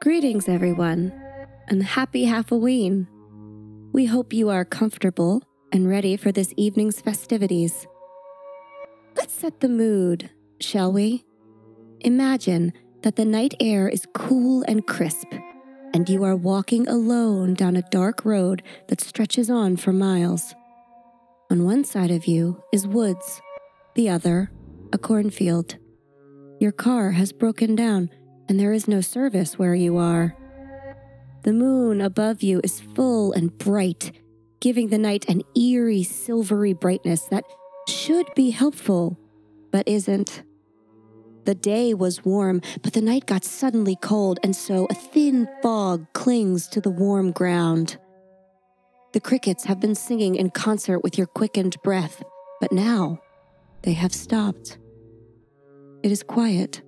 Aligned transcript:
Greetings, 0.00 0.48
everyone, 0.48 1.12
and 1.66 1.82
happy 1.82 2.24
Halloween. 2.24 3.08
We 3.92 4.06
hope 4.06 4.32
you 4.32 4.48
are 4.48 4.64
comfortable 4.64 5.42
and 5.72 5.88
ready 5.88 6.16
for 6.16 6.30
this 6.30 6.54
evening's 6.56 7.00
festivities. 7.00 7.84
Let's 9.16 9.34
set 9.34 9.58
the 9.58 9.68
mood, 9.68 10.30
shall 10.60 10.92
we? 10.92 11.24
Imagine 11.98 12.72
that 13.02 13.16
the 13.16 13.24
night 13.24 13.54
air 13.58 13.88
is 13.88 14.06
cool 14.14 14.62
and 14.68 14.86
crisp, 14.86 15.26
and 15.92 16.08
you 16.08 16.22
are 16.22 16.36
walking 16.36 16.86
alone 16.86 17.54
down 17.54 17.74
a 17.74 17.82
dark 17.90 18.24
road 18.24 18.62
that 18.86 19.00
stretches 19.00 19.50
on 19.50 19.76
for 19.76 19.92
miles. 19.92 20.54
On 21.50 21.64
one 21.64 21.82
side 21.82 22.12
of 22.12 22.26
you 22.26 22.62
is 22.72 22.86
woods, 22.86 23.42
the 23.96 24.08
other, 24.08 24.52
a 24.92 24.98
cornfield. 24.98 25.76
Your 26.60 26.72
car 26.72 27.10
has 27.10 27.32
broken 27.32 27.74
down, 27.74 28.10
and 28.48 28.58
there 28.58 28.72
is 28.72 28.88
no 28.88 29.00
service 29.00 29.58
where 29.58 29.74
you 29.74 29.96
are. 29.96 30.36
The 31.42 31.52
moon 31.52 32.00
above 32.00 32.42
you 32.42 32.60
is 32.64 32.80
full 32.80 33.32
and 33.32 33.56
bright, 33.56 34.12
giving 34.60 34.88
the 34.88 34.98
night 34.98 35.28
an 35.28 35.42
eerie 35.56 36.02
silvery 36.02 36.72
brightness 36.72 37.22
that 37.26 37.44
should 37.86 38.26
be 38.34 38.50
helpful, 38.50 39.18
but 39.70 39.86
isn't. 39.86 40.42
The 41.44 41.54
day 41.54 41.94
was 41.94 42.24
warm, 42.24 42.60
but 42.82 42.92
the 42.92 43.00
night 43.00 43.24
got 43.26 43.44
suddenly 43.44 43.96
cold, 43.96 44.38
and 44.42 44.54
so 44.54 44.86
a 44.90 44.94
thin 44.94 45.48
fog 45.62 46.06
clings 46.12 46.68
to 46.68 46.80
the 46.80 46.90
warm 46.90 47.32
ground. 47.32 47.96
The 49.12 49.20
crickets 49.20 49.64
have 49.64 49.80
been 49.80 49.94
singing 49.94 50.34
in 50.34 50.50
concert 50.50 50.98
with 51.00 51.16
your 51.16 51.26
quickened 51.26 51.76
breath, 51.82 52.22
but 52.60 52.72
now 52.72 53.20
they 53.82 53.94
have 53.94 54.12
stopped. 54.12 54.78
It 56.02 56.12
is 56.12 56.22
quiet, 56.22 56.82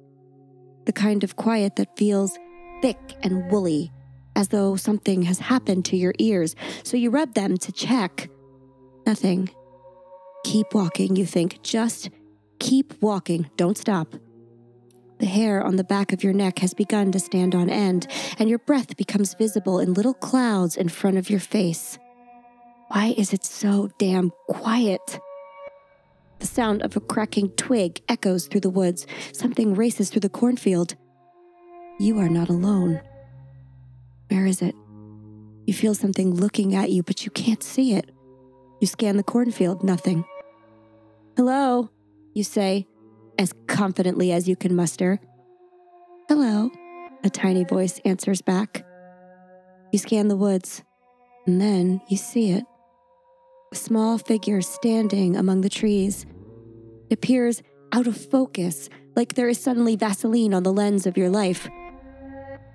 the 0.91 1.01
kind 1.01 1.23
of 1.23 1.37
quiet 1.37 1.77
that 1.77 1.97
feels 1.97 2.37
thick 2.83 2.99
and 3.23 3.49
woolly, 3.49 3.93
as 4.35 4.49
though 4.49 4.75
something 4.75 5.23
has 5.23 5.39
happened 5.39 5.85
to 5.85 5.97
your 5.97 6.13
ears, 6.19 6.57
so 6.83 6.97
you 6.97 7.11
rub 7.11 7.33
them 7.35 7.57
to 7.57 7.71
check. 7.71 8.29
Nothing. 9.07 9.51
Keep 10.43 10.75
walking, 10.75 11.15
you 11.15 11.25
think. 11.25 11.63
Just 11.63 12.11
keep 12.59 13.01
walking. 13.01 13.49
Don't 13.57 13.79
stop. 13.79 14.17
The 15.21 15.27
hair 15.27 15.63
on 15.63 15.77
the 15.77 15.85
back 15.85 16.13
of 16.13 16.25
your 16.25 16.33
neck 16.33 16.59
has 16.59 16.75
begun 16.75 17.13
to 17.13 17.21
stand 17.21 17.55
on 17.55 17.71
end, 17.71 18.09
and 18.41 18.51
your 18.51 18.59
breath 18.59 18.97
becomes 18.97 19.35
visible 19.35 19.79
in 19.79 19.95
little 19.95 20.15
clouds 20.15 20.77
in 20.77 20.89
front 20.89 21.19
of 21.19 21.31
your 21.31 21.39
face. 21.39 22.01
Why 22.89 23.15
is 23.17 23.33
it 23.33 23.45
so 23.45 23.91
damn 24.01 24.33
quiet? 24.49 25.21
The 26.41 26.47
sound 26.47 26.83
of 26.83 26.97
a 26.97 27.01
cracking 27.01 27.51
twig 27.51 28.01
echoes 28.09 28.47
through 28.47 28.63
the 28.63 28.71
woods. 28.71 29.07
Something 29.33 29.75
races 29.75 30.11
through 30.11 30.21
the 30.21 30.29
cornfield. 30.29 30.97
You 31.99 32.19
are 32.19 32.31
not 32.31 32.49
alone. 32.49 33.01
Where 34.29 34.47
is 34.47 34.63
it? 34.63 34.75
You 35.67 35.75
feel 35.75 35.95
something 35.95 36.35
looking 36.35 36.75
at 36.75 36.91
you, 36.91 37.03
but 37.03 37.25
you 37.25 37.31
can't 37.31 37.63
see 37.63 37.93
it. 37.93 38.11
You 38.81 38.87
scan 38.87 39.19
the 39.19 39.23
cornfield, 39.23 39.85
nothing. 39.85 40.25
Hello, 41.37 41.91
you 42.35 42.43
say, 42.43 42.87
as 43.39 43.53
confidently 43.67 44.33
as 44.33 44.49
you 44.49 44.57
can 44.57 44.75
muster. 44.75 45.21
Hello, 46.29 46.71
a 47.23 47.29
tiny 47.29 47.65
voice 47.65 48.01
answers 48.05 48.41
back. 48.41 48.85
You 49.93 49.99
scan 49.99 50.29
the 50.29 50.37
woods, 50.37 50.83
and 51.47 51.61
then 51.61 52.01
you 52.09 52.17
see 52.17 52.53
it. 52.53 52.65
A 53.73 53.77
small 53.77 54.19
figure 54.19 54.61
standing 54.63 55.37
among 55.37 55.61
the 55.61 55.69
trees. 55.69 56.27
It 57.09 57.15
appears 57.15 57.63
out 57.93 58.07
of 58.07 58.17
focus, 58.17 58.89
like 59.15 59.35
there 59.35 59.49
is 59.49 59.61
suddenly 59.61 59.97
Vaseline 59.97 60.55
on 60.55 60.63
the 60.65 60.73
lens 60.73 61.07
of 61.07 61.17
your 61.17 61.31
life. 61.31 61.69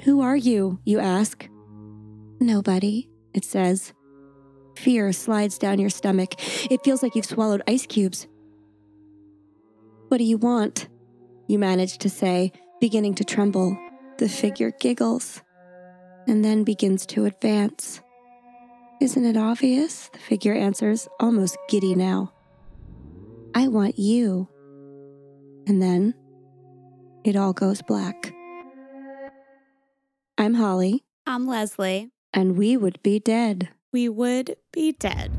Who 0.03 0.21
are 0.21 0.37
you? 0.37 0.79
You 0.85 0.99
ask. 0.99 1.49
Nobody, 2.39 3.09
it 3.33 3.43
says. 3.43 3.93
Fear 4.77 5.11
slides 5.13 5.57
down 5.57 5.79
your 5.79 5.89
stomach. 5.89 6.35
It 6.71 6.83
feels 6.83 7.03
like 7.03 7.15
you've 7.15 7.25
swallowed 7.25 7.63
ice 7.67 7.85
cubes. 7.85 8.27
What 10.07 10.17
do 10.17 10.23
you 10.23 10.37
want? 10.37 10.87
You 11.47 11.59
manage 11.59 11.97
to 11.99 12.09
say, 12.09 12.51
beginning 12.79 13.15
to 13.15 13.23
tremble. 13.23 13.77
The 14.17 14.29
figure 14.29 14.71
giggles 14.79 15.41
and 16.27 16.43
then 16.43 16.63
begins 16.63 17.05
to 17.07 17.25
advance. 17.25 18.01
Isn't 19.01 19.25
it 19.25 19.37
obvious? 19.37 20.09
The 20.13 20.19
figure 20.19 20.53
answers, 20.53 21.07
almost 21.19 21.57
giddy 21.69 21.95
now. 21.95 22.31
I 23.53 23.67
want 23.67 23.99
you. 23.99 24.47
And 25.67 25.81
then 25.81 26.13
it 27.23 27.35
all 27.35 27.53
goes 27.53 27.81
black. 27.81 28.33
I'm 30.37 30.53
Holly, 30.53 31.03
I'm 31.25 31.47
Leslie. 31.47 32.11
and 32.33 32.57
we 32.57 32.77
would 32.77 33.01
be 33.03 33.19
dead. 33.19 33.69
We 33.91 34.09
would 34.09 34.55
be 34.71 34.91
dead. 34.91 35.31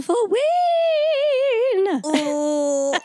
Halloween! 0.00 0.40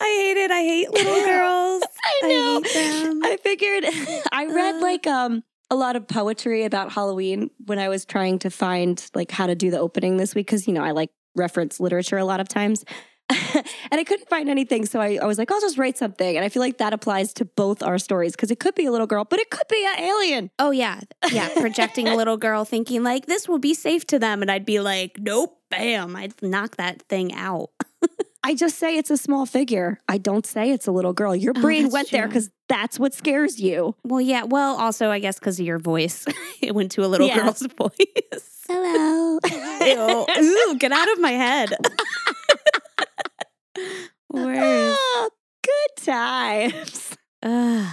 I 0.00 0.06
hate 0.06 0.36
it. 0.36 0.50
I 0.50 0.60
hate 0.60 0.90
little 0.92 1.24
girls. 1.24 1.82
I 2.22 2.28
know. 2.28 2.60
them. 2.60 3.24
I 3.24 3.36
figured 3.38 3.84
I 4.32 4.46
read 4.46 4.76
Uh. 4.76 4.80
like 4.80 5.06
um 5.06 5.42
a 5.70 5.74
lot 5.74 5.96
of 5.96 6.06
poetry 6.06 6.64
about 6.64 6.92
Halloween 6.92 7.50
when 7.64 7.78
I 7.78 7.88
was 7.88 8.04
trying 8.04 8.38
to 8.40 8.50
find 8.50 9.04
like 9.14 9.30
how 9.30 9.46
to 9.46 9.54
do 9.54 9.70
the 9.70 9.78
opening 9.78 10.18
this 10.18 10.34
week 10.34 10.46
because 10.46 10.66
you 10.68 10.74
know 10.74 10.82
I 10.82 10.90
like 10.90 11.10
reference 11.34 11.80
literature 11.80 12.18
a 12.18 12.24
lot 12.24 12.40
of 12.40 12.48
times. 12.48 12.84
and 13.90 14.00
I 14.00 14.04
couldn't 14.04 14.28
find 14.28 14.48
anything, 14.48 14.86
so 14.86 15.00
I, 15.00 15.18
I 15.22 15.26
was 15.26 15.38
like, 15.38 15.50
I'll 15.50 15.60
just 15.60 15.78
write 15.78 15.98
something. 15.98 16.36
And 16.36 16.44
I 16.44 16.48
feel 16.48 16.60
like 16.62 16.78
that 16.78 16.92
applies 16.92 17.32
to 17.34 17.44
both 17.44 17.82
our 17.82 17.98
stories 17.98 18.32
because 18.32 18.50
it 18.50 18.58
could 18.60 18.74
be 18.74 18.86
a 18.86 18.90
little 18.92 19.06
girl, 19.06 19.24
but 19.24 19.38
it 19.40 19.50
could 19.50 19.68
be 19.68 19.84
an 19.96 20.00
alien. 20.00 20.50
Oh 20.58 20.70
yeah, 20.70 21.00
yeah. 21.30 21.48
Projecting 21.60 22.08
a 22.08 22.16
little 22.16 22.36
girl, 22.36 22.64
thinking 22.64 23.02
like 23.02 23.26
this 23.26 23.48
will 23.48 23.58
be 23.58 23.74
safe 23.74 24.06
to 24.08 24.18
them, 24.18 24.42
and 24.42 24.50
I'd 24.50 24.66
be 24.66 24.80
like, 24.80 25.16
nope, 25.18 25.58
bam! 25.70 26.16
I'd 26.16 26.40
knock 26.42 26.76
that 26.76 27.02
thing 27.08 27.34
out. 27.34 27.70
I 28.44 28.54
just 28.56 28.76
say 28.78 28.96
it's 28.98 29.10
a 29.10 29.16
small 29.16 29.46
figure. 29.46 30.00
I 30.08 30.18
don't 30.18 30.44
say 30.44 30.72
it's 30.72 30.88
a 30.88 30.92
little 30.92 31.12
girl. 31.12 31.36
Your 31.36 31.52
Oh, 31.56 31.60
brain 31.60 31.84
that's 31.84 31.92
went 31.94 32.10
there 32.10 32.26
because 32.26 32.50
that's 32.68 32.98
what 32.98 33.14
scares 33.14 33.60
you. 33.60 33.94
Well, 34.02 34.20
yeah. 34.20 34.42
Well, 34.42 34.74
also, 34.80 35.10
I 35.10 35.20
guess 35.20 35.38
because 35.38 35.60
of 35.60 35.66
your 35.66 35.78
voice, 35.78 36.24
it 36.60 36.74
went 36.74 36.90
to 36.92 37.04
a 37.04 37.06
little 37.06 37.28
Yes. 37.28 37.40
girl's 37.62 37.72
voice. 37.78 38.64
Hello. 38.68 39.38
Ew. 39.46 40.26
Ooh, 40.44 40.76
get 40.78 40.90
out 40.90 41.10
of 41.12 41.20
my 41.20 41.30
head. 41.30 41.72
Worse. 44.30 44.96
Oh, 44.98 45.30
good 45.62 46.04
times. 46.04 47.16
Ugh. 47.42 47.92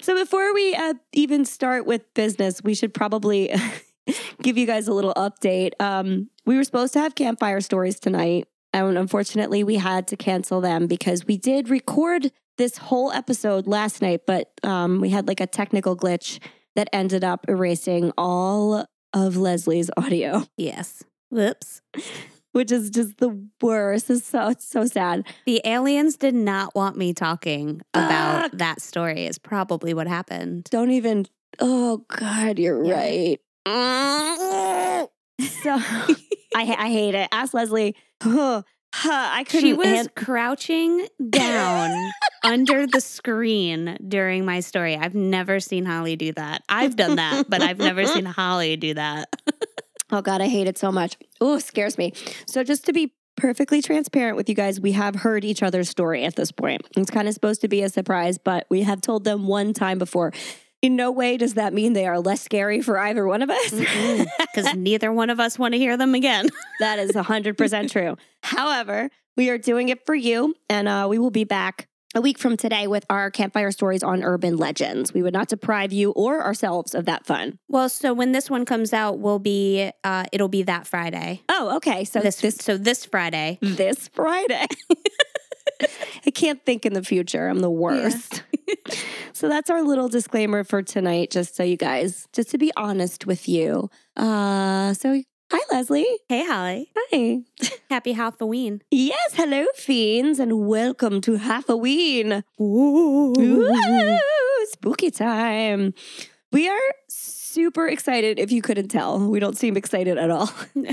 So 0.00 0.14
before 0.16 0.54
we 0.54 0.74
uh, 0.74 0.94
even 1.12 1.44
start 1.44 1.86
with 1.86 2.02
business, 2.14 2.62
we 2.62 2.74
should 2.74 2.94
probably 2.94 3.52
give 4.42 4.56
you 4.56 4.66
guys 4.66 4.88
a 4.88 4.94
little 4.94 5.14
update. 5.14 5.72
Um, 5.80 6.30
we 6.46 6.56
were 6.56 6.64
supposed 6.64 6.94
to 6.94 7.00
have 7.00 7.14
campfire 7.14 7.60
stories 7.60 8.00
tonight, 8.00 8.46
and 8.72 8.96
unfortunately, 8.96 9.62
we 9.64 9.76
had 9.76 10.08
to 10.08 10.16
cancel 10.16 10.60
them 10.60 10.86
because 10.86 11.26
we 11.26 11.36
did 11.36 11.68
record 11.68 12.32
this 12.56 12.78
whole 12.78 13.12
episode 13.12 13.66
last 13.66 14.00
night, 14.02 14.22
but 14.26 14.50
um, 14.62 15.00
we 15.00 15.10
had 15.10 15.28
like 15.28 15.40
a 15.40 15.46
technical 15.46 15.96
glitch 15.96 16.40
that 16.74 16.88
ended 16.92 17.24
up 17.24 17.44
erasing 17.48 18.12
all 18.16 18.86
of 19.12 19.36
Leslie's 19.36 19.90
audio, 19.96 20.44
Yes. 20.56 21.02
Whoops. 21.30 21.82
Which 22.58 22.72
is 22.72 22.90
just 22.90 23.18
the 23.18 23.38
worst. 23.62 24.10
It's 24.10 24.26
so 24.26 24.48
it's 24.48 24.66
so 24.66 24.84
sad. 24.84 25.24
The 25.46 25.60
aliens 25.64 26.16
did 26.16 26.34
not 26.34 26.74
want 26.74 26.96
me 26.96 27.14
talking 27.14 27.80
about 27.94 28.42
Fuck. 28.42 28.52
that 28.58 28.82
story, 28.82 29.26
is 29.26 29.38
probably 29.38 29.94
what 29.94 30.08
happened. 30.08 30.64
don't 30.70 30.90
even 30.90 31.26
oh 31.60 32.04
god 32.08 32.58
you're 32.58 32.84
Yeah. 32.84 32.94
right 32.94 33.40
so 35.62 35.70
I, 36.56 36.64
I 36.86 36.90
hate 36.90 37.14
it 37.14 37.28
ask 37.32 37.54
leslie 37.54 37.94
huh, 38.22 38.62
huh, 38.94 39.28
i 39.32 39.44
couldn't 39.44 39.60
She 39.60 39.72
was 39.72 40.08
crouching 40.16 41.06
down 41.30 42.10
under 42.44 42.86
the 42.86 43.00
screen 43.00 43.96
during 44.08 44.44
my 44.44 44.60
story. 44.60 44.96
I've 44.96 45.14
never 45.14 45.60
seen 45.60 45.84
Holly 45.84 46.16
do 46.16 46.32
that. 46.32 46.62
I've 46.68 46.96
done 46.96 47.16
that, 47.16 47.48
but 47.48 47.62
I've 47.62 47.78
never 47.78 48.04
seen 48.06 48.24
Holly 48.40 48.76
do 48.76 48.94
that. 48.94 49.28
Oh 50.10 50.22
God, 50.22 50.40
I 50.40 50.48
hate 50.48 50.66
it 50.66 50.78
so 50.78 50.90
much. 50.90 51.18
Oh, 51.40 51.58
scares 51.58 51.98
me. 51.98 52.12
So 52.46 52.64
just 52.64 52.86
to 52.86 52.92
be 52.92 53.12
perfectly 53.36 53.80
transparent 53.80 54.36
with 54.36 54.48
you 54.48 54.54
guys, 54.54 54.80
we 54.80 54.92
have 54.92 55.14
heard 55.14 55.44
each 55.44 55.62
other's 55.62 55.88
story 55.88 56.24
at 56.24 56.36
this 56.36 56.50
point. 56.50 56.82
It's 56.96 57.10
kind 57.10 57.28
of 57.28 57.34
supposed 57.34 57.60
to 57.60 57.68
be 57.68 57.82
a 57.82 57.88
surprise, 57.88 58.38
but 58.38 58.66
we 58.68 58.82
have 58.82 59.00
told 59.00 59.24
them 59.24 59.46
one 59.46 59.72
time 59.72 59.98
before. 59.98 60.32
In 60.80 60.94
no 60.94 61.10
way 61.10 61.36
does 61.36 61.54
that 61.54 61.72
mean 61.72 61.92
they 61.92 62.06
are 62.06 62.20
less 62.20 62.40
scary 62.40 62.82
for 62.82 62.98
either 62.98 63.26
one 63.26 63.42
of 63.42 63.50
us. 63.50 63.70
Because 63.70 64.74
neither 64.76 65.12
one 65.12 65.30
of 65.30 65.40
us 65.40 65.58
want 65.58 65.74
to 65.74 65.78
hear 65.78 65.96
them 65.96 66.14
again. 66.14 66.48
that 66.80 66.98
is 66.98 67.12
100% 67.12 67.90
true. 67.90 68.16
However, 68.42 69.10
we 69.36 69.50
are 69.50 69.58
doing 69.58 69.88
it 69.88 70.04
for 70.06 70.14
you, 70.14 70.54
and 70.68 70.86
uh, 70.88 71.06
we 71.08 71.18
will 71.18 71.30
be 71.30 71.44
back 71.44 71.88
a 72.14 72.20
week 72.20 72.38
from 72.38 72.56
today 72.56 72.86
with 72.86 73.04
our 73.10 73.30
campfire 73.30 73.70
stories 73.70 74.02
on 74.02 74.22
urban 74.22 74.56
legends. 74.56 75.12
We 75.12 75.22
would 75.22 75.34
not 75.34 75.48
deprive 75.48 75.92
you 75.92 76.10
or 76.12 76.42
ourselves 76.42 76.94
of 76.94 77.04
that 77.04 77.26
fun. 77.26 77.58
Well, 77.68 77.88
so 77.88 78.14
when 78.14 78.32
this 78.32 78.48
one 78.48 78.64
comes 78.64 78.92
out, 78.92 79.18
we'll 79.18 79.38
be 79.38 79.90
uh, 80.04 80.24
it'll 80.32 80.48
be 80.48 80.62
that 80.64 80.86
Friday. 80.86 81.42
Oh, 81.48 81.76
okay. 81.76 82.04
So 82.04 82.20
this, 82.20 82.40
this 82.40 82.56
so 82.56 82.76
this 82.76 83.04
Friday. 83.04 83.58
this 83.60 84.08
Friday. 84.08 84.66
I 86.26 86.30
can't 86.30 86.64
think 86.64 86.84
in 86.84 86.92
the 86.92 87.02
future. 87.02 87.48
I'm 87.48 87.60
the 87.60 87.70
worst. 87.70 88.42
so 89.32 89.48
that's 89.48 89.70
our 89.70 89.82
little 89.82 90.08
disclaimer 90.08 90.64
for 90.64 90.82
tonight, 90.82 91.30
just 91.30 91.54
so 91.54 91.62
you 91.62 91.76
guys, 91.76 92.26
just 92.32 92.50
to 92.50 92.58
be 92.58 92.72
honest 92.76 93.26
with 93.26 93.48
you. 93.48 93.88
Uh, 94.16 94.92
so 94.94 95.22
hi, 95.50 95.60
Leslie. 95.72 96.06
Hey, 96.28 96.44
Holly. 96.44 96.92
Hi. 96.96 97.38
Happy 97.90 98.12
Halloween. 98.12 98.82
Yes, 98.90 99.34
hello, 99.34 99.66
fiends, 99.74 100.38
and 100.38 100.66
welcome 100.66 101.20
to 101.22 101.36
Halloween. 101.36 102.44
Ooh. 102.60 103.34
Ooh, 103.38 104.66
spooky 104.70 105.10
time. 105.10 105.94
We 106.52 106.68
are 106.68 106.80
super 107.08 107.86
excited, 107.86 108.38
if 108.38 108.52
you 108.52 108.62
couldn't 108.62 108.88
tell. 108.88 109.18
We 109.18 109.40
don't 109.40 109.56
seem 109.56 109.76
excited 109.76 110.18
at 110.18 110.30
all. 110.30 110.50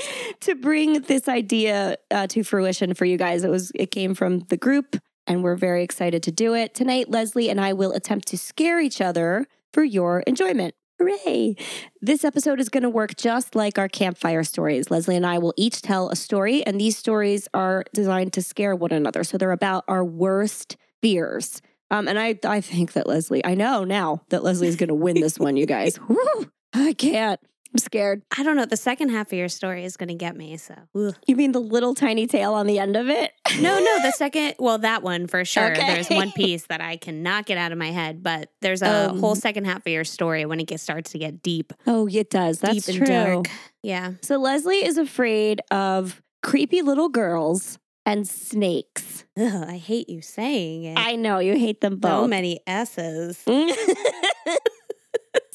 to 0.40 0.54
bring 0.54 1.02
this 1.02 1.28
idea 1.28 1.96
uh, 2.10 2.26
to 2.28 2.42
fruition 2.42 2.94
for 2.94 3.04
you 3.04 3.16
guys. 3.16 3.44
It 3.44 3.50
was 3.50 3.72
it 3.74 3.90
came 3.90 4.14
from 4.14 4.40
the 4.40 4.56
group 4.56 4.96
and 5.26 5.42
we're 5.42 5.56
very 5.56 5.82
excited 5.82 6.22
to 6.24 6.32
do 6.32 6.54
it. 6.54 6.74
Tonight 6.74 7.10
Leslie 7.10 7.48
and 7.48 7.60
I 7.60 7.72
will 7.72 7.92
attempt 7.92 8.28
to 8.28 8.38
scare 8.38 8.80
each 8.80 9.00
other 9.00 9.46
for 9.72 9.84
your 9.84 10.20
enjoyment. 10.20 10.74
Hooray! 10.98 11.56
This 12.00 12.24
episode 12.24 12.58
is 12.58 12.70
going 12.70 12.82
to 12.82 12.88
work 12.88 13.16
just 13.16 13.54
like 13.54 13.78
our 13.78 13.88
campfire 13.88 14.42
stories. 14.42 14.90
Leslie 14.90 15.16
and 15.16 15.26
I 15.26 15.36
will 15.36 15.52
each 15.56 15.82
tell 15.82 16.08
a 16.08 16.16
story, 16.16 16.64
and 16.64 16.80
these 16.80 16.96
stories 16.96 17.48
are 17.52 17.84
designed 17.92 18.32
to 18.32 18.42
scare 18.42 18.74
one 18.74 18.92
another. 18.92 19.22
So 19.22 19.36
they're 19.36 19.52
about 19.52 19.84
our 19.88 20.02
worst 20.02 20.78
fears. 21.02 21.60
Um, 21.90 22.08
and 22.08 22.18
I, 22.18 22.38
I 22.44 22.62
think 22.62 22.94
that 22.94 23.06
Leslie, 23.06 23.44
I 23.44 23.54
know 23.54 23.84
now 23.84 24.22
that 24.30 24.42
Leslie 24.42 24.68
is 24.68 24.76
going 24.76 24.88
to 24.88 24.94
win 24.94 25.20
this 25.20 25.38
one, 25.38 25.58
you 25.58 25.66
guys. 25.66 25.96
Whew, 26.08 26.50
I 26.72 26.94
can't. 26.94 27.40
I'm 27.72 27.78
scared. 27.78 28.22
I 28.36 28.42
don't 28.42 28.56
know. 28.56 28.64
The 28.64 28.76
second 28.76 29.08
half 29.10 29.28
of 29.28 29.32
your 29.38 29.48
story 29.48 29.84
is 29.84 29.96
going 29.96 30.08
to 30.08 30.14
get 30.14 30.36
me. 30.36 30.56
So, 30.56 30.74
ugh. 30.94 31.14
You 31.26 31.36
mean 31.36 31.52
the 31.52 31.60
little 31.60 31.94
tiny 31.94 32.26
tail 32.26 32.54
on 32.54 32.66
the 32.66 32.78
end 32.78 32.96
of 32.96 33.08
it? 33.08 33.32
no, 33.60 33.78
no. 33.78 34.02
The 34.02 34.12
second, 34.16 34.54
well, 34.58 34.78
that 34.78 35.02
one 35.02 35.26
for 35.26 35.44
sure. 35.44 35.72
Okay. 35.72 35.94
There's 35.94 36.08
one 36.08 36.30
piece 36.36 36.66
that 36.68 36.80
I 36.80 36.96
cannot 36.96 37.44
get 37.46 37.58
out 37.58 37.72
of 37.72 37.78
my 37.78 37.90
head, 37.90 38.22
but 38.22 38.50
there's 38.62 38.82
a 38.82 39.10
Um, 39.10 39.18
whole 39.20 39.34
second 39.34 39.64
half 39.66 39.78
of 39.78 39.88
your 39.88 40.04
story 40.04 40.46
when 40.46 40.60
it 40.60 40.66
gets, 40.68 40.82
starts 40.82 41.10
to 41.12 41.18
get 41.18 41.42
deep, 41.42 41.72
Oh, 41.86 42.08
it 42.10 42.30
does. 42.30 42.60
That's 42.60 42.86
deep 42.86 42.96
true. 43.04 43.14
and 43.14 43.44
dark. 43.44 43.54
Yeah. 43.82 44.12
So 44.22 44.36
Leslie 44.38 44.84
is 44.84 44.96
afraid 44.98 45.60
of 45.70 46.22
creepy 46.42 46.82
little 46.82 47.08
girls 47.08 47.78
and 48.04 48.26
snakes. 48.28 49.24
Ugh, 49.36 49.64
I 49.68 49.76
hate 49.78 50.08
you 50.08 50.22
saying 50.22 50.84
it. 50.84 50.96
I 50.98 51.16
know 51.16 51.40
you 51.40 51.54
hate 51.54 51.80
them 51.80 51.96
both. 51.96 52.10
so 52.24 52.28
many 52.28 52.60
S's. 52.66 53.42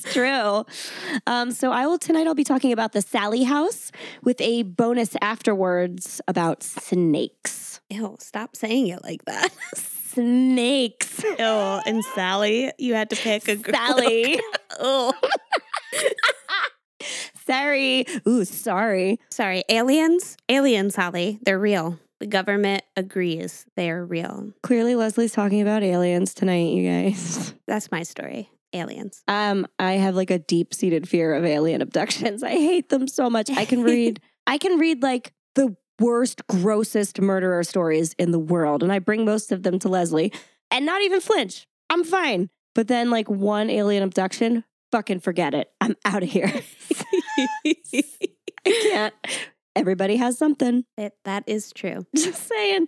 it's 0.03 0.13
true. 0.13 0.65
Um, 1.27 1.51
so 1.51 1.71
I 1.71 1.85
will 1.87 1.97
tonight. 1.97 2.27
I'll 2.27 2.35
be 2.35 2.43
talking 2.43 2.71
about 2.71 2.93
the 2.93 3.01
Sally 3.01 3.43
House 3.43 3.91
with 4.23 4.39
a 4.41 4.63
bonus 4.63 5.15
afterwards 5.21 6.21
about 6.27 6.63
snakes. 6.63 7.81
Ew, 7.89 8.15
stop 8.19 8.55
saying 8.55 8.87
it 8.87 9.03
like 9.03 9.25
that. 9.25 9.49
Snakes. 9.75 11.23
Ew, 11.23 11.35
and 11.39 12.03
Sally, 12.15 12.71
you 12.77 12.93
had 12.95 13.09
to 13.11 13.15
pick 13.15 13.47
a 13.47 13.55
girl. 13.55 13.73
Sally. 13.75 14.39
Oh, 14.83 15.13
sorry. 17.45 18.05
Ooh, 18.27 18.45
sorry. 18.45 19.19
sorry. 19.29 19.63
Aliens? 19.69 20.37
Aliens, 20.49 20.95
Holly. 20.95 21.39
They're 21.43 21.59
real. 21.59 21.99
The 22.19 22.25
government 22.27 22.83
agrees 22.95 23.65
they 23.75 23.91
are 23.91 24.03
real. 24.05 24.53
Clearly, 24.63 24.95
Leslie's 24.95 25.33
talking 25.33 25.61
about 25.61 25.83
aliens 25.83 26.33
tonight, 26.33 26.71
you 26.73 26.89
guys. 26.89 27.53
That's 27.67 27.91
my 27.91 28.03
story. 28.03 28.49
Aliens. 28.73 29.23
Um, 29.27 29.67
I 29.79 29.93
have 29.93 30.15
like 30.15 30.31
a 30.31 30.39
deep 30.39 30.73
seated 30.73 31.07
fear 31.07 31.33
of 31.33 31.45
alien 31.45 31.81
abductions. 31.81 32.43
I 32.43 32.51
hate 32.51 32.89
them 32.89 33.07
so 33.07 33.29
much. 33.29 33.49
I 33.49 33.65
can 33.65 33.83
read, 33.83 34.21
I 34.47 34.57
can 34.57 34.79
read 34.79 35.03
like 35.03 35.33
the 35.55 35.75
worst, 35.99 36.45
grossest 36.47 37.21
murderer 37.21 37.63
stories 37.63 38.13
in 38.17 38.31
the 38.31 38.39
world, 38.39 38.83
and 38.83 38.91
I 38.91 38.99
bring 38.99 39.25
most 39.25 39.51
of 39.51 39.63
them 39.63 39.79
to 39.79 39.89
Leslie, 39.89 40.33
and 40.69 40.85
not 40.85 41.01
even 41.01 41.21
flinch. 41.21 41.67
I'm 41.89 42.03
fine. 42.03 42.49
But 42.73 42.87
then, 42.87 43.09
like 43.09 43.29
one 43.29 43.69
alien 43.69 44.01
abduction, 44.03 44.63
fucking 44.91 45.19
forget 45.19 45.53
it. 45.53 45.69
I'm 45.81 45.95
out 46.05 46.23
of 46.23 46.29
here. 46.29 46.51
I 47.37 47.75
can't. 48.65 49.13
Everybody 49.75 50.17
has 50.17 50.37
something. 50.37 50.83
It, 50.97 51.13
that 51.23 51.43
is 51.47 51.71
true. 51.71 52.05
Just 52.15 52.47
saying. 52.47 52.87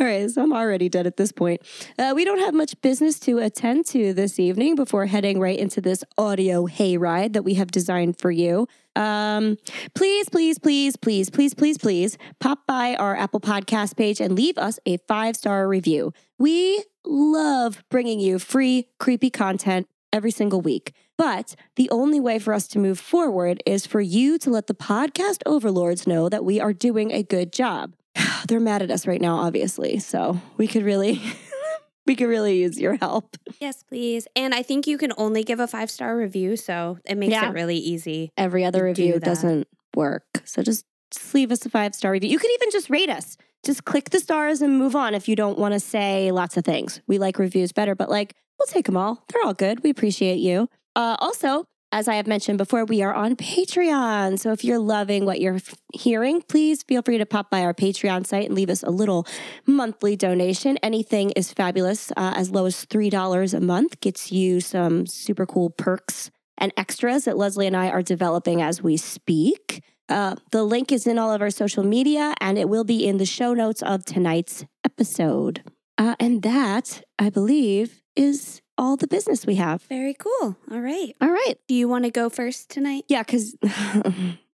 All 0.00 0.06
right, 0.06 0.30
so 0.30 0.42
I'm 0.42 0.52
already 0.52 0.88
dead 0.88 1.06
at 1.06 1.18
this 1.18 1.30
point. 1.30 1.60
Uh, 1.98 2.12
we 2.16 2.24
don't 2.24 2.38
have 2.38 2.54
much 2.54 2.80
business 2.80 3.20
to 3.20 3.38
attend 3.38 3.84
to 3.86 4.14
this 4.14 4.38
evening 4.38 4.74
before 4.74 5.06
heading 5.06 5.38
right 5.38 5.58
into 5.58 5.80
this 5.82 6.02
audio 6.16 6.66
hayride 6.66 7.34
that 7.34 7.42
we 7.42 7.54
have 7.54 7.70
designed 7.70 8.18
for 8.18 8.30
you. 8.30 8.66
Um, 8.96 9.58
please, 9.94 10.28
please, 10.30 10.58
please, 10.58 10.96
please, 10.96 11.28
please, 11.28 11.54
please, 11.54 11.76
please 11.76 12.18
pop 12.40 12.66
by 12.66 12.94
our 12.96 13.14
Apple 13.14 13.40
Podcast 13.40 13.96
page 13.96 14.20
and 14.20 14.34
leave 14.34 14.56
us 14.56 14.78
a 14.86 14.96
five 15.08 15.36
star 15.36 15.68
review. 15.68 16.12
We 16.38 16.82
love 17.04 17.84
bringing 17.90 18.20
you 18.20 18.38
free, 18.38 18.88
creepy 18.98 19.28
content 19.30 19.86
every 20.12 20.30
single 20.30 20.60
week. 20.60 20.94
But 21.22 21.54
the 21.76 21.88
only 21.90 22.18
way 22.18 22.40
for 22.40 22.52
us 22.52 22.66
to 22.68 22.80
move 22.80 22.98
forward 22.98 23.62
is 23.64 23.86
for 23.86 24.00
you 24.00 24.38
to 24.38 24.50
let 24.50 24.66
the 24.66 24.74
podcast 24.74 25.38
overlords 25.46 26.04
know 26.04 26.28
that 26.28 26.44
we 26.44 26.58
are 26.58 26.72
doing 26.72 27.12
a 27.12 27.22
good 27.22 27.52
job. 27.52 27.94
They're 28.48 28.58
mad 28.58 28.82
at 28.82 28.90
us 28.90 29.06
right 29.06 29.20
now, 29.20 29.36
obviously. 29.36 30.00
So 30.00 30.40
we 30.56 30.66
could 30.66 30.82
really, 30.82 31.22
we 32.08 32.16
could 32.16 32.26
really 32.26 32.58
use 32.58 32.76
your 32.80 32.96
help. 32.96 33.36
Yes, 33.60 33.84
please. 33.84 34.26
And 34.34 34.52
I 34.52 34.64
think 34.64 34.88
you 34.88 34.98
can 34.98 35.12
only 35.16 35.44
give 35.44 35.60
a 35.60 35.68
five 35.68 35.92
star 35.92 36.16
review, 36.16 36.56
so 36.56 36.98
it 37.04 37.16
makes 37.16 37.30
Yeah. 37.30 37.50
it 37.50 37.52
really 37.52 37.76
easy. 37.76 38.32
Every 38.36 38.64
other 38.64 38.80
To 38.88 38.92
do 38.92 39.02
review 39.04 39.20
doesn't 39.20 39.68
work. 39.94 40.24
So 40.44 40.60
just, 40.60 40.84
just 41.12 41.32
leave 41.34 41.52
us 41.52 41.64
a 41.64 41.70
five 41.70 41.94
star 41.94 42.10
review. 42.10 42.30
You 42.30 42.40
could 42.40 42.50
even 42.50 42.72
just 42.72 42.90
rate 42.90 43.10
us. 43.10 43.36
Just 43.64 43.84
click 43.84 44.10
the 44.10 44.18
stars 44.18 44.60
and 44.60 44.76
move 44.76 44.96
on 44.96 45.14
if 45.14 45.28
you 45.28 45.36
don't 45.36 45.56
want 45.56 45.72
to 45.74 45.78
say 45.78 46.32
lots 46.32 46.56
of 46.56 46.64
things. 46.64 47.00
We 47.06 47.18
like 47.18 47.38
reviews 47.38 47.70
better, 47.70 47.94
but 47.94 48.10
like, 48.10 48.34
we'll 48.58 48.66
take 48.66 48.86
them 48.86 48.96
all. 48.96 49.22
They're 49.28 49.44
all 49.44 49.54
good. 49.54 49.84
We 49.84 49.90
appreciate 49.90 50.38
you. 50.38 50.68
Uh, 50.94 51.16
also, 51.18 51.64
as 51.92 52.08
I 52.08 52.14
have 52.14 52.26
mentioned 52.26 52.56
before, 52.56 52.86
we 52.86 53.02
are 53.02 53.12
on 53.12 53.36
Patreon. 53.36 54.38
So 54.38 54.50
if 54.52 54.64
you're 54.64 54.78
loving 54.78 55.26
what 55.26 55.42
you're 55.42 55.60
hearing, 55.92 56.40
please 56.40 56.82
feel 56.82 57.02
free 57.02 57.18
to 57.18 57.26
pop 57.26 57.50
by 57.50 57.62
our 57.62 57.74
Patreon 57.74 58.26
site 58.26 58.46
and 58.46 58.54
leave 58.54 58.70
us 58.70 58.82
a 58.82 58.90
little 58.90 59.26
monthly 59.66 60.16
donation. 60.16 60.78
Anything 60.78 61.32
is 61.32 61.52
fabulous. 61.52 62.10
Uh, 62.16 62.32
as 62.34 62.50
low 62.50 62.64
as 62.64 62.86
$3 62.86 63.54
a 63.54 63.60
month 63.60 64.00
gets 64.00 64.32
you 64.32 64.60
some 64.60 65.06
super 65.06 65.44
cool 65.44 65.68
perks 65.68 66.30
and 66.56 66.72
extras 66.78 67.26
that 67.26 67.36
Leslie 67.36 67.66
and 67.66 67.76
I 67.76 67.90
are 67.90 68.02
developing 68.02 68.62
as 68.62 68.82
we 68.82 68.96
speak. 68.96 69.82
Uh, 70.08 70.36
the 70.50 70.64
link 70.64 70.92
is 70.92 71.06
in 71.06 71.18
all 71.18 71.30
of 71.30 71.42
our 71.42 71.50
social 71.50 71.84
media 71.84 72.34
and 72.40 72.56
it 72.56 72.70
will 72.70 72.84
be 72.84 73.06
in 73.06 73.18
the 73.18 73.26
show 73.26 73.52
notes 73.52 73.82
of 73.82 74.06
tonight's 74.06 74.64
episode. 74.82 75.62
Uh, 75.98 76.16
and 76.18 76.42
that, 76.42 77.02
I 77.18 77.28
believe, 77.28 78.00
is 78.16 78.61
all 78.78 78.96
the 78.96 79.06
business 79.06 79.46
we 79.46 79.56
have. 79.56 79.82
Very 79.82 80.14
cool. 80.14 80.56
All 80.70 80.80
right. 80.80 81.14
All 81.20 81.30
right. 81.30 81.54
Do 81.68 81.74
you 81.74 81.88
want 81.88 82.04
to 82.04 82.10
go 82.10 82.28
first 82.28 82.70
tonight? 82.70 83.04
Yeah, 83.08 83.22
because 83.22 83.56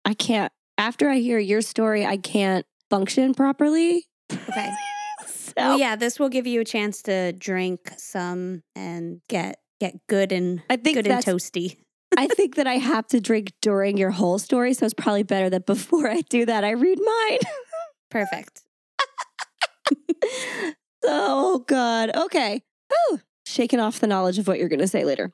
I 0.05 0.13
can't, 0.17 0.51
after 0.77 1.09
I 1.09 1.17
hear 1.17 1.39
your 1.39 1.61
story, 1.61 2.05
I 2.05 2.17
can't 2.17 2.65
function 2.89 3.33
properly. 3.33 4.05
Okay. 4.31 4.71
so, 5.27 5.53
Well, 5.57 5.79
yeah, 5.79 5.95
this 5.95 6.19
will 6.19 6.29
give 6.29 6.47
you 6.47 6.61
a 6.61 6.65
chance 6.65 7.01
to 7.03 7.33
drink 7.33 7.91
some 7.97 8.63
and 8.75 9.21
get 9.27 9.59
get 9.79 10.07
good 10.07 10.31
and 10.31 10.63
I 10.69 10.77
think 10.77 10.95
good 10.95 11.07
and 11.07 11.23
toasty. 11.23 11.77
I 12.17 12.27
think 12.27 12.55
that 12.55 12.67
I 12.67 12.75
have 12.75 13.07
to 13.07 13.19
drink 13.19 13.51
during 13.61 13.97
your 13.97 14.11
whole 14.11 14.39
story. 14.39 14.73
So 14.73 14.85
it's 14.85 14.93
probably 14.93 15.23
better 15.23 15.49
that 15.49 15.65
before 15.65 16.09
I 16.09 16.21
do 16.21 16.45
that, 16.45 16.63
I 16.63 16.71
read 16.71 16.97
mine. 17.03 17.39
Perfect. 18.09 18.61
oh, 21.03 21.63
God. 21.67 22.15
Okay. 22.15 22.61
Oh, 22.91 23.19
shaking 23.45 23.79
off 23.79 23.99
the 23.99 24.07
knowledge 24.07 24.37
of 24.37 24.47
what 24.47 24.59
you're 24.59 24.69
going 24.69 24.79
to 24.79 24.87
say 24.87 25.03
later. 25.05 25.31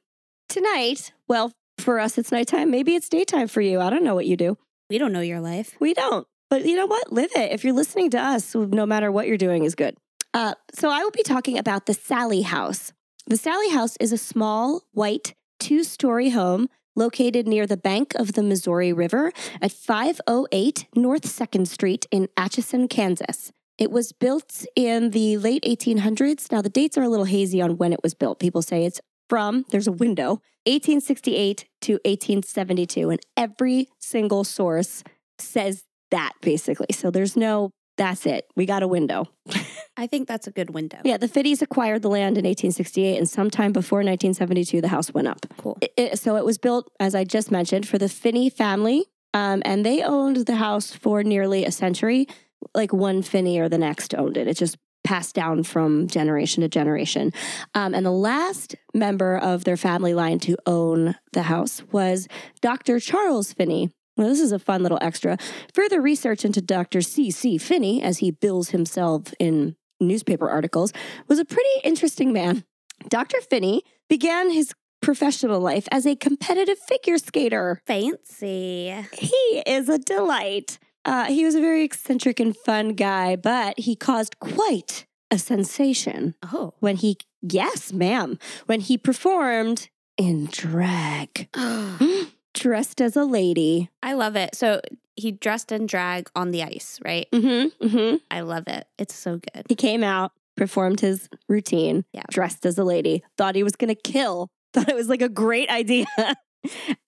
Tonight, 0.50 1.12
well, 1.27 1.51
for 1.77 2.00
us, 2.00 2.18
it's 2.18 2.32
nighttime. 2.32 2.70
Maybe 2.70 2.96
it's 2.96 3.10
daytime 3.10 3.48
for 3.48 3.62
you. 3.62 3.80
I 3.80 3.89
don't 3.89 4.03
know 4.03 4.15
what 4.15 4.25
you 4.25 4.38
do. 4.38 4.58
We 4.89 4.98
don't 4.98 5.13
know 5.13 5.22
your 5.22 5.39
life. 5.39 5.75
We 5.80 5.94
don't. 5.94 6.27
But 6.50 6.65
you 6.65 6.75
know 6.75 6.86
what? 6.86 7.12
Live 7.12 7.32
it. 7.36 7.51
If 7.51 7.63
you're 7.63 7.74
listening 7.74 8.10
to 8.12 8.20
us, 8.20 8.53
no 8.53 8.86
matter 8.86 9.12
what 9.12 9.27
you're 9.27 9.38
doing 9.38 9.63
is 9.63 9.74
good. 9.74 9.96
Uh, 10.34 10.53
so 10.74 10.89
I 10.89 11.03
will 11.03 11.12
be 11.12 11.24
talking 11.24 11.58
about 11.58 11.86
the 11.86 11.94
Sally 11.94 12.41
House. 12.41 12.91
The 13.27 13.38
Sally 13.38 13.70
House 13.70 13.96
is 14.00 14.12
a 14.12 14.18
small, 14.18 14.82
white, 14.91 15.34
two 15.60 15.84
story 15.84 16.32
home 16.32 16.68
located 16.96 17.48
near 17.48 17.65
the 17.65 17.77
bank 17.77 18.13
of 18.15 18.34
the 18.34 18.44
Missouri 18.44 18.91
River 18.91 19.32
at 19.62 19.72
508 19.72 20.88
North 20.96 21.24
2nd 21.24 21.68
Street 21.68 22.06
in 22.12 22.27
Atchison, 22.36 22.88
Kansas. 22.88 23.51
It 23.82 23.90
was 23.90 24.12
built 24.12 24.64
in 24.76 25.10
the 25.10 25.38
late 25.38 25.64
1800s. 25.64 26.52
Now, 26.52 26.62
the 26.62 26.70
dates 26.70 27.00
are 27.00 27.02
a 27.02 27.10
little 27.10 27.26
hazy 27.26 27.60
on 27.64 27.78
when 27.78 27.94
it 27.94 28.04
was 28.04 28.14
built. 28.14 28.38
People 28.40 28.62
say 28.62 28.86
it's 28.86 29.02
from, 29.28 29.66
there's 29.72 29.88
a 29.88 29.92
window, 29.92 30.40
1868 30.68 31.66
to 31.82 31.94
1872. 32.06 33.10
And 33.10 33.20
every 33.36 33.88
single 33.98 34.44
source 34.44 35.04
says 35.40 35.84
that 36.12 36.34
basically. 36.42 36.88
So 36.92 37.10
there's 37.10 37.36
no, 37.36 37.72
that's 37.98 38.28
it. 38.28 38.46
We 38.56 38.68
got 38.68 38.84
a 38.84 38.88
window. 38.88 39.26
I 39.98 40.06
think 40.06 40.28
that's 40.28 40.46
a 40.46 40.52
good 40.52 40.70
window. 40.76 41.00
Yeah, 41.04 41.18
the 41.18 41.28
Finneys 41.28 41.64
acquired 41.64 42.04
the 42.04 42.10
land 42.10 42.38
in 42.38 42.46
1868, 42.46 43.18
and 43.18 43.28
sometime 43.28 43.72
before 43.72 43.98
1972, 44.04 44.80
the 44.82 44.90
house 44.90 45.12
went 45.12 45.28
up. 45.28 45.40
Cool. 45.58 45.80
It- 45.82 45.94
it- 45.98 46.20
so 46.20 46.36
it 46.36 46.46
was 46.46 46.60
built, 46.60 46.92
as 47.00 47.16
I 47.16 47.24
just 47.24 47.50
mentioned, 47.50 47.88
for 47.88 47.98
the 47.98 48.08
Finney 48.10 48.52
family, 48.52 49.06
um, 49.34 49.64
and 49.66 49.84
they 49.84 50.04
owned 50.04 50.46
the 50.46 50.56
house 50.58 50.92
for 50.92 51.24
nearly 51.24 51.66
a 51.66 51.72
century. 51.72 52.28
Like 52.74 52.94
one 52.94 53.22
Finney 53.22 53.60
or 53.60 53.70
the 53.70 53.77
next 53.77 54.15
owned 54.15 54.38
it. 54.38 54.48
It 54.48 54.58
just 54.58 54.77
passed 55.03 55.36
down 55.36 55.63
from 55.63 56.08
generation 56.08 56.62
to 56.62 56.70
generation. 56.70 57.34
Um, 57.74 57.94
and 57.94 58.06
the 58.06 58.12
last 58.12 58.75
member 58.94 59.38
of 59.38 59.63
their 59.63 59.77
family 59.77 60.13
line 60.13 60.39
to 60.39 60.58
own 60.65 61.15
the 61.34 61.44
house 61.44 61.82
was 61.91 62.27
Dr. 62.62 63.00
Charles 63.00 63.53
Finney. 63.53 63.89
Well, 64.18 64.27
this 64.27 64.39
is 64.39 64.51
a 64.51 64.60
fun 64.60 64.84
little 64.84 65.00
extra. 65.01 65.38
Further 65.74 66.01
research 66.01 66.46
into 66.46 66.62
Dr. 66.62 67.01
C.C. 67.01 67.58
Finney, 67.58 68.03
as 68.03 68.20
he 68.20 68.32
bills 68.32 68.70
himself 68.70 69.34
in 69.39 69.75
newspaper 70.00 70.50
articles, 70.50 70.91
was 71.27 71.39
a 71.39 71.46
pretty 71.46 71.70
interesting 71.84 72.34
man. 72.34 72.63
Dr. 73.10 73.41
Finney 73.41 73.84
began 74.10 74.51
his 74.51 74.74
professional 75.01 75.60
life 75.60 75.88
as 75.91 76.06
a 76.06 76.15
competitive 76.15 76.77
figure 76.77 77.18
skater. 77.18 77.82
Fancy. 77.88 78.94
He 79.13 79.63
is 79.65 79.89
a 79.89 79.98
delight. 79.98 80.77
Uh, 81.05 81.25
he 81.25 81.43
was 81.46 81.55
a 81.55 81.62
very 81.62 81.84
eccentric 81.84 82.39
and 82.39 82.55
fun 82.55 82.89
guy, 82.89 83.36
but 83.36 83.79
he 83.79 83.96
caused 83.96 84.39
quite 84.39 85.05
a 85.31 85.38
sensation 85.39 86.36
Oh. 86.51 86.74
when 86.79 86.98
he, 86.98 87.17
yes, 87.41 87.91
ma'am, 87.93 88.38
when 88.67 88.81
he 88.81 88.98
performed 88.98 89.89
in 90.17 90.46
drag, 90.51 91.50
dressed 92.53 93.01
as 93.01 93.15
a 93.15 93.24
lady. 93.24 93.89
I 94.03 94.13
love 94.13 94.36
it. 94.36 94.55
So 94.55 94.81
he 95.15 95.31
dressed 95.31 95.72
in 95.72 95.86
drag 95.88 96.29
on 96.36 96.51
the 96.51 96.63
ice, 96.63 97.00
right? 97.03 97.27
Mm-hmm, 97.31 97.86
mm-hmm. 97.88 98.15
I 98.29 98.41
love 98.41 98.67
it. 98.67 98.86
It's 98.98 99.15
so 99.15 99.38
good. 99.53 99.65
He 99.70 99.75
came 99.75 100.03
out, 100.03 100.31
performed 100.58 101.00
his 101.00 101.29
routine, 101.48 102.03
Yeah. 102.13 102.24
dressed 102.29 102.65
as 102.65 102.77
a 102.77 102.84
lady, 102.84 103.24
thought 103.38 103.55
he 103.55 103.63
was 103.63 103.75
going 103.75 103.93
to 103.96 104.01
kill, 104.01 104.50
thought 104.74 104.89
it 104.89 104.96
was 104.96 105.10
like 105.10 105.22
a 105.22 105.29
great 105.29 105.70
idea. 105.70 106.05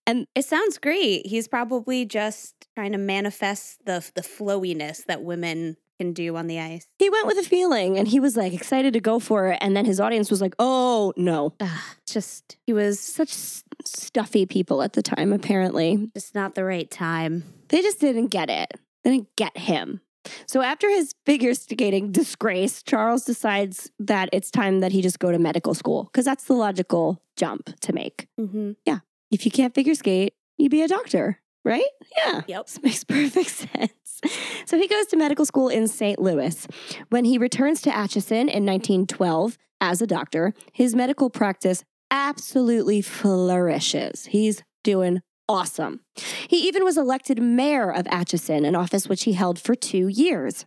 And 0.06 0.26
It 0.34 0.44
sounds 0.44 0.78
great. 0.78 1.26
He's 1.26 1.48
probably 1.48 2.04
just 2.04 2.54
trying 2.74 2.92
to 2.92 2.98
manifest 2.98 3.84
the 3.86 4.08
the 4.14 4.22
flowiness 4.22 5.04
that 5.06 5.22
women 5.22 5.76
can 6.00 6.12
do 6.12 6.34
on 6.36 6.48
the 6.48 6.58
ice. 6.58 6.88
he 6.98 7.08
went 7.08 7.24
with 7.26 7.38
a 7.38 7.44
feeling 7.44 7.96
and 7.96 8.08
he 8.08 8.18
was 8.18 8.36
like 8.36 8.52
excited 8.52 8.92
to 8.94 9.00
go 9.00 9.20
for 9.20 9.52
it. 9.52 9.58
And 9.60 9.76
then 9.76 9.84
his 9.84 10.00
audience 10.00 10.28
was 10.28 10.40
like, 10.40 10.54
oh, 10.58 11.12
no. 11.16 11.54
Ugh, 11.60 11.80
just 12.04 12.56
he 12.66 12.72
was 12.72 12.98
Such 12.98 13.32
stuffy 13.84 14.44
people 14.46 14.82
at 14.82 14.94
the 14.94 15.02
time, 15.02 15.32
apparently. 15.32 16.10
just 16.14 16.34
not 16.34 16.54
the 16.56 16.64
right 16.64 16.90
time. 16.90 17.44
They 17.68 17.80
just 17.80 18.00
didn't 18.00 18.28
get 18.28 18.50
it. 18.50 18.72
They 19.04 19.10
didn't 19.10 19.36
get 19.36 19.56
him. 19.56 20.00
So 20.46 20.62
after 20.62 20.88
his 20.88 21.14
figure 21.26 21.54
skating 21.54 22.10
disgrace, 22.10 22.82
Charles 22.82 23.24
decides 23.24 23.90
that 24.00 24.30
it's 24.32 24.50
time 24.50 24.80
that 24.80 24.90
he 24.90 25.00
just 25.02 25.18
go 25.18 25.30
to 25.30 25.38
medical 25.38 25.74
school 25.74 26.04
because 26.04 26.24
that's 26.24 26.44
the 26.44 26.54
logical 26.54 27.22
jump 27.36 27.78
to 27.80 27.92
make. 27.92 28.26
Mm-hmm. 28.40 28.72
If 29.34 29.44
you 29.44 29.50
can't 29.50 29.74
figure 29.74 29.96
skate, 29.96 30.32
you 30.58 30.68
be 30.68 30.82
a 30.82 30.86
doctor, 30.86 31.40
right? 31.64 31.82
Yeah. 32.16 32.42
Yep. 32.46 32.66
This 32.66 32.82
makes 32.84 33.02
perfect 33.02 33.50
sense. 33.50 34.20
So 34.64 34.78
he 34.78 34.86
goes 34.86 35.06
to 35.06 35.16
medical 35.16 35.44
school 35.44 35.68
in 35.68 35.88
St. 35.88 36.20
Louis. 36.20 36.68
When 37.10 37.24
he 37.24 37.36
returns 37.36 37.82
to 37.82 37.94
Atchison 37.94 38.48
in 38.48 38.64
1912 38.64 39.58
as 39.80 40.00
a 40.00 40.06
doctor, 40.06 40.54
his 40.72 40.94
medical 40.94 41.30
practice 41.30 41.82
absolutely 42.12 43.02
flourishes. 43.02 44.26
He's 44.26 44.62
doing 44.84 45.20
awesome. 45.48 46.02
He 46.46 46.68
even 46.68 46.84
was 46.84 46.96
elected 46.96 47.42
mayor 47.42 47.92
of 47.92 48.06
Atchison, 48.06 48.64
an 48.64 48.76
office 48.76 49.08
which 49.08 49.24
he 49.24 49.32
held 49.32 49.58
for 49.58 49.74
two 49.74 50.06
years. 50.06 50.64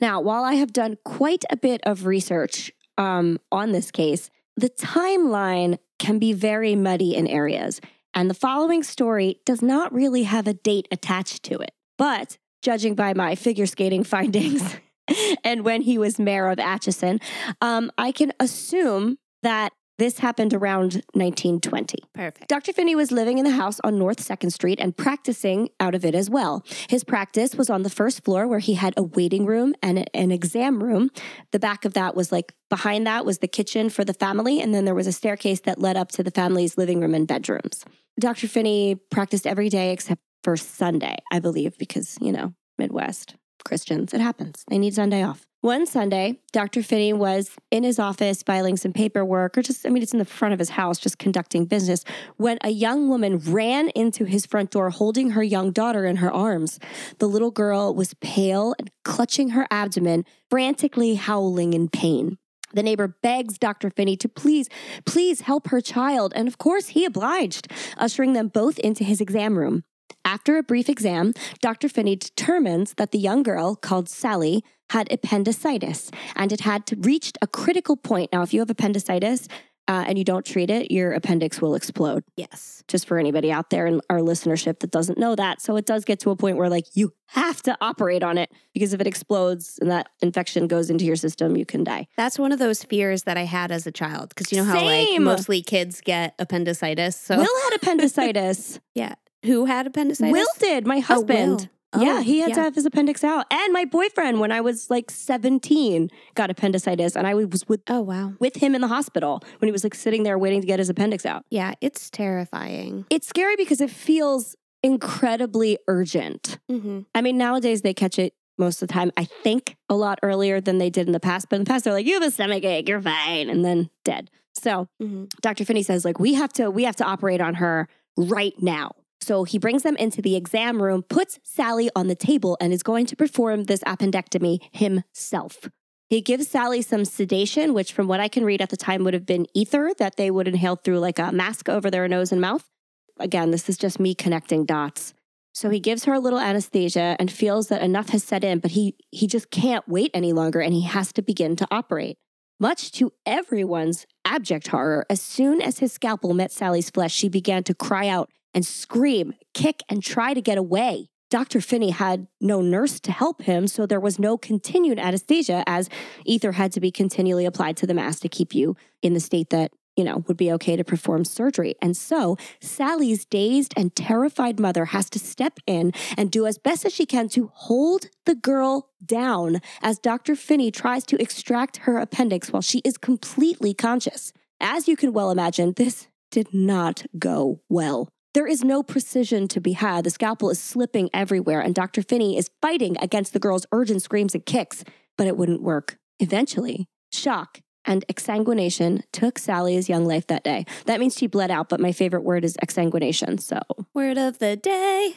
Now, 0.00 0.20
while 0.20 0.44
I 0.44 0.54
have 0.54 0.72
done 0.72 0.96
quite 1.04 1.44
a 1.50 1.56
bit 1.56 1.80
of 1.82 2.06
research 2.06 2.70
um, 2.96 3.40
on 3.50 3.72
this 3.72 3.90
case, 3.90 4.30
the 4.56 4.70
timeline 4.70 5.78
can 5.98 6.18
be 6.18 6.32
very 6.32 6.74
muddy 6.74 7.14
in 7.14 7.26
areas, 7.26 7.80
and 8.16 8.30
the 8.30 8.34
following 8.34 8.82
story 8.82 9.40
does 9.44 9.62
not 9.62 9.92
really 9.92 10.24
have 10.24 10.48
a 10.48 10.54
date 10.54 10.88
attached 10.90 11.44
to 11.44 11.58
it. 11.58 11.72
But 11.98 12.38
judging 12.62 12.96
by 12.96 13.14
my 13.14 13.36
figure 13.36 13.66
skating 13.66 14.02
findings 14.16 14.76
and 15.44 15.64
when 15.64 15.82
he 15.82 15.98
was 15.98 16.18
mayor 16.18 16.48
of 16.48 16.58
Atchison, 16.58 17.20
um, 17.60 17.92
I 17.96 18.10
can 18.10 18.32
assume 18.40 19.18
that 19.42 19.72
this 19.98 20.18
happened 20.18 20.52
around 20.52 21.02
1920. 21.14 21.98
Perfect. 22.12 22.48
Dr. 22.48 22.72
Finney 22.72 22.94
was 22.94 23.10
living 23.10 23.38
in 23.38 23.44
the 23.44 23.52
house 23.52 23.80
on 23.82 23.98
North 23.98 24.18
2nd 24.18 24.52
Street 24.52 24.78
and 24.78 24.94
practicing 24.94 25.70
out 25.80 25.94
of 25.94 26.04
it 26.04 26.14
as 26.14 26.28
well. 26.28 26.64
His 26.88 27.02
practice 27.02 27.54
was 27.54 27.70
on 27.70 27.82
the 27.82 27.90
first 27.90 28.22
floor 28.22 28.46
where 28.46 28.58
he 28.58 28.74
had 28.74 28.92
a 28.96 29.02
waiting 29.02 29.46
room 29.46 29.74
and 29.82 30.08
an 30.12 30.32
exam 30.32 30.82
room. 30.82 31.10
The 31.52 31.58
back 31.58 31.84
of 31.86 31.94
that 31.94 32.14
was 32.14 32.30
like 32.30 32.52
behind 32.68 33.06
that 33.06 33.24
was 33.24 33.38
the 33.38 33.48
kitchen 33.48 33.88
for 33.88 34.04
the 34.04 34.12
family, 34.12 34.60
and 34.60 34.74
then 34.74 34.84
there 34.84 34.94
was 34.94 35.06
a 35.06 35.12
staircase 35.12 35.60
that 35.60 35.78
led 35.78 35.96
up 35.96 36.10
to 36.12 36.22
the 36.22 36.30
family's 36.30 36.76
living 36.76 37.00
room 37.00 37.14
and 37.14 37.26
bedrooms. 37.26 37.84
Dr. 38.18 38.48
Finney 38.48 38.96
practiced 39.10 39.46
every 39.46 39.68
day 39.68 39.92
except 39.92 40.20
for 40.42 40.56
Sunday, 40.56 41.16
I 41.32 41.40
believe, 41.40 41.76
because, 41.78 42.16
you 42.20 42.32
know, 42.32 42.54
Midwest 42.78 43.36
Christians, 43.64 44.14
it 44.14 44.20
happens. 44.20 44.64
They 44.68 44.78
need 44.78 44.94
Sunday 44.94 45.22
off. 45.22 45.46
One 45.60 45.86
Sunday, 45.86 46.38
Dr. 46.52 46.82
Finney 46.82 47.12
was 47.12 47.50
in 47.72 47.82
his 47.82 47.98
office 47.98 48.42
filing 48.44 48.76
some 48.76 48.92
paperwork, 48.92 49.58
or 49.58 49.62
just, 49.62 49.84
I 49.84 49.88
mean, 49.88 50.02
it's 50.02 50.12
in 50.12 50.20
the 50.20 50.24
front 50.24 50.54
of 50.54 50.60
his 50.60 50.70
house, 50.70 50.98
just 50.98 51.18
conducting 51.18 51.64
business, 51.64 52.04
when 52.36 52.58
a 52.62 52.70
young 52.70 53.08
woman 53.08 53.38
ran 53.38 53.88
into 53.88 54.24
his 54.24 54.46
front 54.46 54.70
door 54.70 54.90
holding 54.90 55.30
her 55.30 55.42
young 55.42 55.72
daughter 55.72 56.06
in 56.06 56.16
her 56.16 56.32
arms. 56.32 56.78
The 57.18 57.26
little 57.26 57.50
girl 57.50 57.92
was 57.94 58.14
pale 58.20 58.76
and 58.78 58.90
clutching 59.04 59.50
her 59.50 59.66
abdomen, 59.70 60.24
frantically 60.48 61.16
howling 61.16 61.72
in 61.72 61.88
pain. 61.88 62.38
The 62.74 62.82
neighbor 62.82 63.16
begs 63.22 63.58
Dr. 63.58 63.90
Finney 63.90 64.16
to 64.16 64.28
please, 64.28 64.68
please 65.04 65.42
help 65.42 65.68
her 65.68 65.80
child. 65.80 66.32
And 66.36 66.48
of 66.48 66.58
course, 66.58 66.88
he 66.88 67.04
obliged, 67.04 67.68
ushering 67.96 68.32
them 68.32 68.48
both 68.48 68.78
into 68.78 69.04
his 69.04 69.20
exam 69.20 69.58
room. 69.58 69.84
After 70.24 70.58
a 70.58 70.62
brief 70.62 70.88
exam, 70.88 71.34
Dr. 71.60 71.88
Finney 71.88 72.16
determines 72.16 72.94
that 72.94 73.12
the 73.12 73.18
young 73.18 73.42
girl, 73.42 73.76
called 73.76 74.08
Sally, 74.08 74.64
had 74.90 75.10
appendicitis 75.12 76.10
and 76.34 76.52
it 76.52 76.60
had 76.60 76.82
reached 77.04 77.38
a 77.40 77.46
critical 77.46 77.96
point. 77.96 78.32
Now, 78.32 78.42
if 78.42 78.52
you 78.52 78.60
have 78.60 78.70
appendicitis 78.70 79.48
uh, 79.88 80.04
and 80.06 80.18
you 80.18 80.24
don't 80.24 80.44
treat 80.44 80.70
it, 80.70 80.90
your 80.90 81.12
appendix 81.12 81.60
will 81.60 81.74
explode. 81.74 82.24
Yes. 82.36 82.82
Just 82.88 83.06
for 83.06 83.18
anybody 83.18 83.52
out 83.52 83.70
there 83.70 83.86
in 83.86 84.00
our 84.10 84.18
listenership 84.18 84.80
that 84.80 84.90
doesn't 84.90 85.18
know 85.18 85.34
that. 85.34 85.60
So 85.60 85.76
it 85.76 85.86
does 85.86 86.04
get 86.04 86.20
to 86.20 86.30
a 86.30 86.36
point 86.36 86.56
where, 86.56 86.68
like, 86.68 86.84
you 86.94 87.12
have 87.28 87.62
to 87.62 87.76
operate 87.80 88.22
on 88.22 88.38
it 88.38 88.50
because 88.72 88.92
if 88.92 89.00
it 89.00 89.06
explodes 89.06 89.78
and 89.80 89.90
that 89.90 90.08
infection 90.20 90.66
goes 90.66 90.90
into 90.90 91.04
your 91.04 91.16
system, 91.16 91.56
you 91.56 91.66
can 91.66 91.84
die. 91.84 92.06
That's 92.16 92.38
one 92.38 92.52
of 92.52 92.58
those 92.58 92.84
fears 92.84 93.24
that 93.24 93.36
I 93.36 93.44
had 93.44 93.70
as 93.70 93.86
a 93.86 93.92
child 93.92 94.30
because 94.30 94.52
you 94.52 94.58
know 94.58 94.64
how 94.64 94.84
like 94.84 95.20
mostly 95.20 95.62
kids 95.62 96.00
get 96.00 96.34
appendicitis. 96.38 97.16
So 97.16 97.36
Will 97.36 97.62
had 97.64 97.76
appendicitis. 97.76 98.80
yeah, 98.94 99.14
who 99.44 99.64
had 99.64 99.86
appendicitis? 99.86 100.32
Will 100.32 100.46
did, 100.58 100.86
my 100.86 101.00
Oh, 101.08 101.68
Will. 101.94 102.02
yeah, 102.04 102.18
Oh, 102.18 102.22
he 102.22 102.40
had 102.40 102.50
yeah. 102.50 102.54
to 102.56 102.60
have 102.62 102.74
his 102.74 102.84
appendix 102.86 103.22
out. 103.24 103.46
And 103.50 103.72
my 103.72 103.84
boyfriend, 103.84 104.40
when 104.40 104.52
I 104.52 104.60
was 104.60 104.90
like 104.90 105.10
17, 105.10 106.10
got 106.34 106.50
appendicitis. 106.50 107.16
And 107.16 107.26
I 107.26 107.34
was 107.34 107.66
with, 107.68 107.80
Oh 107.88 108.00
wow. 108.00 108.32
with 108.40 108.56
him 108.56 108.74
in 108.74 108.80
the 108.80 108.88
hospital 108.88 109.42
when 109.58 109.68
he 109.68 109.72
was 109.72 109.84
like 109.84 109.94
sitting 109.94 110.22
there 110.22 110.38
waiting 110.38 110.60
to 110.60 110.66
get 110.66 110.78
his 110.78 110.88
appendix 110.90 111.24
out. 111.24 111.44
Yeah, 111.50 111.74
it's 111.80 112.10
terrifying. 112.10 113.06
It's 113.10 113.26
scary 113.28 113.56
because 113.56 113.80
it 113.80 113.90
feels 113.90 114.56
incredibly 114.82 115.78
urgent. 115.88 116.58
Mm-hmm. 116.70 117.00
I 117.14 117.20
mean, 117.22 117.36
nowadays 117.38 117.82
they 117.82 117.94
catch 117.94 118.18
it 118.18 118.34
most 118.58 118.80
of 118.82 118.88
the 118.88 118.94
time, 118.94 119.12
I 119.16 119.24
think, 119.24 119.76
a 119.88 119.94
lot 119.94 120.18
earlier 120.22 120.60
than 120.60 120.78
they 120.78 120.88
did 120.90 121.06
in 121.06 121.12
the 121.12 121.20
past. 121.20 121.48
But 121.50 121.56
in 121.56 121.64
the 121.64 121.68
past, 121.68 121.84
they're 121.84 121.92
like, 121.92 122.06
you 122.06 122.14
have 122.14 122.22
a 122.22 122.30
stomach 122.30 122.64
ache, 122.64 122.88
you're 122.88 123.00
fine, 123.02 123.50
and 123.50 123.64
then 123.64 123.90
dead. 124.04 124.30
So 124.54 124.88
Mm-hmm. 125.02 125.24
Dr. 125.42 125.64
Finney 125.66 125.82
says, 125.82 126.04
like, 126.04 126.18
we 126.18 126.34
have 126.34 126.52
to, 126.54 126.70
we 126.70 126.84
have 126.84 126.96
to 126.96 127.04
operate 127.04 127.40
on 127.42 127.54
her 127.54 127.88
right 128.16 128.54
now. 128.60 128.92
So 129.20 129.44
he 129.44 129.58
brings 129.58 129.82
them 129.82 129.96
into 129.96 130.22
the 130.22 130.36
exam 130.36 130.82
room, 130.82 131.02
puts 131.02 131.38
Sally 131.42 131.90
on 131.96 132.06
the 132.06 132.14
table, 132.14 132.56
and 132.60 132.72
is 132.72 132.82
going 132.82 133.06
to 133.06 133.16
perform 133.16 133.64
this 133.64 133.80
appendectomy 133.80 134.60
himself. 134.72 135.68
He 136.08 136.20
gives 136.20 136.48
Sally 136.48 136.82
some 136.82 137.04
sedation, 137.04 137.74
which, 137.74 137.92
from 137.92 138.06
what 138.06 138.20
I 138.20 138.28
can 138.28 138.44
read 138.44 138.62
at 138.62 138.70
the 138.70 138.76
time, 138.76 139.02
would 139.04 139.14
have 139.14 139.26
been 139.26 139.46
ether 139.54 139.92
that 139.98 140.16
they 140.16 140.30
would 140.30 140.46
inhale 140.46 140.76
through 140.76 141.00
like 141.00 141.18
a 141.18 141.32
mask 141.32 141.68
over 141.68 141.90
their 141.90 142.06
nose 142.06 142.30
and 142.30 142.40
mouth. 142.40 142.70
Again, 143.18 143.50
this 143.50 143.68
is 143.68 143.76
just 143.76 143.98
me 143.98 144.14
connecting 144.14 144.64
dots. 144.64 145.14
So 145.52 145.70
he 145.70 145.80
gives 145.80 146.04
her 146.04 146.12
a 146.12 146.20
little 146.20 146.38
anesthesia 146.38 147.16
and 147.18 147.32
feels 147.32 147.68
that 147.68 147.82
enough 147.82 148.10
has 148.10 148.22
set 148.22 148.44
in, 148.44 148.58
but 148.58 148.72
he 148.72 148.94
he 149.10 149.26
just 149.26 149.50
can't 149.50 149.88
wait 149.88 150.10
any 150.12 150.34
longer 150.34 150.60
and 150.60 150.74
he 150.74 150.82
has 150.82 151.14
to 151.14 151.22
begin 151.22 151.56
to 151.56 151.66
operate. 151.70 152.18
Much 152.60 152.92
to 152.92 153.12
everyone's 153.24 154.06
abject 154.24 154.68
horror, 154.68 155.06
as 155.08 155.20
soon 155.20 155.62
as 155.62 155.78
his 155.78 155.92
scalpel 155.92 156.34
met 156.34 156.52
Sally's 156.52 156.90
flesh, 156.90 157.14
she 157.14 157.28
began 157.28 157.64
to 157.64 157.74
cry 157.74 158.06
out 158.06 158.30
and 158.54 158.64
scream, 158.64 159.34
kick, 159.54 159.82
and 159.88 160.02
try 160.02 160.34
to 160.34 160.40
get 160.40 160.58
away. 160.58 161.08
Dr. 161.28 161.60
Finney 161.60 161.90
had 161.90 162.28
no 162.40 162.60
nurse 162.60 163.00
to 163.00 163.10
help 163.10 163.42
him, 163.42 163.66
so 163.66 163.84
there 163.84 164.00
was 164.00 164.18
no 164.18 164.38
continued 164.38 164.98
anesthesia 164.98 165.64
as 165.66 165.88
ether 166.24 166.52
had 166.52 166.70
to 166.72 166.80
be 166.80 166.90
continually 166.90 167.44
applied 167.44 167.76
to 167.78 167.86
the 167.86 167.94
mass 167.94 168.20
to 168.20 168.28
keep 168.28 168.54
you 168.54 168.76
in 169.02 169.12
the 169.12 169.20
state 169.20 169.50
that, 169.50 169.72
you 169.96 170.04
know, 170.04 170.22
would 170.28 170.36
be 170.36 170.52
okay 170.52 170.76
to 170.76 170.84
perform 170.84 171.24
surgery. 171.24 171.74
And 171.82 171.96
so 171.96 172.36
Sally's 172.60 173.24
dazed 173.24 173.74
and 173.76 173.94
terrified 173.96 174.60
mother 174.60 174.84
has 174.86 175.10
to 175.10 175.18
step 175.18 175.58
in 175.66 175.92
and 176.16 176.30
do 176.30 176.46
as 176.46 176.58
best 176.58 176.84
as 176.84 176.94
she 176.94 177.06
can 177.06 177.28
to 177.30 177.50
hold 177.54 178.06
the 178.24 178.36
girl 178.36 178.90
down 179.04 179.60
as 179.82 179.98
Dr. 179.98 180.36
Finney 180.36 180.70
tries 180.70 181.04
to 181.06 181.20
extract 181.20 181.78
her 181.78 181.98
appendix 181.98 182.52
while 182.52 182.62
she 182.62 182.78
is 182.84 182.96
completely 182.96 183.74
conscious. 183.74 184.32
As 184.60 184.86
you 184.86 184.96
can 184.96 185.12
well 185.12 185.32
imagine, 185.32 185.72
this 185.72 186.06
did 186.30 186.54
not 186.54 187.04
go 187.18 187.60
well. 187.68 188.08
There 188.36 188.46
is 188.46 188.62
no 188.62 188.82
precision 188.82 189.48
to 189.48 189.62
be 189.62 189.72
had. 189.72 190.04
The 190.04 190.10
scalpel 190.10 190.50
is 190.50 190.58
slipping 190.58 191.08
everywhere, 191.14 191.62
and 191.62 191.74
Dr. 191.74 192.02
Finney 192.02 192.36
is 192.36 192.50
fighting 192.60 192.94
against 193.00 193.32
the 193.32 193.38
girl's 193.38 193.64
urgent 193.72 194.02
screams 194.02 194.34
and 194.34 194.44
kicks, 194.44 194.84
but 195.16 195.26
it 195.26 195.38
wouldn't 195.38 195.62
work. 195.62 195.96
Eventually, 196.20 196.86
shock 197.10 197.62
and 197.86 198.06
exsanguination 198.08 199.00
took 199.10 199.38
Sally's 199.38 199.88
young 199.88 200.04
life 200.04 200.26
that 200.26 200.44
day. 200.44 200.66
That 200.84 201.00
means 201.00 201.16
she 201.16 201.26
bled 201.26 201.50
out, 201.50 201.70
but 201.70 201.80
my 201.80 201.92
favorite 201.92 202.24
word 202.24 202.44
is 202.44 202.58
exsanguination. 202.58 203.40
So, 203.40 203.58
Word 203.94 204.18
of 204.18 204.38
the 204.38 204.54
day. 204.54 205.14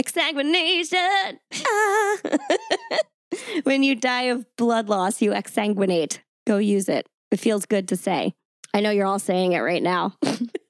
exsanguination. 0.00 1.40
Ah. 1.66 2.16
when 3.64 3.82
you 3.82 3.94
die 3.94 4.30
of 4.30 4.46
blood 4.56 4.88
loss, 4.88 5.20
you 5.20 5.32
exsanguinate. 5.32 6.20
Go 6.46 6.56
use 6.56 6.88
it. 6.88 7.06
It 7.30 7.36
feels 7.38 7.66
good 7.66 7.88
to 7.88 7.98
say. 7.98 8.32
I 8.72 8.80
know 8.80 8.88
you're 8.88 9.04
all 9.04 9.18
saying 9.18 9.52
it 9.52 9.60
right 9.60 9.82
now. 9.82 10.16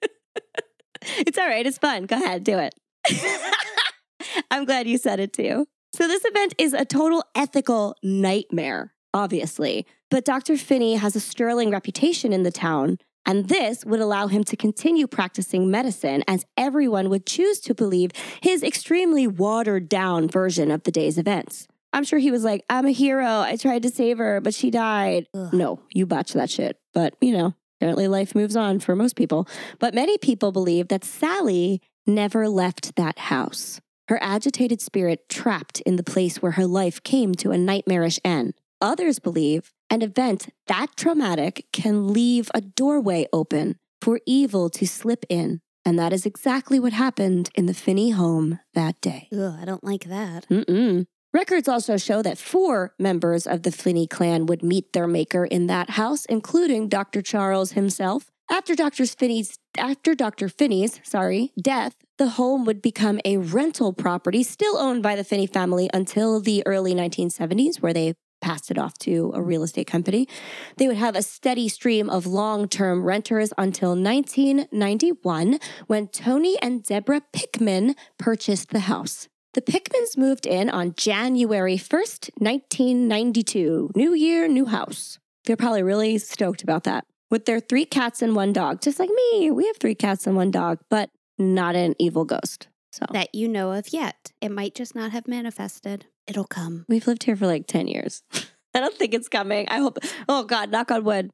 it's 1.18 1.38
all 1.38 1.46
right. 1.46 1.66
It's 1.66 1.78
fun. 1.78 2.04
Go 2.06 2.16
ahead, 2.16 2.44
do 2.44 2.58
it. 2.58 2.74
I'm 4.50 4.64
glad 4.64 4.86
you 4.86 4.98
said 4.98 5.20
it 5.20 5.32
too. 5.32 5.66
So, 5.94 6.08
this 6.08 6.24
event 6.24 6.54
is 6.56 6.72
a 6.72 6.84
total 6.84 7.22
ethical 7.34 7.96
nightmare, 8.02 8.94
obviously. 9.12 9.86
But 10.10 10.24
Dr. 10.24 10.56
Finney 10.56 10.94
has 10.94 11.16
a 11.16 11.20
sterling 11.20 11.70
reputation 11.70 12.32
in 12.32 12.44
the 12.44 12.50
town, 12.50 12.98
and 13.26 13.48
this 13.48 13.84
would 13.84 14.00
allow 14.00 14.26
him 14.26 14.42
to 14.44 14.56
continue 14.56 15.06
practicing 15.06 15.70
medicine 15.70 16.22
as 16.26 16.46
everyone 16.56 17.10
would 17.10 17.26
choose 17.26 17.60
to 17.60 17.74
believe 17.74 18.10
his 18.40 18.62
extremely 18.62 19.26
watered 19.26 19.88
down 19.88 20.28
version 20.28 20.70
of 20.70 20.84
the 20.84 20.90
day's 20.90 21.18
events. 21.18 21.66
I'm 21.92 22.04
sure 22.04 22.18
he 22.18 22.30
was 22.30 22.42
like, 22.42 22.64
I'm 22.70 22.86
a 22.86 22.90
hero. 22.90 23.40
I 23.40 23.56
tried 23.56 23.82
to 23.82 23.90
save 23.90 24.18
her, 24.18 24.40
but 24.40 24.54
she 24.54 24.70
died. 24.70 25.26
Ugh. 25.34 25.52
No, 25.52 25.80
you 25.92 26.06
botched 26.06 26.34
that 26.34 26.48
shit. 26.48 26.78
But, 26.94 27.14
you 27.20 27.36
know, 27.36 27.54
apparently 27.82 28.06
life 28.06 28.32
moves 28.36 28.54
on 28.54 28.78
for 28.78 28.94
most 28.94 29.16
people. 29.16 29.48
But 29.80 29.92
many 29.92 30.16
people 30.16 30.52
believe 30.52 30.86
that 30.86 31.04
Sally 31.04 31.80
never 32.06 32.48
left 32.48 32.94
that 32.94 33.18
house. 33.18 33.80
Her 34.06 34.20
agitated 34.22 34.80
spirit 34.80 35.28
trapped 35.28 35.80
in 35.80 35.96
the 35.96 36.04
place 36.04 36.40
where 36.40 36.52
her 36.52 36.66
life 36.66 37.02
came 37.02 37.34
to 37.36 37.50
a 37.50 37.58
nightmarish 37.58 38.20
end. 38.24 38.54
Others 38.80 39.18
believe 39.18 39.72
an 39.90 40.00
event 40.00 40.48
that 40.68 40.96
traumatic 40.96 41.66
can 41.72 42.12
leave 42.12 42.52
a 42.54 42.60
doorway 42.60 43.26
open 43.32 43.74
for 44.00 44.20
evil 44.26 44.70
to 44.70 44.86
slip 44.86 45.24
in. 45.28 45.60
And 45.84 45.98
that 45.98 46.12
is 46.12 46.24
exactly 46.24 46.78
what 46.78 46.92
happened 46.92 47.50
in 47.56 47.66
the 47.66 47.74
Finney 47.74 48.10
home 48.10 48.60
that 48.74 49.00
day. 49.00 49.26
Ugh, 49.32 49.56
I 49.60 49.64
don't 49.64 49.82
like 49.82 50.04
that. 50.04 50.48
Mm-mm. 50.48 51.06
Records 51.34 51.66
also 51.66 51.96
show 51.96 52.20
that 52.20 52.36
four 52.36 52.94
members 52.98 53.46
of 53.46 53.62
the 53.62 53.72
Finney 53.72 54.06
clan 54.06 54.44
would 54.46 54.62
meet 54.62 54.92
their 54.92 55.06
maker 55.06 55.46
in 55.46 55.66
that 55.66 55.90
house, 55.90 56.26
including 56.26 56.88
Dr. 56.88 57.22
Charles 57.22 57.72
himself. 57.72 58.30
After 58.50 58.74
Dr. 58.74 59.06
Finney's 59.06 59.58
after 59.78 60.14
Dr. 60.14 60.50
Finney's, 60.50 61.00
sorry, 61.02 61.52
death, 61.58 61.94
the 62.18 62.30
home 62.30 62.66
would 62.66 62.82
become 62.82 63.18
a 63.24 63.38
rental 63.38 63.94
property 63.94 64.42
still 64.42 64.76
owned 64.76 65.02
by 65.02 65.16
the 65.16 65.24
Finney 65.24 65.46
family 65.46 65.88
until 65.94 66.38
the 66.38 66.62
early 66.66 66.94
1970s 66.94 67.80
where 67.80 67.94
they 67.94 68.12
passed 68.42 68.70
it 68.70 68.76
off 68.76 68.98
to 68.98 69.32
a 69.34 69.40
real 69.40 69.62
estate 69.62 69.86
company. 69.86 70.28
They 70.76 70.86
would 70.86 70.98
have 70.98 71.16
a 71.16 71.22
steady 71.22 71.68
stream 71.68 72.10
of 72.10 72.26
long-term 72.26 73.04
renters 73.04 73.54
until 73.56 73.90
1991 73.90 75.58
when 75.86 76.08
Tony 76.08 76.58
and 76.60 76.82
Deborah 76.82 77.22
Pickman 77.32 77.94
purchased 78.18 78.70
the 78.70 78.80
house. 78.80 79.28
The 79.54 79.60
Pickmans 79.60 80.16
moved 80.16 80.46
in 80.46 80.70
on 80.70 80.94
January 80.94 81.76
1st, 81.76 82.30
1992. 82.38 83.90
New 83.94 84.14
year, 84.14 84.48
new 84.48 84.64
house. 84.64 85.18
They're 85.44 85.58
probably 85.58 85.82
really 85.82 86.16
stoked 86.16 86.62
about 86.62 86.84
that. 86.84 87.04
With 87.30 87.44
their 87.44 87.60
three 87.60 87.84
cats 87.84 88.22
and 88.22 88.34
one 88.34 88.54
dog, 88.54 88.80
just 88.80 88.98
like 88.98 89.10
me, 89.10 89.50
we 89.50 89.66
have 89.66 89.76
three 89.76 89.94
cats 89.94 90.26
and 90.26 90.36
one 90.36 90.50
dog, 90.50 90.78
but 90.88 91.10
not 91.38 91.76
an 91.76 91.94
evil 91.98 92.24
ghost. 92.24 92.68
So 92.92 93.04
That 93.12 93.34
you 93.34 93.46
know 93.46 93.72
of 93.72 93.92
yet. 93.92 94.32
It 94.40 94.50
might 94.50 94.74
just 94.74 94.94
not 94.94 95.12
have 95.12 95.28
manifested. 95.28 96.06
It'll 96.26 96.44
come. 96.44 96.86
we've 96.88 97.06
lived 97.06 97.24
here 97.24 97.36
for 97.36 97.46
like 97.46 97.66
10 97.66 97.88
years. 97.88 98.22
I 98.74 98.80
don't 98.80 98.96
think 98.96 99.12
it's 99.12 99.28
coming. 99.28 99.68
I 99.68 99.80
hope, 99.80 99.98
oh 100.30 100.44
God, 100.44 100.70
knock 100.70 100.90
on 100.90 101.04
wood. 101.04 101.30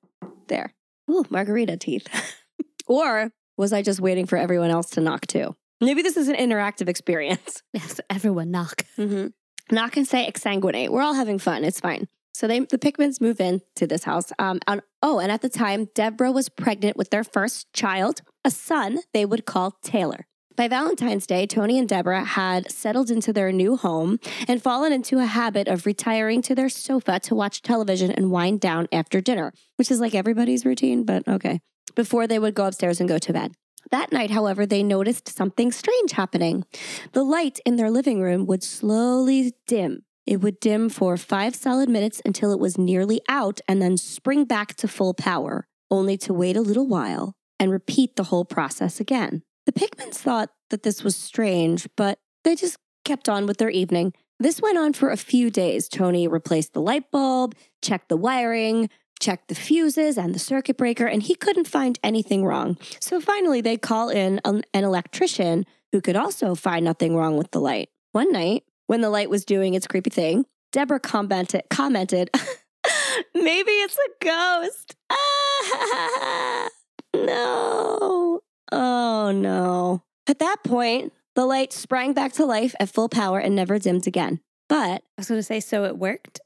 There. 0.48 0.74
Ooh, 1.08 1.24
margarita 1.30 1.76
teeth. 1.76 2.08
or 2.88 3.30
was 3.56 3.72
I 3.72 3.82
just 3.82 4.00
waiting 4.00 4.26
for 4.26 4.36
everyone 4.36 4.70
else 4.70 4.90
to 4.90 5.00
knock 5.00 5.28
too? 5.28 5.54
Maybe 5.80 6.02
this 6.02 6.16
is 6.16 6.28
an 6.28 6.36
interactive 6.36 6.88
experience. 6.88 7.62
Yes, 7.72 8.00
everyone 8.10 8.50
knock. 8.50 8.84
Mm-hmm. 8.96 9.28
Not 9.70 9.92
gonna 9.92 10.06
say 10.06 10.28
exsanguinate. 10.28 10.88
We're 10.88 11.02
all 11.02 11.14
having 11.14 11.38
fun. 11.38 11.64
It's 11.64 11.80
fine. 11.80 12.08
So 12.32 12.46
they, 12.46 12.60
the 12.60 12.78
Pickmans 12.78 13.20
move 13.20 13.40
in 13.40 13.60
to 13.76 13.86
this 13.86 14.04
house. 14.04 14.32
Um, 14.38 14.60
on, 14.66 14.82
oh, 15.02 15.18
and 15.18 15.30
at 15.30 15.42
the 15.42 15.48
time, 15.48 15.88
Deborah 15.94 16.32
was 16.32 16.48
pregnant 16.48 16.96
with 16.96 17.10
their 17.10 17.24
first 17.24 17.72
child, 17.72 18.22
a 18.44 18.50
son 18.50 19.00
they 19.12 19.24
would 19.24 19.44
call 19.44 19.76
Taylor. 19.82 20.26
By 20.56 20.66
Valentine's 20.66 21.26
Day, 21.26 21.46
Tony 21.46 21.78
and 21.78 21.88
Deborah 21.88 22.24
had 22.24 22.70
settled 22.70 23.10
into 23.10 23.32
their 23.32 23.52
new 23.52 23.76
home 23.76 24.18
and 24.48 24.62
fallen 24.62 24.92
into 24.92 25.18
a 25.18 25.26
habit 25.26 25.68
of 25.68 25.86
retiring 25.86 26.42
to 26.42 26.54
their 26.54 26.68
sofa 26.68 27.20
to 27.20 27.34
watch 27.34 27.62
television 27.62 28.10
and 28.10 28.32
wind 28.32 28.60
down 28.60 28.88
after 28.90 29.20
dinner, 29.20 29.52
which 29.76 29.90
is 29.90 30.00
like 30.00 30.16
everybody's 30.16 30.64
routine, 30.64 31.04
but 31.04 31.26
okay, 31.28 31.60
before 31.94 32.26
they 32.26 32.40
would 32.40 32.54
go 32.54 32.66
upstairs 32.66 32.98
and 32.98 33.08
go 33.08 33.18
to 33.18 33.32
bed. 33.32 33.52
That 33.90 34.12
night, 34.12 34.30
however, 34.30 34.66
they 34.66 34.82
noticed 34.82 35.28
something 35.28 35.72
strange 35.72 36.12
happening. 36.12 36.64
The 37.12 37.22
light 37.22 37.60
in 37.64 37.76
their 37.76 37.90
living 37.90 38.20
room 38.20 38.46
would 38.46 38.62
slowly 38.62 39.52
dim. 39.66 40.04
It 40.26 40.42
would 40.42 40.60
dim 40.60 40.90
for 40.90 41.16
five 41.16 41.54
solid 41.54 41.88
minutes 41.88 42.20
until 42.24 42.52
it 42.52 42.58
was 42.58 42.76
nearly 42.76 43.22
out 43.28 43.60
and 43.66 43.80
then 43.80 43.96
spring 43.96 44.44
back 44.44 44.74
to 44.76 44.88
full 44.88 45.14
power, 45.14 45.66
only 45.90 46.18
to 46.18 46.34
wait 46.34 46.56
a 46.56 46.60
little 46.60 46.86
while 46.86 47.34
and 47.58 47.70
repeat 47.70 48.16
the 48.16 48.24
whole 48.24 48.44
process 48.44 49.00
again. 49.00 49.42
The 49.64 49.72
Pickmans 49.72 50.16
thought 50.16 50.50
that 50.70 50.82
this 50.82 51.02
was 51.02 51.16
strange, 51.16 51.88
but 51.96 52.18
they 52.44 52.56
just 52.56 52.76
kept 53.04 53.28
on 53.28 53.46
with 53.46 53.56
their 53.58 53.70
evening. 53.70 54.12
This 54.38 54.60
went 54.60 54.78
on 54.78 54.92
for 54.92 55.10
a 55.10 55.16
few 55.16 55.50
days. 55.50 55.88
Tony 55.88 56.28
replaced 56.28 56.72
the 56.72 56.80
light 56.80 57.10
bulb, 57.10 57.54
checked 57.82 58.08
the 58.08 58.16
wiring, 58.16 58.88
checked 59.18 59.48
the 59.48 59.54
fuses 59.54 60.16
and 60.16 60.34
the 60.34 60.38
circuit 60.38 60.76
breaker, 60.76 61.06
and 61.06 61.22
he 61.22 61.34
couldn't 61.34 61.68
find 61.68 61.98
anything 62.02 62.44
wrong. 62.44 62.78
So 63.00 63.20
finally, 63.20 63.60
they 63.60 63.76
call 63.76 64.08
in 64.08 64.40
an, 64.44 64.62
an 64.74 64.84
electrician 64.84 65.66
who 65.92 66.00
could 66.00 66.16
also 66.16 66.54
find 66.54 66.84
nothing 66.84 67.16
wrong 67.16 67.36
with 67.36 67.50
the 67.50 67.60
light. 67.60 67.88
One 68.12 68.32
night, 68.32 68.64
when 68.86 69.00
the 69.00 69.10
light 69.10 69.30
was 69.30 69.44
doing 69.44 69.74
its 69.74 69.86
creepy 69.86 70.10
thing, 70.10 70.46
Deborah 70.72 71.00
commented, 71.00 71.62
commented 71.70 72.30
Maybe 73.34 73.70
it's 73.72 73.96
a 73.96 74.24
ghost. 74.24 74.96
Ah, 75.10 76.68
no. 77.14 78.40
Oh, 78.70 79.32
no. 79.32 80.02
At 80.26 80.38
that 80.38 80.58
point, 80.64 81.12
the 81.34 81.46
light 81.46 81.72
sprang 81.72 82.12
back 82.12 82.32
to 82.34 82.44
life 82.44 82.74
at 82.78 82.90
full 82.90 83.08
power 83.08 83.38
and 83.38 83.54
never 83.54 83.78
dimmed 83.78 84.06
again. 84.06 84.40
But, 84.68 85.02
I 85.02 85.18
was 85.18 85.28
going 85.28 85.38
to 85.38 85.42
say, 85.42 85.60
so 85.60 85.84
it 85.84 85.96
worked. 85.98 86.40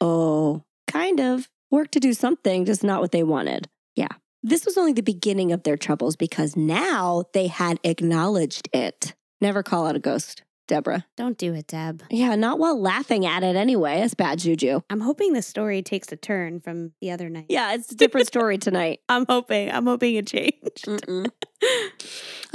oh, 0.00 0.64
kind 0.86 1.20
of. 1.20 1.48
Worked 1.70 1.92
to 1.92 2.00
do 2.00 2.12
something, 2.12 2.64
just 2.64 2.82
not 2.82 3.00
what 3.00 3.12
they 3.12 3.22
wanted. 3.22 3.68
Yeah. 3.94 4.08
This 4.42 4.64
was 4.64 4.78
only 4.78 4.92
the 4.92 5.02
beginning 5.02 5.52
of 5.52 5.64
their 5.64 5.76
troubles 5.76 6.16
because 6.16 6.56
now 6.56 7.24
they 7.34 7.48
had 7.48 7.78
acknowledged 7.84 8.68
it. 8.72 9.14
Never 9.40 9.62
call 9.62 9.86
out 9.86 9.96
a 9.96 9.98
ghost, 9.98 10.42
Deborah. 10.66 11.04
Don't 11.16 11.36
do 11.36 11.54
it, 11.54 11.66
Deb. 11.66 12.04
Yeah, 12.10 12.34
not 12.36 12.58
while 12.58 12.80
laughing 12.80 13.26
at 13.26 13.42
it 13.42 13.56
anyway. 13.56 14.00
It's 14.00 14.14
bad 14.14 14.38
juju. 14.38 14.80
I'm 14.88 15.00
hoping 15.00 15.32
the 15.32 15.42
story 15.42 15.82
takes 15.82 16.10
a 16.12 16.16
turn 16.16 16.60
from 16.60 16.92
the 17.00 17.10
other 17.10 17.28
night. 17.28 17.46
Yeah, 17.48 17.74
it's 17.74 17.92
a 17.92 17.96
different 17.96 18.28
story 18.28 18.58
tonight. 18.58 19.00
I'm 19.08 19.26
hoping. 19.28 19.70
I'm 19.70 19.86
hoping 19.86 20.14
it 20.14 20.26
changed. 20.26 20.88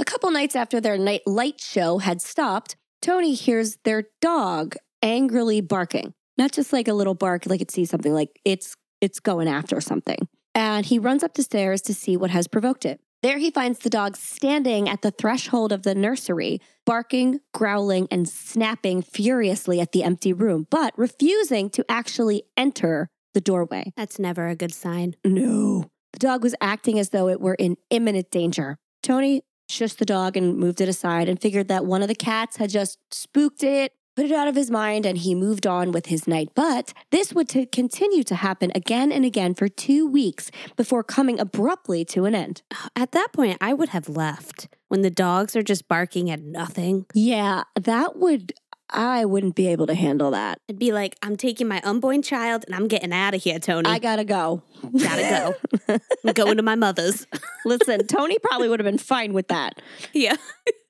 A 0.00 0.04
couple 0.04 0.30
nights 0.30 0.56
after 0.56 0.80
their 0.80 0.98
night 0.98 1.22
light 1.26 1.60
show 1.60 1.98
had 1.98 2.20
stopped, 2.22 2.76
Tony 3.02 3.34
hears 3.34 3.76
their 3.84 4.04
dog 4.20 4.76
angrily 5.02 5.60
barking. 5.60 6.14
Not 6.36 6.50
just 6.52 6.72
like 6.72 6.88
a 6.88 6.94
little 6.94 7.14
bark, 7.14 7.44
like 7.46 7.60
it 7.60 7.70
sees 7.70 7.90
something, 7.90 8.12
like 8.12 8.40
it's 8.44 8.74
it's 9.00 9.20
going 9.20 9.48
after 9.48 9.80
something. 9.80 10.28
And 10.54 10.86
he 10.86 10.98
runs 10.98 11.22
up 11.22 11.34
the 11.34 11.42
stairs 11.42 11.82
to 11.82 11.94
see 11.94 12.16
what 12.16 12.30
has 12.30 12.46
provoked 12.46 12.84
it. 12.84 13.00
There 13.22 13.38
he 13.38 13.50
finds 13.50 13.78
the 13.78 13.90
dog 13.90 14.16
standing 14.16 14.86
at 14.88 15.00
the 15.00 15.10
threshold 15.10 15.72
of 15.72 15.82
the 15.82 15.94
nursery, 15.94 16.60
barking, 16.84 17.40
growling, 17.54 18.06
and 18.10 18.28
snapping 18.28 19.00
furiously 19.00 19.80
at 19.80 19.92
the 19.92 20.04
empty 20.04 20.32
room, 20.32 20.66
but 20.70 20.92
refusing 20.98 21.70
to 21.70 21.84
actually 21.88 22.42
enter 22.56 23.08
the 23.32 23.40
doorway. 23.40 23.92
That's 23.96 24.18
never 24.18 24.48
a 24.48 24.54
good 24.54 24.74
sign. 24.74 25.16
No. 25.24 25.90
The 26.12 26.18
dog 26.18 26.42
was 26.42 26.54
acting 26.60 26.98
as 26.98 27.10
though 27.10 27.28
it 27.28 27.40
were 27.40 27.54
in 27.54 27.76
imminent 27.90 28.30
danger. 28.30 28.76
Tony 29.02 29.42
shushed 29.70 29.96
the 29.96 30.04
dog 30.04 30.36
and 30.36 30.58
moved 30.58 30.80
it 30.80 30.88
aside 30.88 31.28
and 31.28 31.40
figured 31.40 31.68
that 31.68 31.86
one 31.86 32.02
of 32.02 32.08
the 32.08 32.14
cats 32.14 32.58
had 32.58 32.70
just 32.70 32.98
spooked 33.10 33.64
it, 33.64 33.92
put 34.16 34.24
it 34.24 34.32
out 34.32 34.48
of 34.48 34.54
his 34.54 34.70
mind, 34.70 35.06
and 35.06 35.18
he 35.18 35.34
moved 35.34 35.66
on 35.66 35.92
with 35.92 36.06
his 36.06 36.26
night. 36.26 36.50
But 36.54 36.92
this 37.10 37.32
would 37.32 37.48
to 37.50 37.66
continue 37.66 38.22
to 38.24 38.34
happen 38.36 38.70
again 38.74 39.12
and 39.12 39.24
again 39.24 39.54
for 39.54 39.68
two 39.68 40.06
weeks 40.06 40.50
before 40.76 41.02
coming 41.02 41.38
abruptly 41.40 42.04
to 42.06 42.24
an 42.24 42.34
end. 42.34 42.62
At 42.96 43.12
that 43.12 43.32
point, 43.32 43.58
I 43.60 43.72
would 43.72 43.90
have 43.90 44.08
left 44.08 44.68
when 44.88 45.02
the 45.02 45.10
dogs 45.10 45.56
are 45.56 45.62
just 45.62 45.88
barking 45.88 46.30
at 46.30 46.40
nothing. 46.40 47.06
Yeah, 47.14 47.64
that 47.80 48.16
would, 48.16 48.52
I 48.90 49.24
wouldn't 49.24 49.56
be 49.56 49.66
able 49.68 49.86
to 49.88 49.94
handle 49.94 50.30
that. 50.30 50.58
I'd 50.68 50.78
be 50.78 50.92
like, 50.92 51.16
I'm 51.22 51.36
taking 51.36 51.66
my 51.66 51.80
unborn 51.84 52.22
child 52.22 52.64
and 52.66 52.74
I'm 52.74 52.86
getting 52.86 53.12
out 53.12 53.34
of 53.34 53.42
here, 53.42 53.58
Tony. 53.58 53.88
I 53.90 53.98
gotta 53.98 54.24
go. 54.24 54.62
gotta 54.96 55.54
go. 55.88 55.98
I'm 56.24 56.32
going 56.32 56.56
to 56.58 56.62
my 56.62 56.76
mother's. 56.76 57.26
Listen, 57.64 58.06
Tony 58.06 58.38
probably 58.38 58.68
would 58.68 58.78
have 58.80 58.84
been 58.84 58.98
fine 58.98 59.32
with 59.32 59.48
that. 59.48 59.80
yeah. 60.12 60.36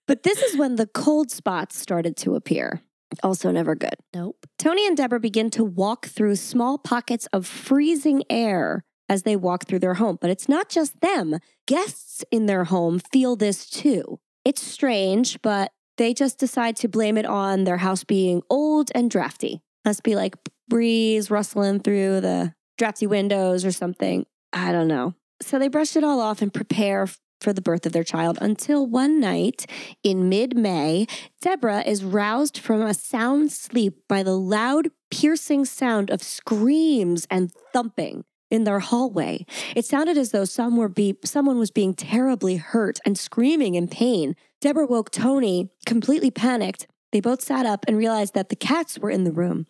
But 0.07 0.23
this 0.23 0.43
is 0.43 0.57
when 0.59 0.77
the 0.77 0.87
cold 0.87 1.31
spots 1.31 1.79
started 1.79 2.17
to 2.19 2.35
appear. 2.35 2.83
Also, 3.23 3.51
never 3.51 3.75
good. 3.75 3.95
Nope. 4.15 4.47
Tony 4.59 4.87
and 4.87 4.97
Deborah 4.97 5.21
begin 5.21 5.51
to 5.51 5.65
walk 5.65 6.07
through 6.07 6.37
small 6.37 6.79
pockets 6.79 7.27
of 7.33 7.47
freezing 7.47 8.23
air 8.31 8.85
as 9.09 9.23
they 9.23 9.37
walk 9.37 9.67
through 9.67 9.81
their 9.81 9.95
home. 9.95 10.19
But 10.21 10.31
it's 10.31 10.49
not 10.49 10.69
just 10.69 11.01
them, 11.01 11.39
guests 11.67 12.25
in 12.31 12.47
their 12.47 12.65
home 12.65 12.99
feel 12.99 13.37
this 13.37 13.69
too. 13.69 14.19
It's 14.45 14.63
strange, 14.63 15.41
but 15.43 15.73
they 15.97 16.13
just 16.13 16.39
decide 16.39 16.77
to 16.77 16.89
blame 16.89 17.17
it 17.17 17.27
on 17.27 17.65
their 17.65 17.79
house 17.79 18.05
being 18.05 18.43
old 18.51 18.91
and 18.95 19.11
drafty. 19.11 19.61
Must 19.85 20.03
be 20.03 20.17
like 20.17 20.35
breeze 20.69 21.31
rustling 21.31 21.81
through 21.81 22.21
the 22.21 22.55
drafty 22.79 23.07
windows 23.07 23.65
or 23.65 23.73
something. 23.73 24.27
I 24.53 24.73
don't 24.73 24.89
know. 24.89 25.15
So 25.43 25.59
they 25.59 25.69
brush 25.69 25.97
it 25.97 26.05
all 26.05 26.21
off 26.21 26.43
and 26.43 26.53
prepare 26.53 27.07
for 27.45 27.53
the 27.53 27.63
birth 27.63 27.85
of 27.87 27.93
their 27.93 28.03
child 28.03 28.39
until 28.41 28.87
one 28.87 29.21
night 29.21 29.67
in 30.03 30.29
mid 30.29 30.57
May, 30.57 31.07
Deborah 31.41 31.83
is 31.83 32.03
roused 32.03 32.59
from 32.59 32.81
a 32.81 32.95
sound 32.95 33.53
sleep 33.53 34.03
by 34.09 34.23
the 34.23 34.37
loud, 34.37 34.89
piercing 35.11 35.67
sound 35.67 36.11
of 36.11 36.23
screams 36.23 37.27
and 37.31 37.53
thumping 37.73 38.25
in 38.51 38.65
their 38.65 38.81
hallway. 38.81 39.45
It 39.77 39.85
sounded 39.85 40.17
as 40.17 40.31
though 40.31 40.47
some 40.47 40.77
were 40.77 40.89
be- 40.89 41.19
someone 41.25 41.59
was 41.59 41.71
being 41.71 41.93
terribly 41.93 42.57
hurt 42.57 42.99
and 43.05 43.19
screaming 43.19 43.75
in 43.75 43.89
pain. 43.89 44.37
Deborah 44.61 44.87
woke 44.87 45.11
Tony, 45.11 45.71
completely 45.85 46.31
panicked. 46.31 46.87
They 47.13 47.21
both 47.21 47.43
sat 47.43 47.67
up 47.67 47.85
and 47.87 47.99
realized 47.99 48.35
that 48.35 48.49
the 48.49 48.57
cats 48.57 48.99
were 48.99 49.11
in 49.11 49.25
the 49.25 49.33
room. 49.33 49.67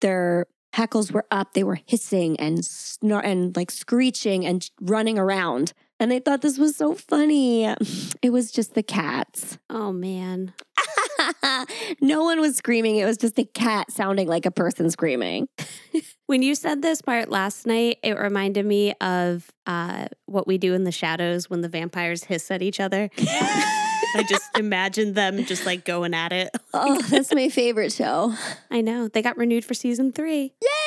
Their 0.00 0.46
hackles 0.72 1.12
were 1.12 1.26
up. 1.30 1.52
They 1.52 1.64
were 1.64 1.78
hissing 1.86 2.38
and 2.40 2.58
snor- 2.58 3.24
and 3.24 3.54
like 3.56 3.70
screeching 3.70 4.44
and 4.44 4.68
running 4.80 5.18
around. 5.18 5.72
And 6.02 6.10
they 6.10 6.18
thought 6.18 6.40
this 6.40 6.58
was 6.58 6.74
so 6.74 6.96
funny. 6.96 7.64
It 8.22 8.30
was 8.32 8.50
just 8.50 8.74
the 8.74 8.82
cats. 8.82 9.56
Oh, 9.70 9.92
man. 9.92 10.52
no 12.00 12.24
one 12.24 12.40
was 12.40 12.56
screaming. 12.56 12.96
It 12.96 13.04
was 13.04 13.16
just 13.16 13.38
a 13.38 13.44
cat 13.44 13.90
sounding 13.90 14.26
like 14.28 14.44
a 14.44 14.50
person 14.50 14.90
screaming. 14.90 15.48
When 16.26 16.40
you 16.40 16.54
said 16.54 16.80
this 16.80 17.02
part 17.02 17.28
last 17.28 17.66
night, 17.66 17.98
it 18.02 18.18
reminded 18.18 18.64
me 18.64 18.94
of 19.02 19.50
uh, 19.66 20.06
what 20.24 20.46
we 20.46 20.56
do 20.56 20.72
in 20.72 20.84
the 20.84 20.92
shadows 20.92 21.50
when 21.50 21.60
the 21.60 21.68
vampires 21.68 22.24
hiss 22.24 22.50
at 22.50 22.62
each 22.62 22.80
other. 22.80 23.10
I 23.18 24.24
just 24.26 24.44
imagined 24.56 25.14
them 25.14 25.44
just 25.44 25.66
like 25.66 25.84
going 25.84 26.14
at 26.14 26.32
it. 26.32 26.48
oh, 26.72 27.02
that's 27.02 27.34
my 27.34 27.50
favorite 27.50 27.92
show. 27.92 28.34
I 28.70 28.80
know. 28.80 29.08
They 29.08 29.20
got 29.20 29.36
renewed 29.36 29.64
for 29.64 29.74
season 29.74 30.10
three. 30.10 30.54
Yay! 30.62 30.81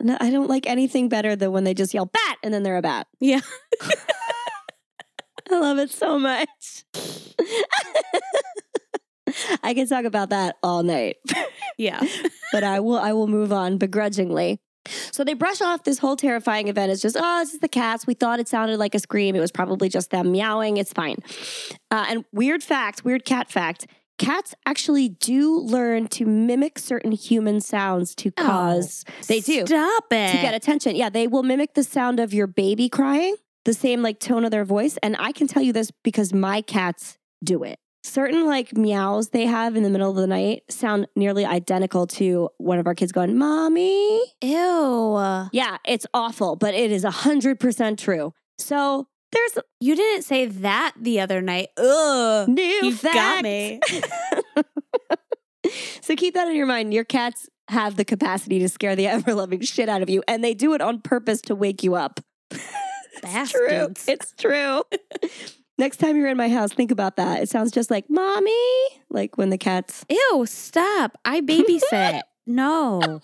No, 0.00 0.16
I 0.20 0.30
don't 0.30 0.48
like 0.48 0.66
anything 0.66 1.08
better 1.08 1.34
than 1.34 1.52
when 1.52 1.64
they 1.64 1.74
just 1.74 1.92
yell 1.92 2.06
bat 2.06 2.36
and 2.42 2.54
then 2.54 2.62
they're 2.62 2.76
a 2.76 2.82
bat. 2.82 3.08
Yeah. 3.20 3.40
I 5.50 5.58
love 5.58 5.78
it 5.78 5.90
so 5.90 6.18
much. 6.18 6.84
I 9.62 9.74
can 9.74 9.86
talk 9.86 10.04
about 10.04 10.30
that 10.30 10.56
all 10.62 10.82
night. 10.82 11.16
Yeah. 11.76 12.02
but 12.52 12.64
I 12.64 12.80
will 12.80 12.98
I 12.98 13.12
will 13.12 13.28
move 13.28 13.52
on 13.52 13.78
begrudgingly. 13.78 14.60
So 15.12 15.22
they 15.24 15.34
brush 15.34 15.60
off 15.60 15.84
this 15.84 15.98
whole 15.98 16.16
terrifying 16.16 16.68
event 16.68 16.90
as 16.90 17.02
just, 17.02 17.16
oh, 17.18 17.42
it's 17.42 17.50
just 17.50 17.60
the 17.60 17.68
cats. 17.68 18.06
We 18.06 18.14
thought 18.14 18.40
it 18.40 18.48
sounded 18.48 18.78
like 18.78 18.94
a 18.94 18.98
scream. 18.98 19.36
It 19.36 19.40
was 19.40 19.52
probably 19.52 19.90
just 19.90 20.10
them 20.10 20.32
meowing. 20.32 20.78
It's 20.78 20.92
fine. 20.92 21.16
Uh, 21.90 22.06
and 22.08 22.24
weird 22.32 22.62
fact, 22.62 23.04
weird 23.04 23.24
cat 23.26 23.50
fact 23.50 23.86
cats 24.18 24.54
actually 24.66 25.08
do 25.08 25.58
learn 25.58 26.08
to 26.08 26.26
mimic 26.26 26.78
certain 26.78 27.12
human 27.12 27.60
sounds 27.60 28.14
to 28.16 28.32
oh, 28.36 28.44
cause, 28.44 29.04
they 29.26 29.40
do, 29.40 29.66
Stop 29.66 30.04
it. 30.10 30.32
to 30.32 30.38
get 30.38 30.54
attention. 30.54 30.96
Yeah, 30.96 31.08
they 31.08 31.26
will 31.26 31.42
mimic 31.42 31.74
the 31.74 31.84
sound 31.84 32.20
of 32.20 32.34
your 32.34 32.46
baby 32.46 32.88
crying, 32.88 33.36
the 33.64 33.74
same 33.74 34.02
like 34.02 34.20
tone 34.20 34.44
of 34.44 34.50
their 34.50 34.64
voice. 34.64 34.98
And 35.02 35.16
I 35.18 35.32
can 35.32 35.46
tell 35.46 35.62
you 35.62 35.72
this 35.72 35.90
because 36.02 36.32
my 36.32 36.60
cats 36.62 37.18
do 37.42 37.62
it. 37.62 37.78
Certain 38.04 38.46
like 38.46 38.76
meows 38.76 39.30
they 39.30 39.44
have 39.44 39.76
in 39.76 39.82
the 39.82 39.90
middle 39.90 40.10
of 40.10 40.16
the 40.16 40.26
night 40.26 40.62
sound 40.70 41.06
nearly 41.16 41.44
identical 41.44 42.06
to 42.06 42.48
one 42.58 42.78
of 42.78 42.86
our 42.86 42.94
kids 42.94 43.12
going, 43.12 43.36
Mommy. 43.36 44.20
Ew. 44.42 45.48
Yeah, 45.52 45.78
it's 45.84 46.06
awful, 46.14 46.56
but 46.56 46.74
it 46.74 46.90
is 46.90 47.04
100% 47.04 47.98
true. 47.98 48.32
So 48.56 49.08
there's 49.32 49.58
You 49.80 49.96
didn't 49.96 50.22
say 50.22 50.46
that 50.46 50.92
the 50.98 51.20
other 51.20 51.40
night. 51.40 51.68
Ugh. 51.76 52.48
new 52.48 52.62
You 52.62 52.96
got 52.96 53.42
me. 53.42 53.80
so 56.00 56.16
keep 56.16 56.34
that 56.34 56.48
in 56.48 56.56
your 56.56 56.66
mind. 56.66 56.94
Your 56.94 57.04
cats 57.04 57.48
have 57.68 57.96
the 57.96 58.04
capacity 58.04 58.58
to 58.60 58.68
scare 58.68 58.96
the 58.96 59.06
ever 59.08 59.34
loving 59.34 59.60
shit 59.60 59.88
out 59.88 60.02
of 60.02 60.10
you, 60.10 60.22
and 60.26 60.42
they 60.42 60.54
do 60.54 60.74
it 60.74 60.80
on 60.80 61.00
purpose 61.00 61.40
to 61.42 61.54
wake 61.54 61.82
you 61.82 61.94
up. 61.94 62.20
It's 63.20 63.50
true. 63.50 63.66
Bastards. 63.66 64.04
It's 64.06 64.32
true. 64.38 64.82
Next 65.76 65.96
time 65.96 66.16
you're 66.16 66.28
in 66.28 66.36
my 66.36 66.48
house, 66.48 66.72
think 66.72 66.92
about 66.92 67.16
that. 67.16 67.42
It 67.42 67.48
sounds 67.48 67.72
just 67.72 67.90
like 67.90 68.08
mommy, 68.08 68.52
like 69.10 69.36
when 69.36 69.50
the 69.50 69.58
cats. 69.58 70.06
Ew, 70.08 70.46
stop. 70.46 71.18
I 71.24 71.40
babysit. 71.40 72.20
no. 72.46 73.20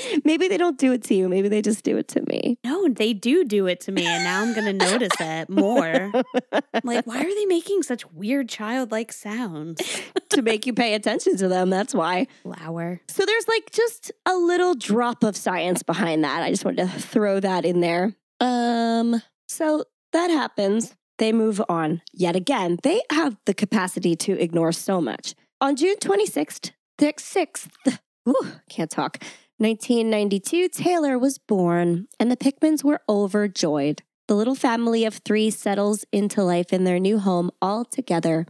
Maybe 0.24 0.48
they 0.48 0.56
don't 0.56 0.78
do 0.78 0.92
it 0.92 1.02
to 1.04 1.14
you. 1.14 1.28
Maybe 1.28 1.48
they 1.48 1.62
just 1.62 1.84
do 1.84 1.96
it 1.96 2.08
to 2.08 2.22
me. 2.22 2.58
No, 2.64 2.88
they 2.88 3.12
do 3.12 3.44
do 3.44 3.66
it 3.66 3.80
to 3.82 3.92
me, 3.92 4.06
and 4.06 4.24
now 4.24 4.42
I'm 4.42 4.54
going 4.54 4.66
to 4.66 4.72
notice 4.72 5.12
it 5.20 5.48
more. 5.48 6.12
I'm 6.52 6.80
like, 6.84 7.06
why 7.06 7.20
are 7.20 7.34
they 7.34 7.46
making 7.46 7.82
such 7.82 8.10
weird 8.12 8.48
childlike 8.48 9.12
sounds? 9.12 9.80
to 10.30 10.42
make 10.42 10.66
you 10.66 10.72
pay 10.72 10.94
attention 10.94 11.36
to 11.38 11.48
them. 11.48 11.70
That's 11.70 11.94
why. 11.94 12.26
Flower. 12.42 13.00
So 13.08 13.24
there's 13.24 13.48
like 13.48 13.70
just 13.70 14.12
a 14.26 14.36
little 14.36 14.74
drop 14.74 15.24
of 15.24 15.36
science 15.36 15.82
behind 15.82 16.24
that. 16.24 16.42
I 16.42 16.50
just 16.50 16.64
wanted 16.64 16.90
to 16.90 17.00
throw 17.00 17.40
that 17.40 17.64
in 17.64 17.80
there. 17.80 18.14
Um, 18.40 19.22
so 19.48 19.84
that 20.12 20.30
happens. 20.30 20.94
They 21.18 21.32
move 21.32 21.62
on 21.68 22.02
yet 22.12 22.36
again. 22.36 22.78
They 22.82 23.02
have 23.10 23.36
the 23.46 23.54
capacity 23.54 24.16
to 24.16 24.38
ignore 24.38 24.72
so 24.72 25.00
much. 25.00 25.34
On 25.60 25.74
June 25.74 25.96
26th, 25.96 26.72
the 26.98 27.12
6th, 27.12 27.98
ooh, 28.28 28.52
can't 28.68 28.90
talk, 28.90 29.22
1992, 29.58 30.68
Taylor 30.68 31.18
was 31.18 31.38
born, 31.38 32.08
and 32.20 32.30
the 32.30 32.36
Pickmans 32.36 32.84
were 32.84 33.00
overjoyed. 33.08 34.02
The 34.28 34.34
little 34.34 34.54
family 34.54 35.06
of 35.06 35.14
three 35.14 35.48
settles 35.50 36.04
into 36.12 36.42
life 36.42 36.74
in 36.74 36.84
their 36.84 36.98
new 36.98 37.18
home 37.18 37.50
all 37.62 37.84
together. 37.86 38.46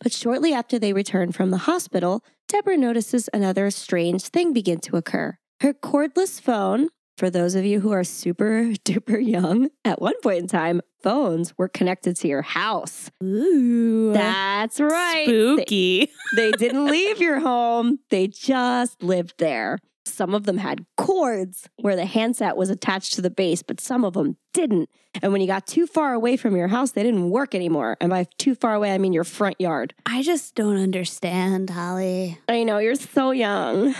But 0.00 0.12
shortly 0.12 0.52
after 0.52 0.80
they 0.80 0.92
return 0.92 1.30
from 1.30 1.50
the 1.50 1.58
hospital, 1.58 2.24
Deborah 2.48 2.76
notices 2.76 3.28
another 3.32 3.70
strange 3.70 4.24
thing 4.24 4.52
begin 4.52 4.80
to 4.80 4.96
occur. 4.96 5.36
Her 5.60 5.72
cordless 5.72 6.40
phone, 6.40 6.88
for 7.16 7.30
those 7.30 7.54
of 7.54 7.64
you 7.64 7.78
who 7.78 7.92
are 7.92 8.02
super 8.02 8.72
duper 8.84 9.24
young, 9.24 9.68
at 9.84 10.02
one 10.02 10.20
point 10.22 10.38
in 10.38 10.48
time, 10.48 10.80
phones 11.02 11.56
were 11.56 11.68
connected 11.68 12.16
to 12.16 12.26
your 12.26 12.42
house. 12.42 13.10
Ooh. 13.22 14.12
That's 14.12 14.80
right. 14.80 15.26
They, 15.26 15.54
Spooky. 15.56 16.10
they 16.34 16.50
didn't 16.52 16.86
leave 16.86 17.20
your 17.20 17.38
home, 17.38 18.00
they 18.10 18.26
just 18.26 19.02
lived 19.04 19.34
there. 19.38 19.78
Some 20.04 20.34
of 20.34 20.44
them 20.44 20.58
had 20.58 20.84
cords 20.96 21.68
where 21.76 21.96
the 21.96 22.06
handset 22.06 22.56
was 22.56 22.70
attached 22.70 23.14
to 23.14 23.22
the 23.22 23.30
base, 23.30 23.62
but 23.62 23.80
some 23.80 24.04
of 24.04 24.14
them 24.14 24.36
didn't. 24.52 24.88
And 25.22 25.32
when 25.32 25.40
you 25.40 25.46
got 25.46 25.66
too 25.66 25.86
far 25.86 26.12
away 26.12 26.36
from 26.36 26.56
your 26.56 26.68
house, 26.68 26.92
they 26.92 27.02
didn't 27.02 27.30
work 27.30 27.54
anymore. 27.54 27.96
And 28.00 28.10
by 28.10 28.26
too 28.38 28.54
far 28.54 28.74
away, 28.74 28.92
I 28.92 28.98
mean 28.98 29.12
your 29.12 29.24
front 29.24 29.60
yard. 29.60 29.94
I 30.06 30.22
just 30.22 30.54
don't 30.54 30.76
understand, 30.76 31.70
Holly. 31.70 32.38
I 32.48 32.64
know 32.64 32.78
you're 32.78 32.94
so 32.94 33.30
young. 33.30 33.94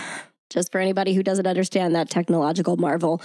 Just 0.49 0.71
for 0.71 0.79
anybody 0.79 1.13
who 1.13 1.23
doesn't 1.23 1.47
understand 1.47 1.95
that 1.95 2.09
technological 2.09 2.77
marvel. 2.77 3.21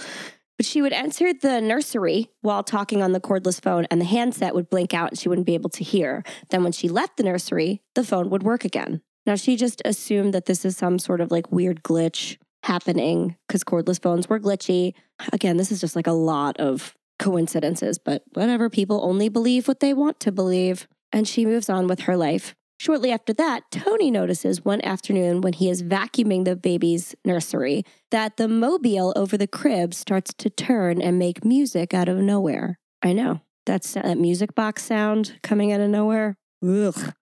But 0.57 0.65
she 0.65 0.81
would 0.81 0.93
enter 0.93 1.33
the 1.33 1.61
nursery 1.61 2.31
while 2.41 2.63
talking 2.63 3.01
on 3.01 3.11
the 3.11 3.21
cordless 3.21 3.61
phone, 3.61 3.85
and 3.91 4.01
the 4.01 4.05
handset 4.05 4.55
would 4.55 4.69
blink 4.69 4.93
out 4.93 5.11
and 5.11 5.19
she 5.19 5.29
wouldn't 5.29 5.47
be 5.47 5.53
able 5.53 5.69
to 5.69 5.83
hear. 5.83 6.23
Then, 6.49 6.63
when 6.63 6.73
she 6.73 6.89
left 6.89 7.17
the 7.17 7.23
nursery, 7.23 7.81
the 7.95 8.03
phone 8.03 8.29
would 8.29 8.43
work 8.43 8.65
again. 8.65 9.01
Now, 9.25 9.35
she 9.35 9.55
just 9.55 9.81
assumed 9.85 10.33
that 10.33 10.47
this 10.47 10.65
is 10.65 10.75
some 10.75 10.99
sort 10.99 11.21
of 11.21 11.31
like 11.31 11.51
weird 11.51 11.83
glitch 11.83 12.37
happening 12.63 13.35
because 13.47 13.63
cordless 13.63 14.01
phones 14.01 14.29
were 14.29 14.39
glitchy. 14.39 14.93
Again, 15.33 15.57
this 15.57 15.71
is 15.71 15.81
just 15.81 15.95
like 15.95 16.07
a 16.07 16.11
lot 16.11 16.57
of 16.57 16.95
coincidences, 17.19 17.99
but 17.99 18.23
whatever. 18.33 18.69
People 18.69 19.03
only 19.03 19.29
believe 19.29 19.67
what 19.67 19.79
they 19.79 19.93
want 19.93 20.19
to 20.21 20.31
believe. 20.31 20.87
And 21.11 21.27
she 21.27 21.45
moves 21.45 21.69
on 21.69 21.87
with 21.87 22.01
her 22.01 22.15
life. 22.15 22.55
Shortly 22.79 23.11
after 23.11 23.33
that, 23.33 23.63
Tony 23.71 24.09
notices 24.09 24.63
one 24.63 24.81
afternoon 24.85 25.41
when 25.41 25.51
he 25.51 25.69
is 25.69 25.83
vacuuming 25.83 26.45
the 26.45 26.55
baby's 26.55 27.13
nursery 27.25 27.83
that 28.09 28.37
the 28.37 28.47
mobile 28.47 29.11
over 29.17 29.37
the 29.37 29.47
crib 29.47 29.93
starts 29.93 30.33
to 30.35 30.49
turn 30.49 31.01
and 31.01 31.19
make 31.19 31.43
music 31.43 31.93
out 31.93 32.07
of 32.07 32.17
nowhere. 32.19 32.79
I 33.01 33.11
know. 33.11 33.41
That's 33.65 33.93
that 33.93 34.17
music 34.17 34.55
box 34.55 34.83
sound 34.83 35.39
coming 35.43 35.73
out 35.73 35.81
of 35.81 35.89
nowhere. 35.89 36.37
Ugh. 36.65 37.13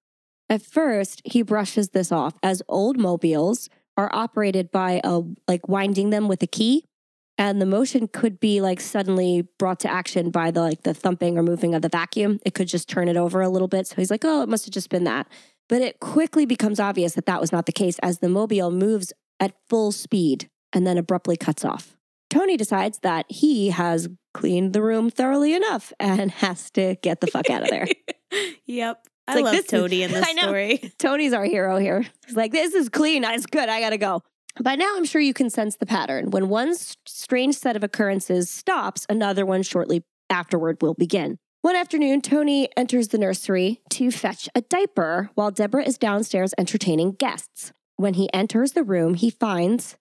At 0.47 0.61
first, 0.61 1.21
he 1.25 1.41
brushes 1.41 1.89
this 1.89 2.11
off 2.11 2.35
as 2.43 2.61
old 2.69 2.97
mobiles 2.97 3.67
are 3.97 4.09
operated 4.13 4.71
by 4.71 5.01
a 5.03 5.21
like 5.47 5.67
winding 5.67 6.11
them 6.11 6.27
with 6.27 6.41
a 6.43 6.47
key 6.47 6.85
and 7.37 7.61
the 7.61 7.65
motion 7.65 8.07
could 8.07 8.39
be 8.39 8.61
like 8.61 8.79
suddenly 8.79 9.47
brought 9.59 9.79
to 9.81 9.91
action 9.91 10.31
by 10.31 10.51
the 10.51 10.61
like 10.61 10.83
the 10.83 10.93
thumping 10.93 11.37
or 11.37 11.43
moving 11.43 11.75
of 11.75 11.81
the 11.81 11.89
vacuum. 11.89 12.39
It 12.45 12.53
could 12.53 12.67
just 12.67 12.89
turn 12.89 13.07
it 13.07 13.17
over 13.17 13.41
a 13.41 13.49
little 13.49 13.67
bit. 13.67 13.87
So 13.87 13.95
he's 13.95 14.09
like, 14.09 14.25
"Oh, 14.25 14.41
it 14.41 14.49
must 14.49 14.65
have 14.65 14.73
just 14.73 14.89
been 14.89 15.03
that." 15.03 15.27
But 15.69 15.81
it 15.81 15.99
quickly 15.99 16.45
becomes 16.45 16.79
obvious 16.79 17.13
that 17.13 17.25
that 17.25 17.41
was 17.41 17.51
not 17.51 17.65
the 17.65 17.71
case 17.71 17.99
as 17.99 18.19
the 18.19 18.29
mobile 18.29 18.71
moves 18.71 19.13
at 19.39 19.53
full 19.69 19.91
speed 19.91 20.49
and 20.73 20.87
then 20.87 20.97
abruptly 20.97 21.37
cuts 21.37 21.63
off. 21.65 21.95
Tony 22.29 22.57
decides 22.57 22.99
that 22.99 23.25
he 23.29 23.69
has 23.69 24.09
cleaned 24.33 24.73
the 24.73 24.81
room 24.81 25.09
thoroughly 25.09 25.53
enough 25.53 25.93
and 25.99 26.31
has 26.43 26.71
to 26.71 26.95
get 27.01 27.21
the 27.21 27.27
fuck 27.27 27.49
out 27.49 27.63
of 27.63 27.69
there. 27.69 27.87
yep. 28.65 29.05
I 29.27 29.35
like, 29.35 29.43
love 29.45 29.55
this 29.55 29.67
Tony 29.67 30.03
in 30.03 30.11
this 30.11 30.25
I 30.27 30.33
know. 30.33 30.43
story. 30.43 30.93
Tony's 30.99 31.33
our 31.33 31.43
hero 31.43 31.77
here. 31.77 32.05
He's 32.25 32.35
like, 32.35 32.51
this 32.51 32.73
is 32.73 32.89
clean. 32.89 33.23
It's 33.23 33.45
good. 33.45 33.69
I 33.69 33.79
got 33.79 33.91
to 33.91 33.97
go. 33.97 34.21
By 34.61 34.75
now, 34.75 34.93
I'm 34.95 35.05
sure 35.05 35.21
you 35.21 35.33
can 35.33 35.49
sense 35.49 35.75
the 35.77 35.85
pattern. 35.85 36.31
When 36.31 36.49
one 36.49 36.73
strange 37.05 37.55
set 37.55 37.75
of 37.75 37.83
occurrences 37.83 38.49
stops, 38.49 39.05
another 39.09 39.45
one 39.45 39.61
shortly 39.61 40.03
afterward 40.29 40.81
will 40.81 40.95
begin. 40.95 41.37
One 41.61 41.75
afternoon, 41.75 42.21
Tony 42.21 42.69
enters 42.77 43.09
the 43.09 43.17
nursery 43.17 43.81
to 43.91 44.09
fetch 44.09 44.47
a 44.55 44.61
diaper 44.61 45.29
while 45.35 45.51
Deborah 45.51 45.83
is 45.83 45.97
downstairs 45.97 46.53
entertaining 46.57 47.13
guests. 47.13 47.71
When 47.97 48.13
he 48.13 48.31
enters 48.33 48.71
the 48.71 48.83
room, 48.83 49.15
he 49.15 49.29
finds 49.29 49.97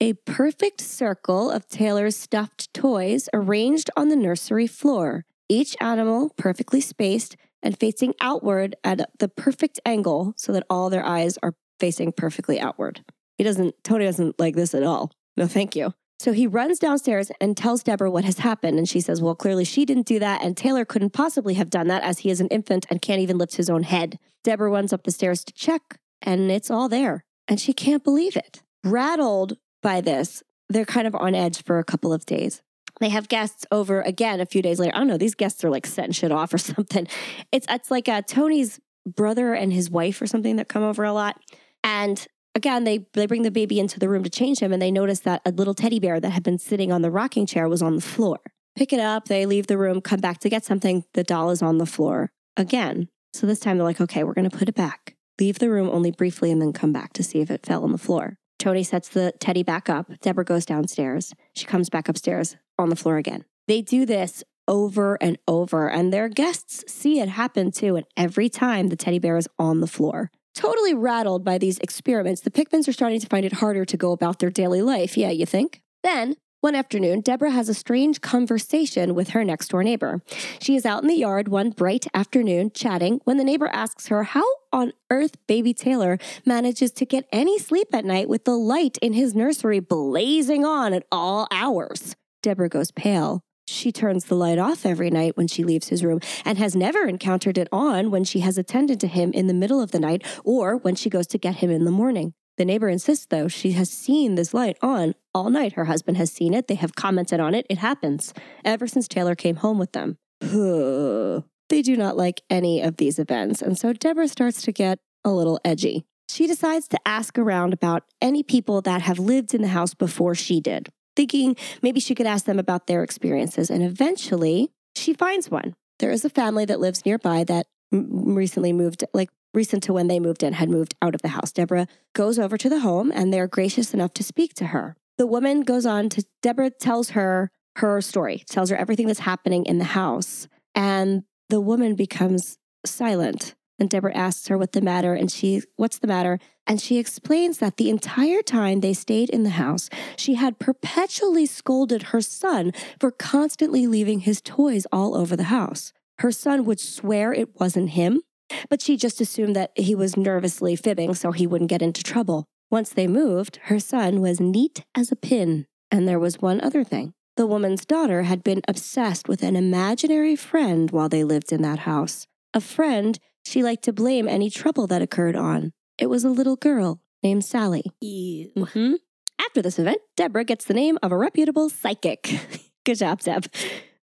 a 0.00 0.14
perfect 0.26 0.80
circle 0.80 1.50
of 1.50 1.68
Taylor's 1.68 2.16
stuffed 2.16 2.72
toys 2.74 3.28
arranged 3.32 3.90
on 3.96 4.08
the 4.08 4.16
nursery 4.16 4.66
floor, 4.66 5.24
each 5.48 5.76
animal 5.80 6.30
perfectly 6.36 6.80
spaced 6.80 7.36
and 7.64 7.80
facing 7.80 8.14
outward 8.20 8.76
at 8.84 9.10
the 9.18 9.28
perfect 9.28 9.80
angle 9.84 10.34
so 10.36 10.52
that 10.52 10.66
all 10.70 10.90
their 10.90 11.04
eyes 11.04 11.36
are 11.42 11.54
facing 11.80 12.12
perfectly 12.12 12.60
outward. 12.60 13.02
He 13.36 13.42
doesn't, 13.42 13.74
Tony 13.82 14.04
doesn't 14.04 14.38
like 14.38 14.54
this 14.54 14.74
at 14.74 14.84
all. 14.84 15.10
No, 15.36 15.48
thank 15.48 15.74
you. 15.74 15.92
So 16.20 16.32
he 16.32 16.46
runs 16.46 16.78
downstairs 16.78 17.32
and 17.40 17.56
tells 17.56 17.82
Deborah 17.82 18.10
what 18.10 18.24
has 18.24 18.38
happened. 18.38 18.78
And 18.78 18.88
she 18.88 19.00
says, 19.00 19.20
Well, 19.20 19.34
clearly 19.34 19.64
she 19.64 19.84
didn't 19.84 20.06
do 20.06 20.20
that. 20.20 20.42
And 20.44 20.56
Taylor 20.56 20.84
couldn't 20.84 21.10
possibly 21.10 21.54
have 21.54 21.70
done 21.70 21.88
that 21.88 22.04
as 22.04 22.20
he 22.20 22.30
is 22.30 22.40
an 22.40 22.48
infant 22.48 22.86
and 22.88 23.02
can't 23.02 23.20
even 23.20 23.36
lift 23.36 23.56
his 23.56 23.68
own 23.68 23.82
head. 23.82 24.18
Deborah 24.44 24.70
runs 24.70 24.92
up 24.92 25.02
the 25.02 25.10
stairs 25.10 25.42
to 25.44 25.52
check, 25.52 25.98
and 26.22 26.50
it's 26.50 26.70
all 26.70 26.88
there. 26.88 27.24
And 27.48 27.58
she 27.58 27.72
can't 27.72 28.04
believe 28.04 28.36
it. 28.36 28.62
Rattled 28.84 29.58
by 29.82 30.00
this, 30.00 30.42
they're 30.68 30.84
kind 30.84 31.06
of 31.06 31.14
on 31.14 31.34
edge 31.34 31.62
for 31.62 31.78
a 31.78 31.84
couple 31.84 32.12
of 32.12 32.24
days. 32.26 32.62
They 33.00 33.08
have 33.08 33.28
guests 33.28 33.66
over 33.72 34.02
again 34.02 34.40
a 34.40 34.46
few 34.46 34.62
days 34.62 34.78
later. 34.78 34.94
I 34.94 34.98
don't 34.98 35.08
know, 35.08 35.18
these 35.18 35.34
guests 35.34 35.64
are 35.64 35.70
like 35.70 35.86
setting 35.86 36.12
shit 36.12 36.32
off 36.32 36.54
or 36.54 36.58
something. 36.58 37.06
It's 37.52 37.66
it's 37.68 37.90
like 37.90 38.08
uh, 38.08 38.22
Tony's 38.22 38.80
brother 39.06 39.54
and 39.54 39.72
his 39.72 39.90
wife 39.90 40.20
or 40.22 40.26
something 40.26 40.56
that 40.56 40.68
come 40.68 40.82
over 40.82 41.04
a 41.04 41.12
lot. 41.12 41.40
And 41.82 42.26
again, 42.54 42.84
they 42.84 43.06
they 43.12 43.26
bring 43.26 43.42
the 43.42 43.50
baby 43.50 43.80
into 43.80 43.98
the 43.98 44.08
room 44.08 44.22
to 44.24 44.30
change 44.30 44.60
him, 44.60 44.72
and 44.72 44.80
they 44.80 44.90
notice 44.90 45.20
that 45.20 45.42
a 45.44 45.50
little 45.50 45.74
teddy 45.74 45.98
bear 45.98 46.20
that 46.20 46.30
had 46.30 46.42
been 46.42 46.58
sitting 46.58 46.92
on 46.92 47.02
the 47.02 47.10
rocking 47.10 47.46
chair 47.46 47.68
was 47.68 47.82
on 47.82 47.96
the 47.96 48.02
floor. 48.02 48.38
Pick 48.76 48.92
it 48.92 49.00
up. 49.00 49.26
They 49.26 49.46
leave 49.46 49.68
the 49.68 49.78
room, 49.78 50.00
come 50.00 50.20
back 50.20 50.38
to 50.40 50.48
get 50.48 50.64
something. 50.64 51.04
The 51.14 51.22
doll 51.22 51.50
is 51.50 51.62
on 51.62 51.78
the 51.78 51.86
floor 51.86 52.32
again. 52.56 53.08
So 53.32 53.46
this 53.46 53.60
time 53.60 53.78
they're 53.78 53.84
like, 53.84 54.00
okay, 54.00 54.24
we're 54.24 54.34
going 54.34 54.48
to 54.48 54.56
put 54.56 54.68
it 54.68 54.74
back. 54.74 55.16
Leave 55.40 55.58
the 55.58 55.70
room 55.70 55.88
only 55.90 56.10
briefly 56.10 56.50
and 56.50 56.60
then 56.60 56.72
come 56.72 56.92
back 56.92 57.12
to 57.14 57.22
see 57.22 57.40
if 57.40 57.50
it 57.50 57.66
fell 57.66 57.84
on 57.84 57.92
the 57.92 57.98
floor. 57.98 58.36
Tony 58.58 58.82
sets 58.82 59.08
the 59.08 59.32
teddy 59.40 59.62
back 59.62 59.88
up. 59.88 60.10
Deborah 60.22 60.44
goes 60.44 60.64
downstairs. 60.64 61.32
She 61.52 61.66
comes 61.66 61.88
back 61.88 62.08
upstairs 62.08 62.56
on 62.78 62.88
the 62.88 62.96
floor 62.96 63.16
again. 63.16 63.44
They 63.66 63.82
do 63.82 64.04
this 64.06 64.44
over 64.66 65.16
and 65.22 65.38
over, 65.46 65.88
and 65.88 66.12
their 66.12 66.28
guests 66.28 66.84
see 66.86 67.20
it 67.20 67.28
happen 67.28 67.70
too. 67.70 67.96
And 67.96 68.06
every 68.16 68.48
time 68.48 68.88
the 68.88 68.96
teddy 68.96 69.18
bear 69.18 69.36
is 69.36 69.48
on 69.58 69.80
the 69.80 69.86
floor. 69.86 70.30
Totally 70.54 70.94
rattled 70.94 71.44
by 71.44 71.58
these 71.58 71.78
experiments, 71.78 72.40
the 72.40 72.50
Pickmans 72.50 72.86
are 72.86 72.92
starting 72.92 73.20
to 73.20 73.26
find 73.26 73.44
it 73.44 73.54
harder 73.54 73.84
to 73.84 73.96
go 73.96 74.12
about 74.12 74.38
their 74.38 74.50
daily 74.50 74.82
life. 74.82 75.16
Yeah, 75.16 75.30
you 75.30 75.46
think? 75.46 75.82
Then, 76.02 76.36
one 76.60 76.74
afternoon, 76.74 77.20
Deborah 77.20 77.50
has 77.50 77.68
a 77.68 77.74
strange 77.74 78.20
conversation 78.22 79.14
with 79.14 79.30
her 79.30 79.44
next 79.44 79.68
door 79.68 79.82
neighbor. 79.82 80.22
She 80.60 80.76
is 80.76 80.86
out 80.86 81.02
in 81.02 81.08
the 81.08 81.14
yard 81.14 81.48
one 81.48 81.70
bright 81.70 82.06
afternoon 82.14 82.70
chatting 82.72 83.20
when 83.24 83.36
the 83.36 83.44
neighbor 83.44 83.68
asks 83.72 84.06
her 84.06 84.22
how 84.22 84.44
on 84.72 84.92
earth 85.10 85.36
baby 85.46 85.74
Taylor 85.74 86.18
manages 86.46 86.90
to 86.92 87.04
get 87.04 87.28
any 87.32 87.58
sleep 87.58 87.88
at 87.92 88.06
night 88.06 88.30
with 88.30 88.44
the 88.44 88.56
light 88.56 88.96
in 89.02 89.12
his 89.12 89.34
nursery 89.34 89.80
blazing 89.80 90.64
on 90.64 90.94
at 90.94 91.04
all 91.12 91.46
hours. 91.50 92.16
Deborah 92.44 92.68
goes 92.68 92.90
pale. 92.90 93.40
She 93.66 93.90
turns 93.90 94.26
the 94.26 94.34
light 94.34 94.58
off 94.58 94.84
every 94.84 95.08
night 95.08 95.34
when 95.34 95.48
she 95.48 95.64
leaves 95.64 95.88
his 95.88 96.04
room 96.04 96.20
and 96.44 96.58
has 96.58 96.76
never 96.76 97.08
encountered 97.08 97.56
it 97.56 97.68
on 97.72 98.10
when 98.10 98.22
she 98.22 98.40
has 98.40 98.58
attended 98.58 99.00
to 99.00 99.06
him 99.06 99.32
in 99.32 99.46
the 99.46 99.54
middle 99.54 99.80
of 99.80 99.92
the 99.92 99.98
night 99.98 100.22
or 100.44 100.76
when 100.76 100.94
she 100.94 101.08
goes 101.08 101.26
to 101.28 101.38
get 101.38 101.56
him 101.56 101.70
in 101.70 101.86
the 101.86 101.90
morning. 101.90 102.34
The 102.58 102.66
neighbor 102.66 102.90
insists, 102.90 103.24
though, 103.30 103.48
she 103.48 103.72
has 103.72 103.88
seen 103.88 104.34
this 104.34 104.52
light 104.52 104.76
on 104.82 105.14
all 105.32 105.48
night. 105.48 105.72
Her 105.72 105.86
husband 105.86 106.18
has 106.18 106.30
seen 106.30 106.52
it. 106.52 106.68
They 106.68 106.74
have 106.74 106.94
commented 106.94 107.40
on 107.40 107.54
it. 107.54 107.64
It 107.70 107.78
happens 107.78 108.34
ever 108.62 108.86
since 108.86 109.08
Taylor 109.08 109.34
came 109.34 109.56
home 109.56 109.78
with 109.78 109.92
them. 109.92 110.18
they 110.42 111.80
do 111.80 111.96
not 111.96 112.18
like 112.18 112.42
any 112.50 112.82
of 112.82 112.98
these 112.98 113.18
events. 113.18 113.62
And 113.62 113.78
so 113.78 113.94
Deborah 113.94 114.28
starts 114.28 114.60
to 114.62 114.72
get 114.72 114.98
a 115.24 115.30
little 115.30 115.58
edgy. 115.64 116.04
She 116.28 116.46
decides 116.46 116.88
to 116.88 116.98
ask 117.06 117.38
around 117.38 117.72
about 117.72 118.02
any 118.20 118.42
people 118.42 118.80
that 118.82 119.02
have 119.02 119.18
lived 119.18 119.54
in 119.54 119.62
the 119.62 119.68
house 119.68 119.94
before 119.94 120.34
she 120.34 120.60
did, 120.60 120.90
thinking 121.16 121.56
maybe 121.82 122.00
she 122.00 122.14
could 122.14 122.26
ask 122.26 122.44
them 122.44 122.58
about 122.58 122.86
their 122.86 123.02
experiences. 123.02 123.70
And 123.70 123.82
eventually, 123.82 124.70
she 124.94 125.12
finds 125.12 125.50
one. 125.50 125.74
There 125.98 126.10
is 126.10 126.24
a 126.24 126.30
family 126.30 126.64
that 126.64 126.80
lives 126.80 127.06
nearby 127.06 127.44
that 127.44 127.66
m- 127.92 128.34
recently 128.34 128.72
moved, 128.72 129.04
like 129.12 129.30
recent 129.52 129.82
to 129.84 129.92
when 129.92 130.08
they 130.08 130.18
moved 130.18 130.42
in, 130.42 130.52
had 130.54 130.68
moved 130.68 130.94
out 131.00 131.14
of 131.14 131.22
the 131.22 131.28
house. 131.28 131.52
Deborah 131.52 131.86
goes 132.14 132.38
over 132.38 132.58
to 132.58 132.68
the 132.68 132.80
home 132.80 133.12
and 133.14 133.32
they're 133.32 133.46
gracious 133.46 133.94
enough 133.94 134.12
to 134.14 134.24
speak 134.24 134.54
to 134.54 134.66
her. 134.66 134.96
The 135.16 135.26
woman 135.26 135.62
goes 135.62 135.86
on 135.86 136.08
to, 136.10 136.24
Deborah 136.42 136.70
tells 136.70 137.10
her 137.10 137.50
her 137.76 138.00
story, 138.00 138.44
tells 138.48 138.70
her 138.70 138.76
everything 138.76 139.06
that's 139.06 139.20
happening 139.20 139.64
in 139.64 139.78
the 139.78 139.84
house. 139.84 140.48
And 140.74 141.24
the 141.48 141.60
woman 141.60 141.94
becomes 141.94 142.58
silent. 142.84 143.54
And 143.78 143.90
Deborah 143.90 144.16
asks 144.16 144.48
her 144.48 144.58
what 144.58 144.72
the 144.72 144.80
matter, 144.80 145.14
and 145.14 145.30
she, 145.30 145.62
what's 145.76 145.98
the 145.98 146.06
matter? 146.06 146.38
And 146.66 146.80
she 146.80 146.98
explains 146.98 147.58
that 147.58 147.76
the 147.76 147.90
entire 147.90 148.42
time 148.42 148.80
they 148.80 148.94
stayed 148.94 149.28
in 149.30 149.42
the 149.42 149.50
house, 149.50 149.90
she 150.16 150.34
had 150.34 150.58
perpetually 150.58 151.46
scolded 151.46 152.04
her 152.04 152.20
son 152.20 152.72
for 152.98 153.10
constantly 153.10 153.86
leaving 153.86 154.20
his 154.20 154.40
toys 154.40 154.86
all 154.90 155.14
over 155.14 155.36
the 155.36 155.44
house. 155.44 155.92
Her 156.18 156.32
son 156.32 156.64
would 156.64 156.80
swear 156.80 157.32
it 157.32 157.60
wasn't 157.60 157.90
him, 157.90 158.22
but 158.70 158.80
she 158.80 158.96
just 158.96 159.20
assumed 159.20 159.54
that 159.56 159.72
he 159.76 159.94
was 159.94 160.16
nervously 160.16 160.76
fibbing 160.76 161.14
so 161.14 161.32
he 161.32 161.46
wouldn't 161.46 161.70
get 161.70 161.82
into 161.82 162.02
trouble. 162.02 162.46
Once 162.70 162.90
they 162.90 163.06
moved, 163.06 163.58
her 163.64 163.78
son 163.78 164.20
was 164.20 164.40
neat 164.40 164.84
as 164.94 165.12
a 165.12 165.16
pin. 165.16 165.66
And 165.90 166.08
there 166.08 166.18
was 166.18 166.40
one 166.40 166.60
other 166.60 166.82
thing. 166.82 167.12
The 167.36 167.46
woman's 167.46 167.84
daughter 167.84 168.22
had 168.22 168.42
been 168.42 168.62
obsessed 168.66 169.28
with 169.28 169.42
an 169.42 169.56
imaginary 169.56 170.36
friend 170.36 170.90
while 170.90 171.08
they 171.08 171.24
lived 171.24 171.52
in 171.52 171.62
that 171.62 171.80
house. 171.80 172.26
A 172.54 172.60
friend 172.60 173.18
she 173.44 173.62
liked 173.62 173.84
to 173.84 173.92
blame 173.92 174.28
any 174.28 174.48
trouble 174.48 174.86
that 174.86 175.02
occurred 175.02 175.36
on. 175.36 175.72
It 175.98 176.06
was 176.06 176.24
a 176.24 176.30
little 176.30 176.56
girl 176.56 177.00
named 177.22 177.44
Sally. 177.44 177.84
Ew. 178.00 178.50
Mm-hmm. 178.56 178.94
After 179.40 179.62
this 179.62 179.78
event, 179.78 179.98
Deborah 180.16 180.44
gets 180.44 180.64
the 180.64 180.74
name 180.74 180.98
of 181.02 181.12
a 181.12 181.16
reputable 181.16 181.70
psychic. 181.70 182.40
Good 182.84 182.98
job, 182.98 183.20
Deb. 183.20 183.46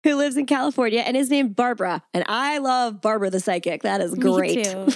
Who 0.04 0.16
lives 0.16 0.38
in 0.38 0.46
California 0.46 1.00
and 1.02 1.18
is 1.18 1.30
named 1.30 1.56
Barbara. 1.56 2.04
And 2.14 2.24
I 2.28 2.60
love 2.60 3.02
Barbara 3.02 3.30
the 3.30 3.40
psychic. 3.40 3.84
That 3.84 4.02
is 4.02 4.14
great. 4.16 4.58
Me 4.58 4.64
too. 4.64 4.88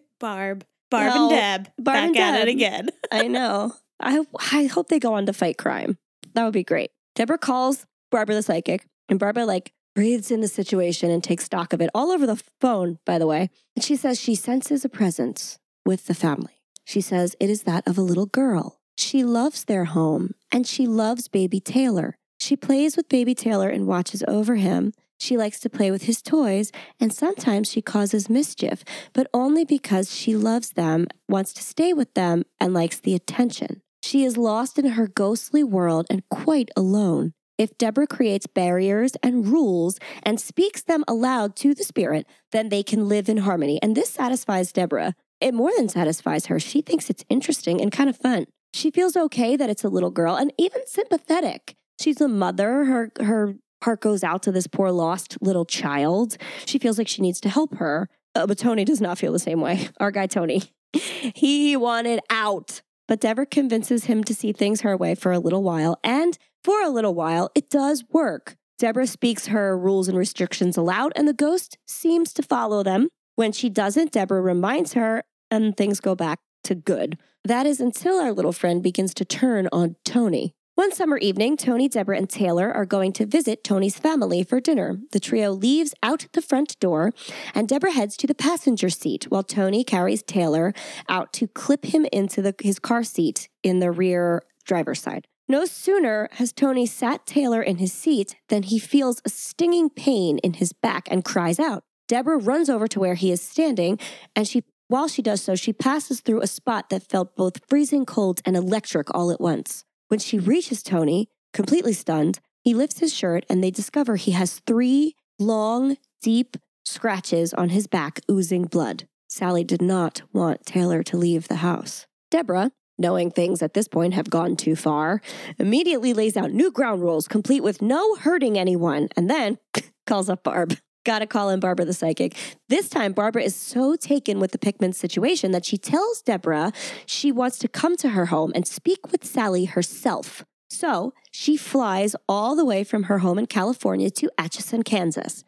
Barb. 0.20 0.64
Barb 0.90 1.12
Well, 1.14 1.32
and 1.32 1.64
Deb. 1.64 1.72
Barb 1.78 1.84
back 1.84 2.04
and 2.08 2.16
at 2.16 2.38
Deb. 2.38 2.48
it 2.48 2.50
again. 2.50 2.88
I 3.12 3.28
know. 3.28 3.74
I, 4.00 4.24
I 4.52 4.66
hope 4.66 4.88
they 4.88 4.98
go 5.00 5.14
on 5.14 5.26
to 5.26 5.32
fight 5.32 5.58
crime. 5.58 5.98
That 6.34 6.44
would 6.44 6.52
be 6.52 6.64
great. 6.64 6.90
Deborah 7.14 7.38
calls 7.38 7.86
Barbara 8.10 8.34
the 8.36 8.42
psychic, 8.42 8.86
and 9.08 9.18
Barbara 9.18 9.46
like 9.46 9.72
breathes 9.94 10.30
in 10.30 10.42
the 10.42 10.48
situation 10.48 11.10
and 11.10 11.24
takes 11.24 11.44
stock 11.44 11.72
of 11.72 11.80
it 11.80 11.90
all 11.94 12.10
over 12.10 12.26
the 12.26 12.40
phone, 12.60 12.98
by 13.06 13.18
the 13.18 13.26
way. 13.26 13.48
And 13.74 13.82
she 13.84 13.96
says 13.96 14.20
she 14.20 14.34
senses 14.34 14.84
a 14.84 14.88
presence 14.90 15.58
with 15.86 16.06
the 16.06 16.14
family. 16.14 16.62
She 16.84 17.00
says 17.00 17.36
it 17.40 17.48
is 17.48 17.62
that 17.62 17.86
of 17.88 17.96
a 17.96 18.02
little 18.02 18.26
girl. 18.26 18.80
She 18.96 19.24
loves 19.24 19.64
their 19.64 19.86
home 19.86 20.34
and 20.52 20.66
she 20.66 20.86
loves 20.86 21.28
baby 21.28 21.60
Taylor. 21.60 22.18
She 22.38 22.56
plays 22.56 22.96
with 22.96 23.08
baby 23.08 23.34
Taylor 23.34 23.68
and 23.68 23.86
watches 23.86 24.22
over 24.28 24.56
him. 24.56 24.92
She 25.18 25.36
likes 25.36 25.58
to 25.60 25.70
play 25.70 25.90
with 25.90 26.02
his 26.02 26.20
toys, 26.20 26.70
and 27.00 27.10
sometimes 27.10 27.70
she 27.70 27.80
causes 27.80 28.28
mischief, 28.28 28.84
but 29.14 29.28
only 29.32 29.64
because 29.64 30.14
she 30.14 30.36
loves 30.36 30.72
them, 30.72 31.06
wants 31.26 31.54
to 31.54 31.62
stay 31.62 31.94
with 31.94 32.12
them, 32.12 32.44
and 32.60 32.74
likes 32.74 33.00
the 33.00 33.14
attention. 33.14 33.80
She 34.02 34.24
is 34.24 34.36
lost 34.36 34.78
in 34.78 34.84
her 34.90 35.08
ghostly 35.08 35.64
world 35.64 36.06
and 36.10 36.28
quite 36.28 36.70
alone. 36.76 37.32
If 37.58 37.78
Deborah 37.78 38.06
creates 38.06 38.46
barriers 38.46 39.12
and 39.22 39.48
rules 39.48 39.98
and 40.22 40.38
speaks 40.38 40.82
them 40.82 41.02
aloud 41.08 41.56
to 41.56 41.74
the 41.74 41.84
spirit, 41.84 42.26
then 42.52 42.68
they 42.68 42.82
can 42.82 43.08
live 43.08 43.30
in 43.30 43.38
harmony. 43.38 43.80
And 43.82 43.96
this 43.96 44.10
satisfies 44.10 44.72
Deborah. 44.72 45.14
It 45.40 45.54
more 45.54 45.70
than 45.76 45.88
satisfies 45.88 46.46
her. 46.46 46.58
She 46.58 46.80
thinks 46.80 47.10
it's 47.10 47.24
interesting 47.28 47.80
and 47.80 47.92
kind 47.92 48.08
of 48.08 48.16
fun. 48.16 48.46
She 48.72 48.90
feels 48.90 49.16
okay 49.16 49.56
that 49.56 49.70
it's 49.70 49.84
a 49.84 49.88
little 49.88 50.10
girl 50.10 50.36
and 50.36 50.52
even 50.58 50.86
sympathetic. 50.86 51.74
She's 52.00 52.20
a 52.20 52.28
mother. 52.28 52.84
Her 52.84 53.10
her 53.20 53.56
Heart 53.82 54.00
goes 54.00 54.24
out 54.24 54.42
to 54.44 54.52
this 54.52 54.66
poor 54.66 54.90
lost 54.90 55.36
little 55.40 55.64
child. 55.64 56.36
She 56.64 56.78
feels 56.78 56.98
like 56.98 57.08
she 57.08 57.22
needs 57.22 57.40
to 57.42 57.48
help 57.48 57.76
her. 57.76 58.08
Uh, 58.34 58.46
but 58.46 58.58
Tony 58.58 58.84
does 58.84 59.00
not 59.00 59.18
feel 59.18 59.32
the 59.32 59.38
same 59.38 59.60
way. 59.60 59.88
Our 60.00 60.10
guy, 60.10 60.26
Tony, 60.26 60.62
he 60.92 61.76
wanted 61.76 62.20
out. 62.30 62.82
But 63.08 63.20
Deborah 63.20 63.46
convinces 63.46 64.06
him 64.06 64.24
to 64.24 64.34
see 64.34 64.52
things 64.52 64.80
her 64.80 64.96
way 64.96 65.14
for 65.14 65.30
a 65.30 65.38
little 65.38 65.62
while. 65.62 65.98
And 66.02 66.36
for 66.64 66.82
a 66.82 66.88
little 66.88 67.14
while, 67.14 67.50
it 67.54 67.70
does 67.70 68.02
work. 68.10 68.56
Deborah 68.78 69.06
speaks 69.06 69.46
her 69.46 69.78
rules 69.78 70.08
and 70.08 70.18
restrictions 70.18 70.76
aloud, 70.76 71.12
and 71.14 71.26
the 71.26 71.32
ghost 71.32 71.78
seems 71.86 72.32
to 72.34 72.42
follow 72.42 72.82
them. 72.82 73.08
When 73.36 73.52
she 73.52 73.68
doesn't, 73.68 74.12
Deborah 74.12 74.40
reminds 74.40 74.94
her, 74.94 75.22
and 75.50 75.76
things 75.76 76.00
go 76.00 76.14
back 76.14 76.40
to 76.64 76.74
good. 76.74 77.18
That 77.44 77.66
is 77.66 77.80
until 77.80 78.18
our 78.18 78.32
little 78.32 78.52
friend 78.52 78.82
begins 78.82 79.14
to 79.14 79.24
turn 79.24 79.68
on 79.72 79.96
Tony. 80.04 80.54
One 80.74 80.92
summer 80.92 81.18
evening, 81.18 81.56
Tony, 81.56 81.88
Deborah, 81.88 82.16
and 82.16 82.28
Taylor 82.28 82.72
are 82.72 82.84
going 82.84 83.12
to 83.14 83.26
visit 83.26 83.62
Tony's 83.62 83.98
family 83.98 84.42
for 84.42 84.60
dinner. 84.60 84.98
The 85.12 85.20
trio 85.20 85.52
leaves 85.52 85.94
out 86.02 86.26
the 86.32 86.42
front 86.42 86.78
door, 86.80 87.12
and 87.54 87.68
Deborah 87.68 87.92
heads 87.92 88.16
to 88.18 88.26
the 88.26 88.34
passenger 88.34 88.88
seat 88.88 89.24
while 89.28 89.42
Tony 89.42 89.84
carries 89.84 90.22
Taylor 90.22 90.74
out 91.08 91.32
to 91.34 91.46
clip 91.46 91.84
him 91.86 92.06
into 92.12 92.42
the, 92.42 92.54
his 92.60 92.78
car 92.78 93.04
seat 93.04 93.48
in 93.62 93.80
the 93.80 93.90
rear 93.90 94.42
driver's 94.64 95.00
side. 95.00 95.26
No 95.48 95.64
sooner 95.64 96.28
has 96.32 96.52
Tony 96.52 96.86
sat 96.86 97.24
Taylor 97.26 97.62
in 97.62 97.76
his 97.76 97.92
seat 97.92 98.36
than 98.48 98.64
he 98.64 98.78
feels 98.78 99.22
a 99.24 99.28
stinging 99.28 99.88
pain 99.88 100.38
in 100.38 100.54
his 100.54 100.72
back 100.72 101.06
and 101.10 101.24
cries 101.24 101.60
out. 101.60 101.84
Deborah 102.08 102.38
runs 102.38 102.70
over 102.70 102.86
to 102.88 103.00
where 103.00 103.14
he 103.14 103.32
is 103.32 103.40
standing, 103.42 103.98
and 104.34 104.46
she 104.46 104.62
while 104.88 105.08
she 105.08 105.22
does 105.22 105.42
so, 105.42 105.56
she 105.56 105.72
passes 105.72 106.20
through 106.20 106.42
a 106.42 106.46
spot 106.46 106.90
that 106.90 107.08
felt 107.08 107.34
both 107.34 107.60
freezing 107.68 108.06
cold 108.06 108.40
and 108.44 108.56
electric 108.56 109.12
all 109.12 109.32
at 109.32 109.40
once. 109.40 109.84
When 110.08 110.20
she 110.20 110.38
reaches 110.38 110.82
Tony, 110.82 111.28
completely 111.52 111.92
stunned, 111.92 112.38
he 112.62 112.72
lifts 112.72 113.00
his 113.00 113.12
shirt 113.12 113.44
and 113.48 113.62
they 113.62 113.72
discover 113.72 114.14
he 114.14 114.30
has 114.32 114.60
three 114.66 115.16
long, 115.40 115.96
deep 116.22 116.56
scratches 116.84 117.52
on 117.52 117.70
his 117.70 117.88
back 117.88 118.20
oozing 118.30 118.64
blood. 118.64 119.08
Sally 119.28 119.64
did 119.64 119.82
not 119.82 120.22
want 120.32 120.64
Taylor 120.64 121.02
to 121.02 121.16
leave 121.16 121.48
the 121.48 121.56
house. 121.56 122.06
Deborah, 122.30 122.70
knowing 122.96 123.30
things 123.32 123.62
at 123.62 123.74
this 123.74 123.88
point 123.88 124.14
have 124.14 124.30
gone 124.30 124.54
too 124.54 124.76
far, 124.76 125.20
immediately 125.58 126.14
lays 126.14 126.36
out 126.36 126.52
new 126.52 126.70
ground 126.70 127.02
rules 127.02 127.26
complete 127.26 127.62
with 127.62 127.82
no 127.82 128.14
hurting 128.14 128.56
anyone 128.56 129.08
and 129.16 129.28
then 129.28 129.58
calls 130.06 130.30
up 130.30 130.44
Barb. 130.44 130.78
Gotta 131.06 131.28
call 131.28 131.50
in 131.50 131.60
Barbara 131.60 131.84
the 131.84 131.92
psychic. 131.92 132.34
This 132.68 132.88
time, 132.88 133.12
Barbara 133.12 133.44
is 133.44 133.54
so 133.54 133.94
taken 133.94 134.40
with 134.40 134.50
the 134.50 134.58
Pickman 134.58 134.92
situation 134.92 135.52
that 135.52 135.64
she 135.64 135.78
tells 135.78 136.20
Deborah 136.20 136.72
she 137.06 137.30
wants 137.30 137.58
to 137.58 137.68
come 137.68 137.96
to 137.98 138.08
her 138.08 138.26
home 138.26 138.50
and 138.56 138.66
speak 138.66 139.12
with 139.12 139.24
Sally 139.24 139.66
herself. 139.66 140.44
So 140.68 141.14
she 141.30 141.56
flies 141.56 142.16
all 142.28 142.56
the 142.56 142.64
way 142.64 142.82
from 142.82 143.04
her 143.04 143.18
home 143.18 143.38
in 143.38 143.46
California 143.46 144.10
to 144.10 144.32
Atchison, 144.36 144.82
Kansas. 144.82 145.44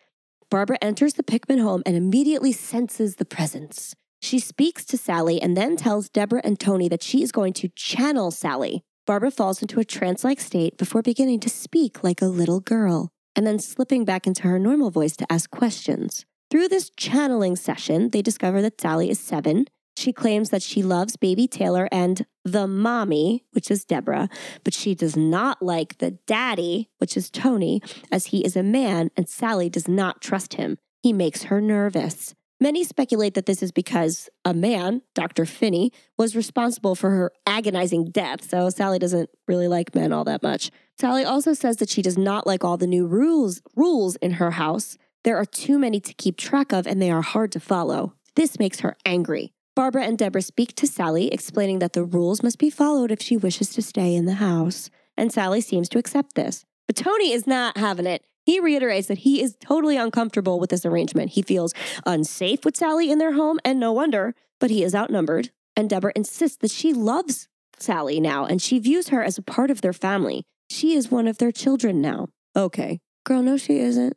Barbara 0.48 0.78
enters 0.80 1.14
the 1.14 1.24
Pickman 1.24 1.58
home 1.58 1.82
and 1.84 1.96
immediately 1.96 2.52
senses 2.52 3.16
the 3.16 3.24
presence. 3.24 3.96
She 4.22 4.38
speaks 4.38 4.84
to 4.84 4.96
Sally 4.96 5.42
and 5.42 5.56
then 5.56 5.74
tells 5.74 6.08
Deborah 6.08 6.42
and 6.44 6.60
Tony 6.60 6.88
that 6.88 7.02
she 7.02 7.20
is 7.20 7.32
going 7.32 7.52
to 7.54 7.68
channel 7.70 8.30
Sally. 8.30 8.84
Barbara 9.08 9.32
falls 9.32 9.60
into 9.60 9.80
a 9.80 9.84
trance 9.84 10.22
like 10.22 10.38
state 10.38 10.78
before 10.78 11.02
beginning 11.02 11.40
to 11.40 11.50
speak 11.50 12.04
like 12.04 12.22
a 12.22 12.26
little 12.26 12.60
girl 12.60 13.10
and 13.38 13.46
then 13.46 13.61
slipping 13.61 14.05
back 14.05 14.27
into 14.27 14.42
her 14.48 14.59
normal 14.59 14.90
voice 14.90 15.16
to 15.16 15.33
ask 15.33 15.48
questions. 15.48 16.27
Through 16.51 16.66
this 16.66 16.90
channeling 16.96 17.55
session, 17.55 18.11
they 18.11 18.20
discover 18.20 18.61
that 18.62 18.81
Sally 18.81 19.11
is 19.11 19.20
seven. 19.20 19.66
She 19.96 20.12
claims 20.12 20.51
that 20.51 20.61
she 20.61 20.83
loves 20.83 21.14
baby 21.14 21.46
Taylor 21.46 21.88
and 21.92 22.27
the 22.44 22.66
mommy, 22.66 23.44
which 23.53 23.70
is 23.70 23.85
Deborah, 23.85 24.29
but 24.64 24.74
she 24.74 24.92
does 24.92 25.16
not 25.16 25.62
like 25.62 25.98
the 25.98 26.18
daddy, 26.27 26.90
which 26.98 27.16
is 27.16 27.31
Tony, 27.31 27.81
as 28.11 28.27
he 28.27 28.44
is 28.44 28.57
a 28.57 28.62
man 28.64 29.09
and 29.16 29.29
Sally 29.29 29.70
does 29.70 29.87
not 29.87 30.20
trust 30.20 30.55
him. 30.55 30.77
He 31.05 31.12
makes 31.12 31.44
her 31.44 31.61
nervous. 31.61 32.35
Many 32.60 32.82
speculate 32.82 33.34
that 33.34 33.46
this 33.46 33.62
is 33.62 33.70
because 33.70 34.28
a 34.44 34.52
man, 34.52 35.02
Dr. 35.14 35.46
Finney, 35.46 35.92
was 36.16 36.34
responsible 36.34 36.96
for 36.96 37.10
her 37.10 37.32
agonizing 37.46 38.10
death, 38.10 38.48
so 38.48 38.68
Sally 38.68 38.98
doesn't 38.98 39.30
really 39.46 39.68
like 39.68 39.94
men 39.94 40.12
all 40.12 40.24
that 40.24 40.42
much. 40.42 40.72
Sally 40.98 41.24
also 41.24 41.52
says 41.52 41.76
that 41.76 41.88
she 41.88 42.02
does 42.02 42.18
not 42.18 42.48
like 42.48 42.64
all 42.64 42.76
the 42.76 42.88
new 42.88 43.06
rules 43.06 43.62
rules 43.76 44.16
in 44.16 44.32
her 44.32 44.52
house. 44.52 44.98
There 45.22 45.36
are 45.36 45.44
too 45.44 45.78
many 45.78 46.00
to 46.00 46.14
keep 46.14 46.36
track 46.36 46.72
of 46.72 46.84
and 46.84 47.00
they 47.00 47.12
are 47.12 47.22
hard 47.22 47.52
to 47.52 47.60
follow. 47.60 48.14
This 48.34 48.58
makes 48.58 48.80
her 48.80 48.96
angry. 49.04 49.52
Barbara 49.76 50.04
and 50.04 50.18
Deborah 50.18 50.42
speak 50.42 50.74
to 50.74 50.88
Sally, 50.88 51.32
explaining 51.32 51.78
that 51.78 51.92
the 51.92 52.02
rules 52.02 52.42
must 52.42 52.58
be 52.58 52.70
followed 52.70 53.12
if 53.12 53.22
she 53.22 53.36
wishes 53.36 53.70
to 53.70 53.82
stay 53.82 54.16
in 54.16 54.24
the 54.24 54.34
house. 54.34 54.90
And 55.16 55.32
Sally 55.32 55.60
seems 55.60 55.88
to 55.90 55.98
accept 55.98 56.34
this. 56.34 56.64
But 56.88 56.96
Tony 56.96 57.30
is 57.30 57.46
not 57.46 57.76
having 57.76 58.06
it. 58.06 58.24
He 58.48 58.61
reiterates 58.61 59.08
that 59.08 59.18
he 59.18 59.42
is 59.42 59.58
totally 59.61 59.98
uncomfortable 59.98 60.58
with 60.58 60.70
this 60.70 60.87
arrangement. 60.87 61.32
He 61.32 61.42
feels 61.42 61.74
unsafe 62.06 62.64
with 62.64 62.78
Sally 62.78 63.11
in 63.11 63.18
their 63.18 63.34
home, 63.34 63.61
and 63.62 63.78
no 63.78 63.92
wonder, 63.92 64.34
but 64.58 64.70
he 64.70 64.82
is 64.82 64.94
outnumbered. 64.94 65.50
And 65.76 65.90
Deborah 65.90 66.14
insists 66.16 66.56
that 66.62 66.70
she 66.70 66.94
loves 66.94 67.46
Sally 67.78 68.20
now 68.20 68.46
and 68.46 68.62
she 68.62 68.78
views 68.78 69.08
her 69.08 69.22
as 69.22 69.37
a 69.37 69.42
part 69.42 69.70
of 69.70 69.82
their 69.82 69.92
family. 69.92 70.44
She 70.70 70.94
is 70.94 71.11
one 71.11 71.28
of 71.28 71.37
their 71.37 71.52
children 71.52 72.00
now. 72.00 72.28
Okay. 72.56 73.00
Girl, 73.26 73.42
no, 73.42 73.58
she 73.58 73.80
isn't. 73.80 74.16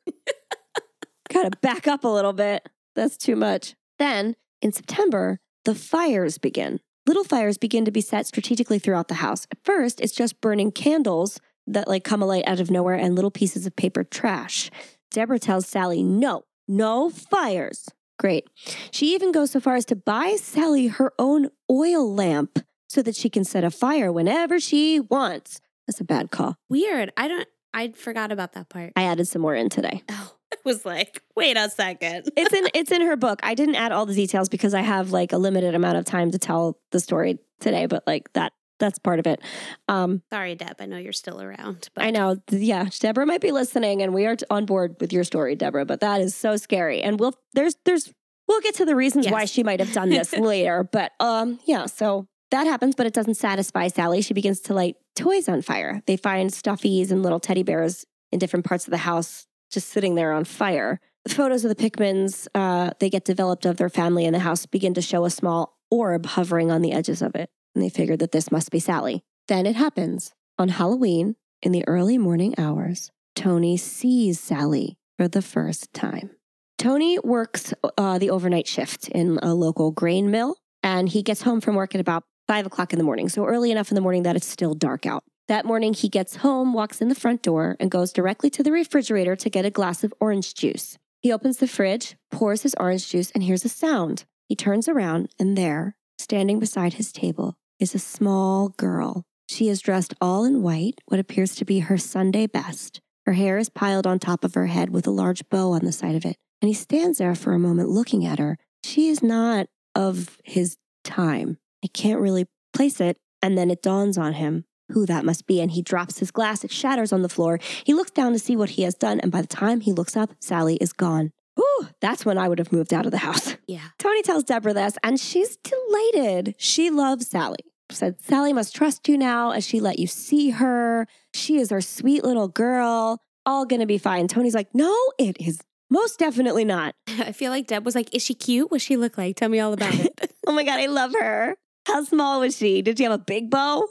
Gotta 1.33 1.51
back 1.61 1.85
up 1.85 2.05
a 2.05 2.07
little 2.07 2.31
bit. 2.31 2.69
That's 2.95 3.17
too 3.17 3.35
much. 3.35 3.75
Then, 3.99 4.37
in 4.61 4.71
September, 4.71 5.39
the 5.65 5.75
fires 5.75 6.37
begin. 6.37 6.79
Little 7.05 7.25
fires 7.25 7.57
begin 7.57 7.83
to 7.83 7.91
be 7.91 7.99
set 7.99 8.27
strategically 8.27 8.79
throughout 8.79 9.09
the 9.09 9.15
house. 9.15 9.45
At 9.51 9.57
first, 9.65 9.99
it's 9.99 10.15
just 10.15 10.39
burning 10.39 10.71
candles 10.71 11.41
that 11.67 11.87
like 11.87 12.03
come 12.03 12.21
alight 12.21 12.43
out 12.47 12.59
of 12.59 12.71
nowhere 12.71 12.95
and 12.95 13.15
little 13.15 13.31
pieces 13.31 13.65
of 13.65 13.75
paper 13.75 14.03
trash. 14.03 14.69
Deborah 15.11 15.39
tells 15.39 15.67
Sally, 15.67 16.03
no, 16.03 16.43
no 16.67 17.09
fires. 17.09 17.89
Great. 18.17 18.47
She 18.91 19.13
even 19.13 19.31
goes 19.31 19.51
so 19.51 19.59
far 19.59 19.75
as 19.75 19.85
to 19.85 19.95
buy 19.95 20.35
Sally 20.39 20.87
her 20.87 21.11
own 21.17 21.49
oil 21.69 22.13
lamp 22.13 22.59
so 22.87 23.01
that 23.01 23.15
she 23.15 23.29
can 23.29 23.43
set 23.43 23.63
a 23.63 23.71
fire 23.71 24.11
whenever 24.11 24.59
she 24.59 24.99
wants. 24.99 25.59
That's 25.87 26.01
a 26.01 26.03
bad 26.05 26.29
call. 26.29 26.55
Weird. 26.69 27.11
I 27.17 27.27
don't, 27.27 27.47
I 27.73 27.91
forgot 27.91 28.31
about 28.31 28.53
that 28.53 28.69
part. 28.69 28.93
I 28.95 29.03
added 29.03 29.27
some 29.27 29.41
more 29.41 29.55
in 29.55 29.69
today. 29.69 30.03
Oh, 30.09 30.33
I 30.53 30.57
was 30.65 30.85
like, 30.85 31.23
wait 31.35 31.57
a 31.57 31.69
second. 31.69 32.29
it's 32.37 32.53
in 32.53 32.67
it's 32.73 32.91
in 32.91 33.01
her 33.01 33.15
book. 33.15 33.39
I 33.43 33.55
didn't 33.55 33.75
add 33.75 33.91
all 33.91 34.05
the 34.05 34.13
details 34.13 34.49
because 34.49 34.73
I 34.73 34.81
have 34.81 35.11
like 35.11 35.31
a 35.31 35.37
limited 35.37 35.73
amount 35.73 35.97
of 35.97 36.05
time 36.05 36.31
to 36.31 36.37
tell 36.37 36.77
the 36.91 36.99
story 36.99 37.39
today, 37.59 37.85
but 37.85 38.03
like 38.05 38.31
that 38.33 38.53
that's 38.81 38.99
part 38.99 39.19
of 39.19 39.27
it. 39.27 39.39
Um, 39.87 40.21
Sorry, 40.29 40.55
Deb. 40.55 40.75
I 40.79 40.85
know 40.85 40.97
you're 40.97 41.13
still 41.13 41.41
around. 41.41 41.87
But. 41.95 42.03
I 42.03 42.09
know. 42.09 42.37
Yeah, 42.49 42.89
Deborah 42.99 43.25
might 43.25 43.39
be 43.39 43.51
listening, 43.51 44.01
and 44.01 44.13
we 44.13 44.25
are 44.25 44.35
on 44.49 44.65
board 44.65 44.97
with 44.99 45.13
your 45.13 45.23
story, 45.23 45.55
Deborah. 45.55 45.85
But 45.85 46.01
that 46.01 46.19
is 46.19 46.35
so 46.35 46.57
scary, 46.57 47.01
and 47.01 47.19
we'll 47.19 47.35
there's 47.53 47.75
there's 47.85 48.11
we'll 48.47 48.61
get 48.61 48.75
to 48.75 48.85
the 48.85 48.95
reasons 48.95 49.25
yes. 49.25 49.31
why 49.31 49.45
she 49.45 49.63
might 49.63 49.79
have 49.79 49.93
done 49.93 50.09
this 50.09 50.33
later. 50.37 50.83
But 50.83 51.13
um, 51.21 51.59
yeah, 51.65 51.85
so 51.85 52.27
that 52.49 52.67
happens, 52.67 52.95
but 52.95 53.05
it 53.05 53.13
doesn't 53.13 53.35
satisfy 53.35 53.87
Sally. 53.87 54.21
She 54.21 54.33
begins 54.33 54.59
to 54.61 54.73
light 54.73 54.97
toys 55.15 55.47
on 55.47 55.61
fire. 55.61 56.01
They 56.05 56.17
find 56.17 56.49
stuffies 56.49 57.11
and 57.11 57.23
little 57.23 57.39
teddy 57.39 57.63
bears 57.63 58.05
in 58.31 58.39
different 58.39 58.65
parts 58.65 58.85
of 58.85 58.91
the 58.91 58.97
house 58.97 59.45
just 59.71 59.89
sitting 59.89 60.15
there 60.15 60.33
on 60.33 60.43
fire. 60.43 60.99
The 61.23 61.35
photos 61.35 61.63
of 61.63 61.75
the 61.75 61.89
Pickmans 61.89 62.47
uh, 62.55 62.91
they 62.99 63.09
get 63.09 63.25
developed 63.25 63.65
of 63.65 63.77
their 63.77 63.89
family 63.89 64.25
in 64.25 64.33
the 64.33 64.39
house 64.39 64.65
begin 64.65 64.93
to 64.95 65.01
show 65.01 65.23
a 65.23 65.29
small 65.29 65.77
orb 65.89 66.25
hovering 66.25 66.71
on 66.71 66.81
the 66.81 66.93
edges 66.93 67.21
of 67.21 67.35
it 67.35 67.49
and 67.73 67.83
they 67.83 67.89
figured 67.89 68.19
that 68.19 68.31
this 68.31 68.51
must 68.51 68.71
be 68.71 68.79
Sally. 68.79 69.23
Then 69.47 69.65
it 69.65 69.75
happens. 69.75 70.31
On 70.57 70.69
Halloween, 70.69 71.35
in 71.61 71.71
the 71.71 71.87
early 71.87 72.17
morning 72.17 72.55
hours, 72.57 73.11
Tony 73.35 73.77
sees 73.77 74.39
Sally 74.39 74.97
for 75.17 75.27
the 75.27 75.41
first 75.41 75.93
time. 75.93 76.31
Tony 76.77 77.19
works 77.19 77.73
uh, 77.97 78.17
the 78.17 78.31
overnight 78.31 78.67
shift 78.67 79.07
in 79.09 79.37
a 79.43 79.53
local 79.53 79.91
grain 79.91 80.31
mill, 80.31 80.55
and 80.81 81.09
he 81.09 81.21
gets 81.21 81.43
home 81.43 81.61
from 81.61 81.75
work 81.75 81.93
at 81.93 82.01
about 82.01 82.23
five 82.47 82.65
o'clock 82.65 82.91
in 82.91 82.97
the 82.99 83.05
morning, 83.05 83.29
so 83.29 83.45
early 83.45 83.71
enough 83.71 83.91
in 83.91 83.95
the 83.95 84.01
morning 84.01 84.23
that 84.23 84.35
it's 84.35 84.47
still 84.47 84.73
dark 84.73 85.05
out. 85.05 85.23
That 85.47 85.65
morning, 85.65 85.93
he 85.93 86.09
gets 86.09 86.37
home, 86.37 86.73
walks 86.73 87.01
in 87.01 87.09
the 87.09 87.15
front 87.15 87.43
door, 87.43 87.75
and 87.79 87.91
goes 87.91 88.11
directly 88.11 88.49
to 88.51 88.63
the 88.63 88.71
refrigerator 88.71 89.35
to 89.35 89.49
get 89.49 89.65
a 89.65 89.69
glass 89.69 90.03
of 90.03 90.13
orange 90.19 90.53
juice. 90.53 90.97
He 91.21 91.31
opens 91.31 91.57
the 91.57 91.67
fridge, 91.67 92.15
pours 92.31 92.63
his 92.63 92.75
orange 92.79 93.09
juice, 93.09 93.31
and 93.31 93.43
hears 93.43 93.63
a 93.63 93.69
sound. 93.69 94.25
He 94.47 94.55
turns 94.55 94.87
around, 94.87 95.29
and 95.39 95.57
there, 95.57 95.95
standing 96.21 96.59
beside 96.59 96.93
his 96.93 97.11
table, 97.11 97.55
is 97.79 97.95
a 97.95 97.99
small 97.99 98.69
girl. 98.69 99.23
She 99.49 99.67
is 99.67 99.81
dressed 99.81 100.13
all 100.21 100.45
in 100.45 100.61
white, 100.61 101.01
what 101.07 101.19
appears 101.19 101.55
to 101.55 101.65
be 101.65 101.79
her 101.79 101.97
Sunday 101.97 102.47
best. 102.47 103.01
Her 103.25 103.33
hair 103.33 103.57
is 103.57 103.69
piled 103.69 104.07
on 104.07 104.19
top 104.19 104.43
of 104.43 104.53
her 104.53 104.67
head 104.67 104.89
with 104.89 105.05
a 105.05 105.11
large 105.11 105.47
bow 105.49 105.71
on 105.71 105.83
the 105.83 105.91
side 105.91 106.15
of 106.15 106.25
it. 106.25 106.37
And 106.61 106.69
he 106.69 106.73
stands 106.73 107.17
there 107.17 107.35
for 107.35 107.53
a 107.53 107.59
moment 107.59 107.89
looking 107.89 108.25
at 108.25 108.39
her. 108.39 108.57
She 108.83 109.09
is 109.09 109.21
not 109.21 109.67
of 109.95 110.37
his 110.43 110.77
time. 111.03 111.57
I 111.83 111.87
can't 111.87 112.21
really 112.21 112.45
place 112.73 113.01
it. 113.01 113.17
And 113.41 113.57
then 113.57 113.71
it 113.71 113.81
dawns 113.81 114.17
on 114.17 114.33
him 114.33 114.65
who 114.91 115.05
that 115.05 115.25
must 115.25 115.47
be. 115.47 115.59
And 115.59 115.71
he 115.71 115.81
drops 115.81 116.19
his 116.19 116.31
glass. 116.31 116.63
It 116.63 116.71
shatters 116.71 117.11
on 117.11 117.21
the 117.21 117.29
floor. 117.29 117.59
He 117.83 117.93
looks 117.93 118.11
down 118.11 118.33
to 118.33 118.39
see 118.39 118.55
what 118.55 118.71
he 118.71 118.83
has 118.83 118.95
done. 118.95 119.19
And 119.19 119.31
by 119.31 119.41
the 119.41 119.47
time 119.47 119.81
he 119.81 119.91
looks 119.91 120.15
up, 120.15 120.31
Sally 120.39 120.77
is 120.77 120.93
gone. 120.93 121.31
Whew, 121.55 121.87
that's 121.99 122.25
when 122.25 122.37
I 122.37 122.47
would 122.47 122.59
have 122.59 122.71
moved 122.71 122.93
out 122.93 123.05
of 123.05 123.11
the 123.11 123.17
house. 123.19 123.55
Yeah. 123.67 123.87
Tony 123.99 124.21
tells 124.21 124.43
Deborah 124.43 124.73
this, 124.73 124.95
and 125.01 125.17
she's 125.17 125.55
delighted. 125.55 126.55
She 126.57 126.89
loves 126.89 127.27
Sally 127.27 127.71
said, 127.89 128.21
Sally 128.21 128.53
must 128.53 128.75
trust 128.75 129.07
you 129.07 129.17
now 129.17 129.51
as 129.51 129.65
she 129.65 129.79
let 129.79 129.99
you 129.99 130.07
see 130.07 130.49
her. 130.51 131.07
She 131.33 131.57
is 131.57 131.71
our 131.71 131.81
sweet 131.81 132.23
little 132.23 132.47
girl. 132.47 133.21
all 133.45 133.65
going 133.65 133.79
to 133.79 133.85
be 133.85 133.97
fine. 133.97 134.27
Tony's 134.27 134.55
like, 134.55 134.73
no, 134.73 134.93
it 135.17 135.37
is 135.39 135.59
most 135.89 136.19
definitely 136.19 136.65
not. 136.65 136.95
I 137.07 137.33
feel 137.33 137.51
like 137.51 137.67
Deb 137.67 137.85
was 137.85 137.95
like, 137.95 138.15
Is 138.15 138.23
she 138.23 138.33
cute? 138.33 138.71
What 138.71 138.81
she 138.81 138.95
look 138.97 139.17
like? 139.17 139.35
Tell 139.35 139.49
me 139.49 139.59
all 139.59 139.73
about 139.73 139.93
it. 139.93 140.17
Oh 140.47 140.53
my 140.53 140.63
God, 140.63 140.79
I 140.79 140.87
love 140.87 141.13
her. 141.13 141.55
How 141.85 142.03
small 142.03 142.39
was 142.39 142.57
she? 142.57 142.81
Did 142.81 142.97
she 142.97 143.03
have 143.03 143.13
a 143.13 143.19
big 143.19 143.51
bow? 143.51 143.87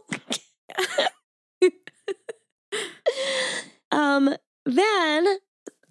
um, 3.92 4.34
then 4.66 5.38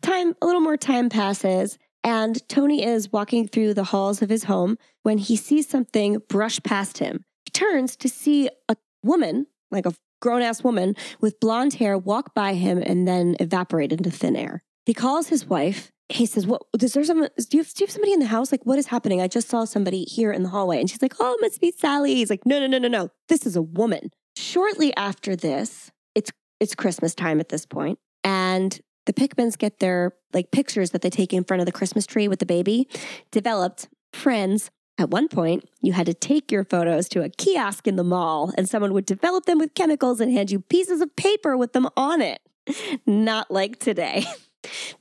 time, 0.10 0.36
a 0.42 0.46
little 0.46 0.62
more 0.62 0.78
time 0.78 1.10
passes, 1.10 1.78
and 2.04 2.48
Tony 2.50 2.84
is 2.84 3.12
walking 3.12 3.48
through 3.48 3.74
the 3.74 3.84
halls 3.86 4.22
of 4.22 4.30
his 4.30 4.46
home 4.46 4.78
when 5.04 5.18
he 5.18 5.36
sees 5.36 5.68
something 5.68 6.18
brush 6.28 6.60
past 6.64 6.98
him. 6.98 7.24
He 7.46 7.52
turns 7.52 7.96
to 7.98 8.10
see 8.10 8.50
a 8.68 8.76
woman, 9.04 9.48
like 9.72 9.86
a 9.86 9.94
grown 10.22 10.42
ass 10.42 10.64
woman 10.64 10.96
with 11.22 11.40
blonde 11.40 11.76
hair, 11.76 11.98
walk 11.98 12.34
by 12.34 12.54
him 12.54 12.82
and 12.86 13.08
then 13.08 13.36
evaporate 13.40 13.92
into 13.92 14.12
thin 14.12 14.36
air. 14.36 14.64
He 14.86 14.94
calls 14.94 15.28
his 15.28 15.46
wife. 15.46 15.92
He 16.10 16.26
says, 16.26 16.48
"What? 16.48 16.64
Is 16.82 16.94
there 16.94 17.04
some? 17.04 17.22
Do 17.22 17.28
you, 17.58 17.60
have, 17.60 17.74
do 17.74 17.84
you 17.84 17.86
have 17.86 17.92
somebody 17.92 18.14
in 18.14 18.20
the 18.20 18.26
house? 18.26 18.52
Like, 18.52 18.66
what 18.66 18.80
is 18.80 18.88
happening? 18.88 19.22
I 19.22 19.28
just 19.28 19.48
saw 19.48 19.66
somebody 19.66 20.06
here 20.06 20.32
in 20.32 20.42
the 20.42 20.50
hallway." 20.50 20.80
And 20.80 20.90
she's 20.90 21.04
like, 21.04 21.14
"Oh, 21.20 21.34
it 21.34 21.42
must 21.42 21.62
be 21.62 21.72
Sally." 21.72 22.16
He's 22.16 22.32
like, 22.32 22.48
"No, 22.48 22.60
no, 22.60 22.66
no, 22.66 22.80
no, 22.80 22.88
no. 22.88 23.10
This 23.28 23.46
is 23.46 23.56
a 23.56 23.62
woman." 23.62 24.10
Shortly 24.36 24.96
after 24.96 25.36
this, 25.36 25.92
it's 26.16 26.32
it's 26.60 26.74
Christmas 26.74 27.14
time 27.14 27.40
at 27.40 27.50
this 27.50 27.68
point, 27.68 28.00
and 28.24 28.80
the 29.10 29.28
Pickmans 29.28 29.58
get 29.58 29.80
their 29.80 30.14
like 30.34 30.52
pictures 30.52 30.92
that 30.92 31.02
they 31.02 31.10
take 31.10 31.34
in 31.34 31.44
front 31.44 31.62
of 31.62 31.66
the 31.66 31.72
Christmas 31.72 32.06
tree 32.06 32.28
with 32.28 32.38
the 32.38 32.46
baby 32.46 32.88
developed 33.32 33.88
friends. 34.14 34.70
At 35.00 35.10
one 35.10 35.28
point, 35.30 35.68
you 35.82 35.94
had 35.94 36.06
to 36.06 36.14
take 36.14 36.52
your 36.52 36.64
photos 36.64 37.10
to 37.10 37.24
a 37.24 37.30
kiosk 37.30 37.88
in 37.88 37.96
the 37.96 38.04
mall, 38.04 38.54
and 38.56 38.70
someone 38.70 38.94
would 38.94 39.08
develop 39.08 39.46
them 39.46 39.58
with 39.58 39.74
chemicals 39.74 40.20
and 40.20 40.32
hand 40.32 40.52
you 40.52 40.60
pieces 40.60 41.02
of 41.02 41.16
paper 41.16 41.58
with 41.58 41.74
them 41.74 41.88
on 41.98 42.22
it. 42.22 42.40
Not 43.08 43.50
like 43.50 43.80
today. 43.80 44.26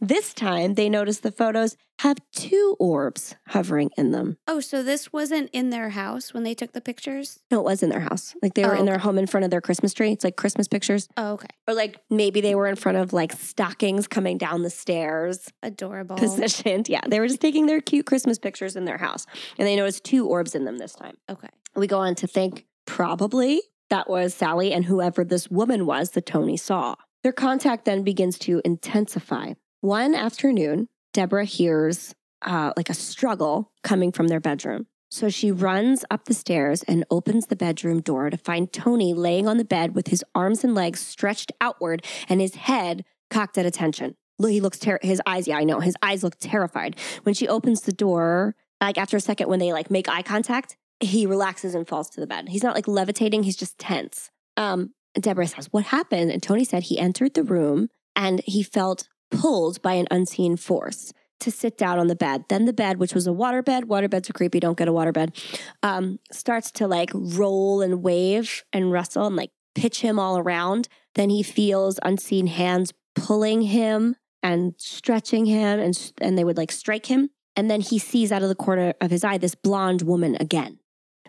This 0.01 0.33
time, 0.33 0.75
they 0.75 0.89
notice 0.89 1.19
the 1.21 1.33
photos 1.33 1.77
have 2.01 2.19
two 2.33 2.77
orbs 2.79 3.35
hovering 3.49 3.91
in 3.97 4.13
them. 4.13 4.39
oh, 4.47 4.61
so 4.61 4.85
this 4.85 5.13
wasn't 5.13 5.51
in 5.53 5.71
their 5.71 5.91
house 5.91 6.33
when 6.33 6.45
they 6.45 6.55
took 6.55 6.73
the 6.73 6.81
pictures? 6.81 7.41
No, 7.51 7.59
it 7.59 7.65
was 7.65 7.83
in 7.83 7.91
their 7.91 8.01
house. 8.01 8.37
Like 8.41 8.55
they 8.55 8.65
were 8.65 8.77
Oh, 8.77 8.79
in 8.79 8.87
their 8.87 8.99
home 8.99 9.19
in 9.19 9.27
front 9.27 9.45
of 9.45 9.51
their 9.51 9.61
Christmas 9.61 9.93
tree. 9.93 10.13
It's 10.13 10.23
like 10.23 10.37
Christmas 10.37 10.69
pictures. 10.69 11.09
Oh, 11.17 11.33
okay. 11.33 11.49
Or 11.67 11.75
like 11.75 11.99
maybe 12.09 12.41
they 12.41 12.55
were 12.55 12.69
in 12.69 12.77
front 12.77 12.99
of 12.99 13.13
like 13.13 13.33
stockings 13.33 14.07
coming 14.07 14.39
down 14.39 14.63
the 14.63 14.71
stairs. 14.71 15.49
Adorable. 15.65 16.17
positioned. 16.19 16.89
Yeah, 16.89 17.01
they 17.09 17.19
were 17.19 17.27
just 17.27 17.41
taking 17.41 17.67
their 17.67 17.81
cute 17.81 18.07
Christmas 18.07 18.39
pictures 18.39 18.77
in 18.77 18.85
their 18.85 18.99
house, 18.99 19.27
and 19.59 19.67
they 19.67 19.75
noticed 19.75 20.05
two 20.05 20.29
orbs 20.29 20.55
in 20.55 20.65
them 20.67 20.79
this 20.79 20.93
time. 20.95 21.17
Okay. 21.29 21.49
We 21.75 21.89
go 21.89 21.99
on 21.99 22.15
to 22.17 22.29
think 22.29 22.67
probably 22.87 23.61
that 23.91 24.09
was 24.09 24.35
Sally 24.35 24.73
and 24.73 24.85
whoever 24.85 25.25
this 25.25 25.49
woman 25.51 25.85
was 25.85 26.11
that 26.11 26.27
Tony 26.27 26.57
saw. 26.57 26.95
Their 27.23 27.33
contact 27.33 27.85
then 27.85 28.05
begins 28.05 28.39
to 28.41 28.61
intensify. 28.65 29.55
One 29.81 30.15
afternoon, 30.15 30.89
Deborah 31.13 31.45
hears 31.45 32.15
uh, 32.43 32.73
like 32.77 32.91
a 32.91 32.95
struggle 32.95 33.73
coming 33.83 34.13
from 34.13 34.29
their 34.29 34.41
bedroom. 34.41 34.87
So 35.11 35.29
she 35.29 35.51
runs 35.51 36.05
up 36.11 36.27
the 36.27 36.35
stairs 36.35 36.83
and 36.83 37.05
opens 37.11 37.47
the 37.47 37.57
bedroom 37.57 38.01
door 38.01 38.29
to 38.29 38.37
find 38.37 38.73
Tony 38.73 39.15
laying 39.15 39.49
on 39.49 39.57
the 39.57 39.65
bed 39.65 39.95
with 39.95 40.09
his 40.09 40.23
arms 40.35 40.63
and 40.63 40.75
legs 40.75 41.01
stretched 41.01 41.51
outward 41.61 42.05
and 42.29 42.41
his 42.41 42.57
head 42.57 43.05
cocked 43.31 43.57
at 43.57 43.67
attention. 43.67 44.17
He 44.39 44.61
looks 44.61 44.79
ter- 44.79 45.01
his 45.03 45.21
eyes, 45.27 45.49
yeah, 45.49 45.57
I 45.57 45.65
know. 45.65 45.81
His 45.81 45.97
eyes 46.03 46.23
look 46.23 46.37
terrified. 46.39 46.97
When 47.23 47.35
she 47.35 47.49
opens 47.49 47.81
the 47.81 47.93
door, 47.93 48.55
like 48.81 48.99
after 48.99 49.17
a 49.17 49.21
second 49.21 49.49
when 49.49 49.59
they 49.59 49.73
like 49.73 49.91
make 49.91 50.09
eye 50.09 50.23
contact, 50.23 50.77
he 51.01 51.27
relaxes 51.27 51.75
and 51.75 51.89
falls 51.89 52.11
to 52.11 52.21
the 52.21 52.27
bed. 52.27 52.49
He's 52.51 52.63
not 52.63 52.75
like 52.75 52.87
levitating, 52.87 53.43
he's 53.43 53.57
just 53.57 53.79
tense. 53.79 54.31
Um, 54.57 54.93
Deborah 55.15 55.47
says, 55.47 55.69
What 55.73 55.87
happened? 55.87 56.31
And 56.31 56.43
Tony 56.43 56.65
said 56.65 56.85
he 56.85 56.99
entered 56.99 57.35
the 57.35 57.45
room 57.45 57.89
and 58.15 58.41
he 58.45 58.63
felt 58.63 59.09
pulled 59.31 59.81
by 59.83 59.95
an 59.95 60.07
unseen 60.11 60.57
force 60.57 61.13
to 61.41 61.51
sit 61.51 61.79
down 61.79 61.99
on 61.99 62.09
the 62.09 62.17
bed. 62.17 62.45
Then 62.49 62.65
the 62.65 62.73
bed, 62.73 62.99
which 62.99 63.15
was 63.15 63.27
a 63.27 63.33
water 63.33 63.63
bed, 63.63 63.87
water 63.87 64.09
beds 64.09 64.29
are 64.29 64.33
creepy, 64.33 64.61
don't 64.61 64.79
get 64.79 64.89
a 64.89 64.93
water 64.93 65.13
bed, 65.13 65.37
um, 65.83 66.19
starts 66.33 66.71
to 66.73 66.87
like 66.87 67.11
roll 67.15 67.81
and 67.81 68.03
wave 68.03 68.65
and 68.73 68.91
rustle 68.91 69.27
and 69.27 69.37
like 69.37 69.51
pitch 69.75 70.01
him 70.01 70.19
all 70.19 70.39
around. 70.39 70.89
Then 71.15 71.31
he 71.31 71.43
feels 71.43 71.99
unseen 72.03 72.49
hands 72.49 72.93
pulling 73.15 73.63
him 73.63 74.17
and 74.43 74.75
stretching 74.79 75.47
him 75.47 75.81
and 75.81 76.13
and 76.21 76.37
they 76.37 76.45
would 76.45 76.57
like 76.57 76.73
strike 76.73 77.07
him. 77.07 77.31
And 77.57 77.71
then 77.71 77.81
he 77.81 77.99
sees 77.99 78.31
out 78.31 78.43
of 78.43 78.49
the 78.49 78.55
corner 78.55 78.95
of 79.01 79.11
his 79.11 79.25
eye 79.25 79.39
this 79.39 79.55
blonde 79.55 80.03
woman 80.03 80.37
again. 80.39 80.79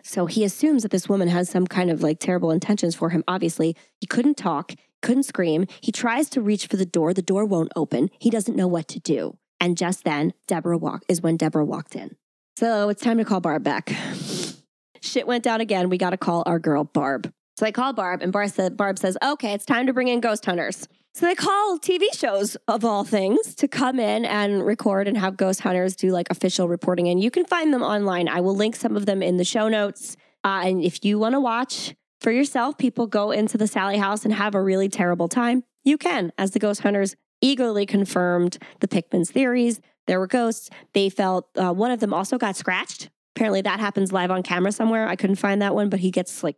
So 0.02 0.26
he 0.26 0.44
assumes 0.44 0.82
that 0.82 0.90
this 0.90 1.08
woman 1.08 1.28
has 1.28 1.48
some 1.48 1.66
kind 1.66 1.90
of 1.90 2.02
like 2.02 2.18
terrible 2.20 2.50
intentions 2.50 2.94
for 2.94 3.10
him. 3.10 3.24
Obviously, 3.28 3.76
he 4.00 4.06
couldn't 4.06 4.36
talk, 4.36 4.74
couldn't 5.02 5.24
scream. 5.24 5.66
He 5.80 5.92
tries 5.92 6.28
to 6.30 6.40
reach 6.40 6.66
for 6.66 6.76
the 6.76 6.86
door. 6.86 7.14
The 7.14 7.22
door 7.22 7.44
won't 7.44 7.72
open. 7.76 8.10
He 8.18 8.30
doesn't 8.30 8.56
know 8.56 8.68
what 8.68 8.88
to 8.88 9.00
do. 9.00 9.36
And 9.60 9.76
just 9.76 10.04
then, 10.04 10.32
Deborah 10.46 10.78
walk 10.78 11.02
is 11.08 11.20
when 11.20 11.36
Deborah 11.36 11.64
walked 11.64 11.94
in. 11.94 12.16
So 12.56 12.88
it's 12.88 13.02
time 13.02 13.18
to 13.18 13.24
call 13.24 13.40
Barb 13.40 13.62
back. 13.62 13.90
Shit 15.02 15.26
went 15.26 15.44
down 15.44 15.60
again. 15.60 15.88
We 15.88 15.98
got 15.98 16.10
to 16.10 16.16
call 16.16 16.42
our 16.46 16.58
girl 16.58 16.84
Barb. 16.84 17.32
So 17.56 17.64
they 17.64 17.72
call 17.72 17.92
Barb, 17.92 18.22
and 18.22 18.32
Barb, 18.32 18.50
said, 18.50 18.76
Barb 18.76 18.98
says, 18.98 19.18
"Okay, 19.22 19.52
it's 19.52 19.66
time 19.66 19.86
to 19.86 19.92
bring 19.92 20.08
in 20.08 20.20
ghost 20.20 20.46
hunters." 20.46 20.88
So 21.12 21.26
they 21.26 21.34
call 21.34 21.78
TV 21.78 22.04
shows 22.14 22.56
of 22.68 22.84
all 22.84 23.04
things 23.04 23.54
to 23.56 23.66
come 23.66 23.98
in 23.98 24.24
and 24.24 24.64
record 24.64 25.08
and 25.08 25.18
have 25.18 25.36
ghost 25.36 25.60
hunters 25.60 25.96
do 25.96 26.10
like 26.10 26.28
official 26.30 26.68
reporting. 26.68 27.08
And 27.08 27.20
you 27.22 27.30
can 27.30 27.44
find 27.44 27.74
them 27.74 27.82
online. 27.82 28.28
I 28.28 28.40
will 28.40 28.54
link 28.54 28.76
some 28.76 28.96
of 28.96 29.06
them 29.06 29.22
in 29.22 29.36
the 29.36 29.44
show 29.44 29.68
notes. 29.68 30.16
Uh, 30.44 30.62
and 30.64 30.82
if 30.82 31.04
you 31.04 31.18
want 31.18 31.34
to 31.34 31.40
watch 31.40 31.94
for 32.20 32.30
yourself, 32.30 32.78
people 32.78 33.06
go 33.06 33.32
into 33.32 33.58
the 33.58 33.66
Sally 33.66 33.98
house 33.98 34.24
and 34.24 34.32
have 34.32 34.54
a 34.54 34.62
really 34.62 34.88
terrible 34.88 35.28
time. 35.28 35.64
You 35.82 35.98
can, 35.98 36.32
as 36.38 36.52
the 36.52 36.58
ghost 36.58 36.82
hunters 36.82 37.16
eagerly 37.40 37.86
confirmed 37.86 38.58
the 38.80 38.88
Pickman's 38.88 39.30
theories. 39.30 39.80
There 40.06 40.20
were 40.20 40.26
ghosts. 40.26 40.70
They 40.92 41.08
felt 41.08 41.48
uh, 41.56 41.72
one 41.72 41.90
of 41.90 42.00
them 42.00 42.14
also 42.14 42.38
got 42.38 42.56
scratched. 42.56 43.10
Apparently, 43.34 43.62
that 43.62 43.80
happens 43.80 44.12
live 44.12 44.30
on 44.30 44.42
camera 44.42 44.72
somewhere. 44.72 45.08
I 45.08 45.16
couldn't 45.16 45.36
find 45.36 45.62
that 45.62 45.74
one, 45.74 45.88
but 45.88 46.00
he 46.00 46.10
gets 46.10 46.42
like 46.42 46.56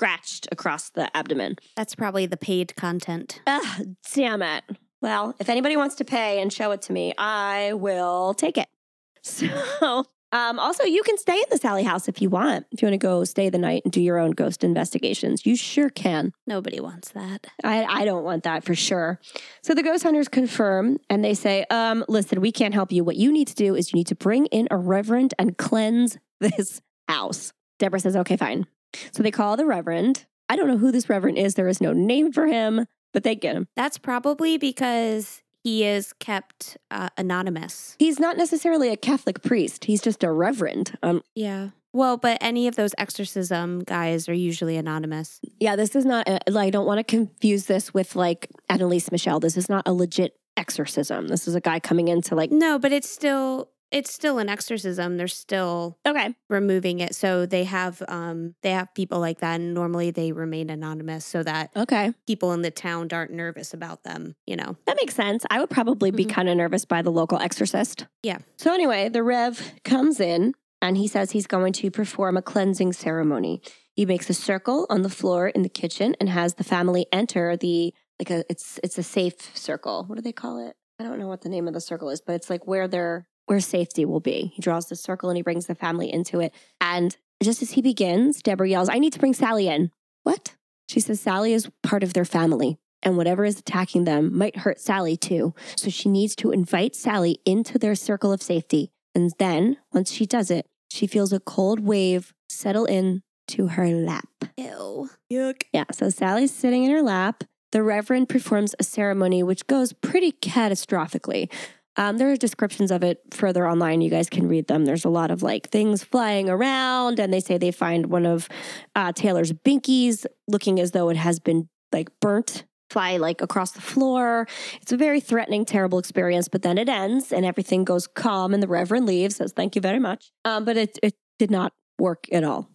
scratched 0.00 0.48
across 0.50 0.88
the 0.88 1.14
abdomen. 1.14 1.56
That's 1.76 1.94
probably 1.94 2.24
the 2.24 2.38
paid 2.38 2.74
content. 2.74 3.42
Ugh, 3.46 3.96
damn 4.14 4.40
it. 4.40 4.64
Well, 5.02 5.34
if 5.38 5.50
anybody 5.50 5.76
wants 5.76 5.96
to 5.96 6.06
pay 6.06 6.40
and 6.40 6.50
show 6.50 6.70
it 6.70 6.80
to 6.82 6.94
me, 6.94 7.12
I 7.18 7.74
will 7.74 8.32
take 8.32 8.56
it. 8.56 8.68
So, 9.22 10.06
um, 10.32 10.58
also, 10.58 10.84
you 10.84 11.02
can 11.02 11.18
stay 11.18 11.36
in 11.36 11.44
the 11.50 11.58
Sally 11.58 11.82
house 11.82 12.08
if 12.08 12.22
you 12.22 12.30
want. 12.30 12.64
If 12.70 12.80
you 12.80 12.86
want 12.86 12.94
to 12.98 13.06
go 13.06 13.24
stay 13.24 13.50
the 13.50 13.58
night 13.58 13.82
and 13.84 13.92
do 13.92 14.00
your 14.00 14.16
own 14.16 14.30
ghost 14.30 14.64
investigations, 14.64 15.44
you 15.44 15.56
sure 15.56 15.90
can. 15.90 16.32
Nobody 16.46 16.80
wants 16.80 17.10
that. 17.10 17.46
I, 17.62 17.84
I 17.84 18.04
don't 18.06 18.24
want 18.24 18.44
that 18.44 18.64
for 18.64 18.74
sure. 18.74 19.20
So 19.62 19.74
the 19.74 19.82
ghost 19.82 20.04
hunters 20.04 20.28
confirm 20.28 20.96
and 21.10 21.22
they 21.22 21.34
say, 21.34 21.66
um, 21.68 22.02
listen, 22.08 22.40
we 22.40 22.52
can't 22.52 22.72
help 22.72 22.90
you. 22.90 23.04
What 23.04 23.16
you 23.16 23.30
need 23.30 23.48
to 23.48 23.54
do 23.54 23.74
is 23.74 23.92
you 23.92 23.98
need 23.98 24.06
to 24.06 24.14
bring 24.14 24.46
in 24.46 24.66
a 24.70 24.78
reverend 24.78 25.34
and 25.38 25.58
cleanse 25.58 26.16
this 26.40 26.80
house. 27.06 27.52
Deborah 27.78 28.00
says, 28.00 28.16
okay, 28.16 28.38
fine. 28.38 28.66
So 29.12 29.22
they 29.22 29.30
call 29.30 29.56
the 29.56 29.66
reverend. 29.66 30.26
I 30.48 30.56
don't 30.56 30.68
know 30.68 30.78
who 30.78 30.90
this 30.92 31.08
reverend 31.08 31.38
is. 31.38 31.54
There 31.54 31.68
is 31.68 31.80
no 31.80 31.92
name 31.92 32.32
for 32.32 32.46
him, 32.46 32.86
but 33.12 33.22
they 33.22 33.34
get 33.36 33.54
him. 33.56 33.68
That's 33.76 33.98
probably 33.98 34.58
because 34.58 35.42
he 35.62 35.84
is 35.84 36.12
kept 36.14 36.76
uh, 36.90 37.10
anonymous. 37.16 37.96
He's 37.98 38.18
not 38.18 38.36
necessarily 38.36 38.88
a 38.90 38.96
Catholic 38.96 39.42
priest. 39.42 39.84
He's 39.84 40.02
just 40.02 40.24
a 40.24 40.32
reverend. 40.32 40.96
Um, 41.02 41.22
Yeah. 41.34 41.70
Well, 41.92 42.16
but 42.16 42.38
any 42.40 42.68
of 42.68 42.76
those 42.76 42.92
exorcism 42.98 43.80
guys 43.80 44.28
are 44.28 44.32
usually 44.32 44.76
anonymous. 44.76 45.40
yeah, 45.58 45.74
this 45.74 45.96
is 45.96 46.04
not. 46.04 46.28
A, 46.28 46.38
I 46.56 46.70
don't 46.70 46.86
want 46.86 46.98
to 46.98 47.04
confuse 47.04 47.66
this 47.66 47.92
with 47.92 48.14
like 48.14 48.48
Anneliese 48.70 49.10
Michel. 49.10 49.40
This 49.40 49.56
is 49.56 49.68
not 49.68 49.88
a 49.88 49.92
legit 49.92 50.36
exorcism. 50.56 51.26
This 51.26 51.48
is 51.48 51.56
a 51.56 51.60
guy 51.60 51.80
coming 51.80 52.06
in 52.06 52.22
to 52.22 52.36
like. 52.36 52.52
No, 52.52 52.78
but 52.78 52.92
it's 52.92 53.10
still 53.10 53.70
it's 53.90 54.12
still 54.12 54.38
an 54.38 54.48
exorcism. 54.48 55.16
They're 55.16 55.26
still 55.28 55.98
Okay, 56.06 56.34
removing 56.48 57.00
it. 57.00 57.14
So 57.14 57.46
they 57.46 57.64
have 57.64 58.02
um 58.08 58.54
they 58.62 58.70
have 58.70 58.94
people 58.94 59.18
like 59.20 59.40
that 59.40 59.60
and 59.60 59.74
normally 59.74 60.10
they 60.10 60.32
remain 60.32 60.70
anonymous 60.70 61.24
so 61.24 61.42
that 61.42 61.70
okay, 61.76 62.12
people 62.26 62.52
in 62.52 62.62
the 62.62 62.70
town 62.70 63.08
aren't 63.12 63.32
nervous 63.32 63.74
about 63.74 64.04
them, 64.04 64.34
you 64.46 64.56
know. 64.56 64.76
that 64.86 64.96
makes 65.00 65.14
sense. 65.14 65.44
I 65.50 65.60
would 65.60 65.70
probably 65.70 66.10
be 66.10 66.24
Mhm. 66.24 66.30
kind 66.30 66.48
of 66.48 66.56
nervous 66.56 66.84
by 66.84 67.02
the 67.02 67.10
local 67.10 67.38
exorcist. 67.38 68.06
Yeah. 68.22 68.38
So 68.56 68.72
anyway, 68.72 69.08
the 69.08 69.22
Rev 69.22 69.72
comes 69.84 70.20
in 70.20 70.54
and 70.82 70.96
he 70.96 71.06
says 71.08 71.32
he's 71.32 71.46
going 71.46 71.72
to 71.74 71.90
perform 71.90 72.36
a 72.36 72.42
cleansing 72.42 72.92
ceremony. 72.92 73.60
He 73.92 74.06
makes 74.06 74.30
a 74.30 74.34
circle 74.34 74.86
on 74.88 75.02
the 75.02 75.10
floor 75.10 75.48
in 75.48 75.62
the 75.62 75.68
kitchen 75.68 76.14
and 76.20 76.28
has 76.28 76.54
the 76.54 76.64
family 76.64 77.06
enter 77.12 77.56
the 77.56 77.92
like 78.18 78.30
a 78.30 78.44
it's 78.48 78.78
it's 78.84 78.98
a 78.98 79.02
safe 79.02 79.56
circle. 79.56 80.04
What 80.06 80.14
do 80.16 80.22
they 80.22 80.32
call 80.32 80.64
it? 80.66 80.76
I 80.98 81.02
don't 81.04 81.18
know 81.18 81.26
what 81.28 81.40
the 81.42 81.48
name 81.48 81.66
of 81.66 81.74
the 81.74 81.80
circle 81.80 82.08
is, 82.10 82.20
but 82.20 82.34
it's 82.34 82.48
like 82.50 82.66
where 82.66 82.86
they're 82.86 83.26
where 83.46 83.60
safety 83.60 84.04
will 84.04 84.20
be. 84.20 84.52
He 84.54 84.62
draws 84.62 84.88
the 84.88 84.96
circle 84.96 85.28
and 85.28 85.36
he 85.36 85.42
brings 85.42 85.66
the 85.66 85.74
family 85.74 86.12
into 86.12 86.40
it. 86.40 86.54
And 86.80 87.16
just 87.42 87.62
as 87.62 87.72
he 87.72 87.82
begins, 87.82 88.42
Deborah 88.42 88.68
yells, 88.68 88.88
I 88.88 88.98
need 88.98 89.12
to 89.14 89.18
bring 89.18 89.34
Sally 89.34 89.68
in. 89.68 89.90
What? 90.22 90.56
She 90.88 91.00
says 91.00 91.20
Sally 91.20 91.52
is 91.52 91.70
part 91.82 92.02
of 92.02 92.12
their 92.12 92.24
family. 92.24 92.78
And 93.02 93.16
whatever 93.16 93.44
is 93.44 93.58
attacking 93.58 94.04
them 94.04 94.36
might 94.36 94.58
hurt 94.58 94.78
Sally 94.78 95.16
too. 95.16 95.54
So 95.76 95.88
she 95.88 96.08
needs 96.08 96.36
to 96.36 96.52
invite 96.52 96.94
Sally 96.94 97.40
into 97.46 97.78
their 97.78 97.94
circle 97.94 98.32
of 98.32 98.42
safety. 98.42 98.90
And 99.14 99.32
then, 99.38 99.78
once 99.92 100.12
she 100.12 100.26
does 100.26 100.50
it, 100.50 100.66
she 100.90 101.06
feels 101.06 101.32
a 101.32 101.40
cold 101.40 101.80
wave 101.80 102.34
settle 102.50 102.84
in 102.84 103.22
to 103.48 103.68
her 103.68 103.88
lap. 103.88 104.28
Ew. 104.56 105.08
Yuck. 105.32 105.62
Yeah, 105.72 105.84
so 105.92 106.10
Sally's 106.10 106.52
sitting 106.52 106.84
in 106.84 106.90
her 106.90 107.02
lap 107.02 107.44
the 107.72 107.82
Reverend 107.82 108.28
performs 108.28 108.74
a 108.78 108.84
ceremony 108.84 109.42
which 109.42 109.66
goes 109.66 109.92
pretty 109.92 110.32
catastrophically. 110.32 111.50
Um, 111.96 112.18
there 112.18 112.30
are 112.30 112.36
descriptions 112.36 112.90
of 112.90 113.02
it 113.02 113.20
further 113.32 113.68
online. 113.68 114.00
You 114.00 114.10
guys 114.10 114.28
can 114.28 114.48
read 114.48 114.68
them. 114.68 114.84
There's 114.84 115.04
a 115.04 115.10
lot 115.10 115.30
of 115.30 115.42
like 115.42 115.68
things 115.70 116.04
flying 116.04 116.48
around, 116.48 117.18
and 117.18 117.32
they 117.32 117.40
say 117.40 117.58
they 117.58 117.72
find 117.72 118.06
one 118.06 118.26
of 118.26 118.48
uh, 118.94 119.12
Taylor's 119.12 119.52
binkies 119.52 120.24
looking 120.48 120.80
as 120.80 120.92
though 120.92 121.08
it 121.08 121.16
has 121.16 121.40
been 121.40 121.68
like 121.92 122.08
burnt, 122.20 122.64
fly 122.90 123.16
like 123.16 123.40
across 123.40 123.72
the 123.72 123.80
floor. 123.80 124.46
It's 124.80 124.92
a 124.92 124.96
very 124.96 125.20
threatening, 125.20 125.64
terrible 125.64 125.98
experience. 125.98 126.48
But 126.48 126.62
then 126.62 126.78
it 126.78 126.88
ends, 126.88 127.32
and 127.32 127.44
everything 127.44 127.84
goes 127.84 128.06
calm, 128.06 128.54
and 128.54 128.62
the 128.62 128.68
Reverend 128.68 129.06
leaves, 129.06 129.36
says 129.36 129.52
thank 129.52 129.74
you 129.74 129.82
very 129.82 130.00
much. 130.00 130.30
Um, 130.44 130.64
but 130.64 130.76
it 130.76 130.98
it 131.02 131.14
did 131.38 131.50
not 131.50 131.72
work 131.98 132.24
at 132.32 132.44
all. 132.44 132.70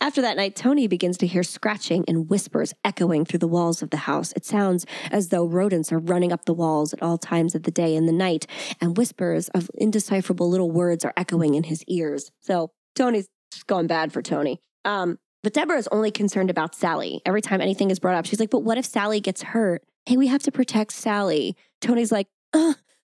After 0.00 0.22
that 0.22 0.36
night, 0.36 0.54
Tony 0.54 0.86
begins 0.86 1.18
to 1.18 1.26
hear 1.26 1.42
scratching 1.42 2.04
and 2.06 2.30
whispers 2.30 2.72
echoing 2.84 3.24
through 3.24 3.40
the 3.40 3.48
walls 3.48 3.82
of 3.82 3.90
the 3.90 3.96
house. 3.98 4.32
It 4.36 4.44
sounds 4.44 4.86
as 5.10 5.28
though 5.28 5.44
rodents 5.44 5.90
are 5.92 5.98
running 5.98 6.32
up 6.32 6.44
the 6.44 6.54
walls 6.54 6.92
at 6.92 7.02
all 7.02 7.18
times 7.18 7.54
of 7.54 7.64
the 7.64 7.70
day 7.70 7.96
and 7.96 8.08
the 8.08 8.12
night, 8.12 8.46
and 8.80 8.96
whispers 8.96 9.48
of 9.48 9.70
indecipherable 9.74 10.48
little 10.48 10.70
words 10.70 11.04
are 11.04 11.12
echoing 11.16 11.54
in 11.54 11.64
his 11.64 11.84
ears. 11.88 12.30
So 12.40 12.70
Tony's 12.94 13.28
going 13.66 13.88
bad 13.88 14.12
for 14.12 14.22
Tony. 14.22 14.60
Um, 14.84 15.18
but 15.42 15.52
Deborah 15.52 15.78
is 15.78 15.88
only 15.90 16.12
concerned 16.12 16.50
about 16.50 16.74
Sally. 16.74 17.20
Every 17.26 17.42
time 17.42 17.60
anything 17.60 17.90
is 17.90 17.98
brought 17.98 18.14
up, 18.14 18.26
she's 18.26 18.38
like, 18.38 18.50
But 18.50 18.60
what 18.60 18.78
if 18.78 18.84
Sally 18.84 19.20
gets 19.20 19.42
hurt? 19.42 19.82
Hey, 20.06 20.16
we 20.16 20.28
have 20.28 20.42
to 20.44 20.52
protect 20.52 20.92
Sally. 20.92 21.56
Tony's 21.80 22.12
like, 22.12 22.28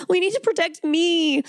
We 0.09 0.21
need 0.21 0.33
to 0.33 0.41
protect 0.41 0.85
me. 0.85 1.43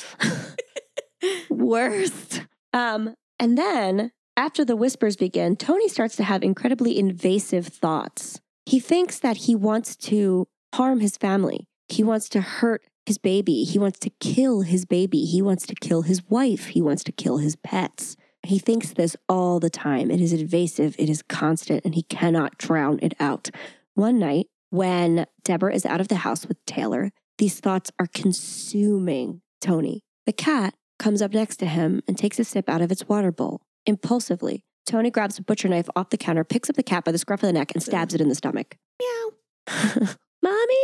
Worst. 1.50 2.42
Um, 2.74 3.14
and 3.40 3.58
then 3.58 4.12
after 4.40 4.64
the 4.64 4.78
whispers 4.78 5.18
begin, 5.18 5.58
Tony 5.58 5.90
starts 5.90 6.16
to 6.16 6.24
have 6.24 6.44
incredibly 6.44 6.98
invasive 6.98 7.68
thoughts. 7.68 8.40
He 8.66 8.80
thinks 8.80 9.20
that 9.20 9.36
he 9.36 9.54
wants 9.54 9.98
to 9.98 10.48
harm 10.74 11.02
his 11.02 11.18
family. 11.18 11.68
He 11.90 12.06
wants 12.06 12.30
to 12.30 12.40
hurt 12.40 12.82
his 13.06 13.18
baby. 13.18 13.66
He 13.66 13.78
wants 13.78 14.00
to 14.00 14.10
kill 14.22 14.62
his 14.62 14.86
baby. 14.86 15.26
He 15.26 15.42
wants 15.42 15.68
to 15.68 15.76
kill 15.76 16.04
his 16.04 16.24
wife. 16.30 16.68
He 16.68 16.82
wants 16.82 17.04
to 17.04 17.12
kill 17.12 17.40
his 17.40 17.58
pets. 17.58 18.16
He 18.44 18.60
thinks 18.60 18.94
this 18.94 19.18
all 19.28 19.60
the 19.60 19.70
time. 19.70 20.10
It 20.10 20.22
is 20.22 20.32
invasive, 20.32 20.96
it 20.98 21.10
is 21.10 21.22
constant, 21.22 21.84
and 21.84 21.94
he 21.94 22.04
cannot 22.04 22.58
drown 22.58 22.98
it 23.02 23.16
out. 23.20 23.50
One 23.96 24.20
night, 24.20 24.48
when 24.70 25.26
Deborah 25.44 25.76
is 25.76 25.86
out 25.86 26.00
of 26.00 26.08
the 26.08 26.16
house 26.16 26.46
with 26.46 26.64
Taylor, 26.66 27.12
these 27.40 27.60
thoughts 27.60 27.92
are 28.00 28.08
consuming 28.08 29.42
Tony. 29.60 30.00
The 30.26 30.32
cat 30.32 30.76
comes 30.98 31.22
up 31.22 31.34
next 31.34 31.58
to 31.58 31.66
him 31.66 32.02
and 32.08 32.18
takes 32.18 32.40
a 32.40 32.46
sip 32.46 32.70
out 32.70 32.82
of 32.82 32.90
its 32.90 33.10
water 33.10 33.34
bowl. 33.34 33.60
Impulsively, 33.90 34.64
Tony 34.86 35.10
grabs 35.10 35.40
a 35.40 35.42
butcher 35.42 35.68
knife 35.68 35.90
off 35.96 36.12
the 36.12 36.18
counter, 36.18 36.44
picks 36.44 36.70
up 36.70 36.76
the 36.76 36.84
cat 36.84 37.04
by 37.04 37.12
the 37.12 37.18
scruff 37.18 37.42
of 37.42 37.48
the 37.48 37.54
neck, 37.54 37.72
and 37.74 37.82
stabs 37.82 38.14
it 38.14 38.22
in 38.22 38.30
the 38.30 38.36
stomach. 38.36 38.78
Meow. 39.02 39.32
Mommy! 40.44 40.76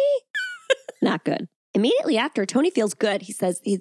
Not 1.04 1.24
good. 1.24 1.48
Immediately 1.76 2.18
after, 2.18 2.48
Tony 2.48 2.72
feels 2.72 2.96
good. 2.96 3.22
He 3.22 3.32
says 3.32 3.62
he, 3.64 3.80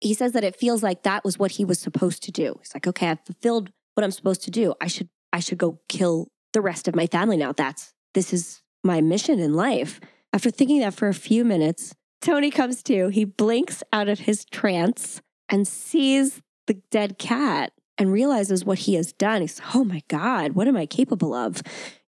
he 0.00 0.14
says 0.14 0.32
that 0.32 0.42
it 0.42 0.56
feels 0.56 0.82
like 0.82 1.02
that 1.02 1.22
was 1.22 1.38
what 1.38 1.50
he 1.52 1.66
was 1.66 1.78
supposed 1.78 2.22
to 2.22 2.32
do. 2.32 2.56
He's 2.60 2.72
like, 2.72 2.86
okay, 2.86 3.08
I've 3.08 3.24
fulfilled 3.26 3.70
what 3.94 4.04
I'm 4.04 4.10
supposed 4.10 4.42
to 4.44 4.50
do. 4.50 4.72
I 4.80 4.86
should 4.86 5.10
I 5.34 5.40
should 5.40 5.58
go 5.58 5.80
kill 5.90 6.28
the 6.54 6.62
rest 6.62 6.88
of 6.88 6.96
my 6.96 7.06
family 7.06 7.36
now. 7.36 7.52
That's 7.52 7.92
this 8.14 8.32
is 8.32 8.62
my 8.82 9.02
mission 9.02 9.38
in 9.38 9.52
life. 9.52 10.00
After 10.32 10.50
thinking 10.50 10.80
that 10.80 10.94
for 10.94 11.08
a 11.08 11.14
few 11.14 11.44
minutes, 11.44 11.94
Tony 12.22 12.50
comes 12.50 12.82
to. 12.84 13.08
He 13.08 13.26
blinks 13.26 13.82
out 13.92 14.08
of 14.08 14.20
his 14.20 14.46
trance 14.46 15.20
and 15.50 15.68
sees 15.68 16.40
the 16.66 16.80
dead 16.90 17.18
cat 17.18 17.72
and 17.98 18.12
realizes 18.12 18.64
what 18.64 18.80
he 18.80 18.94
has 18.94 19.12
done. 19.12 19.42
He's, 19.42 19.60
oh 19.74 19.84
my 19.84 20.02
God, 20.08 20.52
what 20.52 20.68
am 20.68 20.76
I 20.76 20.86
capable 20.86 21.34
of? 21.34 21.62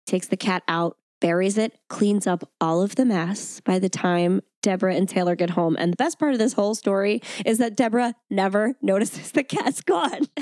Takes 0.06 0.28
the 0.28 0.36
cat 0.36 0.62
out, 0.68 0.96
buries 1.20 1.58
it, 1.58 1.78
cleans 1.88 2.26
up 2.26 2.48
all 2.60 2.82
of 2.82 2.96
the 2.96 3.04
mess 3.04 3.60
by 3.60 3.78
the 3.78 3.88
time 3.88 4.40
Deborah 4.62 4.94
and 4.94 5.08
Taylor 5.08 5.34
get 5.34 5.50
home. 5.50 5.76
And 5.78 5.92
the 5.92 5.96
best 5.96 6.18
part 6.18 6.32
of 6.32 6.38
this 6.38 6.54
whole 6.54 6.74
story 6.74 7.20
is 7.44 7.58
that 7.58 7.76
Deborah 7.76 8.14
never 8.30 8.74
notices 8.82 9.32
the 9.32 9.44
cat's 9.44 9.80
gone. 9.80 10.26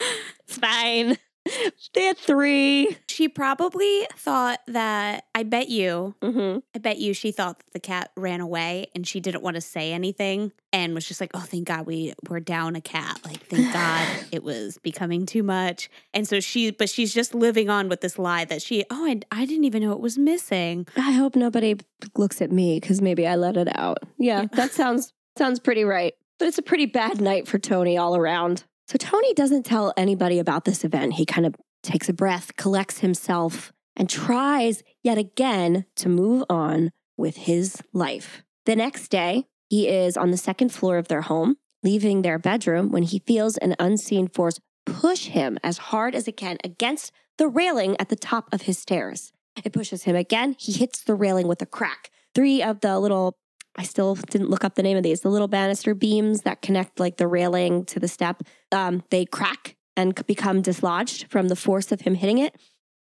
it's 0.00 0.58
fine. 0.58 1.18
They 1.94 2.04
had 2.04 2.18
three. 2.18 2.96
She 3.08 3.28
probably 3.28 4.06
thought 4.16 4.60
that, 4.66 5.24
I 5.34 5.44
bet 5.44 5.68
you, 5.68 6.14
Mm-hmm. 6.22 6.58
I 6.74 6.78
bet 6.78 6.98
you 6.98 7.14
she 7.14 7.32
thought 7.32 7.58
that 7.58 7.72
the 7.72 7.80
cat 7.80 8.10
ran 8.16 8.40
away 8.40 8.88
and 8.94 9.06
she 9.06 9.20
didn't 9.20 9.42
want 9.42 9.54
to 9.54 9.60
say 9.60 9.92
anything 9.92 10.52
and 10.72 10.94
was 10.94 11.06
just 11.06 11.20
like, 11.20 11.30
oh, 11.34 11.40
thank 11.40 11.68
God 11.68 11.86
we 11.86 12.12
were 12.28 12.40
down 12.40 12.76
a 12.76 12.80
cat. 12.80 13.18
Like, 13.24 13.46
thank 13.46 13.72
God 13.72 14.06
it 14.32 14.42
was 14.42 14.78
becoming 14.78 15.24
too 15.24 15.42
much. 15.42 15.88
And 16.12 16.28
so 16.28 16.40
she, 16.40 16.70
but 16.70 16.90
she's 16.90 17.14
just 17.14 17.34
living 17.34 17.70
on 17.70 17.88
with 17.88 18.00
this 18.02 18.18
lie 18.18 18.44
that 18.46 18.60
she, 18.60 18.84
oh, 18.90 19.06
I, 19.06 19.20
I 19.30 19.46
didn't 19.46 19.64
even 19.64 19.82
know 19.82 19.92
it 19.92 20.00
was 20.00 20.18
missing. 20.18 20.86
I 20.96 21.12
hope 21.12 21.36
nobody 21.36 21.76
looks 22.16 22.42
at 22.42 22.50
me 22.52 22.78
because 22.80 23.00
maybe 23.00 23.26
I 23.26 23.36
let 23.36 23.56
it 23.56 23.68
out. 23.76 23.98
Yeah, 24.18 24.46
that 24.52 24.72
sounds 24.72 25.12
sounds 25.38 25.60
pretty 25.60 25.84
right. 25.84 26.14
But 26.38 26.48
it's 26.48 26.58
a 26.58 26.62
pretty 26.62 26.86
bad 26.86 27.20
night 27.20 27.48
for 27.48 27.58
Tony 27.58 27.96
all 27.96 28.14
around. 28.16 28.64
So 28.86 28.96
Tony 28.98 29.34
doesn't 29.34 29.64
tell 29.64 29.92
anybody 29.96 30.38
about 30.38 30.64
this 30.64 30.84
event. 30.84 31.14
He 31.14 31.26
kind 31.26 31.46
of 31.46 31.54
takes 31.82 32.08
a 32.08 32.12
breath, 32.12 32.56
collects 32.56 33.00
himself, 33.00 33.72
and 33.96 34.08
tries 34.08 34.82
yet 35.02 35.18
again 35.18 35.86
to 35.96 36.08
move 36.08 36.44
on 36.48 36.92
with 37.16 37.36
his 37.36 37.82
life. 37.92 38.42
The 38.64 38.76
next 38.76 39.08
day, 39.08 39.46
he 39.68 39.88
is 39.88 40.16
on 40.16 40.30
the 40.30 40.36
second 40.36 40.70
floor 40.70 40.98
of 40.98 41.08
their 41.08 41.22
home, 41.22 41.56
leaving 41.82 42.22
their 42.22 42.38
bedroom 42.38 42.90
when 42.90 43.02
he 43.02 43.20
feels 43.20 43.56
an 43.56 43.74
unseen 43.78 44.28
force 44.28 44.60
push 44.84 45.26
him 45.26 45.58
as 45.62 45.78
hard 45.78 46.14
as 46.14 46.28
it 46.28 46.36
can 46.36 46.58
against 46.62 47.12
the 47.38 47.48
railing 47.48 47.96
at 47.98 48.08
the 48.08 48.16
top 48.16 48.48
of 48.52 48.62
his 48.62 48.78
stairs. 48.78 49.32
It 49.64 49.72
pushes 49.72 50.04
him 50.04 50.16
again. 50.16 50.54
He 50.58 50.72
hits 50.72 51.02
the 51.02 51.14
railing 51.14 51.48
with 51.48 51.60
a 51.60 51.66
crack. 51.66 52.10
Three 52.34 52.62
of 52.62 52.80
the 52.80 52.98
little, 52.98 53.36
I 53.76 53.82
still 53.82 54.14
didn't 54.14 54.50
look 54.50 54.64
up 54.64 54.74
the 54.74 54.82
name 54.82 54.96
of 54.96 55.02
these, 55.02 55.20
the 55.20 55.28
little 55.28 55.48
banister 55.48 55.94
beams 55.94 56.42
that 56.42 56.62
connect 56.62 56.98
like 56.98 57.18
the 57.18 57.26
railing 57.26 57.84
to 57.86 58.00
the 58.00 58.08
step, 58.08 58.42
um, 58.72 59.02
they 59.10 59.26
crack 59.26 59.76
and 59.96 60.14
become 60.26 60.62
dislodged 60.62 61.30
from 61.30 61.48
the 61.48 61.56
force 61.56 61.92
of 61.92 62.02
him 62.02 62.14
hitting 62.14 62.38
it. 62.38 62.54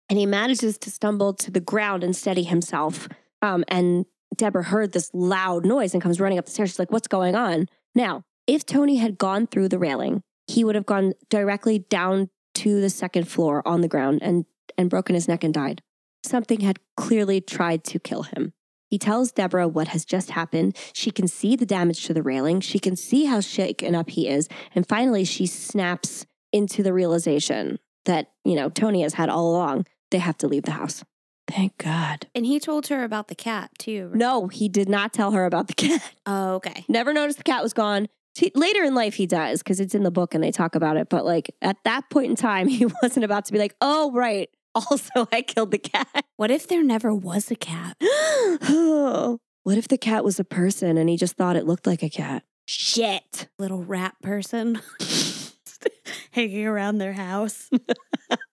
And 0.08 0.18
he 0.18 0.26
manages 0.26 0.76
to 0.78 0.90
stumble 0.90 1.32
to 1.34 1.50
the 1.50 1.60
ground 1.60 2.04
and 2.04 2.14
steady 2.14 2.42
himself. 2.42 3.08
Um, 3.40 3.64
and 3.68 4.04
Deborah 4.36 4.64
heard 4.64 4.92
this 4.92 5.10
loud 5.14 5.64
noise 5.64 5.94
and 5.94 6.02
comes 6.02 6.20
running 6.20 6.38
up 6.38 6.46
the 6.46 6.50
stairs. 6.50 6.70
She's 6.70 6.78
like, 6.78 6.92
What's 6.92 7.08
going 7.08 7.34
on? 7.34 7.68
Now, 7.94 8.24
if 8.46 8.66
Tony 8.66 8.96
had 8.96 9.16
gone 9.16 9.46
through 9.46 9.68
the 9.68 9.78
railing, 9.78 10.22
he 10.46 10.64
would 10.64 10.74
have 10.74 10.86
gone 10.86 11.14
directly 11.30 11.78
down 11.78 12.28
to 12.56 12.80
the 12.80 12.90
second 12.90 13.28
floor 13.28 13.66
on 13.66 13.80
the 13.80 13.88
ground 13.88 14.20
and, 14.22 14.44
and 14.76 14.90
broken 14.90 15.14
his 15.14 15.28
neck 15.28 15.42
and 15.42 15.54
died. 15.54 15.82
Something 16.22 16.60
had 16.60 16.78
clearly 16.96 17.40
tried 17.40 17.84
to 17.84 17.98
kill 17.98 18.24
him. 18.24 18.52
He 18.94 18.98
tells 18.98 19.32
Deborah 19.32 19.66
what 19.66 19.88
has 19.88 20.04
just 20.04 20.30
happened. 20.30 20.76
She 20.92 21.10
can 21.10 21.26
see 21.26 21.56
the 21.56 21.66
damage 21.66 22.06
to 22.06 22.14
the 22.14 22.22
railing. 22.22 22.60
She 22.60 22.78
can 22.78 22.94
see 22.94 23.24
how 23.24 23.40
shaken 23.40 23.92
up 23.92 24.08
he 24.08 24.28
is. 24.28 24.48
And 24.72 24.88
finally, 24.88 25.24
she 25.24 25.46
snaps 25.46 26.26
into 26.52 26.84
the 26.84 26.92
realization 26.92 27.80
that, 28.04 28.30
you 28.44 28.54
know, 28.54 28.68
Tony 28.68 29.02
has 29.02 29.14
had 29.14 29.28
all 29.28 29.50
along. 29.50 29.86
They 30.12 30.18
have 30.18 30.38
to 30.38 30.46
leave 30.46 30.62
the 30.62 30.70
house. 30.70 31.02
Thank 31.48 31.76
God. 31.76 32.28
And 32.36 32.46
he 32.46 32.60
told 32.60 32.86
her 32.86 33.02
about 33.02 33.26
the 33.26 33.34
cat 33.34 33.72
too. 33.80 34.10
right? 34.10 34.14
No, 34.14 34.46
he 34.46 34.68
did 34.68 34.88
not 34.88 35.12
tell 35.12 35.32
her 35.32 35.44
about 35.44 35.66
the 35.66 35.74
cat. 35.74 36.00
Oh, 36.26 36.54
okay. 36.54 36.84
Never 36.86 37.12
noticed 37.12 37.38
the 37.38 37.42
cat 37.42 37.64
was 37.64 37.72
gone. 37.72 38.06
See, 38.36 38.52
later 38.54 38.84
in 38.84 38.94
life, 38.94 39.14
he 39.14 39.26
does 39.26 39.58
because 39.60 39.80
it's 39.80 39.96
in 39.96 40.04
the 40.04 40.12
book 40.12 40.36
and 40.36 40.44
they 40.44 40.52
talk 40.52 40.76
about 40.76 40.96
it. 40.96 41.08
But 41.08 41.24
like 41.24 41.52
at 41.60 41.78
that 41.82 42.08
point 42.10 42.30
in 42.30 42.36
time, 42.36 42.68
he 42.78 42.86
wasn't 43.02 43.24
about 43.24 43.46
to 43.46 43.52
be 43.52 43.58
like, 43.58 43.74
oh, 43.80 44.12
right. 44.12 44.50
Also, 44.90 45.28
I 45.30 45.42
killed 45.42 45.70
the 45.70 45.78
cat. 45.78 46.24
What 46.36 46.50
if 46.50 46.66
there 46.66 46.82
never 46.82 47.14
was 47.14 47.48
a 47.48 47.54
cat? 47.54 47.96
what 48.00 49.78
if 49.78 49.86
the 49.86 49.98
cat 49.98 50.24
was 50.24 50.40
a 50.40 50.44
person 50.44 50.98
and 50.98 51.08
he 51.08 51.16
just 51.16 51.36
thought 51.36 51.54
it 51.54 51.64
looked 51.64 51.86
like 51.86 52.02
a 52.02 52.10
cat? 52.10 52.42
Shit. 52.66 53.48
Little 53.56 53.84
rat 53.84 54.16
person 54.20 54.80
hanging 56.32 56.66
around 56.66 56.98
their 56.98 57.12
house. 57.12 57.70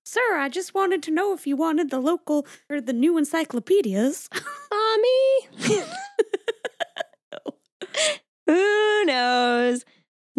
Sir, 0.04 0.38
I 0.38 0.50
just 0.50 0.74
wanted 0.74 1.02
to 1.04 1.12
know 1.12 1.34
if 1.34 1.48
you 1.48 1.56
wanted 1.56 1.90
the 1.90 2.00
local 2.00 2.46
or 2.70 2.82
the 2.82 2.94
new 2.94 3.18
encyclopedias. 3.18 4.30
Mommy. 4.72 5.80
Who 8.48 9.06
knows? 9.06 9.86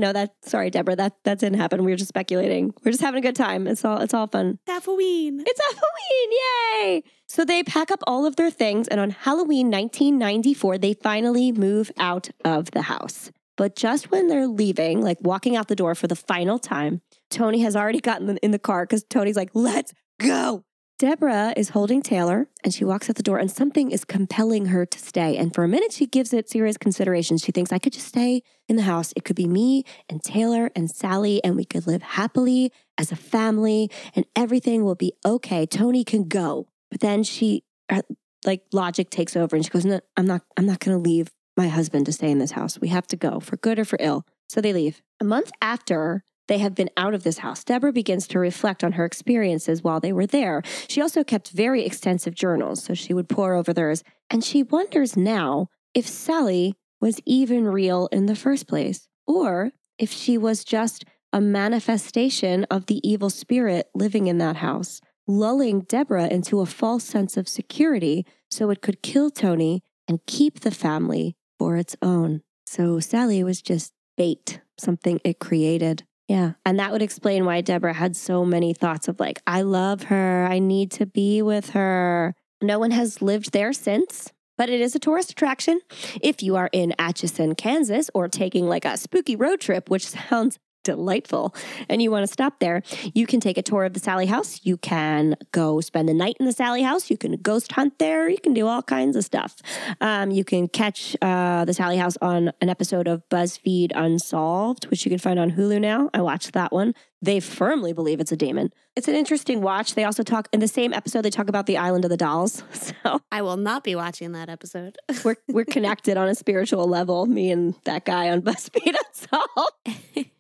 No, 0.03 0.12
that 0.12 0.34
sorry, 0.42 0.68
Deborah. 0.68 0.96
That 0.96 1.14
that 1.22 1.38
didn't 1.38 1.61
happen. 1.61 1.84
We 1.84 1.92
were 1.92 1.96
just 1.96 2.09
speculating. 2.09 2.74
We're 2.84 2.90
just 2.90 3.03
having 3.03 3.18
a 3.18 3.22
good 3.22 3.36
time. 3.36 3.68
It's 3.68 3.84
all 3.84 4.00
it's 4.00 4.12
all 4.12 4.26
fun. 4.26 4.59
Halloween. 4.66 5.44
It's 5.46 5.61
Halloween, 5.61 6.38
yay! 6.82 7.03
So 7.28 7.44
they 7.44 7.62
pack 7.62 7.92
up 7.92 8.03
all 8.05 8.26
of 8.26 8.34
their 8.34 8.50
things, 8.50 8.88
and 8.88 8.98
on 8.98 9.11
Halloween 9.11 9.70
1994, 9.70 10.78
they 10.78 10.94
finally 10.94 11.53
move 11.53 11.92
out 11.98 12.30
of 12.44 12.72
the 12.72 12.82
house. 12.82 13.30
But 13.57 13.76
just 13.76 14.11
when 14.11 14.26
they're 14.26 14.48
leaving, 14.48 15.03
like 15.03 15.18
walking 15.20 15.55
out 15.55 15.68
the 15.68 15.76
door 15.76 15.94
for 15.94 16.09
the 16.09 16.16
final 16.16 16.59
time, 16.59 17.00
Tony 17.30 17.61
has 17.61 17.76
already 17.76 18.00
gotten 18.00 18.36
in 18.38 18.50
the 18.50 18.59
car 18.59 18.84
because 18.84 19.05
Tony's 19.05 19.36
like, 19.36 19.50
let's 19.55 19.92
go. 20.18 20.64
Deborah 21.03 21.53
is 21.57 21.70
holding 21.70 22.00
Taylor 22.00 22.46
and 22.62 22.72
she 22.72 22.84
walks 22.84 23.11
out 23.11 23.16
the 23.16 23.24
door, 23.24 23.38
and 23.38 23.50
something 23.50 23.90
is 23.90 24.05
compelling 24.05 24.66
her 24.66 24.86
to 24.86 24.98
stay. 25.00 25.36
And 25.36 25.53
for 25.53 25.64
a 25.64 25.68
minute, 25.68 25.90
she 25.90 26.07
gives 26.07 26.32
it 26.32 26.48
serious 26.48 26.76
consideration. 26.76 27.38
She 27.38 27.50
thinks, 27.50 27.72
I 27.72 27.80
could 27.80 27.92
just 27.92 28.07
stay 28.07 28.44
in 28.68 28.76
the 28.76 28.82
house. 28.82 29.12
It 29.16 29.24
could 29.24 29.34
be 29.34 29.48
me 29.48 29.82
and 30.09 30.22
Taylor 30.22 30.70
and 30.76 30.88
Sally, 30.88 31.42
and 31.42 31.57
we 31.57 31.64
could 31.64 31.88
live 31.88 32.03
happily 32.03 32.70
as 32.96 33.11
a 33.11 33.16
family, 33.16 33.90
and 34.14 34.26
everything 34.36 34.84
will 34.84 34.94
be 34.94 35.12
okay. 35.26 35.66
Tony 35.66 36.05
can 36.05 36.28
go. 36.28 36.68
But 36.88 37.00
then 37.00 37.24
she 37.24 37.64
uh, 37.88 38.03
like 38.46 38.62
logic 38.72 39.11
takes 39.11 39.34
over 39.34 39.57
and 39.57 39.64
she 39.64 39.72
goes, 39.72 39.84
no, 39.84 39.98
I'm 40.16 40.26
not, 40.26 40.42
I'm 40.57 40.66
not 40.66 40.78
going 40.78 40.96
to 40.96 41.03
leave 41.03 41.32
my 41.57 41.66
husband 41.66 42.07
to 42.07 42.12
stay 42.12 42.30
in 42.30 42.38
this 42.38 42.53
house. 42.53 42.78
We 42.80 42.90
have 42.90 43.09
to 43.09 43.16
go 43.16 43.40
for 43.40 43.57
good 43.57 43.80
or 43.80 43.84
for 43.84 43.96
ill. 43.98 44.24
So 44.48 44.61
they 44.61 44.72
leave. 44.72 45.03
A 45.20 45.24
month 45.24 45.50
after 45.61 46.22
they 46.53 46.59
have 46.59 46.74
been 46.74 46.90
out 46.98 47.14
of 47.14 47.22
this 47.22 47.38
house, 47.38 47.64
Deborah 47.64 47.94
begins 47.94 48.28
to 48.28 48.38
reflect 48.38 48.84
on 48.84 48.92
her 48.92 49.07
experiences 49.07 49.82
while 49.82 50.00
they 50.00 50.12
were 50.12 50.26
there. 50.26 50.61
She 50.86 51.00
also 51.00 51.24
kept 51.24 51.50
very 51.50 51.86
extensive 51.86 52.34
journals, 52.34 52.84
so 52.84 52.92
she 52.92 53.14
would 53.14 53.28
pore 53.28 53.55
over 53.55 53.72
theirs. 53.72 54.05
And 54.28 54.44
she 54.44 54.62
wonders 54.62 55.16
now 55.16 55.68
if 55.94 56.07
Sally 56.07 56.74
was 57.00 57.20
even 57.24 57.64
real 57.64 58.07
in 58.12 58.26
the 58.26 58.36
first 58.36 58.68
place, 58.68 59.09
or 59.26 59.72
if 59.98 60.12
she 60.12 60.36
was 60.36 60.62
just 60.62 61.07
a 61.32 61.40
manifestation 61.40 62.64
of 62.70 62.84
the 62.84 63.00
evil 63.09 63.30
spirit 63.30 63.88
living 63.94 64.26
in 64.26 64.36
that 64.36 64.57
house, 64.57 65.00
lulling 65.26 65.80
Deborah 65.80 66.28
into 66.28 66.61
a 66.61 66.66
false 66.66 67.05
sense 67.05 67.38
of 67.38 67.48
security 67.48 68.26
so 68.50 68.68
it 68.68 68.82
could 68.82 69.03
kill 69.03 69.30
Tony 69.30 69.82
and 70.07 70.26
keep 70.26 70.61
the 70.61 70.70
family 70.70 71.34
for 71.59 71.78
its 71.78 71.96
own. 72.03 72.42
So 72.66 73.00
Sally 73.00 73.42
was 73.42 73.62
just 73.62 73.94
bait, 74.18 74.61
something 74.78 75.18
it 75.24 75.38
created. 75.38 76.05
Yeah. 76.29 76.53
And 76.64 76.79
that 76.79 76.93
would 76.93 77.03
explain 77.03 77.45
why 77.45 77.61
Deborah 77.61 77.93
had 77.93 78.16
so 78.16 78.45
many 78.45 78.73
thoughts 78.73 79.09
of 79.09 79.20
like, 79.20 79.41
I 79.47 79.62
love 79.62 80.05
her. 80.05 80.47
I 80.49 80.59
need 80.59 80.91
to 80.93 81.07
be 81.07 81.43
with 81.43 81.70
her. 81.70 82.35
No 82.62 82.79
one 82.79 82.93
has 82.93 83.20
lived 83.20 83.53
there 83.53 83.73
since, 83.73 84.33
but 84.57 84.70
it 84.70 84.81
is 84.81 84.95
a 84.95 85.01
tourist 85.01 85.33
attraction. 85.33 85.81
If 86.23 86.43
you 86.43 86.57
are 86.57 86.70
in 86.73 86.95
Atchison, 86.99 87.55
Kansas, 87.55 88.09
or 88.14 88.29
taking 88.29 88.68
like 88.68 88.85
a 88.85 88.97
spooky 88.97 89.37
road 89.37 89.61
trip, 89.61 89.91
which 89.91 90.07
sounds 90.07 90.59
delightful 90.83 91.55
and 91.89 92.03
you 92.03 92.11
want 92.11 92.26
to 92.26 92.33
stop 92.33 92.59
there, 92.61 92.83
you 93.14 93.26
can 93.26 93.41
take 93.41 93.59
a 93.59 93.62
tour 93.62 93.85
of 93.85 93.93
the 93.93 94.01
Sally 94.01 94.26
House. 94.26 94.61
You 94.62 94.76
can 94.76 95.37
go 95.53 95.80
spend 95.80 96.09
the 96.09 96.14
night 96.14 96.37
in 96.41 96.47
the 96.47 96.53
Sally 96.53 96.83
House. 96.83 97.11
You 97.11 97.16
can 97.16 97.37
ghost 97.37 97.72
hunt 97.72 97.99
there. 97.99 98.28
You 98.28 98.39
can 98.39 98.55
do 98.55 98.66
all 98.66 98.83
kinds 98.83 99.16
of 99.16 99.24
stuff. 99.24 99.57
Um, 100.01 100.30
you 100.30 100.45
can 100.45 100.68
catch 100.68 101.16
uh, 101.22 101.64
the 101.64 101.74
Sally 101.74 101.97
House 101.97 102.16
on 102.20 102.53
an 102.61 102.68
episode 102.68 103.09
of 103.09 103.28
BuzzFeed 103.28 103.93
Unsolved, 103.95 104.87
which 104.87 105.05
you 105.05 105.11
can 105.11 105.18
find 105.18 105.39
on 105.39 105.53
Hulu 105.53 105.80
now. 105.80 106.11
I 106.14 106.20
watched 106.20 106.53
that 106.53 106.72
one. 106.72 106.95
They 107.23 107.39
firmly 107.39 107.93
believe 107.93 108.18
it's 108.18 108.33
a 108.33 108.37
demon. 108.37 108.73
It's 108.97 109.07
an 109.07 109.14
interesting 109.14 109.62
watch. 109.62 109.95
They 109.95 110.03
also 110.03 110.25
talk 110.25 110.49
in 110.53 110.59
the 110.59 110.66
same 110.66 110.93
episode. 110.93 111.23
They 111.23 111.31
talk 111.31 111.49
about 111.49 111.66
the 111.66 111.79
Island 111.79 112.05
of 112.05 112.11
the 112.11 112.16
Dolls. 112.16 112.62
So 113.03 113.20
I 113.31 113.43
will 113.43 113.57
not 113.57 113.85
be 113.85 113.95
watching 113.95 114.33
that 114.33 114.49
episode. 114.49 114.97
we're 115.25 115.37
we're 115.49 115.64
connected 115.64 116.16
on 116.16 116.29
a 116.29 116.35
spiritual 116.35 116.87
level. 116.87 117.27
Me 117.27 117.51
and 117.51 117.75
that 117.85 118.05
guy 118.05 118.29
on 118.29 118.43
BuzzFeed. 118.47 118.95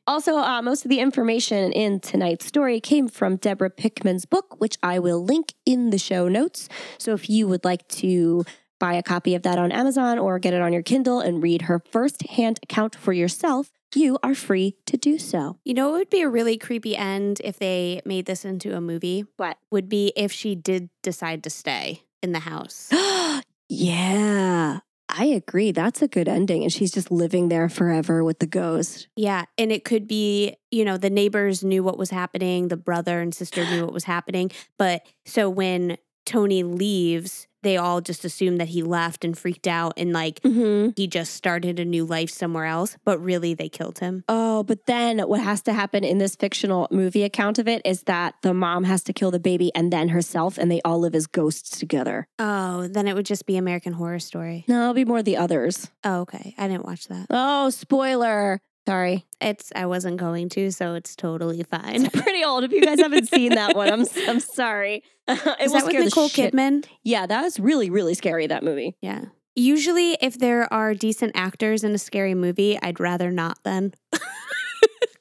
Also, 0.06 0.36
uh, 0.36 0.60
most 0.60 0.84
of 0.84 0.88
the 0.88 0.98
information 0.98 1.72
in 1.72 2.00
tonight's 2.00 2.46
story 2.46 2.80
came 2.80 3.08
from 3.08 3.36
Deborah 3.36 3.70
Pickman's 3.70 4.26
book, 4.26 4.60
which 4.60 4.76
I 4.82 4.98
will 4.98 5.24
link 5.24 5.54
in 5.64 5.90
the 5.90 5.98
show 5.98 6.28
notes. 6.28 6.68
So 6.98 7.14
if 7.14 7.30
you 7.30 7.46
would 7.46 7.64
like 7.64 7.86
to 7.88 8.44
buy 8.80 8.94
a 8.94 9.02
copy 9.02 9.36
of 9.36 9.42
that 9.44 9.58
on 9.58 9.70
Amazon 9.70 10.18
or 10.18 10.40
get 10.40 10.54
it 10.54 10.60
on 10.60 10.72
your 10.72 10.82
Kindle 10.82 11.20
and 11.20 11.42
read 11.42 11.62
her 11.62 11.80
first-hand 11.90 12.58
account 12.64 12.96
for 12.96 13.12
yourself, 13.12 13.70
you 13.94 14.18
are 14.22 14.34
free 14.34 14.76
to 14.86 14.96
do 14.96 15.18
so. 15.18 15.58
You 15.64 15.74
know, 15.74 15.94
it 15.94 15.98
would 15.98 16.10
be 16.10 16.22
a 16.22 16.28
really 16.28 16.56
creepy 16.56 16.96
end 16.96 17.40
if 17.44 17.58
they 17.58 18.00
made 18.04 18.26
this 18.26 18.44
into 18.44 18.76
a 18.76 18.80
movie. 18.80 19.24
What? 19.36 19.58
Would 19.70 19.88
be 19.88 20.12
if 20.16 20.32
she 20.32 20.54
did 20.54 20.90
decide 21.02 21.42
to 21.44 21.50
stay 21.50 22.02
in 22.22 22.32
the 22.32 22.40
house. 22.40 22.90
yeah, 23.68 24.80
I 25.08 25.24
agree. 25.26 25.72
That's 25.72 26.02
a 26.02 26.08
good 26.08 26.28
ending. 26.28 26.62
And 26.62 26.72
she's 26.72 26.92
just 26.92 27.10
living 27.10 27.48
there 27.48 27.68
forever 27.68 28.24
with 28.24 28.38
the 28.38 28.46
ghost. 28.46 29.08
Yeah. 29.16 29.44
And 29.58 29.70
it 29.70 29.84
could 29.84 30.08
be, 30.08 30.56
you 30.70 30.84
know, 30.84 30.96
the 30.96 31.10
neighbors 31.10 31.62
knew 31.62 31.82
what 31.82 31.98
was 31.98 32.10
happening, 32.10 32.68
the 32.68 32.76
brother 32.76 33.20
and 33.20 33.34
sister 33.34 33.64
knew 33.64 33.84
what 33.84 33.92
was 33.92 34.04
happening. 34.04 34.50
But 34.78 35.06
so 35.26 35.50
when 35.50 35.98
Tony 36.24 36.62
leaves, 36.62 37.46
they 37.62 37.76
all 37.76 38.00
just 38.00 38.24
assume 38.24 38.56
that 38.56 38.68
he 38.68 38.82
left 38.82 39.24
and 39.24 39.36
freaked 39.38 39.66
out 39.66 39.94
and 39.96 40.12
like 40.12 40.40
Mm-hmm. 40.42 40.90
he 40.96 41.06
just 41.06 41.34
started 41.34 41.78
a 41.78 41.84
new 41.84 42.04
life 42.04 42.30
somewhere 42.30 42.64
else, 42.64 42.96
but 43.04 43.18
really 43.22 43.54
they 43.54 43.68
killed 43.68 43.98
him. 44.00 44.24
Oh, 44.28 44.62
but 44.62 44.86
then 44.86 45.18
what 45.20 45.40
has 45.40 45.62
to 45.62 45.72
happen 45.72 46.04
in 46.04 46.18
this 46.18 46.36
fictional 46.36 46.88
movie 46.90 47.22
account 47.22 47.58
of 47.58 47.68
it 47.68 47.82
is 47.84 48.02
that 48.04 48.34
the 48.42 48.52
mom 48.54 48.84
has 48.84 49.02
to 49.04 49.12
kill 49.12 49.30
the 49.30 49.38
baby 49.40 49.70
and 49.74 49.92
then 49.92 50.08
herself, 50.08 50.58
and 50.58 50.70
they 50.70 50.80
all 50.84 50.98
live 50.98 51.14
as 51.14 51.26
ghosts 51.26 51.78
together. 51.78 52.26
Oh, 52.38 52.86
then 52.88 53.06
it 53.08 53.14
would 53.14 53.26
just 53.26 53.46
be 53.46 53.56
American 53.56 53.92
Horror 53.94 54.18
Story. 54.18 54.64
No, 54.68 54.82
it'll 54.82 54.94
be 54.94 55.04
more 55.04 55.22
the 55.22 55.36
others. 55.36 55.90
Oh, 56.04 56.20
okay. 56.22 56.54
I 56.58 56.68
didn't 56.68 56.84
watch 56.84 57.08
that. 57.08 57.26
Oh, 57.30 57.70
spoiler. 57.70 58.60
Sorry. 58.86 59.24
It's 59.40 59.70
I 59.76 59.86
wasn't 59.86 60.16
going 60.16 60.48
to, 60.50 60.70
so 60.72 60.94
it's 60.94 61.14
totally 61.14 61.62
fine. 61.62 62.04
It's 62.06 62.20
pretty 62.22 62.44
old. 62.44 62.64
If 62.64 62.72
you 62.72 62.80
guys 62.82 62.98
haven't 63.00 63.28
seen 63.28 63.54
that 63.54 63.76
one, 63.76 63.92
I'm 63.92 64.04
I'm 64.28 64.40
sorry. 64.40 65.04
it 65.28 65.60
Is 65.60 65.72
that 65.72 65.84
with 65.86 65.94
Nicole 65.94 66.28
Kidman? 66.28 66.84
Yeah, 67.04 67.26
that 67.26 67.42
was 67.42 67.60
really 67.60 67.90
really 67.90 68.14
scary. 68.14 68.46
That 68.48 68.62
movie. 68.64 68.96
Yeah. 69.00 69.26
Usually, 69.54 70.16
if 70.20 70.38
there 70.38 70.72
are 70.72 70.94
decent 70.94 71.32
actors 71.34 71.84
in 71.84 71.92
a 71.92 71.98
scary 71.98 72.34
movie, 72.34 72.78
I'd 72.82 72.98
rather 73.00 73.30
not 73.30 73.58
then. 73.64 73.92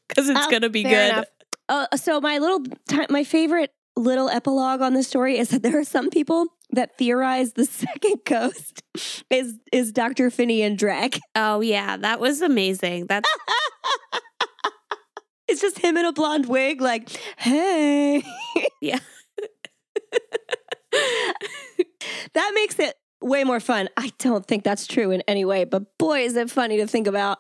Because 0.08 0.28
it's 0.28 0.40
Oh, 0.46 0.50
going 0.50 0.64
to 0.64 0.70
be 0.70 0.84
good. 0.84 1.24
Uh, 1.70 1.88
so 1.96 2.20
my 2.20 2.38
little 2.38 2.64
ti 2.90 3.06
my 3.10 3.24
favorite 3.24 3.72
little 3.96 4.30
epilogue 4.30 4.82
on 4.82 4.94
the 4.94 5.04
story 5.04 5.38
is 5.38 5.50
that 5.50 5.64
there 5.64 5.80
are 5.80 5.86
some 5.86 6.10
people 6.10 6.48
that 6.72 6.98
theorized 6.98 7.56
the 7.56 7.66
second 7.86 8.22
ghost 8.26 8.82
is 9.30 9.58
is 9.72 9.92
Dr. 9.92 10.30
Finney 10.30 10.62
and 10.62 10.78
Drag. 10.78 11.20
Oh, 11.36 11.62
yeah. 11.62 11.96
That 11.98 12.20
was 12.20 12.42
amazing. 12.42 13.08
That's 13.08 13.30
It's 15.48 15.60
just 15.62 15.80
him 15.80 15.98
in 15.98 16.06
a 16.06 16.14
blonde 16.14 16.46
wig, 16.48 16.80
like, 16.82 17.10
hey. 17.38 18.24
Yeah. 18.82 19.00
that 22.34 22.52
makes 22.56 22.80
it 22.80 22.96
way 23.22 23.44
more 23.44 23.60
fun. 23.60 23.90
I 23.98 24.12
don't 24.20 24.46
think 24.46 24.64
that's 24.64 24.88
true 24.88 25.12
in 25.12 25.22
any 25.28 25.44
way, 25.46 25.66
but 25.66 25.98
boy, 25.98 26.22
is 26.22 26.36
it 26.36 26.50
funny 26.50 26.78
to 26.78 26.88
think 26.88 27.06
about. 27.08 27.40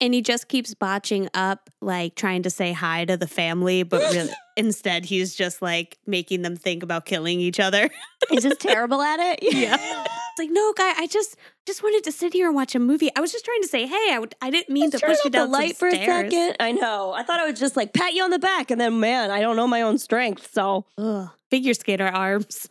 and 0.00 0.14
he 0.14 0.20
just 0.20 0.48
keeps 0.48 0.74
botching 0.74 1.28
up, 1.34 1.70
like 1.80 2.16
trying 2.16 2.42
to 2.42 2.50
say 2.50 2.72
hi 2.72 3.04
to 3.04 3.16
the 3.16 3.28
family, 3.28 3.82
but 3.84 4.00
really, 4.12 4.32
instead, 4.56 5.04
he's 5.04 5.34
just 5.34 5.62
like 5.62 5.98
making 6.06 6.42
them 6.42 6.56
think 6.56 6.82
about 6.82 7.04
killing 7.04 7.40
each 7.40 7.60
other. 7.60 7.90
He's 8.30 8.42
just 8.42 8.60
terrible 8.60 9.02
at 9.02 9.20
it. 9.20 9.38
Yeah. 9.56 9.76
It's 9.78 10.38
like, 10.38 10.50
no, 10.50 10.72
guy, 10.74 10.92
I 10.96 11.06
just 11.06 11.36
just 11.66 11.82
wanted 11.82 12.04
to 12.04 12.12
sit 12.12 12.32
here 12.32 12.46
and 12.46 12.54
watch 12.54 12.74
a 12.74 12.78
movie. 12.78 13.10
I 13.16 13.20
was 13.20 13.32
just 13.32 13.44
trying 13.44 13.62
to 13.62 13.68
say, 13.68 13.86
hey, 13.86 14.08
I, 14.12 14.18
would, 14.18 14.34
I 14.42 14.50
didn't 14.50 14.72
mean 14.72 14.90
Just 14.90 15.02
to 15.02 15.08
push 15.08 15.18
you 15.24 15.28
off 15.28 15.32
the 15.32 15.46
light 15.46 15.76
for 15.76 15.88
a 15.88 15.92
second. 15.92 16.56
I 16.60 16.72
know. 16.72 17.12
I 17.12 17.22
thought 17.22 17.40
I 17.40 17.46
would 17.46 17.56
just 17.56 17.76
like 17.76 17.92
pat 17.94 18.12
you 18.12 18.22
on 18.22 18.30
the 18.30 18.38
back, 18.38 18.70
and 18.70 18.78
then, 18.80 19.00
man, 19.00 19.30
I 19.30 19.40
don't 19.40 19.56
know 19.56 19.66
my 19.66 19.80
own 19.82 19.98
strength. 19.98 20.52
So, 20.52 20.84
Ugh. 20.98 21.30
Figure 21.50 21.74
skater 21.74 22.06
arms. 22.06 22.68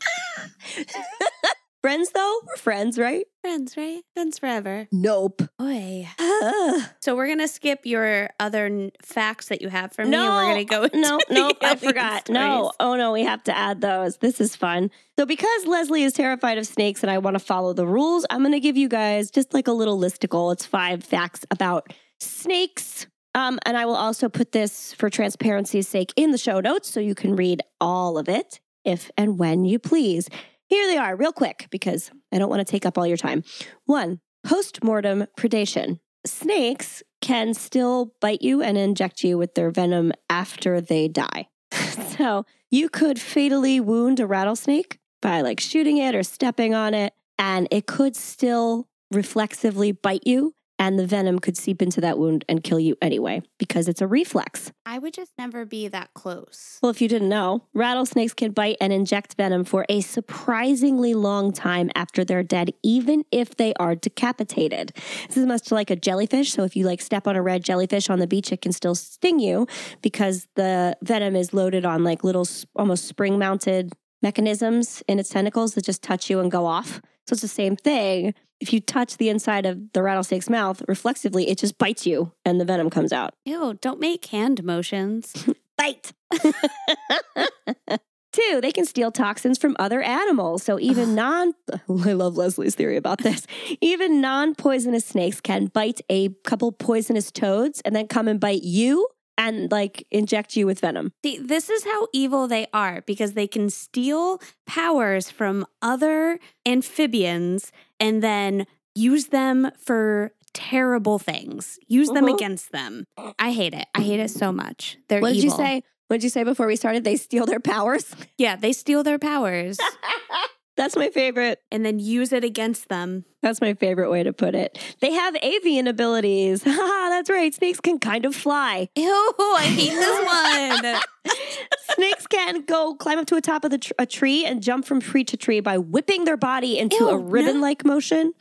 friends 1.85 2.09
though, 2.15 2.39
we're 2.47 2.55
friends, 2.55 2.97
right? 2.97 3.27
Friends, 3.41 3.77
right? 3.77 4.01
Friends 4.15 4.39
forever. 4.39 4.87
Nope. 4.91 5.43
Boy. 5.59 6.07
Ah. 6.19 6.91
So 6.99 7.15
we're 7.15 7.27
gonna 7.27 7.47
skip 7.47 7.85
your 7.85 8.31
other 8.39 8.65
n- 8.65 8.91
facts 9.03 9.49
that 9.49 9.61
you 9.61 9.69
have 9.69 9.93
for 9.93 10.03
me, 10.03 10.09
No, 10.09 10.23
and 10.23 10.35
we're 10.35 10.53
gonna 10.53 10.63
go. 10.65 10.83
Into 10.85 10.99
no, 10.99 11.19
no, 11.29 11.51
I 11.61 11.75
forgot. 11.75 12.27
No, 12.27 12.71
oh 12.79 12.95
no, 12.95 13.11
we 13.11 13.23
have 13.23 13.43
to 13.43 13.55
add 13.55 13.81
those. 13.81 14.17
This 14.17 14.41
is 14.41 14.55
fun. 14.55 14.89
So, 15.19 15.27
because 15.27 15.67
Leslie 15.67 16.01
is 16.01 16.13
terrified 16.13 16.57
of 16.57 16.65
snakes 16.65 17.03
and 17.03 17.11
I 17.11 17.19
want 17.19 17.35
to 17.35 17.39
follow 17.39 17.73
the 17.73 17.85
rules, 17.85 18.25
I'm 18.31 18.39
going 18.39 18.53
to 18.53 18.59
give 18.59 18.77
you 18.77 18.89
guys 18.89 19.29
just 19.29 19.53
like 19.53 19.67
a 19.67 19.71
little 19.71 19.99
listicle. 19.99 20.51
It's 20.53 20.65
five 20.65 21.03
facts 21.03 21.45
about 21.51 21.93
snakes. 22.19 23.05
Um, 23.35 23.59
and 23.63 23.77
I 23.77 23.85
will 23.85 23.95
also 23.95 24.27
put 24.27 24.53
this 24.53 24.91
for 24.93 25.11
transparency's 25.11 25.87
sake 25.87 26.11
in 26.15 26.31
the 26.31 26.39
show 26.39 26.59
notes 26.61 26.89
so 26.89 26.99
you 26.99 27.13
can 27.13 27.35
read 27.35 27.61
all 27.79 28.17
of 28.17 28.27
it 28.27 28.59
if 28.83 29.11
and 29.17 29.37
when 29.37 29.65
you 29.65 29.77
please. 29.77 30.29
Here 30.67 30.87
they 30.87 30.97
are, 30.97 31.15
real 31.15 31.31
quick, 31.31 31.67
because 31.69 32.11
I 32.31 32.39
don't 32.39 32.49
want 32.49 32.65
to 32.65 32.71
take 32.71 32.85
up 32.85 32.97
all 32.97 33.05
your 33.05 33.17
time. 33.17 33.43
One, 33.85 34.19
post 34.43 34.83
mortem 34.83 35.27
predation. 35.37 35.99
Snakes 36.25 37.03
can 37.21 37.53
still 37.53 38.13
bite 38.19 38.41
you 38.41 38.61
and 38.61 38.77
inject 38.77 39.23
you 39.23 39.37
with 39.37 39.53
their 39.53 39.69
venom 39.69 40.11
after 40.29 40.81
they 40.81 41.07
die. 41.07 41.47
so 42.17 42.45
you 42.71 42.89
could 42.89 43.19
fatally 43.19 43.79
wound 43.79 44.19
a 44.19 44.25
rattlesnake 44.25 44.99
by 45.21 45.41
like 45.41 45.59
shooting 45.59 45.97
it 45.97 46.15
or 46.15 46.23
stepping 46.23 46.73
on 46.73 46.93
it, 46.93 47.13
and 47.37 47.67
it 47.71 47.85
could 47.85 48.15
still 48.15 48.87
reflexively 49.11 49.91
bite 49.91 50.25
you, 50.25 50.53
and 50.77 50.99
the 50.99 51.07
venom 51.07 51.39
could 51.39 51.57
seep 51.57 51.81
into 51.81 52.01
that 52.01 52.17
wound 52.17 52.45
and 52.49 52.63
kill 52.63 52.79
you 52.79 52.95
anyway 53.01 53.41
because 53.57 53.87
it's 53.87 54.01
a 54.01 54.07
reflex. 54.07 54.71
I 54.85 54.99
would 54.99 55.13
just 55.13 55.31
never 55.37 55.65
be 55.65 55.87
that 55.87 56.13
close. 56.13 56.79
Well, 56.81 56.89
if 56.89 57.01
you 57.01 57.07
didn't 57.07 57.29
know, 57.29 57.63
rattlesnakes 57.73 58.33
can 58.33 58.51
bite 58.51 58.77
and 58.81 58.91
inject 58.91 59.35
venom 59.35 59.63
for 59.63 59.85
a 59.89 60.01
surprisingly 60.01 61.13
long 61.13 61.51
time 61.51 61.89
after 61.95 62.23
they're 62.23 62.43
dead, 62.43 62.71
even 62.83 63.23
if 63.31 63.55
they 63.55 63.73
are 63.75 63.95
decapitated. 63.95 64.91
This 65.27 65.37
is 65.37 65.45
much 65.45 65.71
like 65.71 65.89
a 65.89 65.95
jellyfish. 65.95 66.51
So 66.51 66.63
if 66.63 66.75
you 66.75 66.85
like 66.85 67.01
step 67.01 67.27
on 67.27 67.35
a 67.35 67.41
red 67.41 67.63
jellyfish 67.63 68.09
on 68.09 68.19
the 68.19 68.27
beach, 68.27 68.51
it 68.51 68.61
can 68.61 68.71
still 68.71 68.95
sting 68.95 69.39
you 69.39 69.67
because 70.01 70.47
the 70.55 70.97
venom 71.01 71.35
is 71.35 71.53
loaded 71.53 71.85
on 71.85 72.03
like 72.03 72.23
little 72.23 72.47
almost 72.75 73.05
spring 73.05 73.39
mounted 73.39 73.93
mechanisms 74.21 75.03
in 75.07 75.19
its 75.19 75.29
tentacles 75.29 75.75
that 75.75 75.85
just 75.85 76.01
touch 76.01 76.29
you 76.29 76.39
and 76.39 76.51
go 76.51 76.65
off. 76.65 77.01
So 77.27 77.33
it's 77.33 77.41
the 77.41 77.47
same 77.47 77.75
thing. 77.75 78.33
If 78.59 78.71
you 78.71 78.79
touch 78.79 79.17
the 79.17 79.29
inside 79.29 79.65
of 79.65 79.91
the 79.93 80.01
rattlesnake's 80.01 80.49
mouth 80.49 80.81
reflexively, 80.87 81.49
it 81.49 81.57
just 81.57 81.77
bites 81.77 82.05
you 82.05 82.31
and 82.45 82.59
the 82.59 82.65
venom 82.65 82.89
comes 82.89 83.11
out. 83.11 83.33
Ew, 83.45 83.77
don't 83.81 83.99
make 83.99 84.25
hand 84.27 84.63
motions. 84.63 85.47
Bite. 85.77 86.13
too. 88.35 88.59
They 88.61 88.71
can 88.71 88.85
steal 88.85 89.11
toxins 89.11 89.57
from 89.57 89.75
other 89.79 90.01
animals. 90.01 90.63
So 90.63 90.79
even 90.79 91.15
non 91.15 91.53
I 91.89 92.13
love 92.13 92.37
Leslie's 92.37 92.75
theory 92.75 92.97
about 92.97 93.19
this. 93.19 93.47
even 93.81 94.21
non-poisonous 94.21 95.05
snakes 95.05 95.41
can 95.41 95.67
bite 95.67 96.01
a 96.09 96.29
couple 96.43 96.71
poisonous 96.71 97.31
toads 97.31 97.81
and 97.81 97.95
then 97.95 98.07
come 98.07 98.27
and 98.27 98.39
bite 98.39 98.63
you 98.63 99.07
and 99.37 99.71
like 99.71 100.05
inject 100.11 100.55
you 100.55 100.65
with 100.65 100.79
venom. 100.79 101.11
See, 101.23 101.37
this 101.37 101.69
is 101.69 101.83
how 101.83 102.07
evil 102.13 102.47
they 102.47 102.67
are 102.73 103.01
because 103.05 103.33
they 103.33 103.47
can 103.47 103.69
steal 103.69 104.41
powers 104.65 105.29
from 105.31 105.65
other 105.81 106.39
amphibians 106.65 107.71
and 107.99 108.21
then 108.23 108.65
use 108.93 109.27
them 109.27 109.71
for 109.77 110.31
terrible 110.53 111.19
things. 111.19 111.77
Use 111.87 112.09
them 112.09 112.25
Mhm. 112.25 112.35
against 112.35 112.71
them. 112.71 113.05
I 113.37 113.51
hate 113.51 113.73
it. 113.73 113.87
I 113.93 114.01
hate 114.01 114.21
it 114.21 114.29
so 114.31 114.51
much. 114.53 114.97
They're 115.09 115.19
What 115.19 115.33
did 115.33 115.43
evil. 115.43 115.59
you 115.59 115.65
say? 115.65 115.83
What 116.07 116.17
did 116.17 116.23
you 116.23 116.29
say 116.29 116.43
before 116.43 116.67
we 116.67 116.75
started? 116.75 117.03
They 117.03 117.17
steal 117.17 117.45
their 117.45 117.59
powers. 117.59 118.05
Yeah, 118.37 118.55
they 118.55 118.71
steal 118.73 119.03
their 119.03 119.19
powers 119.19 119.77
That's 120.77 120.95
my 120.95 121.09
favorite. 121.09 121.59
and 121.71 121.85
then 121.85 121.99
use 121.99 122.33
it 122.33 122.43
against 122.43 122.89
them. 122.89 123.25
That's 123.41 123.61
my 123.61 123.73
favorite 123.75 124.09
way 124.09 124.23
to 124.23 124.33
put 124.33 124.55
it. 124.55 124.77
They 124.99 125.11
have 125.13 125.35
avian 125.41 125.87
abilities. 125.87 126.63
Haha, 126.65 127.09
that's 127.09 127.29
right. 127.29 127.53
Snakes 127.53 127.79
can 127.79 127.99
kind 127.99 128.25
of 128.25 128.35
fly. 128.35 128.89
Ew, 128.95 129.35
I 129.57 129.63
hate 129.65 129.91
this 129.91 130.85
one. 130.85 131.35
Snakes 131.95 132.27
can 132.27 132.61
go 132.65 132.95
climb 132.95 133.19
up 133.19 133.27
to 133.27 133.35
the 133.35 133.41
top 133.41 133.63
of 133.63 133.71
the 133.71 133.77
tr- 133.77 133.93
a 133.99 134.05
tree 134.05 134.45
and 134.45 134.61
jump 134.61 134.85
from 134.85 134.99
tree 134.99 135.23
to 135.25 135.37
tree 135.37 135.59
by 135.59 135.77
whipping 135.77 136.25
their 136.25 136.37
body 136.37 136.77
into 136.77 136.97
Ew, 136.97 137.09
a 137.09 137.17
ribbon-like 137.17 137.85
motion. 137.85 138.33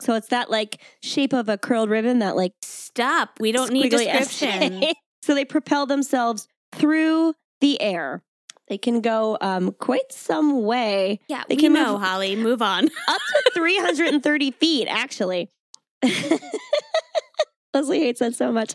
So 0.00 0.14
it's 0.14 0.28
that 0.28 0.50
like 0.50 0.80
shape 1.02 1.32
of 1.32 1.48
a 1.48 1.56
curled 1.56 1.88
ribbon 1.90 2.18
that 2.18 2.36
like 2.36 2.52
Stop. 2.62 3.38
We 3.40 3.52
don't 3.52 3.72
need 3.72 3.94
essay. 3.94 4.92
so 5.22 5.34
they 5.34 5.44
propel 5.44 5.86
themselves 5.86 6.48
through 6.72 7.34
the 7.60 7.80
air. 7.80 8.22
They 8.70 8.78
can 8.78 9.00
go 9.02 9.36
um, 9.40 9.72
quite 9.72 10.10
some 10.12 10.62
way, 10.62 11.18
Yeah, 11.28 11.42
They 11.48 11.56
we 11.56 11.60
can 11.60 11.72
know, 11.74 11.94
move- 11.94 12.02
Holly. 12.02 12.36
Move 12.36 12.62
on. 12.62 12.84
up 13.08 13.20
to 13.44 13.50
330 13.52 14.50
feet, 14.60 14.86
actually. 14.88 15.50
Leslie 17.74 18.00
hates 18.00 18.18
that 18.20 18.34
so 18.34 18.50
much. 18.50 18.74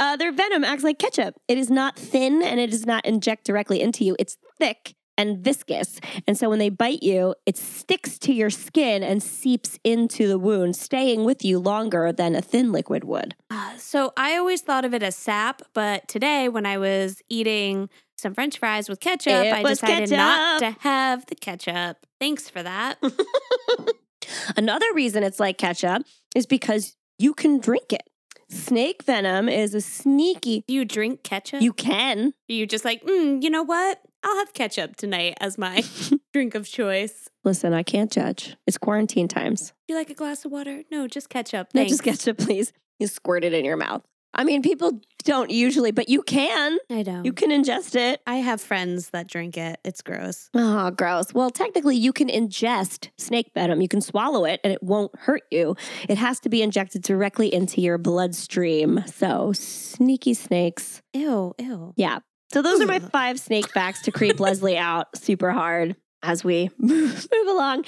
Uh, 0.00 0.16
their 0.16 0.32
venom 0.32 0.64
acts 0.64 0.82
like 0.84 0.98
ketchup. 0.98 1.34
It 1.48 1.58
is 1.58 1.70
not 1.70 1.96
thin 1.96 2.42
and 2.42 2.58
it 2.58 2.70
does 2.70 2.86
not 2.86 3.04
inject 3.04 3.44
directly 3.44 3.80
into 3.80 4.04
you. 4.04 4.16
It's 4.18 4.36
thick 4.58 4.94
and 5.18 5.38
viscous. 5.38 6.00
And 6.26 6.36
so 6.38 6.48
when 6.48 6.58
they 6.58 6.68
bite 6.68 7.02
you, 7.04 7.34
it 7.46 7.56
sticks 7.56 8.18
to 8.20 8.32
your 8.32 8.50
skin 8.50 9.02
and 9.04 9.22
seeps 9.22 9.78
into 9.84 10.26
the 10.26 10.38
wound, 10.38 10.74
staying 10.74 11.24
with 11.24 11.44
you 11.44 11.58
longer 11.60 12.12
than 12.12 12.34
a 12.34 12.42
thin 12.42 12.72
liquid 12.72 13.04
would. 13.04 13.34
Uh, 13.50 13.76
so 13.76 14.12
I 14.16 14.36
always 14.36 14.60
thought 14.62 14.84
of 14.84 14.94
it 14.94 15.02
as 15.04 15.14
sap, 15.14 15.62
but 15.74 16.08
today 16.08 16.48
when 16.48 16.66
I 16.66 16.78
was 16.78 17.22
eating 17.28 17.90
some 18.22 18.34
French 18.34 18.58
fries 18.58 18.88
with 18.88 19.00
ketchup, 19.00 19.44
It 19.44 19.52
I 19.52 19.62
decided 19.62 20.10
not 20.10 20.60
to 20.60 20.70
have 20.80 21.26
the 21.26 21.34
ketchup. 21.34 21.98
Thanks 22.20 22.48
for 22.48 22.62
that. 22.62 22.98
Another 24.56 24.86
reason 24.94 25.22
it's 25.22 25.40
like 25.40 25.58
ketchup 25.58 26.02
is 26.34 26.46
because 26.46 26.96
you 27.18 27.34
can 27.34 27.58
drink 27.58 27.92
it. 27.92 28.08
Snake 28.48 29.02
venom 29.02 29.48
is 29.48 29.74
a 29.74 29.80
sneaky. 29.80 30.62
Do 30.68 30.74
you 30.74 30.84
drink 30.84 31.22
ketchup? 31.22 31.62
You 31.62 31.72
can. 31.72 32.34
Are 32.48 32.52
you 32.52 32.66
just 32.66 32.84
like, 32.84 33.02
mm, 33.04 33.42
you 33.42 33.50
know 33.50 33.62
what? 33.62 34.00
I'll 34.22 34.36
have 34.38 34.52
ketchup 34.52 34.96
tonight 34.96 35.36
as 35.40 35.58
my 35.58 35.82
drink 36.32 36.54
of 36.54 36.68
choice. 36.68 37.28
Listen, 37.44 37.72
I 37.72 37.82
can't 37.82 38.12
judge. 38.12 38.56
It's 38.66 38.78
quarantine 38.78 39.26
times. 39.26 39.72
Do 39.88 39.94
you 39.94 39.98
like 39.98 40.10
a 40.10 40.14
glass 40.14 40.44
of 40.44 40.52
water? 40.52 40.82
No, 40.90 41.08
just 41.08 41.28
ketchup. 41.28 41.68
No, 41.74 41.84
just 41.84 42.04
ketchup, 42.04 42.38
please. 42.38 42.72
You 43.00 43.08
squirt 43.08 43.42
it 43.42 43.52
in 43.52 43.64
your 43.64 43.76
mouth. 43.76 44.02
I 44.34 44.44
mean, 44.44 44.62
people 44.62 45.00
don't 45.24 45.50
usually, 45.50 45.90
but 45.90 46.08
you 46.08 46.22
can. 46.22 46.78
I 46.90 47.02
know. 47.02 47.22
You 47.24 47.32
can 47.32 47.50
ingest 47.50 47.94
it. 47.94 48.20
I 48.26 48.36
have 48.36 48.60
friends 48.60 49.10
that 49.10 49.28
drink 49.28 49.56
it. 49.56 49.78
It's 49.84 50.02
gross. 50.02 50.48
Oh, 50.54 50.90
gross. 50.90 51.34
Well, 51.34 51.50
technically, 51.50 51.96
you 51.96 52.12
can 52.12 52.28
ingest 52.28 53.10
snake 53.18 53.50
venom. 53.54 53.80
You 53.80 53.88
can 53.88 54.00
swallow 54.00 54.44
it 54.44 54.60
and 54.64 54.72
it 54.72 54.82
won't 54.82 55.16
hurt 55.18 55.42
you. 55.50 55.76
It 56.08 56.18
has 56.18 56.40
to 56.40 56.48
be 56.48 56.62
injected 56.62 57.02
directly 57.02 57.52
into 57.52 57.80
your 57.80 57.98
bloodstream. 57.98 59.04
So, 59.06 59.52
sneaky 59.52 60.34
snakes. 60.34 61.02
Ew, 61.12 61.54
ew. 61.58 61.92
Yeah. 61.96 62.20
So, 62.52 62.62
those 62.62 62.80
are 62.80 62.86
my 62.86 62.98
five 62.98 63.38
snake 63.38 63.68
facts 63.70 64.02
to 64.02 64.12
creep 64.12 64.40
Leslie 64.40 64.78
out 64.78 65.16
super 65.16 65.52
hard 65.52 65.96
as 66.22 66.44
we 66.44 66.70
move 66.78 67.26
along. 67.48 67.84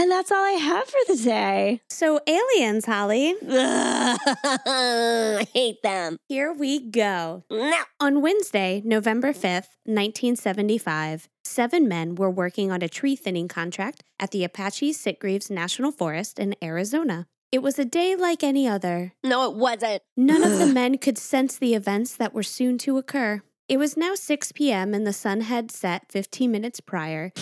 And 0.00 0.10
that's 0.12 0.30
all 0.30 0.44
I 0.44 0.52
have 0.52 0.86
for 0.86 1.00
the 1.08 1.16
day. 1.16 1.80
So, 1.90 2.20
aliens, 2.26 2.86
Holly, 2.86 3.34
I 3.50 5.46
hate 5.52 5.82
them. 5.82 6.18
here 6.28 6.52
we 6.52 6.78
go. 6.78 7.42
No. 7.50 7.82
On 7.98 8.22
Wednesday, 8.22 8.80
November 8.84 9.32
5th, 9.32 9.74
1975, 9.84 11.28
seven 11.44 11.88
men 11.88 12.14
were 12.14 12.30
working 12.30 12.70
on 12.70 12.80
a 12.80 12.88
tree 12.88 13.16
thinning 13.16 13.48
contract 13.48 14.04
at 14.20 14.30
the 14.30 14.44
Apache 14.44 14.92
Sitgreaves 14.92 15.50
National 15.50 15.90
Forest 15.90 16.38
in 16.38 16.54
Arizona. 16.62 17.26
It 17.50 17.62
was 17.62 17.76
a 17.78 17.84
day 17.84 18.14
like 18.14 18.44
any 18.44 18.68
other. 18.68 19.14
No, 19.24 19.50
it 19.50 19.56
wasn't. 19.56 20.02
None 20.16 20.44
of 20.44 20.58
the 20.58 20.66
men 20.72 20.98
could 20.98 21.18
sense 21.18 21.58
the 21.58 21.74
events 21.74 22.14
that 22.16 22.32
were 22.32 22.44
soon 22.44 22.78
to 22.78 22.98
occur. 22.98 23.42
It 23.68 23.78
was 23.78 23.96
now 23.96 24.14
6 24.14 24.52
p.m., 24.52 24.94
and 24.94 25.06
the 25.06 25.12
sun 25.12 25.42
had 25.42 25.70
set 25.70 26.10
15 26.10 26.50
minutes 26.50 26.80
prior. 26.80 27.32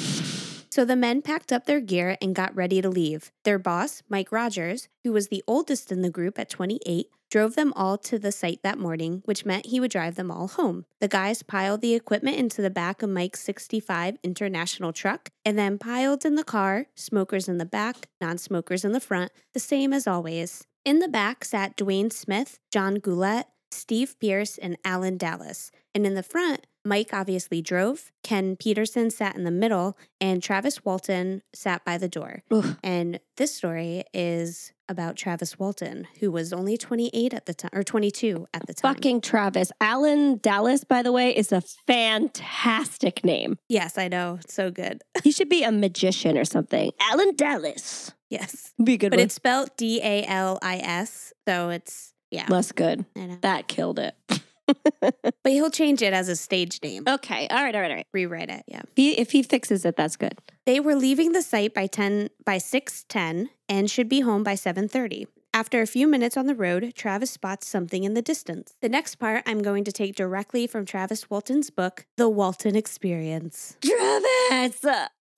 So 0.77 0.85
the 0.85 0.95
men 0.95 1.23
packed 1.23 1.53
up 1.55 1.65
their 1.65 1.81
gear 1.81 2.19
and 2.21 2.35
got 2.35 2.55
ready 2.55 2.83
to 2.83 2.91
leave. 2.91 3.33
Their 3.45 3.59
boss, 3.59 4.03
Mike 4.11 4.31
Rogers, 4.31 4.91
who 5.05 5.11
was 5.11 5.29
the 5.29 5.43
oldest 5.47 5.91
in 5.91 6.03
the 6.03 6.11
group 6.11 6.39
at 6.39 6.51
28, 6.51 7.07
drove 7.31 7.55
them 7.55 7.73
all 7.75 7.97
to 7.97 8.19
the 8.19 8.31
site 8.31 8.63
that 8.63 8.79
morning, 8.79 9.23
which 9.25 9.47
meant 9.47 9.65
he 9.65 9.81
would 9.81 9.91
drive 9.91 10.17
them 10.17 10.31
all 10.31 10.49
home. 10.49 10.85
The 11.01 11.09
guys 11.09 11.43
piled 11.43 11.81
the 11.81 11.95
equipment 11.95 12.37
into 12.37 12.61
the 12.61 12.69
back 12.69 13.01
of 13.01 13.09
Mike's 13.09 13.43
65 13.43 14.19
International 14.23 14.93
truck 14.93 15.31
and 15.47 15.59
then 15.59 15.79
piled 15.79 16.27
in 16.27 16.35
the 16.35 16.45
car, 16.45 16.89
smokers 16.95 17.49
in 17.49 17.57
the 17.57 17.65
back, 17.65 18.11
non 18.21 18.37
smokers 18.37 18.85
in 18.85 18.93
the 18.93 19.01
front, 19.01 19.33
the 19.55 19.61
same 19.61 19.95
as 19.95 20.07
always. 20.07 20.67
In 20.85 20.99
the 20.99 21.09
back 21.09 21.47
sat 21.47 21.79
Dwayne 21.79 22.13
Smith, 22.13 22.59
John 22.71 22.97
Goulette, 22.97 23.49
Steve 23.71 24.19
Pierce, 24.21 24.59
and 24.59 24.77
Alan 24.85 25.17
Dallas. 25.17 25.71
And 25.95 26.07
in 26.07 26.15
the 26.15 26.23
front, 26.23 26.67
Mike 26.87 27.11
obviously 27.13 27.61
drove, 27.61 28.13
Ken 28.23 28.55
Peterson 28.57 29.11
sat 29.11 29.35
in 29.37 29.43
the 29.45 29.51
middle, 29.51 29.99
and 30.21 30.43
Travis 30.43 30.85
Walton 30.85 31.43
sat 31.53 31.85
by 31.85 31.99
the 31.99 32.09
door. 32.09 32.43
Ugh. 32.51 32.77
And 32.83 33.19
this 33.37 33.53
story 33.55 34.05
is 34.15 34.73
about 34.89 35.17
Travis 35.17 35.59
Walton, 35.59 36.07
who 36.21 36.31
was 36.31 36.53
only 36.53 36.77
28 36.77 37.35
at 37.35 37.47
the 37.47 37.55
time, 37.55 37.71
or 37.73 37.83
22 37.83 38.47
at 38.55 38.67
the 38.69 38.73
time. 38.75 38.95
Fucking 38.95 39.21
Travis. 39.21 39.73
Alan 39.81 40.39
Dallas, 40.39 40.85
by 40.85 41.03
the 41.03 41.11
way, 41.11 41.37
is 41.37 41.51
a 41.51 41.61
fantastic 41.89 43.25
name. 43.25 43.59
Yes, 43.69 43.99
I 43.99 44.09
know. 44.09 44.39
So 44.49 44.71
good. 44.71 45.03
He 45.25 45.33
should 45.33 45.49
be 45.49 45.65
a 45.65 45.73
magician 45.73 46.39
or 46.39 46.45
something. 46.45 46.93
Alan 47.01 47.35
Dallas. 47.35 48.13
yes. 48.31 48.73
Be 48.83 48.95
a 48.95 48.97
good 48.97 49.11
But 49.11 49.19
one. 49.19 49.25
it's 49.25 49.35
spelled 49.35 49.71
D 49.77 50.01
A 50.03 50.25
L 50.25 50.59
I 50.63 50.77
S. 50.77 51.33
So 51.49 51.71
it's, 51.71 52.13
yeah. 52.31 52.47
less 52.49 52.71
good. 52.71 53.05
I 53.17 53.27
know. 53.27 53.39
That 53.43 53.67
killed 53.67 53.99
it. 53.99 54.15
But 55.43 55.53
he'll 55.53 55.71
change 55.71 56.03
it 56.03 56.13
as 56.13 56.29
a 56.29 56.37
stage 56.37 56.81
name. 56.83 57.05
okay. 57.07 57.47
All 57.49 57.63
right. 57.63 57.75
All 57.75 57.81
right. 57.81 57.91
All 57.91 57.97
right. 57.97 58.07
Rewrite 58.13 58.51
it. 58.51 58.65
Yeah. 58.67 58.81
If 58.83 58.97
he, 58.97 59.11
if 59.13 59.31
he 59.31 59.43
fixes 59.43 59.85
it, 59.85 59.97
that's 59.97 60.17
good. 60.17 60.39
They 60.65 60.81
were 60.81 60.97
leaving 60.97 61.33
the 61.33 61.43
site 61.43 61.73
by 61.73 61.87
10 61.87 62.31
by 62.45 62.57
6:10 62.59 63.49
and 63.69 63.91
should 63.91 64.09
be 64.09 64.21
home 64.21 64.43
by 64.43 64.55
7:30. 64.55 65.27
After 65.55 65.81
a 65.81 65.87
few 65.87 66.07
minutes 66.07 66.37
on 66.37 66.47
the 66.47 66.55
road, 66.55 66.93
Travis 66.95 67.31
spots 67.31 67.67
something 67.67 68.05
in 68.05 68.13
the 68.15 68.21
distance. 68.23 68.75
The 68.83 68.89
next 68.91 69.15
part 69.15 69.43
I'm 69.47 69.63
going 69.63 69.85
to 69.85 69.93
take 69.93 70.15
directly 70.15 70.67
from 70.67 70.85
Travis 70.85 71.31
Walton's 71.31 71.71
book, 71.71 72.05
The 72.17 72.29
Walton 72.29 72.77
Experience. 72.77 73.77
Travis. 73.81 74.85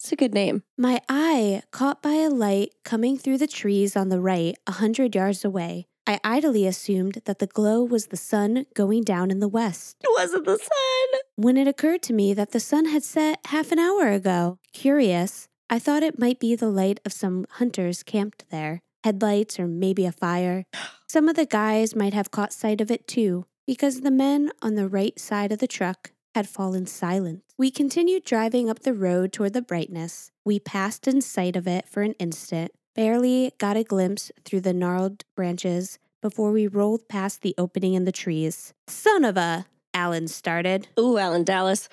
It's 0.01 0.13
a 0.13 0.17
good 0.17 0.35
name. 0.35 0.63
My 0.77 1.01
eye 1.09 1.63
caught 1.71 2.03
by 2.03 2.15
a 2.15 2.31
light 2.31 2.73
coming 2.85 3.19
through 3.19 3.39
the 3.39 3.47
trees 3.47 3.97
on 3.97 4.09
the 4.09 4.21
right, 4.21 4.57
a 4.67 4.73
hundred 4.73 5.15
yards 5.15 5.45
away. 5.45 5.87
I 6.09 6.19
idly 6.25 6.67
assumed 6.67 7.21
that 7.27 7.39
the 7.39 7.47
glow 7.47 7.85
was 7.85 8.07
the 8.07 8.17
sun 8.17 8.65
going 8.73 9.03
down 9.03 9.31
in 9.31 9.41
the 9.41 9.47
west. 9.47 9.99
It 10.01 10.09
wasn't 10.17 10.47
the 10.47 10.57
sun. 10.57 11.21
When 11.37 11.59
it 11.59 11.69
occurred 11.69 12.01
to 12.05 12.15
me 12.15 12.33
that 12.33 12.53
the 12.53 12.61
sun 12.61 12.87
had 12.87 13.03
set 13.03 13.41
half 13.45 13.73
an 13.73 13.79
hour 13.79 14.11
ago, 14.11 14.59
curious, 14.73 15.49
I 15.69 15.79
thought 15.79 16.03
it 16.03 16.19
might 16.19 16.41
be 16.41 16.57
the 16.57 16.71
light 16.71 16.99
of 17.05 17.13
some 17.13 17.45
hunters 17.51 18.03
camped 18.03 18.47
there. 18.49 18.81
Headlights 19.05 19.61
or 19.61 19.67
maybe 19.67 20.07
a 20.07 20.13
fire. 20.13 20.65
Some 21.11 21.29
of 21.29 21.37
the 21.37 21.45
guys 21.45 21.95
might 21.95 22.15
have 22.15 22.31
caught 22.31 22.55
sight 22.55 22.81
of 22.81 22.91
it 22.91 23.07
too, 23.07 23.45
because 23.67 24.01
the 24.01 24.11
men 24.11 24.51
on 24.63 24.77
the 24.77 24.89
right 24.89 25.19
side 25.19 25.53
of 25.53 25.59
the 25.59 25.67
truck 25.67 26.13
had 26.35 26.49
fallen 26.49 26.87
silent. 26.87 27.43
We 27.59 27.71
continued 27.71 28.25
driving 28.25 28.71
up 28.71 28.81
the 28.81 28.95
road 28.95 29.33
toward 29.33 29.53
the 29.53 29.63
brightness. 29.63 30.31
We 30.45 30.59
passed 30.59 31.07
in 31.07 31.21
sight 31.21 31.57
of 31.57 31.67
it 31.67 31.87
for 31.89 32.03
an 32.03 32.15
instant, 32.15 32.73
barely 32.99 33.53
got 33.59 33.77
a 33.77 33.85
glimpse 33.85 34.33
through 34.45 34.61
the 34.61 34.73
gnarled 34.73 35.23
branches 35.37 36.01
before 36.21 36.51
we 36.51 36.67
rolled 36.67 37.09
past 37.09 37.43
the 37.43 37.55
opening 37.57 37.95
in 37.95 38.05
the 38.05 38.11
trees. 38.11 38.75
Son 38.89 39.25
of 39.25 39.37
a! 39.37 39.67
Alan 39.95 40.27
started. 40.27 40.89
Ooh, 40.99 41.17
Alan 41.17 41.45
Dallas. 41.45 41.89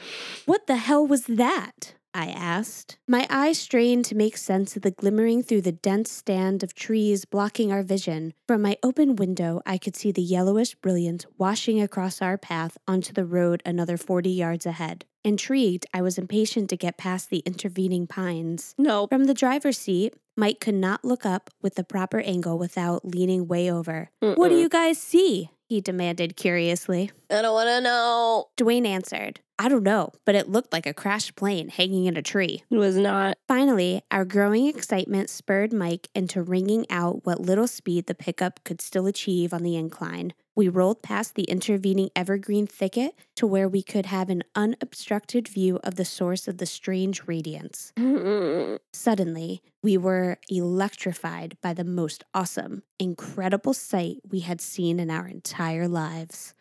What 0.47 0.65
the 0.65 0.77
hell 0.77 1.05
was 1.05 1.25
that? 1.25 1.93
I 2.15 2.29
asked. 2.29 2.97
My 3.07 3.27
eyes 3.29 3.59
strained 3.59 4.05
to 4.05 4.15
make 4.15 4.35
sense 4.35 4.75
of 4.75 4.81
the 4.81 4.89
glimmering 4.89 5.43
through 5.43 5.61
the 5.61 5.71
dense 5.71 6.09
stand 6.11 6.63
of 6.63 6.73
trees 6.73 7.23
blocking 7.23 7.71
our 7.71 7.83
vision. 7.83 8.33
From 8.47 8.63
my 8.63 8.75
open 8.81 9.15
window, 9.15 9.61
I 9.63 9.77
could 9.77 9.95
see 9.95 10.11
the 10.11 10.23
yellowish 10.23 10.73
brilliance 10.73 11.27
washing 11.37 11.79
across 11.79 12.19
our 12.19 12.37
path 12.39 12.79
onto 12.87 13.13
the 13.13 13.25
road 13.25 13.61
another 13.63 13.97
40 13.97 14.31
yards 14.31 14.65
ahead. 14.65 15.05
Intrigued, 15.23 15.85
I 15.93 16.01
was 16.01 16.17
impatient 16.17 16.69
to 16.69 16.77
get 16.77 16.97
past 16.97 17.29
the 17.29 17.39
intervening 17.39 18.07
pines. 18.07 18.73
No. 18.77 19.07
From 19.07 19.25
the 19.25 19.33
driver's 19.33 19.77
seat, 19.77 20.13
Mike 20.37 20.59
could 20.59 20.75
not 20.75 21.05
look 21.05 21.25
up 21.25 21.49
with 21.61 21.75
the 21.75 21.83
proper 21.83 22.19
angle 22.19 22.57
without 22.57 23.05
leaning 23.05 23.47
way 23.47 23.71
over. 23.71 24.09
What 24.19 24.49
do 24.49 24.57
you 24.57 24.67
guys 24.67 24.97
see? 24.97 25.49
He 25.67 25.81
demanded 25.81 26.35
curiously. 26.35 27.11
I 27.31 27.41
don't 27.41 27.53
want 27.53 27.69
to 27.69 27.81
know. 27.81 28.49
Dwayne 28.57 28.85
answered, 28.85 29.39
I 29.57 29.69
don't 29.69 29.83
know, 29.83 30.11
but 30.25 30.35
it 30.35 30.49
looked 30.49 30.73
like 30.73 30.85
a 30.85 30.93
crashed 30.93 31.35
plane 31.35 31.69
hanging 31.69 32.05
in 32.05 32.17
a 32.17 32.21
tree. 32.21 32.63
It 32.69 32.77
was 32.77 32.97
not. 32.97 33.37
Finally, 33.47 34.03
our 34.11 34.25
growing 34.25 34.67
excitement 34.67 35.29
spurred 35.29 35.71
Mike 35.71 36.09
into 36.13 36.43
wringing 36.43 36.85
out 36.89 37.25
what 37.25 37.39
little 37.39 37.67
speed 37.67 38.05
the 38.05 38.13
pickup 38.13 38.63
could 38.63 38.81
still 38.81 39.07
achieve 39.07 39.53
on 39.53 39.63
the 39.63 39.75
incline. 39.75 40.33
We 40.55 40.69
rolled 40.69 41.01
past 41.01 41.35
the 41.35 41.43
intervening 41.43 42.11
evergreen 42.15 42.65
thicket 42.65 43.13
to 43.35 43.45
where 43.45 43.67
we 43.67 43.83
could 43.83 44.05
have 44.05 44.29
an 44.29 44.43
unobstructed 44.55 45.49
view 45.49 45.81
of 45.83 45.95
the 45.95 46.05
source 46.05 46.47
of 46.47 46.59
the 46.59 46.65
strange 46.65 47.23
radiance. 47.27 47.91
Suddenly, 48.93 49.61
we 49.83 49.97
were 49.97 50.37
electrified 50.49 51.57
by 51.61 51.73
the 51.73 51.83
most 51.83 52.23
awesome, 52.33 52.83
incredible 52.97 53.73
sight 53.73 54.21
we 54.29 54.39
had 54.39 54.61
seen 54.61 54.97
in 54.97 55.11
our 55.11 55.27
entire 55.27 55.89
lives. 55.89 56.53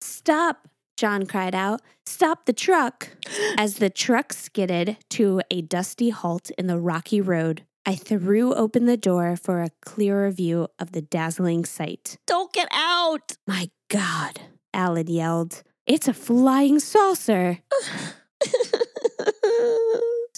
Stop! 0.00 0.68
John 0.96 1.26
cried 1.26 1.56
out. 1.56 1.82
Stop 2.06 2.46
the 2.46 2.52
truck! 2.52 3.08
As 3.58 3.76
the 3.76 3.90
truck 3.90 4.32
skidded 4.32 4.96
to 5.10 5.42
a 5.50 5.60
dusty 5.62 6.10
halt 6.10 6.50
in 6.56 6.68
the 6.68 6.78
rocky 6.78 7.20
road, 7.20 7.64
I 7.86 7.96
threw 7.96 8.54
open 8.54 8.86
the 8.86 8.96
door 8.96 9.36
for 9.36 9.60
a 9.60 9.68
clearer 9.82 10.30
view 10.30 10.68
of 10.78 10.92
the 10.92 11.02
dazzling 11.02 11.66
sight. 11.66 12.16
Don't 12.26 12.50
get 12.52 12.68
out. 12.72 13.36
My 13.46 13.68
God, 13.90 14.40
Alan 14.72 15.08
yelled. 15.08 15.62
It's 15.86 16.08
a 16.08 16.14
flying 16.14 16.80
saucer. 16.80 17.58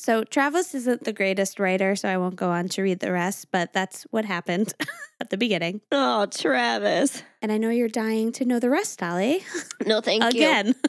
So, 0.07 0.23
Travis 0.23 0.73
isn't 0.73 1.03
the 1.03 1.13
greatest 1.13 1.59
writer, 1.59 1.97
so 1.97 2.09
I 2.09 2.17
won't 2.17 2.37
go 2.37 2.51
on 2.51 2.69
to 2.69 2.83
read 2.83 3.01
the 3.01 3.11
rest, 3.11 3.49
but 3.51 3.73
that's 3.73 4.05
what 4.13 4.25
happened 4.25 4.73
at 5.21 5.31
the 5.31 5.37
beginning. 5.37 5.81
oh, 5.91 6.27
Travis. 6.27 7.25
And 7.43 7.51
I 7.51 7.59
know 7.59 7.71
you're 7.71 7.89
dying 7.89 8.31
to 8.35 8.45
know 8.45 8.61
the 8.61 8.71
rest, 8.71 9.01
Dolly. 9.01 9.43
No, 9.85 10.01
thank 10.01 10.23
you. 10.23 10.29
Again. 10.29 10.75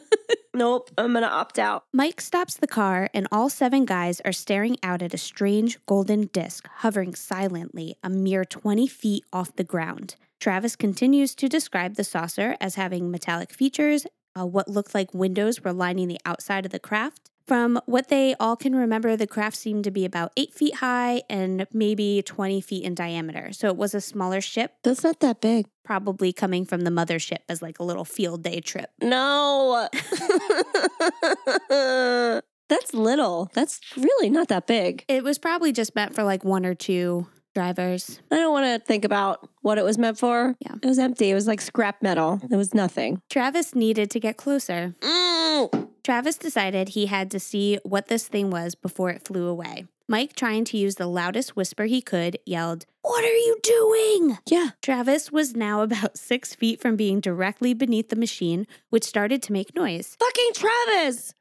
Nope. 0.54 0.90
I'm 0.98 1.12
going 1.12 1.22
to 1.22 1.30
opt 1.30 1.58
out. 1.58 1.84
Mike 1.92 2.20
stops 2.20 2.56
the 2.56 2.66
car, 2.66 3.10
and 3.12 3.28
all 3.30 3.48
seven 3.48 3.84
guys 3.84 4.20
are 4.24 4.32
staring 4.32 4.76
out 4.82 5.02
at 5.02 5.14
a 5.14 5.18
strange 5.18 5.78
golden 5.86 6.26
disc 6.32 6.68
hovering 6.78 7.14
silently 7.14 7.96
a 8.02 8.08
mere 8.08 8.44
20 8.44 8.86
feet 8.88 9.24
off 9.32 9.54
the 9.54 9.62
ground. 9.62 10.16
Travis 10.40 10.74
continues 10.74 11.34
to 11.36 11.48
describe 11.48 11.94
the 11.94 12.02
saucer 12.02 12.56
as 12.60 12.74
having 12.76 13.10
metallic 13.10 13.52
features. 13.52 14.06
Uh, 14.38 14.46
what 14.46 14.68
looked 14.68 14.94
like 14.94 15.14
windows 15.14 15.62
were 15.62 15.72
lining 15.72 16.08
the 16.08 16.20
outside 16.24 16.64
of 16.64 16.72
the 16.72 16.80
craft. 16.80 17.27
From 17.48 17.80
what 17.86 18.08
they 18.08 18.34
all 18.38 18.56
can 18.56 18.76
remember, 18.76 19.16
the 19.16 19.26
craft 19.26 19.56
seemed 19.56 19.84
to 19.84 19.90
be 19.90 20.04
about 20.04 20.32
eight 20.36 20.52
feet 20.52 20.74
high 20.76 21.22
and 21.30 21.66
maybe 21.72 22.20
20 22.22 22.60
feet 22.60 22.84
in 22.84 22.94
diameter. 22.94 23.52
So 23.52 23.68
it 23.68 23.76
was 23.78 23.94
a 23.94 24.02
smaller 24.02 24.42
ship, 24.42 24.74
That's 24.84 25.02
not 25.02 25.20
that 25.20 25.40
big. 25.40 25.66
probably 25.82 26.34
coming 26.34 26.66
from 26.66 26.82
the 26.82 26.90
mothership 26.90 27.38
as 27.48 27.62
like 27.62 27.78
a 27.78 27.84
little 27.84 28.04
field 28.04 28.42
day 28.42 28.60
trip. 28.60 28.90
No. 29.02 29.88
That's 32.68 32.92
little. 32.92 33.50
That's 33.54 33.80
really 33.96 34.28
not 34.28 34.48
that 34.48 34.66
big. 34.66 35.06
It 35.08 35.24
was 35.24 35.38
probably 35.38 35.72
just 35.72 35.94
meant 35.94 36.14
for 36.14 36.22
like 36.22 36.44
one 36.44 36.66
or 36.66 36.74
two 36.74 37.26
drivers. 37.54 38.20
I 38.30 38.36
don't 38.36 38.52
want 38.52 38.66
to 38.66 38.78
think 38.86 39.06
about 39.06 39.48
what 39.62 39.78
it 39.78 39.84
was 39.84 39.96
meant 39.96 40.18
for. 40.18 40.54
Yeah. 40.60 40.74
It 40.82 40.86
was 40.86 40.98
empty. 40.98 41.30
It 41.30 41.34
was 41.34 41.46
like 41.46 41.62
scrap 41.62 42.02
metal. 42.02 42.42
It 42.50 42.56
was 42.56 42.74
nothing. 42.74 43.22
Travis 43.30 43.74
needed 43.74 44.10
to 44.10 44.20
get 44.20 44.36
closer. 44.36 44.94
Mm. 45.00 45.88
Travis 46.08 46.38
decided 46.38 46.88
he 46.88 47.04
had 47.04 47.30
to 47.32 47.38
see 47.38 47.78
what 47.82 48.08
this 48.08 48.28
thing 48.28 48.48
was 48.48 48.74
before 48.74 49.10
it 49.10 49.28
flew 49.28 49.46
away. 49.46 49.84
Mike, 50.08 50.34
trying 50.34 50.64
to 50.64 50.78
use 50.78 50.94
the 50.94 51.06
loudest 51.06 51.54
whisper 51.54 51.84
he 51.84 52.00
could, 52.00 52.38
yelled, 52.46 52.86
What 53.02 53.26
are 53.26 53.36
you 53.36 53.58
doing? 53.62 54.38
Yeah. 54.46 54.70
Travis 54.80 55.30
was 55.30 55.54
now 55.54 55.82
about 55.82 56.16
six 56.16 56.54
feet 56.54 56.80
from 56.80 56.96
being 56.96 57.20
directly 57.20 57.74
beneath 57.74 58.08
the 58.08 58.16
machine, 58.16 58.66
which 58.88 59.04
started 59.04 59.42
to 59.42 59.52
make 59.52 59.74
noise. 59.74 60.16
Fucking 60.18 60.52
Travis. 60.54 61.34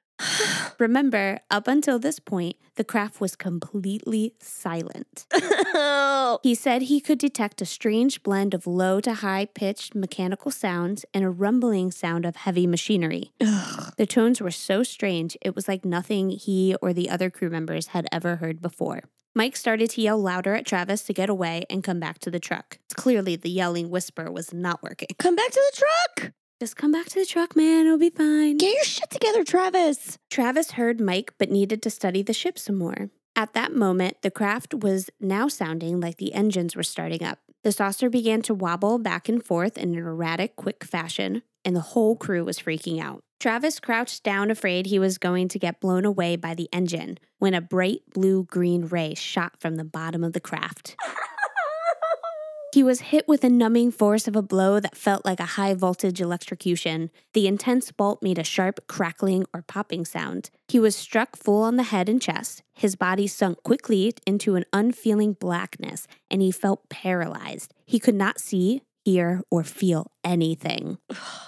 Remember, 0.79 1.39
up 1.49 1.67
until 1.67 1.99
this 1.99 2.19
point, 2.19 2.55
the 2.75 2.83
craft 2.83 3.19
was 3.19 3.35
completely 3.35 4.33
silent. 4.39 5.25
He 6.43 6.55
said 6.55 6.83
he 6.83 6.99
could 6.99 7.19
detect 7.19 7.61
a 7.61 7.65
strange 7.65 8.21
blend 8.21 8.53
of 8.53 8.67
low 8.67 8.99
to 9.01 9.13
high 9.13 9.45
pitched 9.45 9.95
mechanical 9.95 10.51
sounds 10.51 11.05
and 11.13 11.23
a 11.23 11.29
rumbling 11.29 11.91
sound 11.91 12.25
of 12.25 12.35
heavy 12.35 12.67
machinery. 12.67 13.31
The 13.39 14.05
tones 14.05 14.41
were 14.41 14.51
so 14.51 14.83
strange, 14.83 15.37
it 15.41 15.55
was 15.55 15.67
like 15.67 15.85
nothing 15.85 16.29
he 16.29 16.75
or 16.81 16.93
the 16.93 17.09
other 17.09 17.29
crew 17.29 17.49
members 17.49 17.87
had 17.87 18.07
ever 18.11 18.37
heard 18.37 18.61
before. 18.61 19.03
Mike 19.35 19.55
started 19.55 19.89
to 19.91 20.01
yell 20.01 20.19
louder 20.19 20.55
at 20.55 20.65
Travis 20.65 21.03
to 21.03 21.13
get 21.13 21.29
away 21.29 21.63
and 21.69 21.83
come 21.83 21.99
back 21.99 22.19
to 22.19 22.31
the 22.31 22.39
truck. 22.39 22.79
Clearly, 22.95 23.35
the 23.35 23.49
yelling 23.49 23.89
whisper 23.89 24.31
was 24.31 24.53
not 24.53 24.81
working. 24.81 25.09
Come 25.19 25.35
back 25.35 25.51
to 25.51 25.71
the 25.71 25.77
truck. 25.77 26.33
Just 26.59 26.75
come 26.75 26.91
back 26.91 27.05
to 27.07 27.19
the 27.19 27.25
truck, 27.25 27.55
man. 27.55 27.85
It'll 27.85 27.99
be 27.99 28.09
fine. 28.09 28.57
Get 28.57 28.73
your 28.73 28.83
shit 28.83 29.11
together, 29.11 29.43
Travis. 29.43 30.17
Travis 30.31 30.71
heard 30.71 30.99
Mike 30.99 31.33
but 31.37 31.51
needed 31.51 31.83
to 31.83 31.91
study 31.91 32.23
the 32.23 32.33
ship 32.33 32.57
some 32.57 32.79
more. 32.79 33.11
At 33.35 33.53
that 33.53 33.75
moment, 33.75 34.23
the 34.23 34.31
craft 34.31 34.73
was 34.73 35.11
now 35.21 35.47
sounding 35.47 35.99
like 35.99 36.17
the 36.17 36.33
engines 36.33 36.75
were 36.75 36.81
starting 36.81 37.23
up. 37.23 37.37
The 37.63 37.71
saucer 37.71 38.09
began 38.09 38.41
to 38.43 38.55
wobble 38.55 38.97
back 38.97 39.29
and 39.29 39.45
forth 39.45 39.77
in 39.77 39.93
an 39.93 39.99
erratic, 39.99 40.55
quick 40.55 40.83
fashion, 40.83 41.43
and 41.63 41.75
the 41.75 41.81
whole 41.81 42.15
crew 42.15 42.43
was 42.43 42.57
freaking 42.57 42.99
out. 42.99 43.21
Travis 43.39 43.79
crouched 43.79 44.23
down, 44.23 44.49
afraid 44.49 44.87
he 44.87 44.97
was 44.97 45.19
going 45.19 45.49
to 45.49 45.59
get 45.59 45.79
blown 45.79 46.05
away 46.05 46.37
by 46.37 46.55
the 46.55 46.69
engine, 46.73 47.19
when 47.37 47.53
a 47.53 47.61
bright 47.61 48.01
blue 48.11 48.45
green 48.45 48.87
ray 48.87 49.13
shot 49.13 49.59
from 49.59 49.75
the 49.75 49.83
bottom 49.83 50.23
of 50.23 50.33
the 50.33 50.39
craft. 50.39 50.95
He 52.77 52.83
was 52.83 53.09
hit 53.09 53.27
with 53.27 53.43
a 53.43 53.49
numbing 53.49 53.89
force 53.91 54.27
of 54.27 54.35
a 54.35 54.43
blow 54.43 54.79
that 54.79 54.95
felt 54.95 55.25
like 55.25 55.39
a 55.39 55.55
high 55.57 55.73
voltage 55.73 56.21
electrocution. 56.21 57.09
The 57.33 57.47
intense 57.47 57.91
bolt 57.91 58.21
made 58.21 58.37
a 58.37 58.43
sharp 58.43 58.85
crackling 58.85 59.47
or 59.51 59.63
popping 59.63 60.05
sound. 60.05 60.51
He 60.67 60.79
was 60.79 60.95
struck 60.95 61.35
full 61.35 61.63
on 61.63 61.77
the 61.77 61.89
head 61.89 62.07
and 62.07 62.21
chest. 62.21 62.61
His 62.75 62.95
body 62.95 63.25
sunk 63.25 63.63
quickly 63.63 64.13
into 64.27 64.53
an 64.53 64.65
unfeeling 64.71 65.33
blackness, 65.33 66.05
and 66.29 66.39
he 66.39 66.51
felt 66.51 66.87
paralyzed. 66.87 67.73
He 67.83 67.97
could 67.97 68.13
not 68.13 68.39
see, 68.39 68.83
hear, 69.07 69.41
or 69.49 69.63
feel 69.63 70.11
anything. 70.21 70.97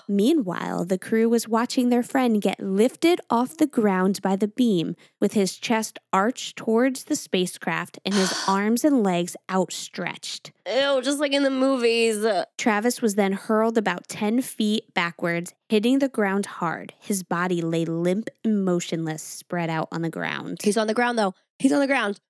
Meanwhile, 0.08 0.86
the 0.86 0.98
crew 0.98 1.28
was 1.28 1.46
watching 1.46 1.90
their 1.90 2.04
friend 2.04 2.42
get 2.42 2.62
lifted 2.62 3.20
off 3.30 3.58
the 3.58 3.68
ground 3.68 4.22
by 4.22 4.38
the 4.38 4.48
beam, 4.48 4.96
with 5.20 5.34
his 5.34 5.58
chest 5.58 6.00
arched 6.14 6.56
towards 6.56 7.04
the 7.04 7.18
spacecraft 7.18 8.00
and 8.06 8.14
his 8.14 8.34
arms 8.48 8.86
and 8.86 9.04
legs 9.04 9.36
outstretched. 9.52 10.54
Ew, 10.66 11.02
just 11.04 11.20
like 11.20 11.34
in 11.34 11.44
the 11.44 11.50
movies. 11.50 12.26
Travis 12.58 13.02
was 13.02 13.16
then 13.16 13.34
hurled 13.34 13.78
about 13.78 14.08
10 14.08 14.42
feet 14.42 14.94
backwards, 14.94 15.54
hitting 15.68 16.00
the 16.00 16.08
ground 16.08 16.46
hard. 16.46 16.94
His 16.98 17.24
body 17.24 17.62
lay 17.62 17.84
limp 17.84 18.30
and 18.46 18.64
motionless, 18.64 19.22
spread 19.22 19.70
out 19.70 19.90
on 19.92 20.02
the 20.02 20.10
ground. 20.10 20.60
He's 20.64 20.78
on 20.78 20.88
the 20.88 20.94
ground 20.94 21.20
though. 21.20 21.34
He's 21.58 21.74
on 21.74 21.82
the 21.82 21.88
ground. 21.88 22.22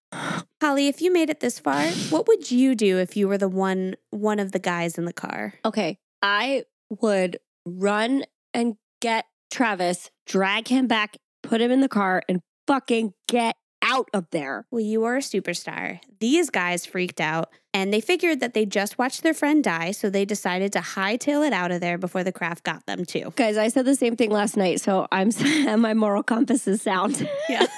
Holly, 0.62 0.88
if 0.88 1.02
you 1.02 1.14
made 1.14 1.30
it 1.30 1.40
this 1.40 1.60
far, 1.60 1.88
what 2.10 2.28
would 2.28 2.52
you 2.52 2.76
do 2.76 2.98
if 2.98 3.16
you 3.16 3.28
were 3.28 3.38
the 3.38 3.50
one 3.50 3.96
one 4.10 4.40
of 4.40 4.52
the 4.52 4.60
guys 4.60 4.98
in 4.98 5.06
the 5.06 5.14
car? 5.14 5.54
Okay. 5.64 5.98
I 6.22 6.64
would 6.90 7.40
run 7.66 8.24
and 8.54 8.76
get 9.02 9.26
Travis, 9.52 10.10
drag 10.26 10.68
him 10.68 10.88
back, 10.88 11.18
put 11.44 11.62
him 11.62 11.72
in 11.72 11.82
the 11.82 11.88
car, 11.88 12.24
and 12.28 12.42
fucking 12.68 13.14
get 13.28 13.56
out 13.82 14.10
of 14.14 14.28
there. 14.32 14.66
Well, 14.72 14.82
you 14.82 15.06
are 15.06 15.18
a 15.18 15.22
superstar. 15.22 16.00
These 16.20 16.50
guys 16.50 16.86
freaked 16.86 17.22
out 17.22 17.50
and 17.74 17.94
they 17.94 18.02
figured 18.02 18.42
that 18.42 18.54
they 18.54 18.66
just 18.66 18.98
watched 18.98 19.24
their 19.24 19.34
friend 19.34 19.64
die, 19.64 19.92
so 19.92 20.10
they 20.10 20.26
decided 20.26 20.74
to 20.74 20.80
hightail 20.80 21.46
it 21.46 21.54
out 21.54 21.72
of 21.72 21.82
there 21.82 21.98
before 21.98 22.24
the 22.24 22.32
craft 22.32 22.64
got 22.64 22.86
them 22.86 23.06
too. 23.06 23.32
Guys, 23.36 23.58
I 23.58 23.70
said 23.70 23.86
the 23.86 23.96
same 23.96 24.16
thing 24.16 24.32
last 24.32 24.58
night, 24.58 24.82
so 24.82 25.08
I'm 25.12 25.30
my 25.82 25.94
moral 25.94 26.24
compass 26.24 26.68
is 26.68 26.82
sound. 26.82 27.30
Yeah. 27.48 27.68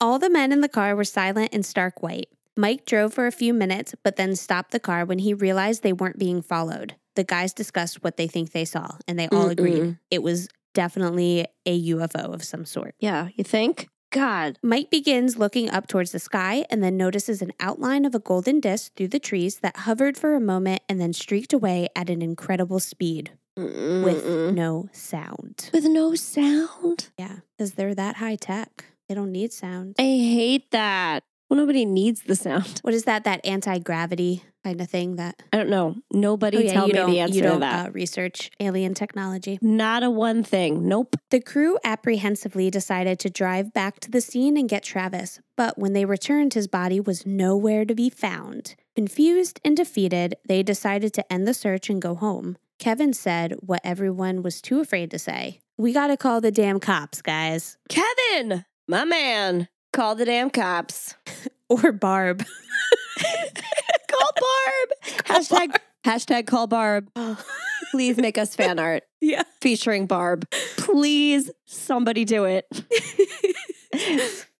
All 0.00 0.18
the 0.18 0.30
men 0.30 0.52
in 0.52 0.60
the 0.60 0.68
car 0.68 0.94
were 0.94 1.04
silent 1.04 1.50
and 1.52 1.64
stark 1.64 2.02
white. 2.02 2.28
Mike 2.56 2.84
drove 2.86 3.12
for 3.14 3.26
a 3.26 3.32
few 3.32 3.52
minutes, 3.54 3.94
but 4.02 4.16
then 4.16 4.34
stopped 4.36 4.70
the 4.70 4.80
car 4.80 5.04
when 5.04 5.18
he 5.18 5.34
realized 5.34 5.82
they 5.82 5.92
weren't 5.92 6.18
being 6.18 6.42
followed. 6.42 6.94
The 7.14 7.24
guys 7.24 7.52
discussed 7.54 8.02
what 8.04 8.16
they 8.16 8.26
think 8.26 8.52
they 8.52 8.64
saw, 8.64 8.88
and 9.08 9.18
they 9.18 9.28
all 9.28 9.48
agreed 9.48 9.82
Mm-mm. 9.82 9.98
it 10.10 10.22
was 10.22 10.48
definitely 10.74 11.46
a 11.64 11.88
UFO 11.90 12.34
of 12.34 12.44
some 12.44 12.64
sort. 12.66 12.94
yeah, 12.98 13.28
you 13.36 13.44
think? 13.44 13.88
God. 14.10 14.58
Mike 14.62 14.90
begins 14.90 15.36
looking 15.36 15.68
up 15.70 15.86
towards 15.88 16.12
the 16.12 16.18
sky 16.18 16.64
and 16.70 16.82
then 16.82 16.96
notices 16.96 17.42
an 17.42 17.52
outline 17.60 18.04
of 18.04 18.14
a 18.14 18.18
golden 18.18 18.60
disc 18.60 18.94
through 18.94 19.08
the 19.08 19.18
trees 19.18 19.56
that 19.60 19.78
hovered 19.78 20.16
for 20.16 20.34
a 20.34 20.40
moment 20.40 20.82
and 20.88 21.00
then 21.00 21.12
streaked 21.12 21.52
away 21.52 21.88
at 21.96 22.08
an 22.08 22.22
incredible 22.22 22.78
speed. 22.80 23.32
with 23.56 24.24
Mm-mm. 24.24 24.54
no 24.54 24.88
sound. 24.92 25.70
with 25.72 25.84
no 25.86 26.14
sound. 26.14 27.08
Yeah, 27.18 27.36
because 27.56 27.72
they're 27.72 27.94
that 27.94 28.16
high 28.16 28.36
tech. 28.36 28.84
They 29.08 29.14
don't 29.14 29.32
need 29.32 29.52
sound. 29.52 29.96
I 29.98 30.02
hate 30.02 30.70
that. 30.72 31.22
Well, 31.48 31.58
nobody 31.58 31.84
needs 31.84 32.22
the 32.22 32.34
sound. 32.34 32.80
What 32.82 32.92
is 32.92 33.04
that? 33.04 33.22
That 33.24 33.40
anti 33.46 33.78
gravity 33.78 34.42
kind 34.64 34.80
of 34.80 34.90
thing? 34.90 35.14
That 35.14 35.40
I 35.52 35.58
don't 35.58 35.70
know. 35.70 35.94
Nobody 36.12 36.56
Oh, 36.56 36.60
yeah, 36.60 36.72
tell 36.72 36.86
me 36.88 36.92
don't, 36.92 37.10
the 37.10 37.20
answer 37.20 37.36
you 37.36 37.42
don't 37.42 37.60
that. 37.60 37.86
Uh, 37.86 37.90
research 37.92 38.50
alien 38.58 38.94
technology. 38.94 39.58
Not 39.62 40.02
a 40.02 40.10
one 40.10 40.42
thing. 40.42 40.88
Nope. 40.88 41.14
The 41.30 41.40
crew 41.40 41.78
apprehensively 41.84 42.68
decided 42.68 43.20
to 43.20 43.30
drive 43.30 43.72
back 43.72 44.00
to 44.00 44.10
the 44.10 44.20
scene 44.20 44.56
and 44.56 44.68
get 44.68 44.82
Travis, 44.82 45.38
but 45.56 45.78
when 45.78 45.92
they 45.92 46.04
returned, 46.04 46.54
his 46.54 46.66
body 46.66 46.98
was 46.98 47.24
nowhere 47.24 47.84
to 47.84 47.94
be 47.94 48.10
found. 48.10 48.74
Confused 48.96 49.60
and 49.64 49.76
defeated, 49.76 50.34
they 50.48 50.64
decided 50.64 51.14
to 51.14 51.32
end 51.32 51.46
the 51.46 51.54
search 51.54 51.88
and 51.88 52.02
go 52.02 52.16
home. 52.16 52.56
Kevin 52.80 53.12
said 53.12 53.54
what 53.60 53.80
everyone 53.84 54.42
was 54.42 54.60
too 54.60 54.80
afraid 54.80 55.12
to 55.12 55.18
say. 55.18 55.60
We 55.78 55.92
gotta 55.92 56.16
call 56.16 56.40
the 56.40 56.50
damn 56.50 56.80
cops, 56.80 57.22
guys. 57.22 57.76
Kevin, 57.88 58.64
my 58.88 59.04
man, 59.04 59.68
call 59.92 60.14
the 60.14 60.24
damn 60.24 60.50
cops. 60.50 61.14
Or 61.68 61.90
Barb. 61.90 62.44
call 63.18 64.30
Barb. 64.36 64.88
hashtag 65.24 65.76
hashtag 66.04 66.46
call 66.46 66.68
Barb. 66.68 67.08
Oh. 67.16 67.42
Please 67.90 68.18
make 68.18 68.38
us 68.38 68.54
fan 68.54 68.78
art 68.78 69.02
yeah. 69.20 69.42
featuring 69.60 70.06
Barb. 70.06 70.48
Please, 70.76 71.50
somebody 71.64 72.24
do 72.24 72.44
it. 72.44 72.66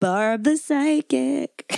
Barb 0.01 0.43
the 0.43 0.57
psychic. 0.57 1.73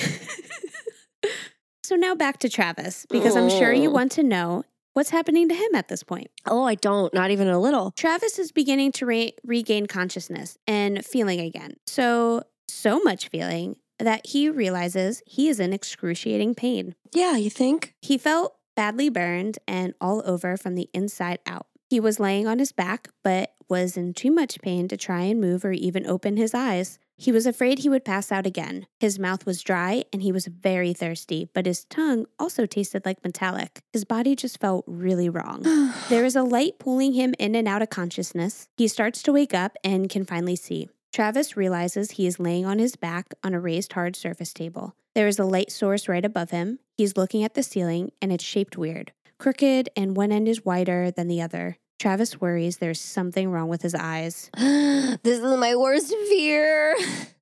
So 1.82 1.94
now 1.96 2.14
back 2.14 2.38
to 2.38 2.49
Travis, 2.49 3.05
because 3.11 3.36
I'm 3.36 3.51
sure 3.51 3.70
you 3.72 3.90
Oh. 3.90 3.92
want 3.92 4.12
to 4.12 4.22
know 4.22 4.64
what's 4.99 5.11
happening 5.11 5.49
to 5.49 5.55
him 5.55 5.76
at 5.76 5.86
this 5.86 6.03
point. 6.03 6.28
Oh, 6.44 6.64
I 6.64 6.74
don't. 6.74 7.14
Not 7.14 7.30
even 7.30 7.46
a 7.46 7.61
little. 7.61 7.92
Travis 7.92 8.36
is 8.36 8.51
beginning 8.51 8.90
to 8.92 9.07
re- 9.07 9.32
regain 9.44 9.86
consciousness 9.86 10.59
and 10.66 11.05
feeling 11.07 11.38
again. 11.38 11.76
So, 11.86 12.42
so 12.66 12.99
much 12.99 13.28
feeling 13.28 13.76
that 14.01 14.26
he 14.26 14.51
realizes 14.51 15.22
he 15.24 15.49
is 15.49 15.61
in 15.61 15.72
excruciating 15.72 16.57
pain. 16.57 16.96
Yeah, 17.14 17.36
you 17.36 17.49
think? 17.49 17.94
He 18.03 18.18
felt 18.18 18.57
badly 18.74 19.09
burned 19.09 19.61
and 19.68 19.94
all 20.01 20.20
over 20.26 20.57
from 20.57 20.74
the 20.74 20.90
inside 20.92 21.38
out. 21.46 21.66
He 21.88 22.01
was 22.01 22.18
laying 22.18 22.49
on 22.49 22.59
his 22.59 22.72
back, 22.72 23.09
but 23.22 23.55
was 23.68 23.96
in 23.96 24.14
too 24.14 24.32
much 24.32 24.61
pain 24.62 24.88
to 24.88 24.96
try 24.96 25.22
and 25.22 25.40
move 25.40 25.64
or 25.64 25.70
even 25.70 26.09
open 26.09 26.36
his 26.36 26.55
eyes. 26.55 26.99
He 27.21 27.33
was 27.33 27.47
afraid 27.47 27.81
he 27.81 27.89
would 27.89 28.05
pass 28.05 28.31
out 28.31 28.47
again. 28.47 28.87
His 29.01 29.19
mouth 29.19 29.45
was 29.45 29.61
dry 29.61 30.05
and 30.12 30.23
he 30.23 30.31
was 30.31 30.47
very 30.47 30.93
thirsty, 30.93 31.49
but 31.53 31.66
his 31.66 31.85
tongue 31.85 32.27
also 32.39 32.64
tasted 32.64 33.05
like 33.05 33.25
metallic. 33.25 33.81
His 33.93 34.05
body 34.05 34.37
just 34.37 34.61
felt 34.61 34.85
really 34.87 35.29
wrong. 35.29 35.64
There 36.09 36.25
is 36.25 36.37
a 36.37 36.43
light 36.43 36.79
pulling 36.79 37.12
him 37.14 37.35
in 37.39 37.55
and 37.55 37.66
out 37.66 37.83
of 37.83 37.91
consciousness. 37.91 38.69
He 38.77 38.89
starts 38.89 39.23
to 39.25 39.33
wake 39.33 39.53
up 39.53 39.77
and 39.83 40.09
can 40.09 40.25
finally 40.25 40.57
see. 40.57 40.89
Travis 41.12 41.57
realizes 41.57 42.12
he 42.12 42.27
is 42.27 42.39
laying 42.39 42.64
on 42.64 42.79
his 42.79 42.95
back 42.95 43.35
on 43.43 43.53
a 43.53 43.61
raised 43.61 43.93
hard 43.93 44.14
surface 44.14 44.55
table. 44.55 44.95
There 45.14 45.27
is 45.27 45.39
a 45.39 45.45
light 45.45 45.73
source 45.73 46.09
right 46.09 46.25
above 46.25 46.51
him. 46.51 46.79
He's 46.97 47.16
looking 47.16 47.43
at 47.43 47.55
the 47.55 47.62
ceiling 47.62 48.12
and 48.23 48.33
it's 48.33 48.45
shaped 48.45 48.79
weird, 48.79 49.12
crooked, 49.39 49.89
and 49.97 50.16
one 50.16 50.31
end 50.31 50.49
is 50.49 50.64
wider 50.64 51.11
than 51.11 51.27
the 51.27 51.43
other. 51.43 51.79
Travis 51.99 52.40
worries 52.40 52.76
there's 52.76 53.01
something 53.01 53.51
wrong 53.51 53.68
with 53.68 53.82
his 53.82 53.94
eyes. 53.94 54.51
this 54.57 55.18
is 55.40 55.59
my 55.59 55.74
worst 55.74 56.14
fear. 56.28 56.96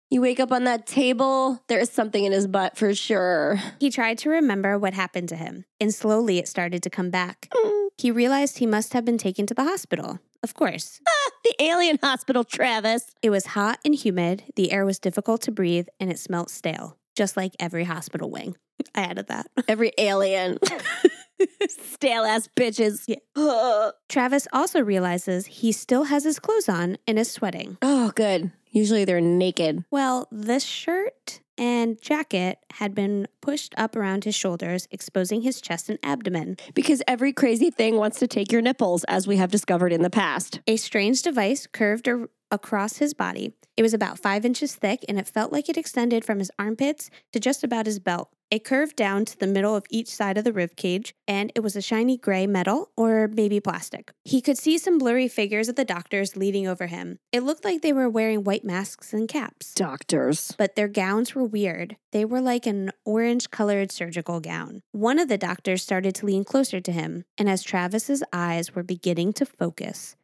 You 0.09 0.21
wake 0.21 0.39
up 0.39 0.53
on 0.53 0.65
that 0.65 0.87
table, 0.87 1.61
there's 1.67 1.91
something 1.91 2.25
in 2.25 2.33
his 2.33 2.47
butt 2.47 2.77
for 2.77 2.95
sure. 2.95 3.61
He 3.81 3.91
tried 3.91 4.19
to 4.19 4.31
remember 4.31 4.79
what 4.79 4.95
happened 4.95 5.29
to 5.31 5.37
him, 5.37 5.65
and 5.81 5.93
slowly 5.93 6.39
it 6.39 6.49
started 6.49 6.83
to 6.85 6.91
come 6.91 7.11
back. 7.11 7.49
Mm. 7.53 7.89
He 7.99 8.11
realized 8.11 8.59
he 8.59 8.67
must 8.67 8.93
have 8.93 9.05
been 9.05 9.19
taken 9.19 9.47
to 9.47 9.55
the 9.55 9.65
hospital. 9.65 10.21
Of 10.43 10.55
course. 10.55 11.01
Ah, 11.09 11.31
the 11.45 11.65
alien 11.65 11.99
hospital, 12.03 12.45
Travis. 12.45 13.15
It 13.23 13.31
was 13.31 13.47
hot 13.47 13.79
and 13.85 13.95
humid, 13.95 14.45
the 14.55 14.73
air 14.73 14.85
was 14.85 14.99
difficult 14.99 15.43
to 15.43 15.51
breathe, 15.53 15.87
and 16.01 16.11
it 16.11 16.19
smelt 16.19 16.51
stale, 16.51 16.99
just 17.17 17.37
like 17.37 17.53
every 17.59 17.85
hospital 17.85 18.31
wing. 18.31 18.57
I 18.95 19.03
added 19.03 19.27
that. 19.29 19.49
Every 19.69 19.93
alien. 19.99 20.59
Stale 21.69 22.25
ass 22.25 22.49
bitches. 22.57 23.05
Yeah. 23.07 23.91
Travis 24.09 24.47
also 24.53 24.81
realizes 24.81 25.47
he 25.47 25.73
still 25.73 26.05
has 26.05 26.25
his 26.25 26.39
clothes 26.39 26.69
on 26.69 26.97
and 27.07 27.19
is 27.19 27.31
sweating. 27.31 27.79
oh, 27.83 28.13
good. 28.15 28.51
Usually 28.71 29.05
they're 29.07 29.21
naked. 29.23 29.85
Well, 29.91 30.29
this 30.31 30.63
shirt 30.63 31.41
and 31.57 31.99
jacket 32.03 32.59
had 32.75 32.95
been 32.95 33.27
pushed 33.41 33.73
up 33.79 33.97
around 33.97 34.25
his 34.25 34.35
shoulders, 34.35 34.87
exposing 34.91 35.41
his 35.41 35.63
chest 35.63 35.89
and 35.89 35.99
abdomen. 36.03 36.59
Because 36.75 37.03
every 37.09 37.33
crazy 37.33 37.71
thing 37.71 37.97
wants 37.97 38.19
to 38.19 38.27
take 38.27 38.53
your 38.53 38.61
nipples, 38.61 39.05
as 39.05 39.27
we 39.27 39.39
have 39.39 39.51
discovered 39.51 39.93
in 39.95 40.03
the 40.03 40.11
past. 40.11 40.61
A 40.67 40.77
strange 40.77 41.23
device 41.23 41.67
curved 41.67 42.07
ar- 42.07 42.29
across 42.51 42.99
his 42.99 43.15
body. 43.15 43.53
It 43.77 43.83
was 43.83 43.95
about 43.95 44.19
five 44.19 44.45
inches 44.45 44.75
thick 44.75 45.05
and 45.09 45.19
it 45.19 45.29
felt 45.29 45.53
like 45.53 45.69
it 45.69 45.77
extended 45.77 46.25
from 46.25 46.39
his 46.39 46.51
armpits 46.59 47.11
to 47.33 47.41
just 47.41 47.63
about 47.63 47.87
his 47.87 47.99
belt. 47.99 48.31
It 48.49 48.63
curved 48.63 48.95
down 48.95 49.25
to 49.25 49.37
the 49.37 49.49
middle 49.49 49.75
of 49.75 49.87
each 49.91 50.07
side 50.07 50.39
of 50.39 50.45
the 50.45 50.53
rib 50.53 50.77
cage, 50.77 51.17
and 51.27 51.51
it 51.57 51.61
was 51.65 51.75
a 51.75 51.83
shiny 51.83 52.17
gray 52.17 52.47
metal 52.47 52.93
or 52.97 53.27
maybe 53.27 53.59
plastic. 53.59 54.13
He 54.23 54.41
could 54.41 54.57
see 54.57 54.79
some 54.79 54.99
blurry 54.99 55.27
figures 55.27 55.69
of 55.69 55.75
the 55.75 55.85
doctors 55.85 56.37
leaning 56.37 56.69
over 56.69 56.87
him. 56.87 57.19
It 57.33 57.43
looked 57.43 57.65
like 57.65 57.83
they 57.83 57.93
were 57.93 58.09
wearing 58.09 58.45
white 58.45 58.65
masks 58.65 59.13
and 59.13 59.29
caps. 59.29 59.75
Doctors. 59.75 60.55
but 60.57 60.77
their 60.77 60.87
gowns 60.87 61.35
were 61.35 61.45
weird. 61.45 61.97
They 62.13 62.25
were 62.25 62.41
like 62.41 62.67
an 62.67 62.93
orange 63.05 63.51
colored 63.51 63.91
surgical 63.91 64.39
gown. 64.39 64.83
One 64.93 65.19
of 65.19 65.27
the 65.29 65.39
doctors 65.39 65.83
started 65.83 66.15
to 66.15 66.27
lean 66.27 66.45
closer 66.45 66.81
to 66.81 66.93
him, 66.93 67.25
and 67.37 67.51
as 67.51 67.65
Travis's 67.65 68.23
eyes 68.33 68.77
were 68.77 68.85
beginning 68.85 69.33
to 69.35 69.45
focus, 69.45 70.15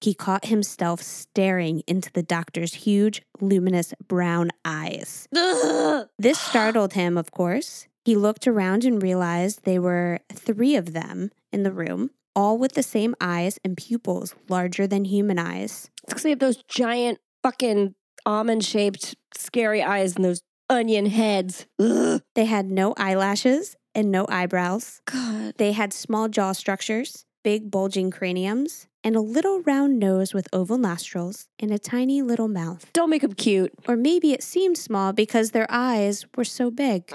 he 0.00 0.14
caught 0.14 0.46
himself 0.46 1.02
staring 1.02 1.82
into 1.86 2.10
the 2.12 2.22
doctor's 2.22 2.74
huge, 2.74 3.22
luminous 3.40 3.94
brown 4.06 4.50
eyes. 4.64 5.28
Ugh. 5.36 6.08
This 6.18 6.38
startled 6.38 6.92
him, 6.92 7.18
of 7.18 7.30
course. 7.30 7.88
He 8.04 8.16
looked 8.16 8.46
around 8.46 8.84
and 8.84 9.02
realized 9.02 9.64
there 9.64 9.82
were 9.82 10.20
three 10.32 10.76
of 10.76 10.92
them 10.92 11.30
in 11.52 11.62
the 11.62 11.72
room, 11.72 12.10
all 12.34 12.56
with 12.58 12.72
the 12.72 12.82
same 12.82 13.14
eyes 13.20 13.58
and 13.64 13.76
pupils 13.76 14.34
larger 14.48 14.86
than 14.86 15.04
human 15.04 15.38
eyes. 15.38 15.90
It's 16.04 16.12
because 16.12 16.22
they 16.22 16.30
have 16.30 16.38
those 16.38 16.62
giant 16.68 17.18
fucking 17.42 17.94
almond 18.24 18.64
shaped 18.64 19.14
scary 19.34 19.82
eyes 19.82 20.16
and 20.16 20.24
those 20.24 20.42
onion 20.70 21.06
heads. 21.06 21.66
Ugh. 21.78 22.22
They 22.34 22.44
had 22.44 22.70
no 22.70 22.94
eyelashes 22.96 23.76
and 23.94 24.10
no 24.10 24.26
eyebrows. 24.28 25.00
God. 25.06 25.54
They 25.56 25.72
had 25.72 25.92
small 25.92 26.28
jaw 26.28 26.52
structures, 26.52 27.24
big 27.42 27.70
bulging 27.70 28.10
craniums, 28.10 28.87
and 29.04 29.16
a 29.16 29.20
little 29.20 29.62
round 29.62 29.98
nose 29.98 30.34
with 30.34 30.48
oval 30.52 30.78
nostrils 30.78 31.48
and 31.58 31.70
a 31.70 31.78
tiny 31.78 32.22
little 32.22 32.48
mouth. 32.48 32.92
Don't 32.92 33.10
make 33.10 33.22
them 33.22 33.34
cute. 33.34 33.72
Or 33.86 33.96
maybe 33.96 34.32
it 34.32 34.42
seemed 34.42 34.76
small 34.76 35.12
because 35.12 35.50
their 35.50 35.66
eyes 35.70 36.26
were 36.36 36.44
so 36.44 36.70
big. 36.70 37.08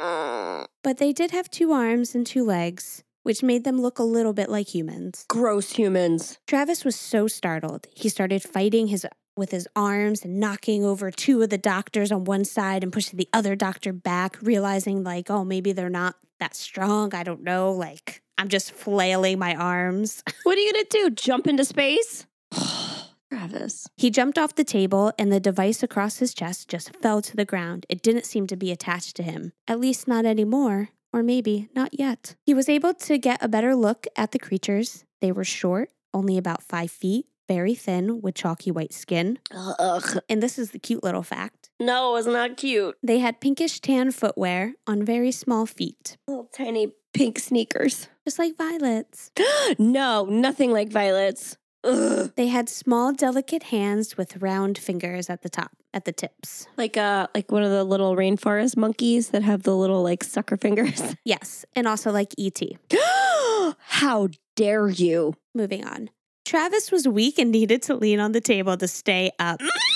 But 0.83 0.97
they 0.97 1.13
did 1.13 1.31
have 1.31 1.49
two 1.49 1.71
arms 1.71 2.15
and 2.15 2.25
two 2.25 2.43
legs, 2.43 3.03
which 3.23 3.43
made 3.43 3.63
them 3.63 3.81
look 3.81 3.99
a 3.99 4.03
little 4.03 4.33
bit 4.33 4.49
like 4.49 4.73
humans. 4.73 5.25
Gross 5.27 5.73
humans. 5.73 6.39
Travis 6.47 6.83
was 6.83 6.95
so 6.95 7.27
startled. 7.27 7.87
He 7.95 8.09
started 8.09 8.41
fighting 8.43 8.87
his 8.87 9.05
with 9.35 9.51
his 9.51 9.67
arms 9.75 10.23
and 10.23 10.39
knocking 10.39 10.83
over 10.83 11.09
two 11.09 11.41
of 11.41 11.49
the 11.49 11.57
doctors 11.57 12.11
on 12.11 12.23
one 12.23 12.45
side 12.45 12.83
and 12.83 12.93
pushing 12.93 13.17
the 13.17 13.29
other 13.33 13.55
doctor 13.55 13.91
back, 13.91 14.37
realizing 14.41 15.03
like, 15.03 15.29
oh, 15.29 15.43
maybe 15.43 15.71
they're 15.71 15.89
not 15.89 16.15
that 16.39 16.55
strong. 16.55 17.15
I 17.15 17.23
don't 17.23 17.43
know. 17.43 17.71
Like, 17.71 18.21
I'm 18.37 18.49
just 18.49 18.71
flailing 18.71 19.39
my 19.39 19.55
arms. 19.55 20.23
What 20.43 20.57
are 20.57 20.61
you 20.61 20.73
going 20.73 20.85
to 20.85 20.97
do? 20.97 21.09
Jump 21.09 21.47
into 21.47 21.63
space? 21.63 22.25
Travis. 23.29 23.87
He 23.95 24.09
jumped 24.09 24.37
off 24.37 24.55
the 24.55 24.63
table 24.63 25.11
and 25.17 25.31
the 25.31 25.39
device 25.39 25.81
across 25.81 26.17
his 26.17 26.33
chest 26.33 26.67
just 26.67 26.95
fell 26.97 27.21
to 27.21 27.35
the 27.35 27.45
ground. 27.45 27.85
It 27.89 28.01
didn't 28.01 28.25
seem 28.25 28.45
to 28.47 28.55
be 28.55 28.71
attached 28.71 29.15
to 29.15 29.23
him. 29.23 29.53
At 29.67 29.79
least 29.79 30.07
not 30.07 30.25
anymore. 30.25 30.89
Or 31.13 31.23
maybe 31.23 31.69
not 31.75 31.97
yet. 31.97 32.35
He 32.43 32.53
was 32.53 32.67
able 32.67 32.93
to 32.93 33.17
get 33.17 33.43
a 33.43 33.47
better 33.47 33.75
look 33.75 34.07
at 34.15 34.31
the 34.31 34.39
creatures. 34.39 35.05
They 35.21 35.31
were 35.31 35.43
short, 35.43 35.89
only 36.13 36.37
about 36.37 36.63
five 36.63 36.91
feet, 36.91 37.27
very 37.47 37.75
thin, 37.75 38.21
with 38.21 38.35
chalky 38.35 38.71
white 38.71 38.93
skin. 38.93 39.39
Ugh. 39.53 40.19
And 40.27 40.41
this 40.41 40.57
is 40.57 40.71
the 40.71 40.79
cute 40.79 41.03
little 41.03 41.23
fact 41.23 41.62
No, 41.85 42.15
it's 42.15 42.27
not 42.27 42.57
cute. 42.57 42.95
they 43.03 43.19
had 43.19 43.39
pinkish 43.41 43.79
tan 43.79 44.11
footwear 44.11 44.73
on 44.87 45.03
very 45.03 45.31
small 45.31 45.65
feet, 45.65 46.17
Little 46.27 46.49
tiny 46.53 46.93
pink 47.13 47.39
sneakers. 47.39 48.07
just 48.25 48.39
like 48.39 48.55
violets. 48.57 49.31
no, 49.79 50.25
nothing 50.25 50.71
like 50.71 50.89
violets. 50.89 51.57
Ugh. 51.85 52.31
They 52.37 52.47
had 52.47 52.69
small, 52.69 53.11
delicate 53.11 53.63
hands 53.63 54.15
with 54.15 54.37
round 54.41 54.77
fingers 54.77 55.29
at 55.29 55.41
the 55.41 55.49
top, 55.49 55.71
at 55.93 56.05
the 56.05 56.13
tips. 56.13 56.65
Like 56.77 56.95
uh 56.95 57.27
like 57.35 57.51
one 57.51 57.61
of 57.63 57.71
the 57.71 57.83
little 57.83 58.15
rainforest 58.15 58.77
monkeys 58.77 59.29
that 59.29 59.43
have 59.43 59.63
the 59.63 59.75
little 59.75 60.01
like 60.01 60.23
sucker 60.23 60.55
fingers. 60.57 61.01
Yes, 61.25 61.65
and 61.75 61.85
also 61.87 62.11
like 62.11 62.33
E 62.37 62.47
E.T. 62.47 62.77
How 63.79 64.29
dare 64.55 64.87
you? 64.89 65.33
Moving 65.53 65.85
on. 65.85 66.09
Travis 66.45 66.91
was 66.91 67.07
weak 67.07 67.37
and 67.39 67.51
needed 67.51 67.81
to 67.83 67.95
lean 67.95 68.19
on 68.19 68.31
the 68.33 68.41
table 68.41 68.75
to 68.77 68.87
stay 68.87 69.31
up. 69.39 69.59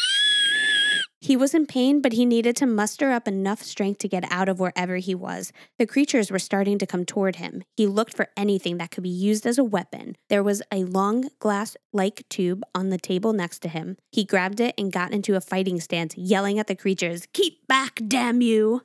He 1.19 1.35
was 1.35 1.55
in 1.55 1.65
pain, 1.65 2.01
but 2.01 2.13
he 2.13 2.25
needed 2.25 2.55
to 2.57 2.67
muster 2.67 3.11
up 3.11 3.27
enough 3.27 3.63
strength 3.63 3.99
to 3.99 4.07
get 4.07 4.23
out 4.31 4.47
of 4.47 4.59
wherever 4.59 4.97
he 4.97 5.15
was. 5.15 5.51
The 5.79 5.87
creatures 5.87 6.29
were 6.29 6.37
starting 6.39 6.77
to 6.77 6.85
come 6.85 7.05
toward 7.05 7.37
him. 7.37 7.63
He 7.75 7.87
looked 7.87 8.13
for 8.13 8.29
anything 8.37 8.77
that 8.77 8.91
could 8.91 9.03
be 9.03 9.09
used 9.09 9.47
as 9.47 9.57
a 9.57 9.63
weapon. 9.63 10.15
There 10.29 10.43
was 10.43 10.61
a 10.71 10.83
long 10.83 11.29
glass 11.39 11.75
like 11.91 12.27
tube 12.29 12.63
on 12.75 12.89
the 12.89 12.99
table 12.99 13.33
next 13.33 13.59
to 13.59 13.69
him. 13.69 13.97
He 14.11 14.25
grabbed 14.25 14.59
it 14.59 14.75
and 14.77 14.91
got 14.91 15.11
into 15.11 15.35
a 15.35 15.41
fighting 15.41 15.79
stance, 15.79 16.15
yelling 16.15 16.59
at 16.59 16.67
the 16.67 16.75
creatures, 16.75 17.27
Keep 17.33 17.67
back, 17.67 17.99
damn 18.07 18.41
you! 18.41 18.83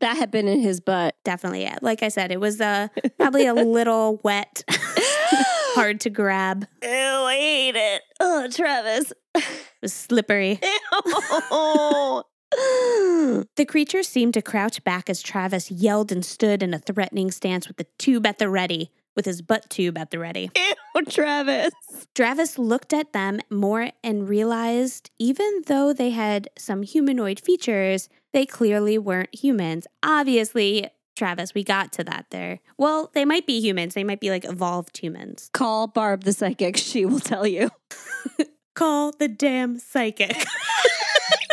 That 0.00 0.16
had 0.16 0.30
been 0.30 0.48
in 0.48 0.60
his 0.60 0.80
butt. 0.80 1.16
Definitely, 1.24 1.62
yeah. 1.62 1.78
Like 1.80 2.02
I 2.02 2.08
said, 2.08 2.32
it 2.32 2.40
was 2.40 2.60
uh, 2.60 2.88
probably 3.18 3.46
a 3.46 3.54
little 3.54 4.20
wet, 4.22 4.62
hard 5.80 6.00
to 6.00 6.10
grab. 6.10 6.66
Ew, 6.82 6.88
I 6.88 7.36
hate 7.36 7.76
it. 7.76 8.02
Oh, 8.20 8.48
Travis. 8.50 9.12
It 9.36 9.82
was 9.82 9.92
slippery. 9.92 10.60
The 13.56 13.66
creature 13.66 14.02
seemed 14.04 14.34
to 14.34 14.42
crouch 14.42 14.84
back 14.84 15.10
as 15.10 15.20
Travis 15.20 15.70
yelled 15.70 16.12
and 16.12 16.24
stood 16.24 16.62
in 16.62 16.72
a 16.72 16.78
threatening 16.78 17.32
stance 17.32 17.66
with 17.66 17.78
the 17.78 17.86
tube 17.98 18.26
at 18.26 18.38
the 18.38 18.48
ready, 18.48 18.92
with 19.16 19.24
his 19.24 19.42
butt 19.42 19.68
tube 19.70 19.98
at 19.98 20.10
the 20.12 20.18
ready. 20.20 20.50
Ew, 20.56 21.04
Travis. 21.04 21.72
Travis 22.14 22.56
looked 22.58 22.92
at 22.92 23.12
them 23.12 23.40
more 23.50 23.90
and 24.04 24.28
realized 24.28 25.10
even 25.18 25.62
though 25.66 25.92
they 25.92 26.10
had 26.10 26.48
some 26.56 26.82
humanoid 26.84 27.40
features, 27.40 28.08
they 28.32 28.46
clearly 28.46 28.98
weren't 28.98 29.34
humans. 29.34 29.86
Obviously, 30.04 30.88
Travis, 31.14 31.54
we 31.54 31.62
got 31.62 31.92
to 31.92 32.04
that 32.04 32.26
there. 32.30 32.60
Well, 32.76 33.10
they 33.14 33.24
might 33.24 33.46
be 33.46 33.60
humans. 33.60 33.94
They 33.94 34.04
might 34.04 34.20
be 34.20 34.30
like 34.30 34.44
evolved 34.44 34.98
humans. 34.98 35.50
Call 35.52 35.86
Barb 35.86 36.24
the 36.24 36.32
psychic. 36.32 36.76
She 36.76 37.04
will 37.04 37.20
tell 37.20 37.46
you. 37.46 37.70
Call 38.74 39.12
the 39.12 39.28
damn 39.28 39.78
psychic. 39.78 40.34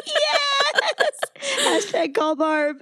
yes. 0.07 1.19
Hashtag 1.61 2.15
call 2.15 2.35
Barb. 2.35 2.77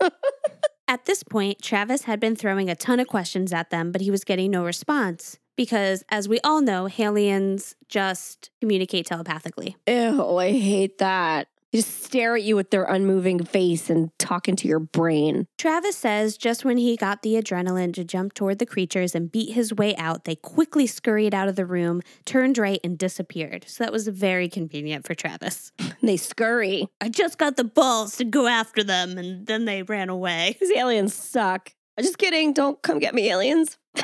At 0.88 1.04
this 1.04 1.22
point, 1.22 1.60
Travis 1.62 2.04
had 2.04 2.18
been 2.18 2.34
throwing 2.34 2.70
a 2.70 2.74
ton 2.74 3.00
of 3.00 3.06
questions 3.06 3.52
at 3.52 3.70
them, 3.70 3.92
but 3.92 4.00
he 4.00 4.10
was 4.10 4.24
getting 4.24 4.50
no 4.50 4.64
response 4.64 5.38
because, 5.56 6.04
as 6.10 6.28
we 6.28 6.40
all 6.40 6.60
know, 6.60 6.88
aliens 6.98 7.74
just 7.88 8.50
communicate 8.60 9.06
telepathically. 9.06 9.76
Ew, 9.86 10.36
I 10.36 10.50
hate 10.52 10.98
that. 10.98 11.48
They 11.72 11.78
just 11.78 12.04
stare 12.04 12.36
at 12.36 12.42
you 12.42 12.54
with 12.54 12.70
their 12.70 12.84
unmoving 12.84 13.44
face 13.44 13.88
and 13.88 14.10
talk 14.18 14.46
into 14.46 14.68
your 14.68 14.78
brain. 14.78 15.46
Travis 15.56 15.96
says 15.96 16.36
just 16.36 16.64
when 16.64 16.76
he 16.76 16.96
got 16.96 17.22
the 17.22 17.34
adrenaline 17.34 17.94
to 17.94 18.04
jump 18.04 18.34
toward 18.34 18.58
the 18.58 18.66
creatures 18.66 19.14
and 19.14 19.32
beat 19.32 19.54
his 19.54 19.72
way 19.72 19.96
out, 19.96 20.24
they 20.24 20.36
quickly 20.36 20.86
scurried 20.86 21.34
out 21.34 21.48
of 21.48 21.56
the 21.56 21.64
room, 21.64 22.02
turned 22.26 22.58
right, 22.58 22.80
and 22.84 22.98
disappeared. 22.98 23.64
So 23.66 23.84
that 23.84 23.92
was 23.92 24.06
very 24.08 24.48
convenient 24.48 25.06
for 25.06 25.14
Travis. 25.14 25.72
They 26.02 26.16
scurry. 26.16 26.88
I 27.00 27.08
just 27.08 27.38
got 27.38 27.56
the 27.56 27.62
balls 27.62 28.16
to 28.16 28.24
go 28.24 28.48
after 28.48 28.82
them, 28.82 29.18
and 29.18 29.46
then 29.46 29.66
they 29.66 29.84
ran 29.84 30.08
away. 30.08 30.56
These 30.58 30.72
aliens 30.72 31.14
suck. 31.14 31.72
I'm 31.96 32.02
just 32.02 32.18
kidding. 32.18 32.52
Don't 32.52 32.82
come 32.82 32.98
get 32.98 33.14
me, 33.14 33.30
aliens. 33.30 33.78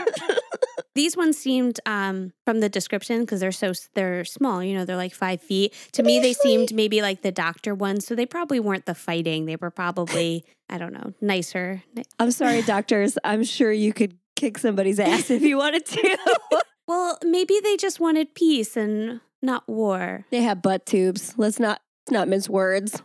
These 0.99 1.17
ones 1.17 1.39
seemed, 1.39 1.79
um, 1.87 2.33
from 2.45 2.59
the 2.59 2.69
description, 2.69 3.21
because 3.21 3.39
they're 3.39 3.53
so 3.53 3.73
they're 3.95 4.25
small. 4.25 4.65
You 4.65 4.75
know, 4.77 4.85
they're 4.85 4.97
like 4.97 5.15
five 5.15 5.41
feet. 5.41 5.73
To 5.93 6.03
me, 6.03 6.19
they 6.19 6.33
seemed 6.33 6.75
maybe 6.75 7.03
like 7.03 7.23
the 7.23 7.31
doctor 7.31 7.73
ones. 7.73 8.05
So 8.05 8.17
they 8.17 8.27
probably 8.27 8.59
weren't 8.59 8.85
the 8.85 8.97
fighting. 8.97 9.47
They 9.47 9.55
were 9.55 9.71
probably, 9.71 10.45
I 10.69 10.77
don't 10.77 10.93
know, 10.93 11.15
nicer. 11.21 11.85
I'm 12.19 12.33
sorry, 12.33 12.63
doctors. 12.63 13.17
I'm 13.23 13.45
sure 13.45 13.71
you 13.71 13.93
could 13.93 14.19
kick 14.35 14.59
somebody's 14.59 14.99
ass 14.99 15.31
if 15.31 15.43
you 15.43 15.57
wanted 15.57 15.87
to. 15.87 16.19
Well, 16.89 17.19
maybe 17.23 17.61
they 17.63 17.77
just 17.77 18.01
wanted 18.01 18.35
peace 18.35 18.75
and 18.75 19.21
not 19.43 19.69
war. 19.69 20.25
they 20.31 20.41
have 20.43 20.63
butt 20.63 20.87
tubes. 20.87 21.35
Let's 21.37 21.61
not 21.61 21.81
let's 22.07 22.13
not 22.13 22.29
mince 22.29 22.49
words. 22.49 23.03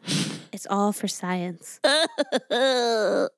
It's 0.53 0.67
all 0.69 0.93
for 0.93 1.07
science. 1.07 1.79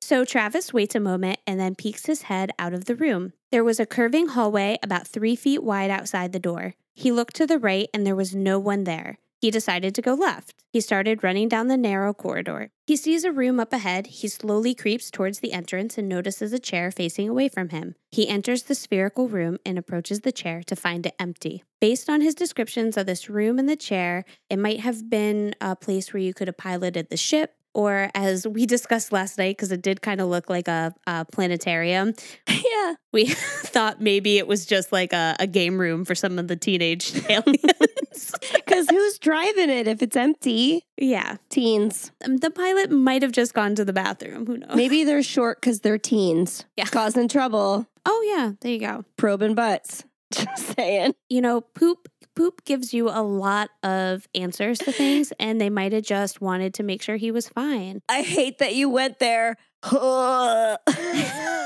So 0.02 0.24
Travis 0.24 0.72
waits 0.72 0.94
a 0.94 1.00
moment 1.00 1.40
and 1.48 1.60
then 1.60 1.74
peeks 1.74 2.06
his 2.06 2.24
head 2.24 2.52
out 2.60 2.74
of 2.74 2.86
the 2.86 2.96
room. 2.96 3.34
There 3.52 3.64
was 3.64 3.80
a 3.80 3.86
curving 3.86 4.28
hallway 4.28 4.78
about 4.84 5.08
three 5.08 5.36
feet 5.36 5.64
wide 5.64 5.90
outside 5.90 6.32
the 6.32 6.40
door. 6.40 6.76
He 6.94 7.12
looked 7.12 7.36
to 7.38 7.48
the 7.48 7.58
right 7.58 7.88
and 7.94 8.06
there 8.06 8.16
was 8.16 8.36
no 8.36 8.60
one 8.60 8.84
there. 8.84 9.18
He 9.42 9.52
decided 9.52 9.94
to 9.96 10.02
go 10.02 10.14
left. 10.14 10.54
He 10.72 10.82
started 10.82 11.24
running 11.24 11.48
down 11.48 11.68
the 11.68 11.78
narrow 11.78 12.14
corridor. 12.14 12.72
He 12.88 12.96
sees 12.96 13.24
a 13.24 13.32
room 13.32 13.60
up 13.60 13.74
ahead. 13.74 14.08
He 14.08 14.28
slowly 14.28 14.76
creeps 14.76 15.10
towards 15.10 15.40
the 15.40 15.54
entrance 15.54 15.98
and 15.98 16.08
notices 16.08 16.54
a 16.54 16.60
chair 16.60 16.92
facing 16.92 17.30
away 17.30 17.50
from 17.50 17.70
him. 17.70 17.96
He 18.12 18.28
enters 18.28 18.64
the 18.64 18.76
spherical 18.76 19.28
room 19.28 19.58
and 19.66 19.78
approaches 19.78 20.22
the 20.22 20.32
chair 20.32 20.64
to 20.64 20.76
find 20.76 21.06
it 21.06 21.16
empty. 21.20 21.64
Based 21.82 22.10
on 22.10 22.22
his 22.22 22.36
descriptions 22.36 22.98
of 22.98 23.06
this 23.06 23.30
room 23.30 23.60
and 23.60 23.68
the 23.68 23.76
chair, 23.76 24.26
it 24.50 24.58
might 24.58 24.80
have 24.80 25.10
been 25.10 25.56
a 25.60 25.76
place 25.76 26.14
where 26.14 26.24
you 26.24 26.34
could 26.34 26.48
have 26.48 26.58
piloted 26.58 27.10
the 27.10 27.18
ship, 27.18 27.55
or 27.76 28.10
as 28.16 28.48
we 28.48 28.66
discussed 28.66 29.12
last 29.12 29.38
night, 29.38 29.58
because 29.58 29.72
it 29.72 29.82
did 29.82 30.02
kind 30.02 30.22
of 30.22 30.28
look 30.30 30.50
like 30.50 30.68
a, 30.68 30.94
a 31.06 31.26
planetarium, 31.26 32.14
yeah. 32.48 32.96
we 33.14 33.26
thought 33.28 34.02
maybe 34.02 34.38
it 34.40 34.48
was 34.48 34.66
just 34.66 34.92
like 34.92 35.14
a, 35.14 35.36
a 35.40 35.46
game 35.46 35.78
room 35.80 36.06
for 36.06 36.16
some 36.16 36.40
of 36.40 36.48
the 36.48 36.56
teenage 36.56 37.14
aliens. 37.30 37.62
Because 38.54 38.90
who's 38.90 39.20
driving 39.20 39.70
it 39.70 39.88
if 39.88 40.02
it's 40.02 40.16
empty? 40.16 40.84
yeah. 40.98 41.36
Teens. 41.50 42.12
Um, 42.26 42.38
The 42.38 42.50
pilot 42.50 42.90
might 42.90 43.22
have 43.22 43.32
just 43.34 43.54
gone 43.54 43.76
to 43.76 43.84
the 43.86 43.92
bathroom. 43.94 44.46
Who 44.46 44.58
knows? 44.58 44.76
Maybe 44.76 45.04
they're 45.04 45.22
short 45.24 45.60
because 45.60 45.82
they're 45.82 45.98
teens. 45.98 46.66
Yeah. 46.78 46.86
Causing 46.86 47.28
trouble. 47.28 47.86
Oh, 48.06 48.34
yeah. 48.36 48.54
There 48.62 48.72
you 48.72 48.80
go. 48.80 49.04
Probing 49.18 49.54
butts. 49.56 50.04
Just 50.34 50.76
saying. 50.76 51.14
You 51.30 51.42
know, 51.42 51.62
poop. 51.62 52.08
Poop 52.36 52.66
gives 52.66 52.94
you 52.94 53.10
a 53.10 53.24
lot 53.24 53.70
of 53.84 54.28
answers 54.36 54.78
to 54.80 54.92
things, 54.92 55.32
and 55.40 55.60
they 55.60 55.70
might 55.70 55.94
have 55.94 56.04
just 56.04 56.42
wanted 56.42 56.74
to 56.76 56.84
make 56.84 57.02
sure 57.02 57.16
he 57.16 57.32
was 57.32 57.48
fine. 57.50 58.02
I 58.10 58.22
hate 58.22 58.58
that 58.60 58.76
you 58.76 58.90
went 58.90 59.20
there. 59.20 59.58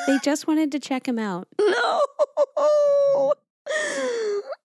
They 0.07 0.17
just 0.23 0.47
wanted 0.47 0.71
to 0.73 0.79
check 0.79 1.07
him 1.07 1.19
out. 1.19 1.47
no. 1.59 2.01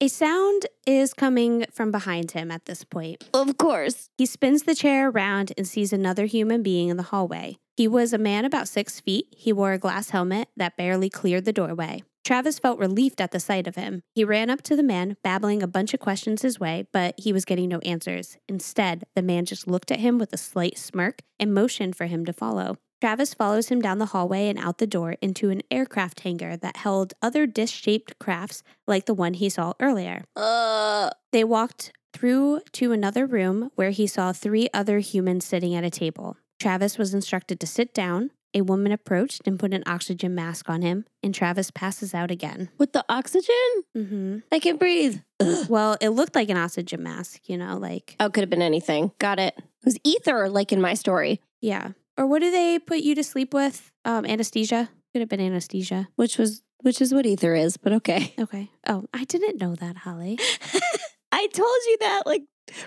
A 0.00 0.09
sound 0.09 0.66
is 0.86 1.14
coming 1.14 1.64
from 1.72 1.90
behind 1.90 2.32
him 2.32 2.50
at 2.50 2.64
this 2.64 2.82
point. 2.84 3.24
Of 3.32 3.57
course. 3.59 4.09
He 4.18 4.26
spins 4.26 4.64
the 4.64 4.74
chair 4.74 5.09
around 5.09 5.52
and 5.57 5.68
sees 5.68 5.92
another 5.92 6.26
human 6.26 6.62
being 6.62 6.88
in 6.88 6.96
the 6.96 7.05
hallway. 7.05 7.59
He 7.76 7.86
was 7.88 8.12
a 8.12 8.18
man 8.18 8.44
about 8.44 8.68
six 8.68 9.00
feet. 9.00 9.26
He 9.36 9.52
wore 9.52 9.72
a 9.72 9.78
glass 9.78 10.11
helmet 10.11 10.48
that 10.57 10.76
barely 10.76 11.09
cleared 11.11 11.44
the 11.44 11.52
doorway. 11.52 12.02
Travis 12.24 12.58
felt 12.58 12.78
relieved 12.78 13.20
at 13.20 13.32
the 13.32 13.40
sight 13.40 13.66
of 13.66 13.76
him. 13.76 14.02
He 14.14 14.24
ran 14.24 14.48
up 14.48 14.62
to 14.62 14.76
the 14.76 14.82
man, 14.82 15.16
babbling 15.22 15.62
a 15.62 15.66
bunch 15.66 15.92
of 15.92 16.00
questions 16.00 16.40
his 16.40 16.58
way, 16.58 16.86
but 16.90 17.14
he 17.18 17.32
was 17.34 17.44
getting 17.44 17.68
no 17.68 17.80
answers. 17.80 18.38
Instead, 18.48 19.04
the 19.14 19.22
man 19.22 19.44
just 19.44 19.66
looked 19.68 19.90
at 19.90 20.00
him 20.00 20.18
with 20.18 20.32
a 20.32 20.38
slight 20.38 20.78
smirk 20.78 21.20
and 21.38 21.52
motioned 21.52 21.96
for 21.96 22.06
him 22.06 22.24
to 22.24 22.32
follow. 22.32 22.78
Travis 23.02 23.34
follows 23.34 23.68
him 23.68 23.82
down 23.82 23.98
the 23.98 24.06
hallway 24.06 24.48
and 24.48 24.58
out 24.58 24.78
the 24.78 24.86
door 24.86 25.16
into 25.20 25.50
an 25.50 25.60
aircraft 25.70 26.20
hangar 26.20 26.56
that 26.56 26.78
held 26.78 27.12
other 27.20 27.46
disc 27.46 27.74
shaped 27.74 28.18
crafts 28.18 28.62
like 28.86 29.04
the 29.04 29.12
one 29.12 29.34
he 29.34 29.50
saw 29.50 29.74
earlier. 29.78 30.24
Uh, 30.34 31.10
They 31.30 31.44
walked 31.44 31.92
through 32.14 32.60
to 32.72 32.92
another 32.92 33.26
room 33.26 33.70
where 33.74 33.90
he 33.90 34.06
saw 34.06 34.32
three 34.32 34.70
other 34.72 35.00
humans 35.00 35.44
sitting 35.44 35.74
at 35.74 35.84
a 35.84 35.90
table. 35.90 36.38
Travis 36.58 36.96
was 36.96 37.12
instructed 37.12 37.60
to 37.60 37.66
sit 37.66 37.92
down. 37.92 38.30
A 38.57 38.61
woman 38.62 38.92
approached 38.92 39.42
and 39.46 39.59
put 39.59 39.74
an 39.74 39.82
oxygen 39.86 40.34
mask 40.34 40.70
on 40.70 40.82
him, 40.82 41.05
and 41.22 41.34
Travis 41.34 41.70
passes 41.72 42.14
out 42.14 42.30
again. 42.30 42.68
with 42.78 42.92
the 42.92 43.05
oxygen, 43.09 43.55
hmm 43.94 44.38
I 44.52 44.59
can 44.61 44.76
breathe. 44.76 45.20
Ugh. 45.40 45.66
Well, 45.68 45.96
it 46.00 46.11
looked 46.11 46.34
like 46.36 46.50
an 46.50 46.57
oxygen 46.57 47.02
mask, 47.02 47.48
you 47.48 47.57
know, 47.59 47.76
like, 47.78 48.14
Oh, 48.20 48.30
could 48.30 48.42
have 48.42 48.50
been 48.50 48.62
anything. 48.62 49.11
Got 49.18 49.38
it. 49.40 49.55
It 49.59 49.64
was 49.84 49.98
ether, 50.05 50.48
like 50.48 50.72
in 50.72 50.80
my 50.80 50.94
story, 50.94 51.40
yeah. 51.61 51.88
Or 52.16 52.26
what 52.28 52.40
do 52.40 52.51
they 52.52 52.78
put 52.78 52.98
you 52.98 53.14
to 53.16 53.24
sleep 53.24 53.52
with? 53.52 53.90
Um, 54.05 54.24
anesthesia? 54.24 54.89
Could 55.12 55.20
have 55.20 55.28
been 55.28 55.40
anesthesia. 55.40 56.09
which 56.16 56.39
was 56.39 56.62
which 56.82 57.01
is 57.01 57.12
what 57.14 57.24
ether 57.26 57.55
is. 57.55 57.76
But 57.76 57.93
okay, 57.94 58.35
Okay. 58.39 58.70
Oh, 58.86 59.05
I 59.12 59.24
didn't 59.24 59.60
know 59.60 59.74
that, 59.74 59.97
Holly. 59.97 60.39
I 61.32 61.48
told 61.48 61.81
you 61.89 61.97
that 62.01 62.22
like 62.26 62.43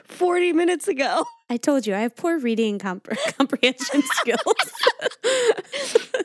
forty 0.05 0.53
minutes 0.53 0.87
ago. 0.87 1.25
I 1.49 1.57
told 1.57 1.87
you 1.87 1.95
I 1.95 1.99
have 1.99 2.15
poor 2.15 2.37
reading 2.39 2.77
compre- 2.77 3.17
comprehension 3.37 4.01
skills. 4.13 4.73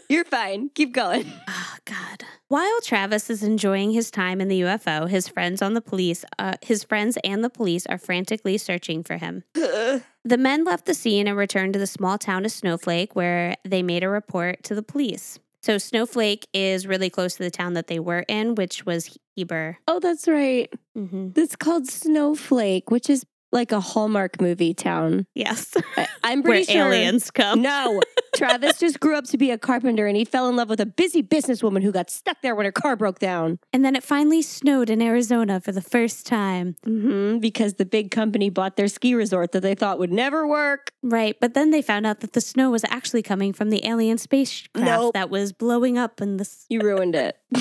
You're 0.08 0.24
fine. 0.24 0.70
Keep 0.74 0.92
going. 0.92 1.30
Oh 1.48 1.76
God! 1.84 2.24
While 2.48 2.80
Travis 2.82 3.30
is 3.30 3.42
enjoying 3.42 3.92
his 3.92 4.10
time 4.10 4.40
in 4.40 4.48
the 4.48 4.60
UFO, 4.62 5.08
his 5.08 5.28
friends 5.28 5.62
on 5.62 5.74
the 5.74 5.80
police, 5.80 6.24
uh, 6.38 6.54
his 6.60 6.84
friends 6.84 7.16
and 7.24 7.42
the 7.42 7.50
police 7.50 7.86
are 7.86 7.98
frantically 7.98 8.58
searching 8.58 9.02
for 9.02 9.16
him. 9.16 9.44
The 9.54 10.38
men 10.38 10.64
left 10.64 10.86
the 10.86 10.94
scene 10.94 11.26
and 11.26 11.36
returned 11.36 11.72
to 11.72 11.78
the 11.78 11.86
small 11.86 12.18
town 12.18 12.44
of 12.44 12.52
Snowflake, 12.52 13.16
where 13.16 13.56
they 13.64 13.82
made 13.82 14.04
a 14.04 14.08
report 14.08 14.62
to 14.64 14.74
the 14.74 14.82
police. 14.82 15.38
So 15.62 15.78
Snowflake 15.78 16.46
is 16.52 16.86
really 16.86 17.08
close 17.08 17.36
to 17.36 17.42
the 17.44 17.50
town 17.50 17.74
that 17.74 17.86
they 17.86 18.00
were 18.00 18.24
in, 18.28 18.54
which 18.56 18.84
was 18.84 19.16
Heber. 19.36 19.78
oh, 19.88 19.98
that's 20.00 20.28
right. 20.28 20.70
hmm 20.94 21.28
It's 21.36 21.56
called 21.56 21.86
Snowflake, 21.88 22.90
which 22.90 23.08
is 23.08 23.24
like 23.52 23.70
a 23.72 23.80
Hallmark 23.80 24.40
movie 24.40 24.74
town. 24.74 25.26
Yes, 25.34 25.76
I, 25.96 26.08
I'm 26.24 26.42
where 26.42 26.52
pretty 26.54 26.72
sure. 26.72 26.86
aliens 26.92 27.30
come. 27.30 27.62
No, 27.62 28.00
Travis 28.34 28.78
just 28.78 28.98
grew 28.98 29.14
up 29.16 29.24
to 29.26 29.36
be 29.38 29.50
a 29.50 29.58
carpenter 29.58 30.06
and 30.06 30.16
he 30.16 30.24
fell 30.24 30.48
in 30.48 30.56
love 30.56 30.68
with 30.70 30.80
a 30.80 30.86
busy 30.86 31.22
businesswoman 31.22 31.82
who 31.82 31.92
got 31.92 32.10
stuck 32.10 32.40
there 32.42 32.54
when 32.54 32.64
her 32.64 32.72
car 32.72 32.96
broke 32.96 33.18
down. 33.18 33.58
And 33.72 33.84
then 33.84 33.94
it 33.94 34.02
finally 34.02 34.40
snowed 34.42 34.88
in 34.90 35.02
Arizona 35.02 35.60
for 35.60 35.72
the 35.72 35.82
first 35.82 36.26
time. 36.26 36.76
hmm 36.84 37.38
because 37.38 37.74
the 37.74 37.84
big 37.84 38.10
company 38.10 38.48
bought 38.50 38.76
their 38.76 38.88
ski 38.88 39.14
resort 39.14 39.52
that 39.52 39.60
they 39.60 39.74
thought 39.74 39.98
would 39.98 40.12
never 40.12 40.46
work. 40.46 40.92
Right, 41.02 41.36
but 41.40 41.54
then 41.54 41.70
they 41.70 41.82
found 41.82 42.06
out 42.06 42.20
that 42.20 42.32
the 42.32 42.40
snow 42.40 42.70
was 42.70 42.84
actually 42.88 43.22
coming 43.22 43.52
from 43.52 43.70
the 43.70 43.86
alien 43.86 44.16
spacecraft 44.18 44.86
Nope. 44.86 45.14
that 45.14 45.28
was 45.30 45.52
blowing 45.52 45.98
up 45.98 46.20
in 46.20 46.36
the 46.38 46.42
s- 46.42 46.64
You 46.68 46.80
ruined 46.80 47.14
it. 47.14 47.36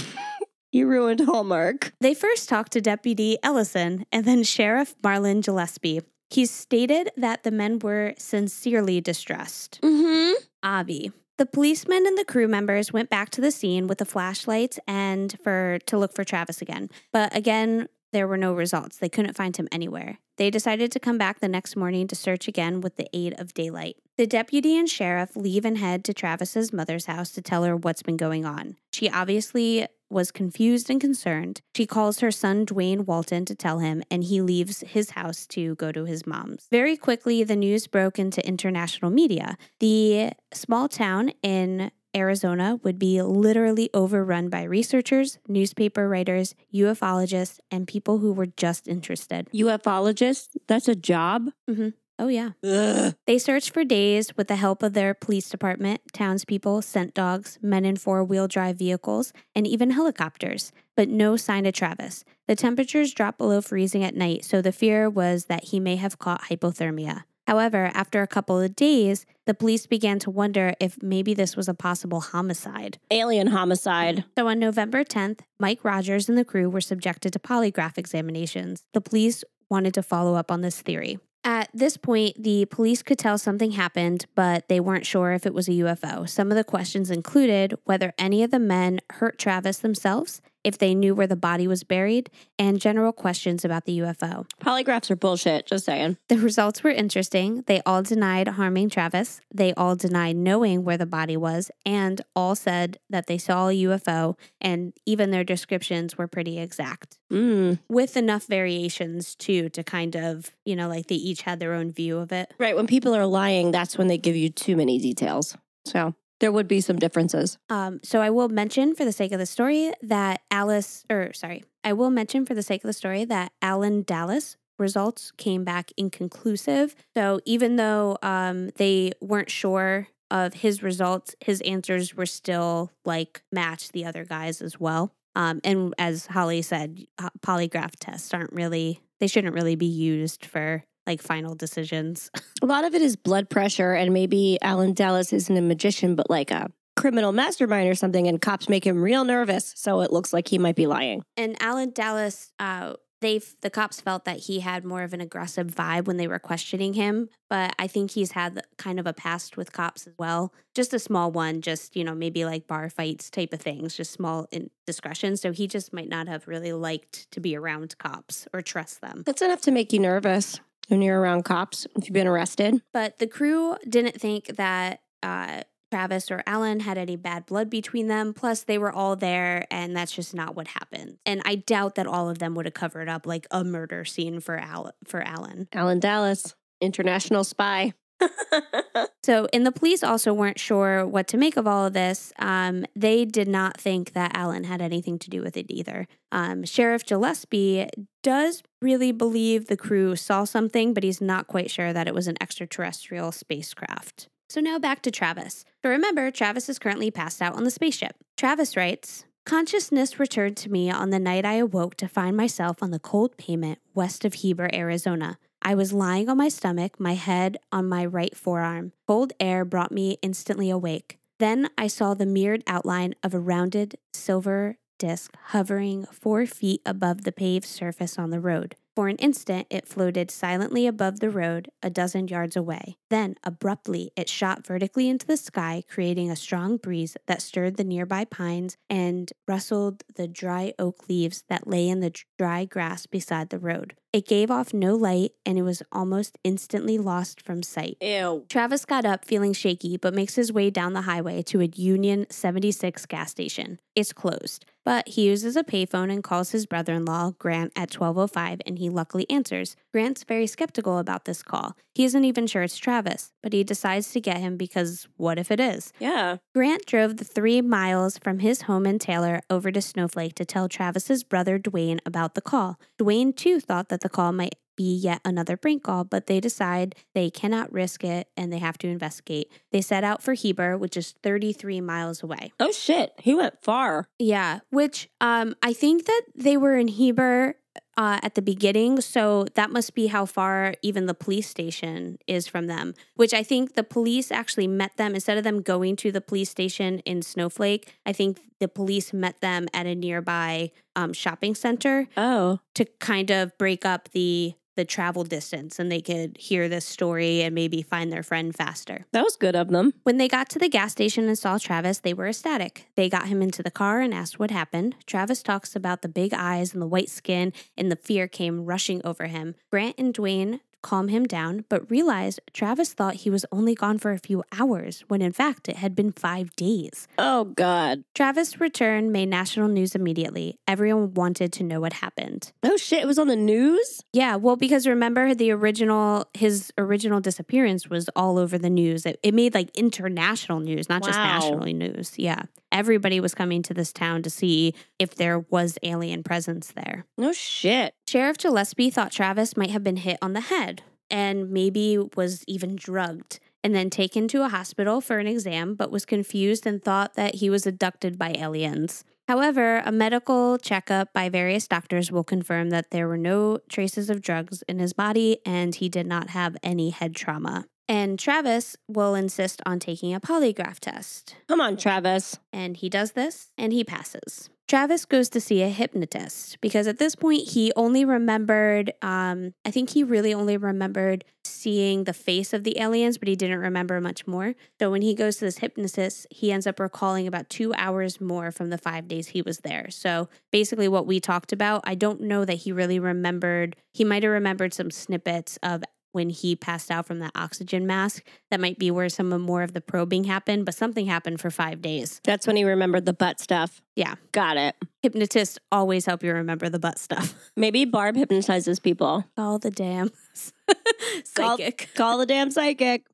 you 0.71 0.87
ruined 0.87 1.21
Hallmark. 1.21 1.93
They 1.99 2.13
first 2.13 2.49
talked 2.49 2.71
to 2.73 2.81
Deputy 2.81 3.37
Ellison 3.43 4.05
and 4.11 4.25
then 4.25 4.43
Sheriff 4.43 4.95
Marlin 5.03 5.41
Gillespie. 5.41 6.01
He 6.29 6.45
stated 6.45 7.11
that 7.17 7.43
the 7.43 7.51
men 7.51 7.79
were 7.79 8.13
sincerely 8.17 9.01
distressed. 9.01 9.79
Mm-hmm. 9.81 10.33
Avi. 10.63 11.11
The 11.37 11.45
policemen 11.45 12.05
and 12.05 12.17
the 12.17 12.25
crew 12.25 12.47
members 12.47 12.93
went 12.93 13.09
back 13.09 13.31
to 13.31 13.41
the 13.41 13.51
scene 13.51 13.87
with 13.87 13.97
the 13.97 14.05
flashlights 14.05 14.79
and 14.87 15.35
for 15.43 15.79
to 15.87 15.97
look 15.97 16.13
for 16.13 16.23
Travis 16.23 16.61
again. 16.61 16.89
But 17.11 17.35
again, 17.35 17.87
there 18.13 18.27
were 18.27 18.37
no 18.37 18.53
results. 18.53 18.97
They 18.97 19.09
couldn't 19.09 19.35
find 19.35 19.55
him 19.57 19.67
anywhere. 19.71 20.19
They 20.37 20.49
decided 20.49 20.91
to 20.91 20.99
come 20.99 21.17
back 21.17 21.39
the 21.39 21.47
next 21.47 21.75
morning 21.75 22.07
to 22.07 22.15
search 22.15 22.47
again 22.47 22.81
with 22.81 22.97
the 22.97 23.07
aid 23.13 23.39
of 23.39 23.53
daylight. 23.53 23.97
The 24.17 24.27
deputy 24.27 24.77
and 24.77 24.89
sheriff 24.89 25.35
leave 25.35 25.65
and 25.65 25.77
head 25.77 26.03
to 26.05 26.13
Travis's 26.13 26.71
mother's 26.71 27.05
house 27.05 27.31
to 27.31 27.41
tell 27.41 27.63
her 27.63 27.75
what's 27.75 28.03
been 28.03 28.17
going 28.17 28.45
on. 28.45 28.75
She 28.91 29.09
obviously 29.09 29.87
was 30.11 30.31
confused 30.31 30.89
and 30.89 30.99
concerned. 30.99 31.61
She 31.75 31.85
calls 31.85 32.19
her 32.19 32.31
son 32.31 32.65
Duane 32.65 33.05
Walton 33.05 33.45
to 33.45 33.55
tell 33.55 33.79
him, 33.79 34.03
and 34.11 34.23
he 34.23 34.41
leaves 34.41 34.81
his 34.81 35.11
house 35.11 35.47
to 35.47 35.75
go 35.75 35.91
to 35.91 36.05
his 36.05 36.27
mom's. 36.27 36.67
Very 36.69 36.97
quickly, 36.97 37.43
the 37.43 37.55
news 37.55 37.87
broke 37.87 38.19
into 38.19 38.45
international 38.45 39.11
media. 39.11 39.57
The 39.79 40.31
small 40.53 40.89
town 40.89 41.31
in 41.41 41.91
Arizona 42.15 42.79
would 42.83 42.99
be 42.99 43.21
literally 43.21 43.89
overrun 43.93 44.49
by 44.49 44.63
researchers, 44.63 45.39
newspaper 45.47 46.09
writers, 46.09 46.55
ufologists, 46.73 47.59
and 47.69 47.87
people 47.87 48.17
who 48.17 48.33
were 48.33 48.47
just 48.47 48.87
interested. 48.87 49.49
UFologist, 49.53 50.49
that's 50.67 50.87
a 50.87 50.95
job. 50.95 51.51
Mm-hmm. 51.69 51.89
Oh, 52.21 52.27
yeah. 52.27 52.51
Ugh. 52.63 53.15
They 53.25 53.39
searched 53.39 53.71
for 53.73 53.83
days 53.83 54.37
with 54.37 54.47
the 54.47 54.55
help 54.55 54.83
of 54.83 54.93
their 54.93 55.15
police 55.15 55.49
department, 55.49 56.01
townspeople, 56.13 56.83
scent 56.83 57.15
dogs, 57.15 57.57
men 57.63 57.83
in 57.83 57.95
four 57.95 58.23
wheel 58.23 58.47
drive 58.47 58.77
vehicles, 58.77 59.33
and 59.55 59.65
even 59.65 59.89
helicopters, 59.89 60.71
but 60.95 61.09
no 61.09 61.35
sign 61.35 61.65
of 61.65 61.73
Travis. 61.73 62.23
The 62.47 62.55
temperatures 62.55 63.15
dropped 63.15 63.39
below 63.39 63.59
freezing 63.59 64.03
at 64.03 64.15
night, 64.15 64.45
so 64.45 64.61
the 64.61 64.71
fear 64.71 65.09
was 65.09 65.45
that 65.45 65.69
he 65.69 65.79
may 65.79 65.95
have 65.95 66.19
caught 66.19 66.43
hypothermia. 66.43 67.23
However, 67.47 67.89
after 67.95 68.21
a 68.21 68.27
couple 68.27 68.61
of 68.61 68.75
days, 68.75 69.25
the 69.47 69.55
police 69.55 69.87
began 69.87 70.19
to 70.19 70.29
wonder 70.29 70.75
if 70.79 71.01
maybe 71.01 71.33
this 71.33 71.55
was 71.55 71.67
a 71.67 71.73
possible 71.73 72.21
homicide. 72.21 72.99
Alien 73.09 73.47
homicide. 73.47 74.25
So 74.37 74.47
on 74.47 74.59
November 74.59 75.03
10th, 75.03 75.39
Mike 75.59 75.83
Rogers 75.83 76.29
and 76.29 76.37
the 76.37 76.45
crew 76.45 76.69
were 76.69 76.81
subjected 76.81 77.33
to 77.33 77.39
polygraph 77.39 77.97
examinations. 77.97 78.83
The 78.93 79.01
police 79.01 79.43
wanted 79.71 79.95
to 79.95 80.03
follow 80.03 80.35
up 80.35 80.51
on 80.51 80.61
this 80.61 80.81
theory. 80.81 81.17
At 81.43 81.69
this 81.73 81.97
point, 81.97 82.43
the 82.43 82.65
police 82.65 83.01
could 83.01 83.17
tell 83.17 83.37
something 83.37 83.71
happened, 83.71 84.25
but 84.35 84.67
they 84.67 84.79
weren't 84.79 85.07
sure 85.07 85.31
if 85.33 85.45
it 85.45 85.53
was 85.53 85.67
a 85.67 85.71
UFO. 85.71 86.29
Some 86.29 86.51
of 86.51 86.57
the 86.57 86.63
questions 86.63 87.09
included 87.09 87.75
whether 87.83 88.13
any 88.17 88.43
of 88.43 88.51
the 88.51 88.59
men 88.59 88.99
hurt 89.13 89.39
Travis 89.39 89.79
themselves, 89.79 90.41
if 90.63 90.77
they 90.77 90.93
knew 90.93 91.15
where 91.15 91.27
the 91.27 91.35
body 91.35 91.67
was 91.67 91.83
buried, 91.83 92.29
and 92.57 92.79
general 92.79 93.11
questions 93.11 93.65
about 93.65 93.85
the 93.85 93.99
UFO. 93.99 94.45
Polygraphs 94.61 95.09
are 95.11 95.15
bullshit, 95.15 95.65
just 95.65 95.85
saying. 95.85 96.17
The 96.27 96.37
results 96.37 96.83
were 96.83 96.91
interesting. 96.91 97.63
They 97.67 97.81
all 97.85 98.03
denied 98.03 98.47
harming 98.47 98.89
Travis. 98.89 99.41
They 99.53 99.73
all 99.73 99.95
denied 99.95 100.35
knowing 100.35 100.83
where 100.83 100.97
the 100.97 101.05
body 101.05 101.37
was, 101.37 101.71
and 101.85 102.21
all 102.35 102.55
said 102.55 102.97
that 103.09 103.27
they 103.27 103.37
saw 103.37 103.69
a 103.69 103.73
UFO, 103.83 104.37
and 104.59 104.93
even 105.05 105.31
their 105.31 105.43
descriptions 105.43 106.17
were 106.17 106.27
pretty 106.27 106.59
exact. 106.59 107.17
Mm. 107.31 107.79
With 107.89 108.17
enough 108.17 108.45
variations, 108.45 109.35
too, 109.35 109.69
to 109.69 109.83
kind 109.83 110.15
of, 110.15 110.51
you 110.65 110.75
know, 110.75 110.87
like 110.87 111.07
they 111.07 111.15
each 111.15 111.41
had 111.43 111.59
their 111.59 111.73
own 111.73 111.91
view 111.91 112.17
of 112.17 112.31
it. 112.31 112.53
Right. 112.59 112.75
When 112.75 112.87
people 112.87 113.15
are 113.15 113.25
lying, 113.25 113.71
that's 113.71 113.97
when 113.97 114.07
they 114.07 114.17
give 114.17 114.35
you 114.35 114.49
too 114.49 114.75
many 114.75 114.99
details. 114.99 115.57
So 115.85 116.13
there 116.41 116.51
would 116.51 116.67
be 116.67 116.81
some 116.81 116.97
differences. 116.97 117.57
Um, 117.69 118.01
so 118.03 118.19
I 118.19 118.29
will 118.29 118.49
mention 118.49 118.93
for 118.95 119.05
the 119.05 119.11
sake 119.13 119.31
of 119.31 119.39
the 119.39 119.45
story 119.45 119.93
that 120.01 120.41
Alice, 120.51 121.05
or 121.09 121.31
sorry, 121.33 121.63
I 121.83 121.93
will 121.93 122.09
mention 122.09 122.45
for 122.45 122.53
the 122.53 122.63
sake 122.63 122.83
of 122.83 122.87
the 122.89 122.93
story 122.93 123.23
that 123.25 123.53
Alan 123.61 124.03
Dalis 124.03 124.57
results 124.77 125.31
came 125.37 125.63
back 125.63 125.91
inconclusive. 125.95 126.95
So 127.15 127.39
even 127.45 127.77
though 127.77 128.17
um, 128.21 128.71
they 128.75 129.11
weren't 129.21 129.51
sure 129.51 130.07
of 130.31 130.55
his 130.55 130.81
results, 130.81 131.35
his 131.39 131.61
answers 131.61 132.15
were 132.15 132.25
still 132.25 132.91
like 133.05 133.43
match 133.51 133.91
the 133.91 134.05
other 134.05 134.25
guys 134.25 134.61
as 134.61 134.79
well. 134.79 135.13
Um, 135.35 135.61
and 135.63 135.93
as 135.97 136.25
Holly 136.25 136.61
said, 136.61 137.05
uh, 137.17 137.29
polygraph 137.41 137.93
tests 137.99 138.33
aren't 138.33 138.51
really, 138.51 139.01
they 139.19 139.27
shouldn't 139.27 139.53
really 139.53 139.75
be 139.75 139.85
used 139.85 140.45
for 140.45 140.83
like 141.07 141.21
final 141.21 141.55
decisions. 141.55 142.29
A 142.61 142.65
lot 142.65 142.83
of 142.83 142.93
it 142.93 143.01
is 143.01 143.15
blood 143.15 143.49
pressure, 143.49 143.93
and 143.93 144.13
maybe 144.13 144.57
Alan 144.61 144.93
Dalis 144.93 145.33
isn't 145.33 145.55
a 145.55 145.61
magician, 145.61 146.15
but 146.15 146.29
like 146.29 146.51
a 146.51 146.71
criminal 146.95 147.31
mastermind 147.31 147.89
or 147.89 147.95
something, 147.95 148.27
and 148.27 148.41
cops 148.41 148.69
make 148.69 148.85
him 148.85 149.01
real 149.01 149.25
nervous, 149.25 149.73
so 149.75 150.01
it 150.01 150.11
looks 150.11 150.33
like 150.33 150.47
he 150.47 150.57
might 150.57 150.75
be 150.75 150.87
lying. 150.87 151.23
And 151.37 151.59
Alan 151.61 151.91
Dalis, 151.91 152.51
uh, 152.59 152.93
they 153.21 153.39
the 153.61 153.69
cops 153.69 154.01
felt 154.01 154.25
that 154.25 154.37
he 154.37 154.59
had 154.59 154.83
more 154.83 155.03
of 155.03 155.13
an 155.13 155.21
aggressive 155.21 155.67
vibe 155.67 156.05
when 156.05 156.17
they 156.17 156.27
were 156.27 156.39
questioning 156.39 156.93
him, 156.93 157.29
but 157.49 157.73
I 157.79 157.87
think 157.87 158.11
he's 158.11 158.31
had 158.31 158.61
kind 158.77 158.99
of 158.99 159.07
a 159.07 159.13
past 159.13 159.57
with 159.57 159.71
cops 159.71 160.07
as 160.07 160.13
well. 160.17 160.53
Just 160.75 160.93
a 160.93 160.99
small 160.99 161.31
one, 161.31 161.61
just 161.61 161.95
you 161.95 162.03
know 162.03 162.15
maybe 162.15 162.45
like 162.45 162.67
bar 162.67 162.89
fights 162.89 163.29
type 163.29 163.53
of 163.53 163.61
things, 163.61 163.95
just 163.95 164.11
small 164.11 164.47
indiscretions. 164.51 165.41
So 165.41 165.51
he 165.51 165.67
just 165.67 165.93
might 165.93 166.09
not 166.09 166.27
have 166.27 166.47
really 166.47 166.73
liked 166.73 167.31
to 167.31 167.39
be 167.39 167.55
around 167.55 167.97
cops 167.97 168.47
or 168.53 168.61
trust 168.61 169.01
them. 169.01 169.23
That's 169.25 169.41
enough 169.41 169.61
to 169.61 169.71
make 169.71 169.93
you 169.93 169.99
nervous 169.99 170.59
when 170.91 171.01
you're 171.01 171.19
around 171.19 171.43
cops 171.43 171.87
if 171.95 172.05
you've 172.05 172.13
been 172.13 172.27
arrested. 172.27 172.81
But 172.93 173.17
the 173.17 173.27
crew 173.27 173.77
didn't 173.87 174.19
think 174.19 174.57
that 174.57 174.99
uh, 175.23 175.61
Travis 175.89 176.29
or 176.29 176.43
Alan 176.45 176.81
had 176.81 176.97
any 176.97 177.15
bad 177.15 177.45
blood 177.45 177.69
between 177.69 178.07
them. 178.07 178.33
Plus, 178.33 178.63
they 178.63 178.77
were 178.77 178.91
all 178.91 179.15
there, 179.15 179.65
and 179.71 179.95
that's 179.95 180.11
just 180.11 180.35
not 180.35 180.55
what 180.55 180.67
happened. 180.67 181.17
And 181.25 181.41
I 181.45 181.55
doubt 181.55 181.95
that 181.95 182.07
all 182.07 182.29
of 182.29 182.39
them 182.39 182.55
would 182.55 182.65
have 182.65 182.73
covered 182.73 183.07
up 183.07 183.25
like 183.25 183.47
a 183.51 183.63
murder 183.63 184.03
scene 184.03 184.41
for 184.41 184.57
Al- 184.57 184.93
for 185.07 185.21
Alan. 185.21 185.69
Alan 185.73 186.01
Dalis, 186.01 186.53
international 186.81 187.45
spy. 187.45 187.93
So, 189.23 189.47
and 189.53 189.65
the 189.65 189.71
police 189.71 190.01
also 190.03 190.33
weren't 190.33 190.59
sure 190.59 191.05
what 191.05 191.27
to 191.27 191.37
make 191.37 191.55
of 191.55 191.67
all 191.67 191.85
of 191.85 191.93
this. 191.93 192.33
Um, 192.39 192.85
they 192.95 193.23
did 193.23 193.47
not 193.47 193.79
think 193.79 194.13
that 194.13 194.35
Alan 194.35 194.63
had 194.63 194.81
anything 194.81 195.19
to 195.19 195.29
do 195.29 195.43
with 195.43 195.55
it 195.55 195.67
either. 195.69 196.07
Um, 196.31 196.63
Sheriff 196.63 197.05
Gillespie 197.05 197.87
does 198.23 198.63
really 198.81 199.11
believe 199.11 199.67
the 199.67 199.77
crew 199.77 200.15
saw 200.15 200.43
something, 200.43 200.95
but 200.95 201.03
he's 201.03 201.21
not 201.21 201.45
quite 201.45 201.69
sure 201.69 201.93
that 201.93 202.07
it 202.07 202.15
was 202.15 202.27
an 202.27 202.37
extraterrestrial 202.41 203.31
spacecraft. 203.31 204.27
So 204.49 204.59
now 204.59 204.79
back 204.79 205.03
to 205.03 205.11
Travis. 205.11 205.65
So 205.83 205.89
remember, 205.89 206.31
Travis 206.31 206.67
is 206.67 206.79
currently 206.79 207.11
passed 207.11 207.41
out 207.43 207.53
on 207.53 207.63
the 207.63 207.71
spaceship. 207.71 208.15
Travis 208.37 208.75
writes, 208.75 209.25
Consciousness 209.45 210.19
returned 210.19 210.57
to 210.57 210.71
me 210.71 210.89
on 210.89 211.09
the 211.09 211.19
night 211.19 211.45
I 211.45 211.53
awoke 211.53 211.95
to 211.97 212.07
find 212.07 212.35
myself 212.35 212.81
on 212.81 212.91
the 212.91 212.99
cold 212.99 213.37
pavement 213.37 213.79
west 213.93 214.25
of 214.25 214.35
Heber, 214.35 214.69
Arizona. 214.73 215.37
I 215.61 215.75
was 215.75 215.93
lying 215.93 216.27
on 216.27 216.37
my 216.37 216.49
stomach, 216.49 216.99
my 216.99 217.13
head 217.13 217.57
on 217.71 217.87
my 217.87 218.05
right 218.05 218.35
forearm. 218.35 218.93
Cold 219.07 219.33
air 219.39 219.63
brought 219.63 219.91
me 219.91 220.17
instantly 220.21 220.69
awake. 220.69 221.19
Then 221.39 221.69
I 221.77 221.87
saw 221.87 222.13
the 222.13 222.25
mirrored 222.25 222.63
outline 222.67 223.15
of 223.23 223.33
a 223.33 223.39
rounded 223.39 223.95
silver 224.13 224.77
disc 224.97 225.35
hovering 225.47 226.05
four 226.11 226.45
feet 226.45 226.81
above 226.85 227.23
the 227.23 227.31
paved 227.31 227.65
surface 227.65 228.19
on 228.19 228.29
the 228.29 228.39
road. 228.39 228.75
For 228.95 229.07
an 229.07 229.17
instant, 229.17 229.67
it 229.69 229.87
floated 229.87 230.29
silently 230.29 230.85
above 230.85 231.19
the 231.19 231.29
road 231.29 231.69
a 231.81 231.89
dozen 231.89 232.27
yards 232.27 232.55
away. 232.55 232.97
Then, 233.11 233.35
abruptly, 233.43 234.11
it 234.15 234.29
shot 234.29 234.65
vertically 234.65 235.09
into 235.09 235.27
the 235.27 235.35
sky, 235.35 235.83
creating 235.89 236.31
a 236.31 236.35
strong 236.37 236.77
breeze 236.77 237.17
that 237.27 237.41
stirred 237.41 237.75
the 237.75 237.83
nearby 237.83 238.23
pines 238.23 238.77
and 238.89 239.29
rustled 239.49 240.05
the 240.15 240.29
dry 240.29 240.73
oak 240.79 241.09
leaves 241.09 241.43
that 241.49 241.67
lay 241.67 241.89
in 241.89 241.99
the 241.99 242.13
dry 242.37 242.63
grass 242.63 243.07
beside 243.07 243.49
the 243.49 243.59
road. 243.59 243.95
It 244.13 244.27
gave 244.27 244.51
off 244.51 244.73
no 244.73 244.95
light 244.95 245.31
and 245.45 245.57
it 245.57 245.61
was 245.61 245.81
almost 245.91 246.37
instantly 246.43 246.97
lost 246.97 247.41
from 247.41 247.63
sight. 247.63 247.97
Ew. 248.01 248.45
Travis 248.49 248.83
got 248.83 249.05
up 249.05 249.23
feeling 249.23 249.53
shaky, 249.53 249.95
but 249.95 250.13
makes 250.13 250.35
his 250.35 250.51
way 250.51 250.69
down 250.69 250.93
the 250.93 251.01
highway 251.01 251.41
to 251.43 251.61
a 251.61 251.69
Union 251.75 252.27
76 252.29 253.05
gas 253.05 253.31
station. 253.31 253.79
It's 253.95 254.11
closed, 254.11 254.65
but 254.83 255.07
he 255.07 255.27
uses 255.27 255.55
a 255.55 255.63
payphone 255.63 256.11
and 256.11 256.23
calls 256.23 256.51
his 256.51 256.65
brother 256.65 256.93
in 256.93 257.05
law, 257.05 257.31
Grant, 257.39 257.71
at 257.75 257.93
1205, 257.93 258.61
and 258.65 258.79
he 258.79 258.89
luckily 258.89 259.29
answers. 259.29 259.75
Grant's 259.93 260.23
very 260.23 260.47
skeptical 260.47 260.97
about 260.97 261.25
this 261.25 261.41
call. 261.43 261.75
He 261.93 262.05
isn't 262.05 262.25
even 262.25 262.47
sure 262.47 262.63
it's 262.63 262.77
Travis, 262.77 263.00
but 263.01 263.53
he 263.53 263.63
decides 263.63 264.11
to 264.11 264.21
get 264.21 264.37
him 264.37 264.57
because 264.57 265.07
what 265.17 265.39
if 265.39 265.51
it 265.51 265.59
is? 265.59 265.91
Yeah. 265.99 266.37
Grant 266.53 266.85
drove 266.85 267.17
the 267.17 267.25
three 267.25 267.61
miles 267.61 268.17
from 268.17 268.39
his 268.39 268.63
home 268.63 268.85
in 268.85 268.99
Taylor 268.99 269.41
over 269.49 269.71
to 269.71 269.81
Snowflake 269.81 270.35
to 270.35 270.45
tell 270.45 270.67
Travis's 270.67 271.23
brother 271.23 271.57
Duane 271.57 271.99
about 272.05 272.35
the 272.35 272.41
call. 272.41 272.79
Duane 272.97 273.33
too 273.33 273.59
thought 273.59 273.89
that 273.89 274.01
the 274.01 274.09
call 274.09 274.31
might 274.31 274.55
be 274.75 274.95
yet 274.95 275.21
another 275.25 275.57
prank 275.57 275.83
call, 275.83 276.03
but 276.03 276.25
they 276.27 276.39
decide 276.39 276.95
they 277.13 277.29
cannot 277.29 277.71
risk 277.71 278.03
it 278.03 278.27
and 278.37 278.51
they 278.51 278.57
have 278.57 278.77
to 278.79 278.87
investigate. 278.87 279.51
They 279.71 279.81
set 279.81 280.03
out 280.03 280.23
for 280.23 280.33
Heber, 280.33 280.77
which 280.77 280.97
is 280.97 281.13
33 281.23 281.81
miles 281.81 282.23
away. 282.23 282.51
Oh 282.59 282.71
shit, 282.71 283.13
he 283.19 283.35
went 283.35 283.61
far. 283.61 284.07
Yeah, 284.17 284.59
which 284.69 285.09
um 285.19 285.55
I 285.61 285.73
think 285.73 286.05
that 286.05 286.21
they 286.35 286.57
were 286.57 286.75
in 286.75 286.87
Heber 286.87 287.55
uh, 287.97 288.19
at 288.23 288.35
the 288.35 288.41
beginning, 288.41 289.01
so 289.01 289.45
that 289.55 289.71
must 289.71 289.93
be 289.93 290.07
how 290.07 290.25
far 290.25 290.75
even 290.81 291.05
the 291.05 291.13
police 291.13 291.49
station 291.49 292.17
is 292.27 292.47
from 292.47 292.67
them. 292.67 292.93
Which 293.15 293.33
I 293.33 293.43
think 293.43 293.73
the 293.75 293.83
police 293.83 294.31
actually 294.31 294.67
met 294.67 294.97
them 294.97 295.13
instead 295.13 295.37
of 295.37 295.43
them 295.43 295.61
going 295.61 295.95
to 295.97 296.11
the 296.11 296.21
police 296.21 296.49
station 296.49 296.99
in 296.99 297.21
Snowflake. 297.21 297.93
I 298.05 298.13
think 298.13 298.39
the 298.59 298.67
police 298.67 299.11
met 299.11 299.41
them 299.41 299.67
at 299.73 299.85
a 299.85 299.95
nearby 299.95 300.71
um, 300.95 301.13
shopping 301.13 301.55
center 301.55 302.07
Oh, 302.15 302.59
to 302.75 302.85
kind 302.99 303.31
of 303.31 303.57
break 303.57 303.85
up 303.85 304.09
the 304.11 304.53
the 304.75 304.85
travel 304.85 305.23
distance, 305.23 305.79
and 305.79 305.91
they 305.91 306.01
could 306.01 306.37
hear 306.37 306.69
this 306.69 306.85
story 306.85 307.41
and 307.41 307.53
maybe 307.53 307.81
find 307.81 308.11
their 308.11 308.23
friend 308.23 308.55
faster. 308.55 309.05
that 309.11 309.23
was 309.23 309.35
good 309.35 309.55
of 309.55 309.69
them. 309.69 309.93
When 310.03 310.17
they 310.17 310.27
got 310.27 310.49
to 310.51 310.59
the 310.59 310.69
gas 310.69 310.91
station 310.93 311.27
and 311.27 311.37
saw 311.37 311.57
Travis, 311.57 311.99
they 311.99 312.13
were 312.13 312.27
ecstatic. 312.27 312.87
They 312.95 313.09
got 313.09 313.27
him 313.27 313.41
into 313.41 313.63
the 313.63 313.71
car 313.71 313.99
and 314.01 314.13
asked 314.13 314.39
what 314.39 314.51
happened. 314.51 314.95
Travis 315.05 315.43
talks 315.43 315.75
about 315.75 316.01
the 316.01 316.09
big 316.09 316.33
eyes 316.33 316.73
and 316.73 316.81
the 316.81 316.87
white 316.87 317.09
skin, 317.09 317.53
and 317.77 317.91
the 317.91 317.95
fear 317.95 318.27
came 318.27 318.65
rushing 318.65 319.01
over 319.05 319.27
him. 319.27 319.55
Grant 319.69 319.95
and 319.97 320.13
Duane 320.13 320.61
calm 320.81 321.07
him 321.09 321.25
down, 321.25 321.65
but 321.69 321.89
realized 321.89 322.39
Travis 322.53 322.93
thought 322.93 323.15
he 323.15 323.29
was 323.29 323.45
only 323.51 323.75
gone 323.75 323.97
for 323.97 324.11
a 324.11 324.17
few 324.17 324.43
hours, 324.51 325.03
when 325.07 325.21
in 325.21 325.31
fact 325.31 325.69
it 325.69 325.77
had 325.77 325.95
been 325.95 326.11
five 326.11 326.55
days. 326.55 327.07
Oh 327.17 327.45
god. 327.45 328.03
Travis' 328.15 328.59
return 328.59 329.11
made 329.11 329.29
national 329.29 329.67
news 329.67 329.95
immediately. 329.95 330.57
Everyone 330.67 331.13
wanted 331.13 331.53
to 331.53 331.63
know 331.63 331.79
what 331.79 331.93
happened. 331.93 332.51
Oh 332.63 332.77
shit, 332.77 333.01
it 333.03 333.07
was 333.07 333.19
on 333.19 333.27
the 333.27 333.35
news? 333.35 334.01
Yeah, 334.13 334.35
well, 334.35 334.55
because 334.55 334.87
remember 334.87 335.33
the 335.35 335.51
original, 335.51 336.25
his 336.33 336.71
original 336.77 337.19
disappearance 337.19 337.89
was 337.89 338.09
all 338.15 338.37
over 338.37 338.57
the 338.57 338.69
news. 338.69 339.05
It, 339.05 339.19
it 339.23 339.33
made 339.33 339.53
like 339.53 339.69
international 339.75 340.59
news, 340.59 340.89
not 340.89 341.03
just 341.03 341.17
Wow. 341.17 341.39
national 341.39 341.65
news. 341.73 342.13
Yeah. 342.17 342.43
Everybody 342.71 343.19
was 343.19 343.35
coming 343.35 343.61
to 343.63 343.73
this 343.73 343.91
town 343.91 344.21
to 344.23 344.29
see 344.29 344.73
if 344.97 345.15
there 345.15 345.39
was 345.39 345.77
alien 345.83 346.23
presence 346.23 346.71
there. 346.71 347.05
No 347.17 347.33
shit. 347.33 347.93
Sheriff 348.11 348.37
Gillespie 348.39 348.89
thought 348.89 349.13
Travis 349.13 349.55
might 349.55 349.69
have 349.69 349.85
been 349.85 349.95
hit 349.95 350.17
on 350.21 350.33
the 350.33 350.41
head 350.41 350.83
and 351.09 351.49
maybe 351.49 351.97
was 352.17 352.43
even 352.45 352.75
drugged 352.75 353.39
and 353.63 353.73
then 353.73 353.89
taken 353.89 354.27
to 354.27 354.43
a 354.43 354.49
hospital 354.49 354.99
for 354.99 355.19
an 355.19 355.27
exam, 355.27 355.75
but 355.75 355.91
was 355.91 356.03
confused 356.03 356.67
and 356.67 356.83
thought 356.83 357.13
that 357.13 357.35
he 357.35 357.49
was 357.49 357.65
abducted 357.65 358.19
by 358.19 358.35
aliens. 358.37 359.05
However, 359.29 359.81
a 359.85 359.93
medical 359.93 360.57
checkup 360.57 361.13
by 361.13 361.29
various 361.29 361.69
doctors 361.69 362.11
will 362.11 362.25
confirm 362.25 362.69
that 362.71 362.91
there 362.91 363.07
were 363.07 363.15
no 363.15 363.59
traces 363.69 364.09
of 364.09 364.21
drugs 364.21 364.61
in 364.67 364.79
his 364.79 364.91
body 364.91 365.37
and 365.45 365.73
he 365.73 365.87
did 365.87 366.05
not 366.05 366.31
have 366.31 366.57
any 366.61 366.89
head 366.89 367.15
trauma. 367.15 367.63
And 367.87 368.19
Travis 368.19 368.75
will 368.89 369.15
insist 369.15 369.61
on 369.65 369.79
taking 369.79 370.13
a 370.13 370.19
polygraph 370.19 370.79
test. 370.79 371.37
Come 371.47 371.61
on, 371.61 371.77
Travis. 371.77 372.37
And 372.51 372.75
he 372.75 372.89
does 372.89 373.13
this 373.13 373.51
and 373.57 373.71
he 373.71 373.85
passes. 373.85 374.49
Travis 374.71 375.03
goes 375.03 375.27
to 375.27 375.41
see 375.41 375.61
a 375.63 375.67
hypnotist 375.67 376.61
because 376.61 376.87
at 376.87 376.97
this 376.97 377.13
point 377.13 377.49
he 377.49 377.73
only 377.75 378.05
remembered, 378.05 378.93
um, 379.01 379.53
I 379.65 379.69
think 379.69 379.89
he 379.89 380.01
really 380.01 380.33
only 380.33 380.55
remembered 380.55 381.25
seeing 381.43 382.05
the 382.05 382.13
face 382.13 382.53
of 382.53 382.63
the 382.63 382.79
aliens, 382.79 383.17
but 383.17 383.27
he 383.27 383.35
didn't 383.35 383.59
remember 383.59 383.99
much 383.99 384.25
more. 384.25 384.55
So 384.79 384.89
when 384.89 385.01
he 385.01 385.13
goes 385.13 385.35
to 385.35 385.43
this 385.43 385.57
hypnotist, 385.57 386.25
he 386.29 386.53
ends 386.53 386.65
up 386.65 386.79
recalling 386.79 387.27
about 387.27 387.49
two 387.49 387.73
hours 387.73 388.21
more 388.21 388.49
from 388.49 388.69
the 388.69 388.77
five 388.77 389.09
days 389.09 389.27
he 389.27 389.41
was 389.41 389.57
there. 389.57 389.87
So 389.89 390.29
basically, 390.53 390.87
what 390.87 391.05
we 391.05 391.19
talked 391.19 391.51
about, 391.51 391.81
I 391.83 391.95
don't 391.95 392.21
know 392.21 392.45
that 392.45 392.59
he 392.59 392.71
really 392.71 392.97
remembered, 392.97 393.75
he 393.91 394.05
might 394.05 394.23
have 394.23 394.31
remembered 394.31 394.73
some 394.73 394.89
snippets 394.89 395.59
of 395.61 395.83
when 396.11 396.29
he 396.29 396.55
passed 396.55 396.91
out 396.91 397.05
from 397.05 397.19
that 397.19 397.31
oxygen 397.35 397.87
mask. 397.87 398.23
That 398.49 398.59
might 398.59 398.77
be 398.77 398.91
where 398.91 399.09
some 399.09 399.31
of 399.33 399.41
more 399.41 399.63
of 399.63 399.73
the 399.73 399.81
probing 399.81 400.25
happened, 400.25 400.65
but 400.65 400.75
something 400.75 401.05
happened 401.05 401.39
for 401.39 401.49
five 401.49 401.81
days. 401.81 402.19
That's 402.23 402.45
when 402.47 402.55
he 402.55 402.63
remembered 402.63 403.05
the 403.05 403.13
butt 403.13 403.39
stuff. 403.39 403.81
Yeah. 403.95 404.15
Got 404.31 404.57
it. 404.57 404.75
Hypnotists 405.01 405.59
always 405.71 406.05
help 406.05 406.23
you 406.23 406.33
remember 406.33 406.69
the 406.69 406.79
butt 406.79 406.99
stuff. 406.99 407.33
Maybe 407.55 407.85
Barb 407.85 408.15
hypnotizes 408.15 408.79
people. 408.79 409.25
All 409.37 409.59
the 409.59 409.71
damn 409.71 410.09
Call- 411.35 411.57
psychic. 411.57 411.89
Call 411.95 412.17
the 412.17 412.25
damn 412.25 412.51
psychic. 412.51 413.05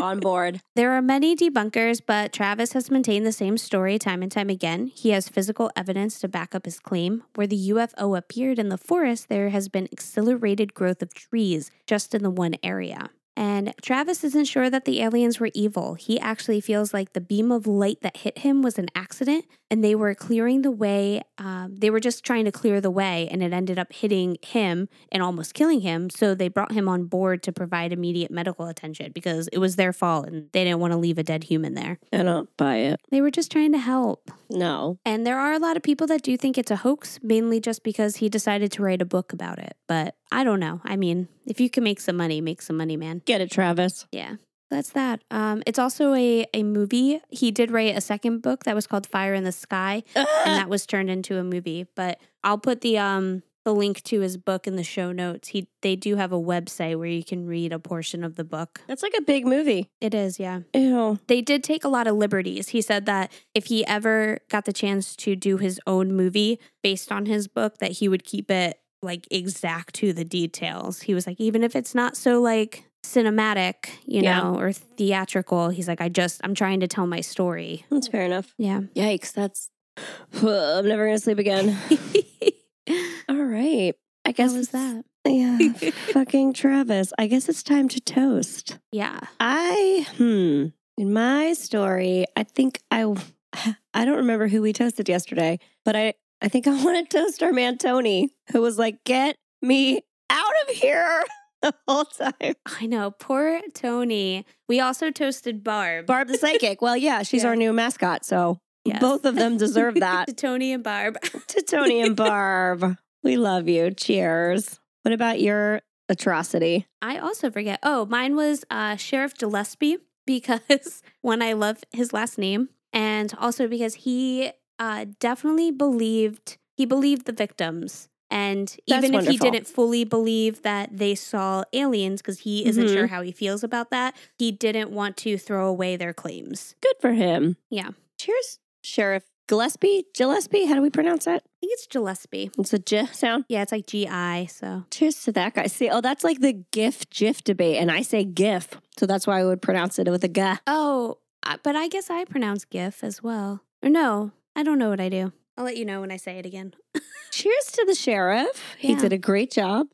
On 0.00 0.20
board. 0.26 0.60
There 0.74 0.92
are 0.92 1.02
many 1.02 1.34
debunkers, 1.34 2.00
but 2.04 2.32
Travis 2.32 2.72
has 2.72 2.90
maintained 2.90 3.26
the 3.26 3.32
same 3.32 3.56
story 3.56 3.98
time 3.98 4.22
and 4.22 4.30
time 4.30 4.50
again. 4.50 4.86
He 4.86 5.10
has 5.10 5.28
physical 5.28 5.70
evidence 5.76 6.18
to 6.20 6.28
back 6.28 6.54
up 6.54 6.64
his 6.64 6.78
claim. 6.78 7.22
Where 7.34 7.46
the 7.46 7.70
UFO 7.70 8.16
appeared 8.16 8.58
in 8.58 8.68
the 8.68 8.78
forest, 8.78 9.28
there 9.28 9.50
has 9.50 9.68
been 9.68 9.88
accelerated 9.92 10.74
growth 10.74 11.02
of 11.02 11.14
trees 11.14 11.70
just 11.86 12.14
in 12.14 12.22
the 12.22 12.30
one 12.30 12.54
area. 12.62 13.10
And 13.36 13.74
Travis 13.82 14.24
isn't 14.24 14.46
sure 14.46 14.70
that 14.70 14.86
the 14.86 15.02
aliens 15.02 15.38
were 15.38 15.50
evil. 15.52 15.94
He 15.94 16.18
actually 16.18 16.60
feels 16.62 16.94
like 16.94 17.12
the 17.12 17.20
beam 17.20 17.52
of 17.52 17.66
light 17.66 17.98
that 18.00 18.18
hit 18.18 18.38
him 18.38 18.62
was 18.62 18.78
an 18.78 18.88
accident 18.94 19.44
and 19.70 19.82
they 19.82 19.94
were 19.94 20.14
clearing 20.14 20.62
the 20.62 20.70
way. 20.70 21.22
Um, 21.38 21.76
they 21.76 21.90
were 21.90 22.00
just 22.00 22.24
trying 22.24 22.44
to 22.44 22.52
clear 22.52 22.80
the 22.80 22.90
way 22.90 23.28
and 23.30 23.42
it 23.42 23.52
ended 23.52 23.78
up 23.78 23.92
hitting 23.92 24.36
him 24.42 24.88
and 25.10 25.22
almost 25.22 25.54
killing 25.54 25.80
him. 25.80 26.10
So 26.10 26.34
they 26.34 26.48
brought 26.48 26.72
him 26.72 26.88
on 26.88 27.04
board 27.04 27.42
to 27.44 27.52
provide 27.52 27.92
immediate 27.92 28.30
medical 28.30 28.66
attention 28.66 29.12
because 29.12 29.48
it 29.48 29.58
was 29.58 29.76
their 29.76 29.92
fault 29.92 30.26
and 30.26 30.48
they 30.52 30.64
didn't 30.64 30.80
want 30.80 30.92
to 30.92 30.96
leave 30.96 31.18
a 31.18 31.22
dead 31.22 31.44
human 31.44 31.74
there. 31.74 31.98
I 32.12 32.22
don't 32.22 32.54
buy 32.56 32.76
it. 32.76 33.00
They 33.10 33.20
were 33.20 33.30
just 33.30 33.50
trying 33.50 33.72
to 33.72 33.78
help. 33.78 34.30
No. 34.50 34.98
And 35.04 35.26
there 35.26 35.38
are 35.38 35.52
a 35.52 35.58
lot 35.58 35.76
of 35.76 35.82
people 35.82 36.06
that 36.08 36.22
do 36.22 36.36
think 36.36 36.56
it's 36.56 36.70
a 36.70 36.76
hoax, 36.76 37.18
mainly 37.22 37.60
just 37.60 37.82
because 37.82 38.16
he 38.16 38.28
decided 38.28 38.70
to 38.72 38.82
write 38.82 39.02
a 39.02 39.06
book 39.06 39.32
about 39.32 39.58
it. 39.58 39.76
But 39.86 40.14
I 40.30 40.44
don't 40.44 40.60
know. 40.60 40.80
I 40.84 40.96
mean, 40.96 41.28
if 41.46 41.60
you 41.60 41.70
can 41.70 41.84
make 41.84 42.00
some 42.00 42.16
money, 42.16 42.40
make 42.40 42.62
some 42.62 42.76
money, 42.76 42.96
man. 42.96 43.22
Get 43.24 43.40
it, 43.40 43.50
Travis. 43.50 44.06
Yeah. 44.12 44.36
That's 44.70 44.90
that. 44.90 45.22
Um, 45.30 45.62
it's 45.66 45.78
also 45.78 46.14
a, 46.14 46.46
a 46.52 46.62
movie. 46.62 47.20
He 47.30 47.50
did 47.50 47.70
write 47.70 47.96
a 47.96 48.00
second 48.00 48.42
book 48.42 48.64
that 48.64 48.74
was 48.74 48.86
called 48.86 49.06
Fire 49.06 49.34
in 49.34 49.44
the 49.44 49.52
Sky, 49.52 50.02
and 50.14 50.26
that 50.44 50.68
was 50.68 50.86
turned 50.86 51.10
into 51.10 51.38
a 51.38 51.44
movie. 51.44 51.86
But 51.94 52.18
I'll 52.42 52.58
put 52.58 52.80
the 52.80 52.98
um 52.98 53.42
the 53.64 53.74
link 53.74 54.00
to 54.04 54.20
his 54.20 54.36
book 54.36 54.68
in 54.68 54.76
the 54.76 54.84
show 54.84 55.10
notes. 55.10 55.48
He 55.48 55.68
they 55.82 55.96
do 55.96 56.16
have 56.16 56.32
a 56.32 56.40
website 56.40 56.96
where 56.98 57.08
you 57.08 57.24
can 57.24 57.46
read 57.46 57.72
a 57.72 57.80
portion 57.80 58.22
of 58.22 58.36
the 58.36 58.44
book. 58.44 58.80
That's 58.86 59.02
like 59.02 59.14
a 59.18 59.22
big 59.22 59.44
movie. 59.44 59.90
It 60.00 60.14
is, 60.14 60.38
yeah. 60.38 60.60
Ew. 60.72 61.18
They 61.26 61.42
did 61.42 61.64
take 61.64 61.84
a 61.84 61.88
lot 61.88 62.06
of 62.06 62.14
liberties. 62.16 62.68
He 62.68 62.80
said 62.80 63.06
that 63.06 63.32
if 63.54 63.66
he 63.66 63.84
ever 63.86 64.38
got 64.48 64.66
the 64.66 64.72
chance 64.72 65.16
to 65.16 65.34
do 65.34 65.56
his 65.56 65.80
own 65.86 66.12
movie 66.12 66.60
based 66.82 67.10
on 67.10 67.26
his 67.26 67.48
book, 67.48 67.78
that 67.78 67.92
he 67.92 68.08
would 68.08 68.24
keep 68.24 68.50
it 68.50 68.78
like 69.02 69.26
exact 69.32 69.94
to 69.96 70.12
the 70.12 70.24
details. 70.24 71.02
He 71.02 71.14
was 71.14 71.26
like, 71.26 71.40
even 71.40 71.64
if 71.64 71.74
it's 71.74 71.94
not 71.94 72.16
so 72.16 72.40
like 72.40 72.84
cinematic, 73.06 73.88
you 74.04 74.22
Yeah. 74.22 74.40
know, 74.40 74.58
or 74.58 74.72
theatrical, 74.72 75.68
he's 75.70 75.88
like, 75.88 76.00
I 76.00 76.08
just, 76.08 76.40
I'm 76.44 76.54
trying 76.54 76.80
to 76.80 76.88
tell 76.88 77.06
my 77.06 77.20
story. 77.20 77.84
That's 77.90 78.08
fair 78.08 78.22
enough. 78.22 78.54
Yeah. 78.58 78.80
Yikes. 78.94 79.32
That's. 79.32 79.70
I'm 80.42 80.86
never 80.88 81.04
going 81.06 81.16
to 81.16 81.22
sleep 81.22 81.38
again. 81.38 81.76
All 83.28 83.36
right. 83.36 83.94
I 84.24 84.32
guess 84.32 84.52
How 84.52 84.58
was 84.58 84.68
that? 84.70 85.04
Yeah. 85.26 85.58
fucking 86.12 86.52
Travis. 86.52 87.12
I 87.18 87.26
guess 87.26 87.48
it's 87.48 87.62
time 87.62 87.88
to 87.88 88.00
toast. 88.00 88.78
Yeah. 88.92 89.18
I, 89.40 90.06
hmm, 90.16 90.66
in 90.98 91.12
my 91.12 91.52
story, 91.54 92.26
I 92.36 92.42
think 92.44 92.80
I, 92.90 93.04
I 93.94 94.04
don't 94.04 94.16
remember 94.18 94.48
who 94.48 94.62
we 94.62 94.72
toasted 94.72 95.08
yesterday, 95.08 95.58
but 95.84 95.96
I, 95.96 96.14
I 96.42 96.48
think 96.48 96.66
I 96.66 96.70
want 96.84 97.08
to 97.10 97.18
toast 97.18 97.42
our 97.42 97.52
man 97.52 97.78
Tony, 97.78 98.30
who 98.52 98.60
was 98.60 98.78
like, 98.78 99.02
get 99.04 99.36
me 99.62 100.00
out 100.30 100.52
of 100.68 100.74
here 100.74 101.24
the 101.70 101.74
whole 101.88 102.04
time. 102.04 102.54
I 102.80 102.86
know. 102.86 103.10
Poor 103.10 103.60
Tony. 103.74 104.46
We 104.68 104.80
also 104.80 105.10
toasted 105.10 105.62
Barb. 105.64 106.06
Barb 106.06 106.28
the 106.28 106.38
psychic. 106.38 106.80
Well, 106.82 106.96
yeah, 106.96 107.22
she's 107.22 107.42
Yeah. 107.42 107.50
our 107.50 107.56
new 107.56 107.72
mascot. 107.72 108.24
So 108.24 108.58
Yes. 108.84 109.00
both 109.00 109.24
of 109.24 109.34
them 109.34 109.56
deserve 109.56 109.94
that. 110.00 110.26
to 110.28 110.32
Tony 110.34 110.72
and 110.72 110.82
Barb. 110.84 111.20
to 111.48 111.62
Tony 111.62 112.00
and 112.00 112.14
Barb, 112.16 112.96
we 113.22 113.36
love 113.36 113.68
you. 113.68 113.90
Cheers. 113.90 114.78
What 115.02 115.12
about 115.12 115.40
your 115.40 115.82
atrocity? 116.08 116.86
I 117.02 117.18
also 117.18 117.50
forget. 117.50 117.80
Oh, 117.82 118.06
mine 118.06 118.36
was 118.36 118.64
uh, 118.70 118.96
Sheriff 118.96 119.34
Gillespie 119.36 119.98
because 120.26 121.02
one, 121.22 121.42
I 121.42 121.52
love 121.54 121.78
his 121.92 122.12
last 122.12 122.38
name, 122.38 122.68
and 122.92 123.32
also 123.38 123.66
because 123.68 123.94
he 123.94 124.50
uh, 124.78 125.06
definitely 125.20 125.70
believed 125.70 126.58
he 126.76 126.84
believed 126.86 127.26
the 127.26 127.32
victims. 127.32 128.08
And 128.30 128.68
That's 128.88 129.04
even 129.04 129.14
if 129.14 129.26
he 129.28 129.36
didn't 129.36 129.66
fully 129.68 130.04
believe 130.04 130.62
that 130.62 130.96
they 130.96 131.14
saw 131.14 131.62
aliens, 131.72 132.20
because 132.22 132.40
he 132.40 132.66
isn't 132.66 132.86
Mhm. 132.86 132.92
sure 132.92 133.06
how 133.06 133.22
he 133.22 133.30
feels 133.32 133.62
about 133.62 133.90
that, 133.90 134.16
he 134.38 134.50
didn't 134.50 134.90
want 134.90 135.16
to 135.18 135.38
throw 135.38 135.68
away 135.68 135.96
their 135.96 136.12
claims. 136.12 136.74
Good 136.80 136.96
for 137.00 137.12
him. 137.12 137.56
Yeah. 137.70 137.90
Cheers, 138.18 138.58
Sheriff 138.82 139.24
Gillespie. 139.46 140.06
Gillespie, 140.16 140.64
how 140.64 140.74
do 140.74 140.82
we 140.82 140.90
pronounce 140.90 141.26
that? 141.26 141.44
I 141.44 141.50
think 141.60 141.72
it's 141.74 141.86
Gillespie. 141.86 142.50
It's 142.58 142.72
a 142.72 142.80
J 142.80 143.06
sound. 143.12 143.44
Yeah, 143.48 143.62
it's 143.62 143.70
like 143.70 143.86
G 143.86 144.08
I. 144.08 144.46
So 144.46 144.84
Cheers 144.90 145.22
to 145.24 145.32
that 145.32 145.54
guy. 145.54 145.66
See, 145.68 145.88
oh, 145.88 146.00
that's 146.00 146.24
like 146.24 146.40
the 146.40 146.64
GIF 146.72 147.08
GIF 147.10 147.44
debate, 147.44 147.76
and 147.76 147.92
I 147.92 148.02
say 148.02 148.24
GIF, 148.24 148.70
so 148.98 149.06
that's 149.06 149.24
why 149.26 149.38
I 149.40 149.44
would 149.44 149.62
pronounce 149.62 150.00
it 150.00 150.08
with 150.10 150.24
a 150.24 150.28
G. 150.28 150.42
oh, 150.66 151.18
uh, 151.44 151.58
but 151.62 151.76
I 151.76 151.86
guess 151.86 152.10
I 152.10 152.24
pronounce 152.24 152.64
GIF 152.64 153.04
as 153.04 153.22
well. 153.22 153.60
Or 153.84 153.88
no, 153.88 154.32
I 154.56 154.64
don't 154.64 154.78
know 154.80 154.88
what 154.88 155.00
I 155.00 155.08
do. 155.08 155.32
I'll 155.56 155.64
let 155.64 155.76
you 155.76 155.84
know 155.84 156.00
when 156.02 156.10
I 156.10 156.16
say 156.16 156.38
it 156.38 156.46
again. 156.46 156.74
Cheers 157.32 157.72
to 157.72 157.84
the 157.86 157.94
sheriff. 157.94 158.74
He 158.78 158.94
did 158.94 159.12
a 159.12 159.18
great 159.18 159.50
job. 159.50 159.88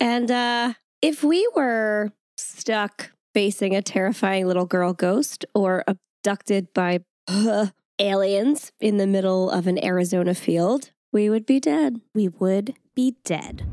and 0.00 0.30
uh, 0.30 0.74
if 1.02 1.22
we 1.22 1.48
were 1.54 2.12
stuck 2.36 3.12
facing 3.34 3.74
a 3.74 3.82
terrifying 3.82 4.46
little 4.46 4.66
girl 4.66 4.92
ghost 4.92 5.44
or 5.54 5.84
abducted 5.86 6.72
by 6.74 7.00
uh, 7.28 7.66
aliens 7.98 8.72
in 8.80 8.96
the 8.96 9.06
middle 9.06 9.50
of 9.50 9.66
an 9.66 9.82
Arizona 9.84 10.34
field, 10.34 10.90
we 11.12 11.30
would 11.30 11.46
be 11.46 11.60
dead. 11.60 12.00
We 12.14 12.28
would 12.28 12.74
be 12.94 13.16
dead. 13.24 13.66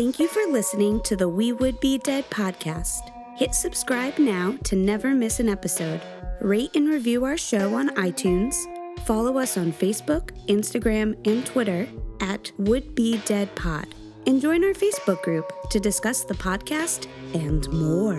Thank 0.00 0.18
you 0.18 0.28
for 0.28 0.50
listening 0.50 1.02
to 1.02 1.14
the 1.14 1.28
We 1.28 1.52
Would 1.52 1.78
Be 1.78 1.98
Dead 1.98 2.24
podcast. 2.30 3.12
Hit 3.36 3.54
subscribe 3.54 4.18
now 4.18 4.56
to 4.64 4.74
never 4.74 5.10
miss 5.10 5.40
an 5.40 5.48
episode. 5.50 6.00
Rate 6.40 6.74
and 6.74 6.88
review 6.88 7.26
our 7.26 7.36
show 7.36 7.74
on 7.74 7.90
iTunes. 7.96 8.54
Follow 9.00 9.36
us 9.36 9.58
on 9.58 9.74
Facebook, 9.74 10.30
Instagram, 10.46 11.14
and 11.28 11.44
Twitter 11.44 11.86
at 12.22 12.50
Would 12.56 12.94
Be 12.94 13.18
Dead 13.26 13.54
Pod. 13.56 13.94
And 14.26 14.40
join 14.40 14.64
our 14.64 14.72
Facebook 14.72 15.20
group 15.20 15.52
to 15.68 15.78
discuss 15.78 16.24
the 16.24 16.32
podcast 16.32 17.06
and 17.34 17.70
more. 17.70 18.16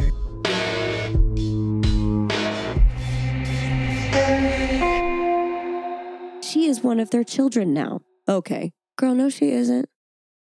She 6.44 6.68
is 6.68 6.84
one 6.84 7.00
of 7.00 7.10
their 7.10 7.24
children 7.24 7.74
now. 7.74 8.02
Okay. 8.28 8.72
Girl, 8.98 9.16
no, 9.16 9.30
she 9.30 9.50
isn't. 9.50 9.90